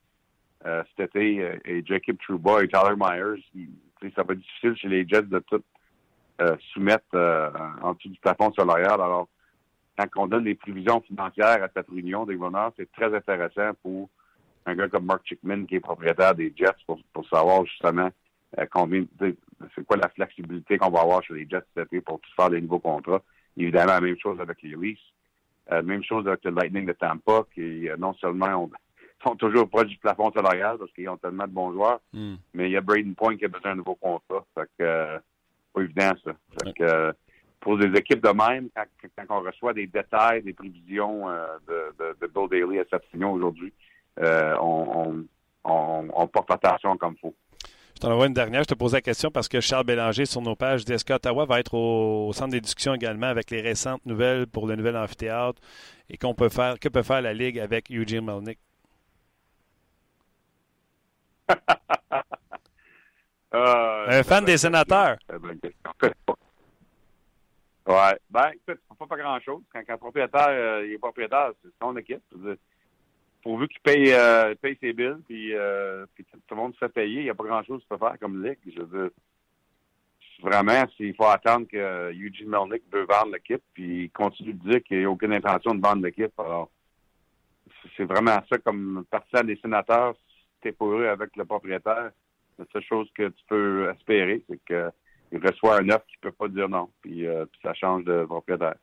euh, 0.66 0.84
cet 0.98 1.16
été, 1.16 1.60
et 1.66 1.84
Jacob 1.86 2.18
Trouba 2.20 2.64
et 2.64 2.68
Tyler 2.68 2.96
Myers, 2.98 3.44
il- 3.56 3.70
ça 4.16 4.24
va 4.24 4.34
être 4.34 4.40
difficile 4.40 4.76
chez 4.76 4.88
les 4.88 5.08
Jets 5.08 5.22
de 5.24 5.40
tout 5.40 5.64
soumettre 6.74 7.16
en 7.84 7.94
dessous 7.94 8.10
du 8.10 8.20
plafond 8.20 8.52
salarial. 8.54 8.94
Alors, 9.00 9.28
quand 9.96 10.08
on 10.24 10.26
donne 10.28 10.46
des 10.46 10.56
prévisions 10.56 11.00
financières 11.02 11.64
à 11.64 11.68
cette 11.76 11.88
réunion 11.90 12.26
des 12.26 12.36
bonheurs, 12.36 12.74
c'est 12.78 12.92
très 12.92 13.14
intéressant 13.16 13.72
pour 13.84 14.10
un 14.66 14.76
gars 14.76 14.88
comme 14.88 15.06
Mark 15.06 15.22
Chickman, 15.26 15.66
qui 15.66 15.76
est 15.76 15.80
propriétaire 15.80 16.36
des 16.36 16.54
Jets, 16.56 16.84
pour, 16.86 17.00
pour 17.14 17.28
savoir 17.28 17.66
justement 17.66 18.10
euh, 18.60 18.66
combien, 18.72 19.06
c'est 19.20 19.86
quoi 19.86 19.98
la 19.98 20.10
flexibilité 20.10 20.78
qu'on 20.78 20.90
va 20.90 21.02
avoir 21.02 21.24
chez 21.24 21.34
les 21.34 21.48
Jets 21.50 21.64
cet 21.76 21.88
été 21.88 22.02
pour 22.02 22.20
faire 22.36 22.50
des 22.50 22.62
nouveaux 22.62 22.80
contrats. 22.80 23.22
Évidemment, 23.58 23.94
la 23.94 24.02
même 24.02 24.18
chose 24.20 24.40
avec 24.40 24.62
les 24.62 24.76
Leafs. 24.76 25.00
Euh, 25.72 25.82
même 25.84 26.04
chose 26.04 26.28
avec 26.28 26.44
le 26.44 26.52
Lightning 26.52 26.86
de 26.86 26.94
Tampa, 26.94 27.46
qui 27.54 27.88
euh, 27.88 27.96
non 27.98 28.14
seulement 28.16 28.70
sont 29.24 29.36
toujours 29.36 29.70
proches 29.70 29.88
du 29.88 29.98
plafond 29.98 30.32
salarial 30.32 30.78
parce 30.78 30.92
qu'ils 30.92 31.08
ont 31.08 31.18
tellement 31.18 31.48
de 31.48 31.54
bons 31.54 31.72
joueurs, 31.72 32.00
Hmm. 32.14 32.36
mais 32.54 32.70
il 32.70 32.72
y 32.72 32.78
a 32.78 32.82
Braden 32.82 33.16
Point 33.16 33.38
qui 33.38 33.46
a 33.46 33.48
besoin 33.48 33.72
d'un 33.72 33.78
nouveau 33.78 33.96
contrat. 33.96 34.46
Fait 34.56 34.70
que, 34.78 34.84
euh, 34.84 35.20
pas 35.74 35.82
évident, 35.82 36.12
ça. 36.24 36.32
Fait 36.64 36.74
que, 36.74 36.84
euh, 36.84 37.12
pour 37.60 37.78
des 37.78 37.98
équipes 37.98 38.24
de 38.24 38.30
même, 38.30 38.70
quand, 38.76 38.86
quand 39.16 39.38
on 39.38 39.42
reçoit 39.44 39.74
des 39.74 39.88
détails, 39.88 40.42
des 40.42 40.54
prévisions 40.54 41.30
euh, 41.30 41.46
de, 41.68 42.04
de, 42.04 42.18
de 42.20 42.28
Bill 42.28 42.50
Daly 42.50 42.80
à 42.80 42.86
cette 42.90 43.06
réunion 43.12 43.34
aujourd'hui, 43.34 43.72
euh, 44.20 44.56
on, 44.60 45.26
on, 45.64 45.72
on, 45.72 46.08
on 46.14 46.28
porte 46.28 46.52
attention 46.52 46.98
comme 46.98 47.14
il 47.18 47.20
faut. 47.20 47.36
Je 47.96 48.00
t'en 48.08 48.12
envoie 48.12 48.28
une 48.28 48.34
dernière. 48.34 48.64
Je 48.64 48.68
te 48.70 48.74
pose 48.74 48.94
la 48.94 49.02
question 49.02 49.30
parce 49.30 49.48
que 49.48 49.62
Charles 49.62 49.86
Bélanger, 49.86 50.26
sur 50.26 50.42
nos 50.42 50.56
pages, 50.56 50.86
dit 50.86 50.94
est-ce 50.94 51.06
qu'Ottawa 51.06 51.46
va 51.46 51.60
être 51.60 51.76
au, 51.76 52.28
au 52.30 52.34
centre 52.34 52.52
des 52.52 52.62
discussions 52.62 52.96
également 52.96 53.28
avec 53.28 53.52
les 53.52 53.62
récentes 53.62 54.06
nouvelles 54.06 54.48
pour 54.48 54.66
le 54.68 54.76
nouvel 54.76 54.98
amphithéâtre 54.98 55.62
et 56.10 56.18
qu'on 56.18 56.34
peut 56.34 56.50
faire, 56.50 56.80
que 56.80 56.90
peut 56.90 57.04
faire 57.04 57.22
la 57.22 57.34
Ligue 57.34 57.60
avec 57.60 57.92
Eugene 57.92 58.26
Melnick? 58.26 58.60
Euh, 63.54 64.06
Un 64.08 64.24
fan 64.24 64.46
des 64.46 64.58
sénateurs. 64.58 65.18
C'est 65.30 65.36
une 65.36 65.42
bonne 65.42 65.60
question. 65.60 66.16
Ouais. 67.88 68.18
Ben, 68.30 68.52
écoute, 68.54 68.80
fait 68.98 69.08
pas 69.08 69.18
grand-chose. 69.18 69.62
Quand, 69.74 69.82
quand 69.86 69.94
le 69.94 69.98
propriétaire 69.98 70.48
euh, 70.50 70.86
il 70.86 70.94
est 70.94 70.98
propriétaire, 70.98 71.52
c'est 71.64 71.70
son 71.82 71.96
équipe. 71.98 72.24
Pourvu 73.42 73.68
qu'il 73.68 73.82
paye, 73.82 74.12
euh, 74.14 74.54
paye 74.56 74.78
ses 74.80 74.94
billes, 74.94 75.18
puis, 75.28 75.56
euh, 75.56 76.06
tout 76.16 76.26
le 76.52 76.56
monde 76.56 76.74
se 76.74 76.80
fait 76.80 76.90
payer, 76.90 77.22
il 77.22 77.24
n'y 77.24 77.30
a 77.30 77.36
pas 77.36 77.44
grand-chose 77.44 77.84
peut 77.90 77.98
faire 77.98 78.20
comme 78.20 78.44
ligue. 78.44 78.60
Je 78.66 78.84
veux 78.84 79.14
vraiment, 80.42 80.86
s'il 80.96 81.16
faut 81.16 81.26
attendre 81.26 81.68
que 81.68 82.12
Eugene 82.12 82.50
Melnick 82.50 82.84
veut 82.92 83.06
vendre 83.06 83.34
l'équipe, 83.34 83.62
puis 83.74 84.06
il 84.06 84.12
continue 84.12 84.54
de 84.54 84.70
dire 84.70 84.84
qu'il 84.84 85.00
n'y 85.00 85.06
a 85.06 85.10
aucune 85.10 85.34
intention 85.34 85.76
de 85.76 85.82
vendre 85.82 86.04
l'équipe. 86.04 86.34
Alors, 86.40 86.70
c'est 87.96 88.06
vraiment 88.06 88.40
ça 88.50 88.58
comme 88.60 89.06
partisan 89.10 89.44
des 89.44 89.58
sénateurs. 89.58 90.16
Si 90.16 90.46
t'es 90.62 90.72
pas 90.72 90.86
heureux 90.86 91.08
avec 91.08 91.36
le 91.36 91.46
propriétaire, 91.46 92.12
la 92.58 92.66
seule 92.72 92.84
chose 92.84 93.10
que 93.16 93.30
tu 93.30 93.44
peux 93.48 93.90
espérer, 93.90 94.44
c'est 94.50 94.60
qu'il 94.66 95.46
reçoit 95.48 95.80
un 95.80 95.90
offre 95.90 96.06
qui 96.08 96.18
peut 96.22 96.32
pas 96.32 96.48
dire 96.48 96.70
non. 96.70 96.90
Euh, 97.08 97.46
puis 97.46 97.62
ça 97.64 97.74
change 97.74 98.04
de 98.04 98.26
propriétaire. 98.26 98.76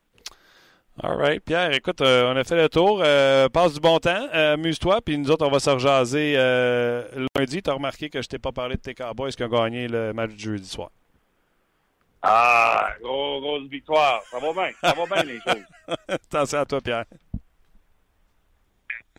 All 1.01 1.15
right. 1.15 1.41
Pierre, 1.43 1.71
écoute, 1.71 2.01
euh, 2.01 2.31
on 2.33 2.35
a 2.35 2.43
fait 2.43 2.57
le 2.57 2.67
tour. 2.67 3.01
Euh, 3.03 3.47
passe 3.47 3.73
du 3.73 3.79
bon 3.79 3.99
temps. 3.99 4.27
Euh, 4.33 4.55
Amuse-toi. 4.55 4.99
Puis 5.01 5.17
nous 5.17 5.31
autres, 5.31 5.45
on 5.47 5.51
va 5.51 5.59
se 5.59 5.69
rejaser 5.69 6.33
euh, 6.35 7.25
lundi. 7.37 7.61
Tu 7.61 7.69
as 7.69 7.73
remarqué 7.73 8.09
que 8.09 8.21
je 8.21 8.27
t'ai 8.27 8.37
pas 8.39 8.51
parlé 8.51 8.75
de 8.75 8.81
tes 8.81 8.93
Cowboys 8.93 9.31
qui 9.31 9.43
ont 9.43 9.47
gagné 9.47 9.87
le 9.87 10.11
match 10.13 10.31
du 10.31 10.43
jeudi 10.43 10.67
soir. 10.67 10.89
Ah, 12.21 12.89
gros, 13.01 13.39
grosse 13.39 13.69
victoire. 13.69 14.21
Ça 14.29 14.39
va 14.39 14.51
bien. 14.51 14.71
Ça 14.81 14.93
va 14.93 15.05
bien, 15.05 15.23
les 15.23 15.39
choses. 15.39 15.63
Attention 16.09 16.59
à 16.59 16.65
toi, 16.65 16.81
Pierre. 16.81 17.05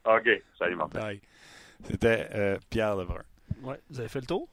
OK. 0.04 0.28
Salut, 0.58 0.76
mon. 0.76 0.88
C'était 1.84 2.28
euh, 2.34 2.58
Pierre 2.68 2.94
Lebrun. 2.96 3.22
Ouais, 3.62 3.80
vous 3.88 4.00
avez 4.00 4.08
fait 4.10 4.20
le 4.20 4.26
tour? 4.26 4.46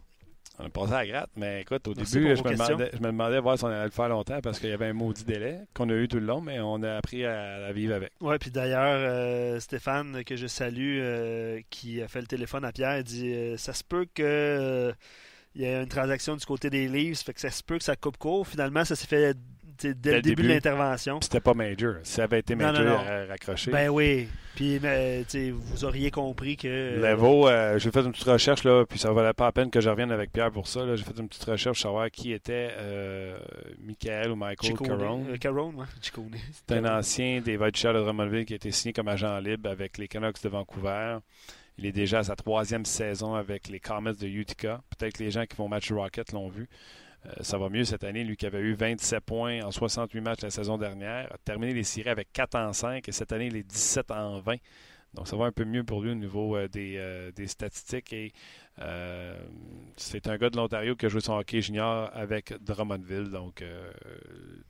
On 0.60 0.66
a 0.66 0.70
passé 0.70 0.94
à 0.94 0.98
la 1.04 1.08
gratte, 1.08 1.30
mais 1.36 1.62
écoute, 1.62 1.88
au 1.88 1.94
début, 1.94 2.06
me, 2.20 2.36
demandais, 2.36 2.90
je 2.92 2.98
me 2.98 3.06
demandais 3.06 3.40
voir 3.40 3.58
si 3.60 3.64
on 3.64 3.68
allait 3.68 3.84
le 3.86 3.92
faire 3.92 4.10
longtemps 4.10 4.40
parce 4.42 4.60
qu'il 4.60 4.70
y 4.70 4.74
avait 4.74 4.88
un 4.88 4.94
maudit 4.94 5.24
délai 5.24 5.60
qu'on 5.76 5.88
a 5.90 5.94
eu 5.94 6.08
tout 6.08 6.20
le 6.20 6.26
long, 6.26 6.42
mais 6.42 6.60
on 6.60 6.82
a 6.82 6.96
appris 6.96 7.26
à, 7.26 7.68
à 7.68 7.72
vivre 7.74 7.94
avec. 7.94 8.12
Oui, 8.22 8.36
puis 8.40 8.50
d'ailleurs, 8.50 8.98
euh, 8.98 9.60
Stéphane, 9.60 10.24
que 10.24 10.36
je 10.36 10.48
salue, 10.48 10.98
euh, 11.00 11.62
qui 11.70 12.02
a 12.02 12.08
fait 12.08 12.22
le 12.22 12.28
téléphone 12.28 12.66
à 12.66 12.72
Pierre, 12.72 13.04
dit 13.04 13.32
euh, 13.34 13.58
Ça 13.58 13.74
se 13.74 13.84
peut 13.84 14.08
que. 14.14 14.24
euh, 14.24 14.94
il 15.56 15.62
y 15.64 15.66
a 15.66 15.82
une 15.82 15.88
transaction 15.88 16.36
du 16.36 16.46
côté 16.46 16.70
des 16.70 16.88
Leafs, 16.88 17.24
fait 17.24 17.34
que 17.34 17.40
ça 17.42 17.50
se 17.50 17.64
peut 17.64 17.80
que 17.80 17.84
ça 17.84 17.96
coupe 17.96 18.18
court. 18.18 18.48
Finalement, 18.48 18.86
ça 18.86 18.96
s'est 18.96 19.08
fait 19.08 19.36
dès 19.84 20.16
le 20.16 20.22
début, 20.22 20.44
de 20.44 20.48
l'intervention. 20.50 21.20
C'était 21.22 21.40
pas 21.40 21.54
major. 21.54 21.96
Si 22.04 22.14
ça 22.14 22.24
avait 22.24 22.40
été 22.40 22.56
major, 22.56 22.84
non. 22.84 23.72
Ben 23.72 23.90
oui. 23.90 24.28
Puis, 24.58 24.80
sais, 25.28 25.52
vous 25.52 25.86
auriez 25.86 26.10
compris 26.10 26.58
que. 26.58 27.00
Levo, 27.00 27.48
euh, 27.48 27.78
j'ai 27.78 27.92
fait 27.92 28.02
une 28.02 28.12
petite 28.12 28.28
recherche, 28.28 28.64
là, 28.64 28.86
puis 28.86 28.98
ça 28.98 29.12
valait 29.12 29.34
pas 29.34 29.46
la 29.46 29.52
peine 29.52 29.70
que 29.70 29.80
je 29.80 29.88
revienne 29.88 30.12
avec 30.12 30.32
Pierre 30.32 30.52
pour 30.52 30.68
ça. 30.68 30.96
J'ai 30.96 31.04
fait 31.04 31.20
une 31.20 31.28
petite 31.28 31.44
recherche 31.44 31.78
pour 31.78 31.90
savoir 31.90 32.10
qui 32.10 32.32
était 32.32 32.70
euh, 32.72 33.38
Michael 33.80 34.32
ou 34.32 34.36
Michael. 34.36 34.74
Caron. 34.74 35.26
Euh, 35.30 35.38
Caron, 35.38 35.74
ouais. 35.76 35.86
C'est 36.68 36.76
un 36.76 36.98
ancien 36.98 37.40
des 37.42 37.56
Voltigeurs 37.56 37.94
de 37.94 38.00
Drummondville 38.00 38.46
qui 38.46 38.54
a 38.54 38.56
été 38.56 38.72
signé 38.72 38.94
comme 38.94 39.08
agent 39.10 39.38
libre 39.40 39.70
avec 39.70 40.00
les 40.00 40.08
Canucks 40.08 40.42
de 40.42 40.50
Vancouver. 40.50 41.20
Il 41.78 41.86
est 41.86 41.92
déjà 41.92 42.20
à 42.20 42.24
sa 42.24 42.36
troisième 42.36 42.86
saison 42.86 43.36
avec 43.36 43.68
les 43.68 43.80
Comets 43.80 44.14
de 44.14 44.26
Utica. 44.26 44.82
Peut-être 44.98 45.20
que 45.20 45.24
les 45.24 45.30
gens 45.30 45.46
qui 45.46 45.56
vont 45.56 45.68
match 45.68 45.92
Rocket 45.92 46.32
l'ont 46.32 46.50
vu. 46.50 46.68
Euh, 47.28 47.32
ça 47.42 47.58
va 47.58 47.70
mieux 47.70 47.84
cette 47.84 48.04
année. 48.04 48.24
Lui 48.24 48.38
qui 48.38 48.46
avait 48.46 48.60
eu 48.60 48.74
27 48.74 49.22
points 49.22 49.64
en 49.64 49.72
68 49.72 50.22
matchs 50.22 50.42
la 50.42 50.50
saison 50.50 50.78
dernière, 50.78 51.32
a 51.34 51.38
terminé 51.38 51.74
les 51.74 51.84
séries 51.84 52.10
avec 52.10 52.32
4 52.34 52.56
en 52.56 52.74
5 52.74 53.08
et 53.08 53.12
cette 53.12 53.32
année, 53.32 53.48
il 53.48 53.56
est 53.56 53.64
17 53.64 54.12
en 54.12 54.40
20. 54.40 54.56
Donc 55.14 55.28
ça 55.28 55.36
va 55.36 55.46
un 55.46 55.52
peu 55.52 55.66
mieux 55.66 55.84
pour 55.84 56.02
lui 56.02 56.12
au 56.12 56.16
niveau 56.16 56.56
euh, 56.56 56.68
des, 56.68 56.96
euh, 56.98 57.32
des 57.32 57.48
statistiques. 57.48 58.14
Et 58.14 58.32
euh, 58.80 59.38
c'est 59.96 60.28
un 60.28 60.38
gars 60.38 60.50
de 60.50 60.58
l'Ontario 60.58 60.96
qui 60.96 61.08
a 61.08 61.10
joué 61.10 61.22
son 61.22 61.34
hockey 61.34 61.62
junior 61.62 62.10
avec 62.14 62.54
Drummondville, 62.64 63.32
donc 63.32 63.62
euh, 63.62 63.92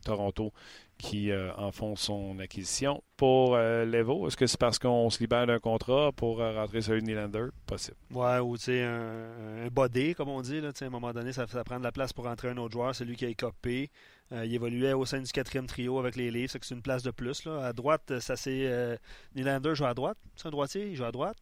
Toronto, 0.04 0.52
qui 0.96 1.30
euh, 1.30 1.52
en 1.56 1.70
font 1.70 1.96
son 1.96 2.38
acquisition. 2.38 3.02
Pour 3.16 3.54
euh, 3.54 3.84
Levo, 3.84 4.26
est-ce 4.26 4.36
que 4.36 4.46
c'est 4.46 4.58
parce 4.58 4.78
qu'on 4.78 5.10
se 5.10 5.20
libère 5.20 5.46
d'un 5.46 5.58
contrat 5.58 6.12
pour 6.12 6.38
rentrer 6.38 6.80
sur 6.80 6.94
une 6.94 7.04
Nylander? 7.04 7.48
Possible. 7.66 7.96
Ouais, 8.10 8.38
ou 8.38 8.56
tu 8.56 8.78
un, 8.78 9.66
un 9.66 9.68
body, 9.68 10.14
comme 10.14 10.30
on 10.30 10.40
dit. 10.40 10.60
Là, 10.60 10.70
à 10.80 10.84
un 10.84 10.90
moment 10.90 11.12
donné, 11.12 11.32
ça, 11.32 11.46
prend 11.46 11.78
de 11.78 11.84
la 11.84 11.92
place 11.92 12.12
pour 12.12 12.24
rentrer 12.24 12.48
un 12.48 12.56
autre 12.56 12.72
joueur. 12.72 12.94
C'est 12.94 13.04
lui 13.04 13.16
qui 13.16 13.26
a 13.26 13.28
écopé. 13.28 13.90
Il 14.30 14.54
évoluait 14.54 14.92
au 14.92 15.06
sein 15.06 15.20
du 15.20 15.32
quatrième 15.32 15.66
trio 15.66 15.98
avec 15.98 16.14
les 16.14 16.30
Leafs. 16.30 16.56
C'est 16.60 16.74
une 16.74 16.82
place 16.82 17.02
de 17.02 17.10
plus. 17.10 17.44
Là. 17.44 17.66
À 17.66 17.72
droite, 17.72 18.18
ça 18.20 18.36
c'est. 18.36 18.66
Euh, 18.66 18.96
Nylander 19.34 19.74
joue 19.74 19.86
à 19.86 19.94
droite. 19.94 20.18
C'est 20.36 20.48
un 20.48 20.50
droitier, 20.50 20.88
il 20.88 20.96
joue 20.96 21.04
à 21.04 21.12
droite. 21.12 21.36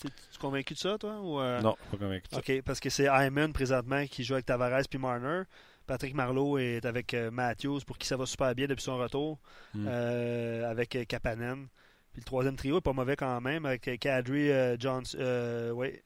Tu 0.00 0.08
es 0.08 0.10
convaincu 0.38 0.74
de 0.74 0.78
ça, 0.78 0.98
toi 0.98 1.18
ou, 1.20 1.40
euh, 1.40 1.60
Non, 1.62 1.74
pas 1.90 1.96
convaincu. 1.96 2.28
de 2.28 2.34
ça. 2.34 2.38
OK, 2.40 2.62
parce 2.64 2.80
que 2.80 2.90
c'est 2.90 3.06
Hyman 3.10 3.52
présentement 3.52 4.04
qui 4.06 4.24
joue 4.24 4.34
avec 4.34 4.46
Tavares 4.46 4.82
puis 4.90 4.98
Marner. 4.98 5.42
Patrick 5.86 6.14
Marleau 6.14 6.58
est 6.58 6.84
avec 6.84 7.14
euh, 7.14 7.30
Matthews 7.30 7.80
pour 7.86 7.96
qui 7.96 8.06
ça 8.08 8.16
va 8.16 8.26
super 8.26 8.54
bien 8.54 8.66
depuis 8.66 8.82
son 8.82 8.98
retour 8.98 9.38
Mm. 9.74 9.86
euh, 9.88 10.70
avec 10.70 10.98
Kapanen. 11.08 11.68
Puis 12.12 12.20
le 12.20 12.24
troisième 12.24 12.56
trio 12.56 12.78
est 12.78 12.80
pas 12.82 12.92
mauvais 12.92 13.14
quand 13.16 13.40
même 13.40 13.64
avec 13.66 13.88
Kadri, 14.00 14.50
euh, 14.50 15.72
ouais, 15.72 16.02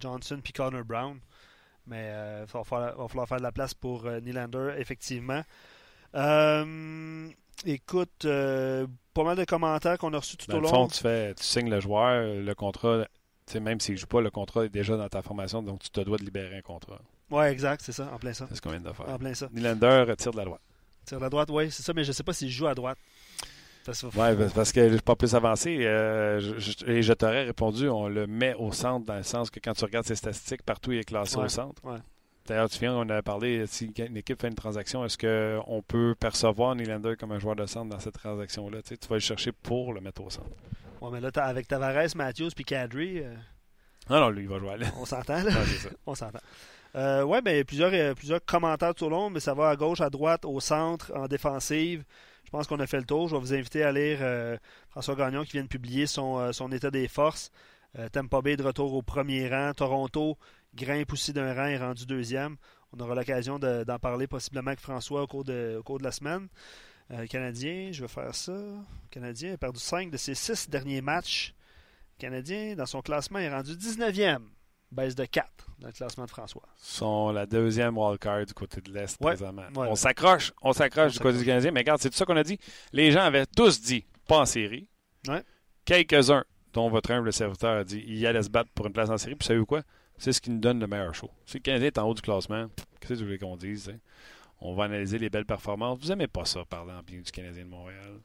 Johnson 0.00 0.40
puis 0.42 0.52
Connor 0.52 0.84
Brown. 0.84 1.18
Mais 1.86 2.08
il 2.42 2.46
va, 2.52 2.64
falloir- 2.64 2.96
va 2.96 3.08
falloir 3.08 3.28
faire 3.28 3.38
de 3.38 3.42
la 3.42 3.52
place 3.52 3.72
pour 3.74 4.04
Nylander, 4.04 4.74
effectivement. 4.78 5.42
Écoute, 7.66 8.24
euh, 8.24 8.86
pas 9.12 9.22
mal 9.24 9.36
de 9.36 9.44
commentaires 9.44 9.98
qu'on 9.98 10.12
a 10.14 10.18
reçus 10.18 10.36
tout 10.38 10.46
Dans 10.50 10.56
au 10.56 10.60
le 10.60 10.66
long. 10.66 10.70
fond, 10.70 10.88
tu, 10.88 11.00
fais, 11.00 11.34
tu 11.34 11.42
signes 11.44 11.68
le 11.70 11.78
joueur, 11.80 12.22
le 12.42 12.54
contrat, 12.54 13.06
sais, 13.52 13.60
même 13.60 13.80
s'il 13.80 13.94
ne 13.94 13.98
joue 14.00 14.06
pas, 14.06 14.20
le 14.20 14.30
contrat 14.30 14.64
est 14.64 14.68
déjà 14.68 14.96
dans 14.96 15.08
ta 15.08 15.22
formation, 15.22 15.62
donc 15.62 15.80
tu 15.80 15.90
te 15.90 16.00
dois 16.00 16.18
de 16.18 16.24
libérer 16.24 16.56
un 16.58 16.62
contrat. 16.62 17.00
Ouais, 17.30 17.52
exact, 17.52 17.80
c'est 17.84 17.92
ça, 17.92 18.10
en 18.12 18.18
plein 18.18 18.32
ça. 18.32 18.46
C'est 18.48 18.56
ce 18.56 18.60
qu'on 18.62 18.70
vient 18.70 18.80
de 18.80 18.92
faire. 18.92 19.08
En 19.08 19.18
plein 19.18 19.34
ça. 19.34 19.48
Nylander 19.52 20.14
tire 20.18 20.32
de 20.32 20.36
la 20.38 20.44
droite. 20.44 20.60
Tire 21.04 21.18
de 21.18 21.22
la 21.24 21.30
droite, 21.30 21.48
oui, 21.52 21.70
c'est 21.70 21.82
ça, 21.82 21.92
mais 21.92 22.04
je 22.04 22.12
sais 22.12 22.22
pas 22.22 22.32
s'il 22.32 22.50
joue 22.50 22.66
à 22.66 22.74
droite. 22.74 22.98
Parce 23.86 24.02
que- 24.02 24.06
Oui, 24.06 24.48
parce 24.54 24.72
que 24.72 24.88
je 24.88 24.92
suis 24.94 25.02
pas 25.02 25.16
plus 25.16 25.34
avancé. 25.34 25.84
euh, 25.86 26.38
je- 26.40 26.58
je- 26.58 26.86
et 26.90 27.02
je 27.02 27.12
t'aurais 27.14 27.44
répondu, 27.44 27.88
on 27.88 28.08
le 28.08 28.26
met 28.26 28.54
au 28.54 28.72
centre 28.72 29.06
dans 29.06 29.16
le 29.16 29.22
sens 29.22 29.48
que 29.50 29.58
quand 29.58 29.72
tu 29.72 29.84
regardes 29.84 30.06
ses 30.06 30.16
statistiques, 30.16 30.62
partout 30.62 30.92
il 30.92 30.98
est 30.98 31.04
classé 31.04 31.36
Ouais, 31.38 31.44
au 31.44 31.48
centre. 31.48 31.82
ouais. 31.84 31.98
D'ailleurs, 32.46 32.68
tu 32.68 32.78
viens, 32.80 32.94
on 32.94 33.08
a 33.08 33.22
parlé, 33.22 33.64
si 33.66 33.86
une 34.06 34.16
équipe 34.16 34.40
fait 34.40 34.48
une 34.48 34.54
transaction, 34.54 35.04
est-ce 35.04 35.16
qu'on 35.16 35.82
peut 35.82 36.14
percevoir 36.18 36.74
Nylander 36.74 37.14
comme 37.18 37.32
un 37.32 37.38
joueur 37.38 37.54
de 37.56 37.64
centre 37.66 37.88
dans 37.90 38.00
cette 38.00 38.14
transaction-là? 38.14 38.82
Tu, 38.82 38.88
sais, 38.90 38.96
tu 38.96 39.08
vas 39.08 39.16
le 39.16 39.20
chercher 39.20 39.52
pour 39.52 39.92
le 39.92 40.00
mettre 40.00 40.22
au 40.22 40.30
centre. 40.30 40.48
Ouais, 41.00 41.08
mais 41.12 41.20
là, 41.20 41.30
avec 41.36 41.66
Tavares, 41.68 42.14
Matthews 42.14 42.50
puis 42.54 42.64
Kadri, 42.64 43.20
euh, 43.20 43.34
Non, 44.08 44.20
non, 44.20 44.30
lui, 44.30 44.42
il 44.42 44.48
va 44.48 44.58
jouer 44.58 44.70
à 44.72 44.76
on 44.98 45.04
s'entend, 45.04 45.42
là? 45.42 45.50
On 46.06 46.14
s'entend. 46.14 46.40
Euh, 46.96 47.22
ouais, 47.22 47.40
ben, 47.40 47.64
plusieurs, 47.64 47.92
euh, 47.92 48.14
plusieurs 48.14 48.44
commentaires 48.44 48.94
tout 48.94 49.04
au 49.04 49.08
long, 49.08 49.30
mais 49.30 49.40
ça 49.40 49.54
va 49.54 49.68
à 49.70 49.76
gauche, 49.76 50.00
à 50.00 50.10
droite, 50.10 50.44
au 50.44 50.58
centre, 50.60 51.12
en 51.14 51.28
défensive. 51.28 52.04
Je 52.44 52.50
pense 52.50 52.66
qu'on 52.66 52.80
a 52.80 52.86
fait 52.86 52.98
le 52.98 53.04
tour. 53.04 53.28
Je 53.28 53.36
vais 53.36 53.40
vous 53.40 53.54
inviter 53.54 53.84
à 53.84 53.92
lire 53.92 54.18
euh, 54.22 54.56
François 54.88 55.14
Gagnon 55.14 55.44
qui 55.44 55.52
vient 55.52 55.62
de 55.62 55.68
publier 55.68 56.06
son, 56.06 56.52
son 56.52 56.72
état 56.72 56.90
des 56.90 57.06
forces. 57.08 57.50
Tampa 58.12 58.40
Bay 58.40 58.56
de 58.56 58.62
retour 58.62 58.92
au 58.94 59.02
premier 59.02 59.48
rang. 59.48 59.72
Toronto 59.74 60.36
grimpe 60.74 61.12
aussi 61.12 61.32
d'un 61.32 61.54
rang 61.54 61.66
et 61.66 61.76
rendu 61.76 62.06
deuxième. 62.06 62.56
On 62.92 63.00
aura 63.00 63.14
l'occasion 63.14 63.58
de- 63.58 63.84
d'en 63.84 63.98
parler 63.98 64.26
possiblement 64.26 64.68
avec 64.68 64.80
François 64.80 65.22
au 65.22 65.26
cours 65.26 65.44
de, 65.44 65.76
au 65.78 65.82
cours 65.82 65.98
de 65.98 66.04
la 66.04 66.12
semaine. 66.12 66.48
Euh, 67.12 67.26
Canadien, 67.26 67.90
je 67.92 68.02
vais 68.02 68.08
faire 68.08 68.34
ça. 68.34 68.56
Canadien 69.10 69.54
a 69.54 69.56
perdu 69.56 69.80
5 69.80 70.10
de 70.10 70.16
ses 70.16 70.34
6 70.34 70.70
derniers 70.70 71.00
matchs. 71.00 71.54
Canadien, 72.18 72.74
dans 72.76 72.86
son 72.86 73.00
classement, 73.02 73.38
est 73.38 73.50
rendu 73.52 73.72
19e. 73.72 74.42
baisse 74.92 75.14
de 75.14 75.24
4 75.24 75.46
dans 75.78 75.86
le 75.88 75.92
classement 75.92 76.24
de 76.24 76.30
François. 76.30 76.68
sont 76.76 77.30
la 77.32 77.46
deuxième 77.46 77.96
wildcard 77.96 78.44
du 78.46 78.52
côté 78.54 78.80
de 78.80 78.92
l'Est 78.92 79.16
Ouais, 79.20 79.34
présentement. 79.34 79.62
ouais. 79.76 79.88
On 79.88 79.94
s'accroche, 79.94 80.52
on 80.62 80.72
s'accroche 80.72 81.12
du 81.14 81.18
côté 81.20 81.38
du. 81.38 81.44
Canadien, 81.44 81.70
mais 81.70 81.80
regarde, 81.80 82.00
c'est 82.00 82.10
tout 82.10 82.16
ça 82.16 82.24
qu'on 82.24 82.36
a 82.36 82.42
dit. 82.44 82.58
Les 82.92 83.10
gens 83.10 83.22
avaient 83.22 83.46
tous 83.46 83.80
dit 83.80 84.04
pas 84.28 84.40
en 84.40 84.46
série. 84.46 84.86
Ouais. 85.26 85.42
Quelques-uns, 85.84 86.44
dont 86.72 86.88
votre 86.90 87.10
humble 87.10 87.32
serviteur 87.32 87.78
a 87.78 87.84
dit 87.84 88.04
il 88.06 88.24
allait 88.26 88.42
se 88.42 88.50
battre 88.50 88.70
pour 88.74 88.86
une 88.86 88.92
place 88.92 89.10
en 89.10 89.16
série. 89.18 89.34
Puis 89.36 89.46
savez-vous 89.46 89.66
quoi? 89.66 89.82
C'est 90.18 90.32
ce 90.32 90.40
qui 90.40 90.50
nous 90.50 90.60
donne 90.60 90.78
le 90.78 90.86
meilleur 90.86 91.14
show. 91.14 91.30
Si 91.46 91.56
le 91.56 91.62
Canadien 91.62 91.86
est 91.88 91.98
en 91.98 92.06
haut 92.06 92.14
du 92.14 92.20
classement, 92.20 92.66
qu'est-ce 93.00 93.14
que 93.14 93.18
vous 93.20 93.24
voulez 93.24 93.38
qu'on 93.38 93.56
dise? 93.56 93.88
hein? 93.88 93.98
On 94.60 94.74
va 94.74 94.84
analyser 94.84 95.18
les 95.18 95.30
belles 95.30 95.46
performances. 95.46 95.98
Vous 96.00 96.12
aimez 96.12 96.26
pas 96.26 96.44
ça, 96.44 96.64
parler 96.68 96.92
en 96.92 97.02
bien 97.02 97.20
du 97.20 97.30
Canadien 97.30 97.64
de 97.64 97.68
Montréal. 97.70 98.20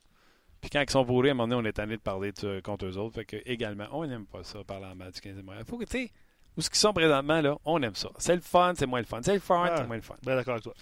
Puis 0.61 0.69
quand 0.69 0.81
ils 0.81 0.89
sont 0.89 1.03
bourrés, 1.03 1.29
à 1.29 1.31
un 1.31 1.35
moment 1.35 1.47
donné, 1.55 1.67
on 1.67 1.69
est 1.69 1.73
tanné 1.73 1.95
de 1.95 2.01
parler 2.01 2.31
de- 2.31 2.59
contre 2.59 2.85
eux 2.85 2.97
autres. 2.97 3.15
Fait 3.15 3.25
que, 3.25 3.37
également, 3.45 3.85
on 3.91 4.05
n'aime 4.05 4.25
pas 4.25 4.43
ça, 4.43 4.63
parler 4.65 4.85
en 4.87 4.95
mal 4.95 5.11
du 5.11 5.21
Canadien 5.21 5.41
de 5.41 5.45
Montréal. 5.45 5.65
Faut 5.67 5.77
que, 5.77 5.85
tu 5.85 5.91
sais, 6.05 6.11
où 6.57 6.61
ce 6.61 6.69
qu'ils 6.69 6.79
sont 6.79 6.91
présentement, 6.93 7.39
là, 7.41 7.57
on 7.65 7.81
aime 7.83 7.95
ça. 7.95 8.09
C'est 8.17 8.35
le 8.35 8.41
fun, 8.41 8.73
c'est 8.75 8.85
moins 8.85 8.99
le 8.99 9.05
fun. 9.05 9.19
C'est 9.23 9.33
le 9.33 9.39
fun, 9.39 9.65
Ah. 9.69 9.75
c'est 9.77 9.87
moins 9.87 9.95
le 9.97 10.01
fun. 10.01 10.15
Bien 10.23 10.35
d'accord 10.35 10.53
avec 10.53 10.63
toi. 10.63 10.73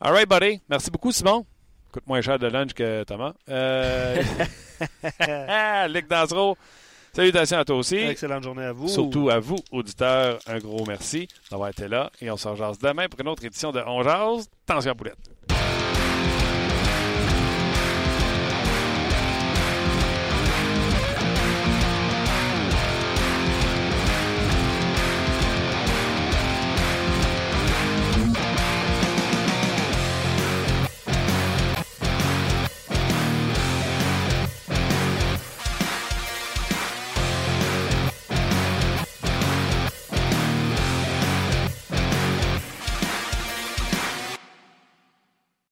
All 0.00 0.12
right, 0.12 0.28
buddy. 0.28 0.60
Merci 0.68 0.90
beaucoup, 0.90 1.12
Simon. 1.12 1.44
Coûte 1.92 2.06
moins 2.06 2.20
cher 2.20 2.38
de 2.38 2.46
lunch 2.46 2.72
que 2.72 3.02
Thomas. 3.04 3.34
Euh... 3.48 4.22
Luc 5.88 6.08
Dansereau, 6.08 6.56
salutations 7.12 7.58
à 7.58 7.64
toi 7.64 7.76
aussi. 7.76 7.96
Excellente 7.96 8.44
journée 8.44 8.64
à 8.64 8.72
vous. 8.72 8.88
Surtout 8.88 9.30
à 9.30 9.38
vous, 9.38 9.56
auditeurs, 9.70 10.38
un 10.46 10.58
gros 10.58 10.84
merci 10.86 11.28
d'avoir 11.50 11.70
été 11.70 11.88
là. 11.88 12.10
Et 12.20 12.30
on 12.30 12.36
se 12.36 12.48
rejase 12.48 12.78
demain 12.78 13.08
pour 13.08 13.20
une 13.20 13.28
autre 13.28 13.44
édition 13.44 13.72
de 13.72 13.80
On 13.86 14.02
Jase. 14.02 14.48
Attention 14.68 14.92
à 14.92 14.94
Poulette. 14.94 15.18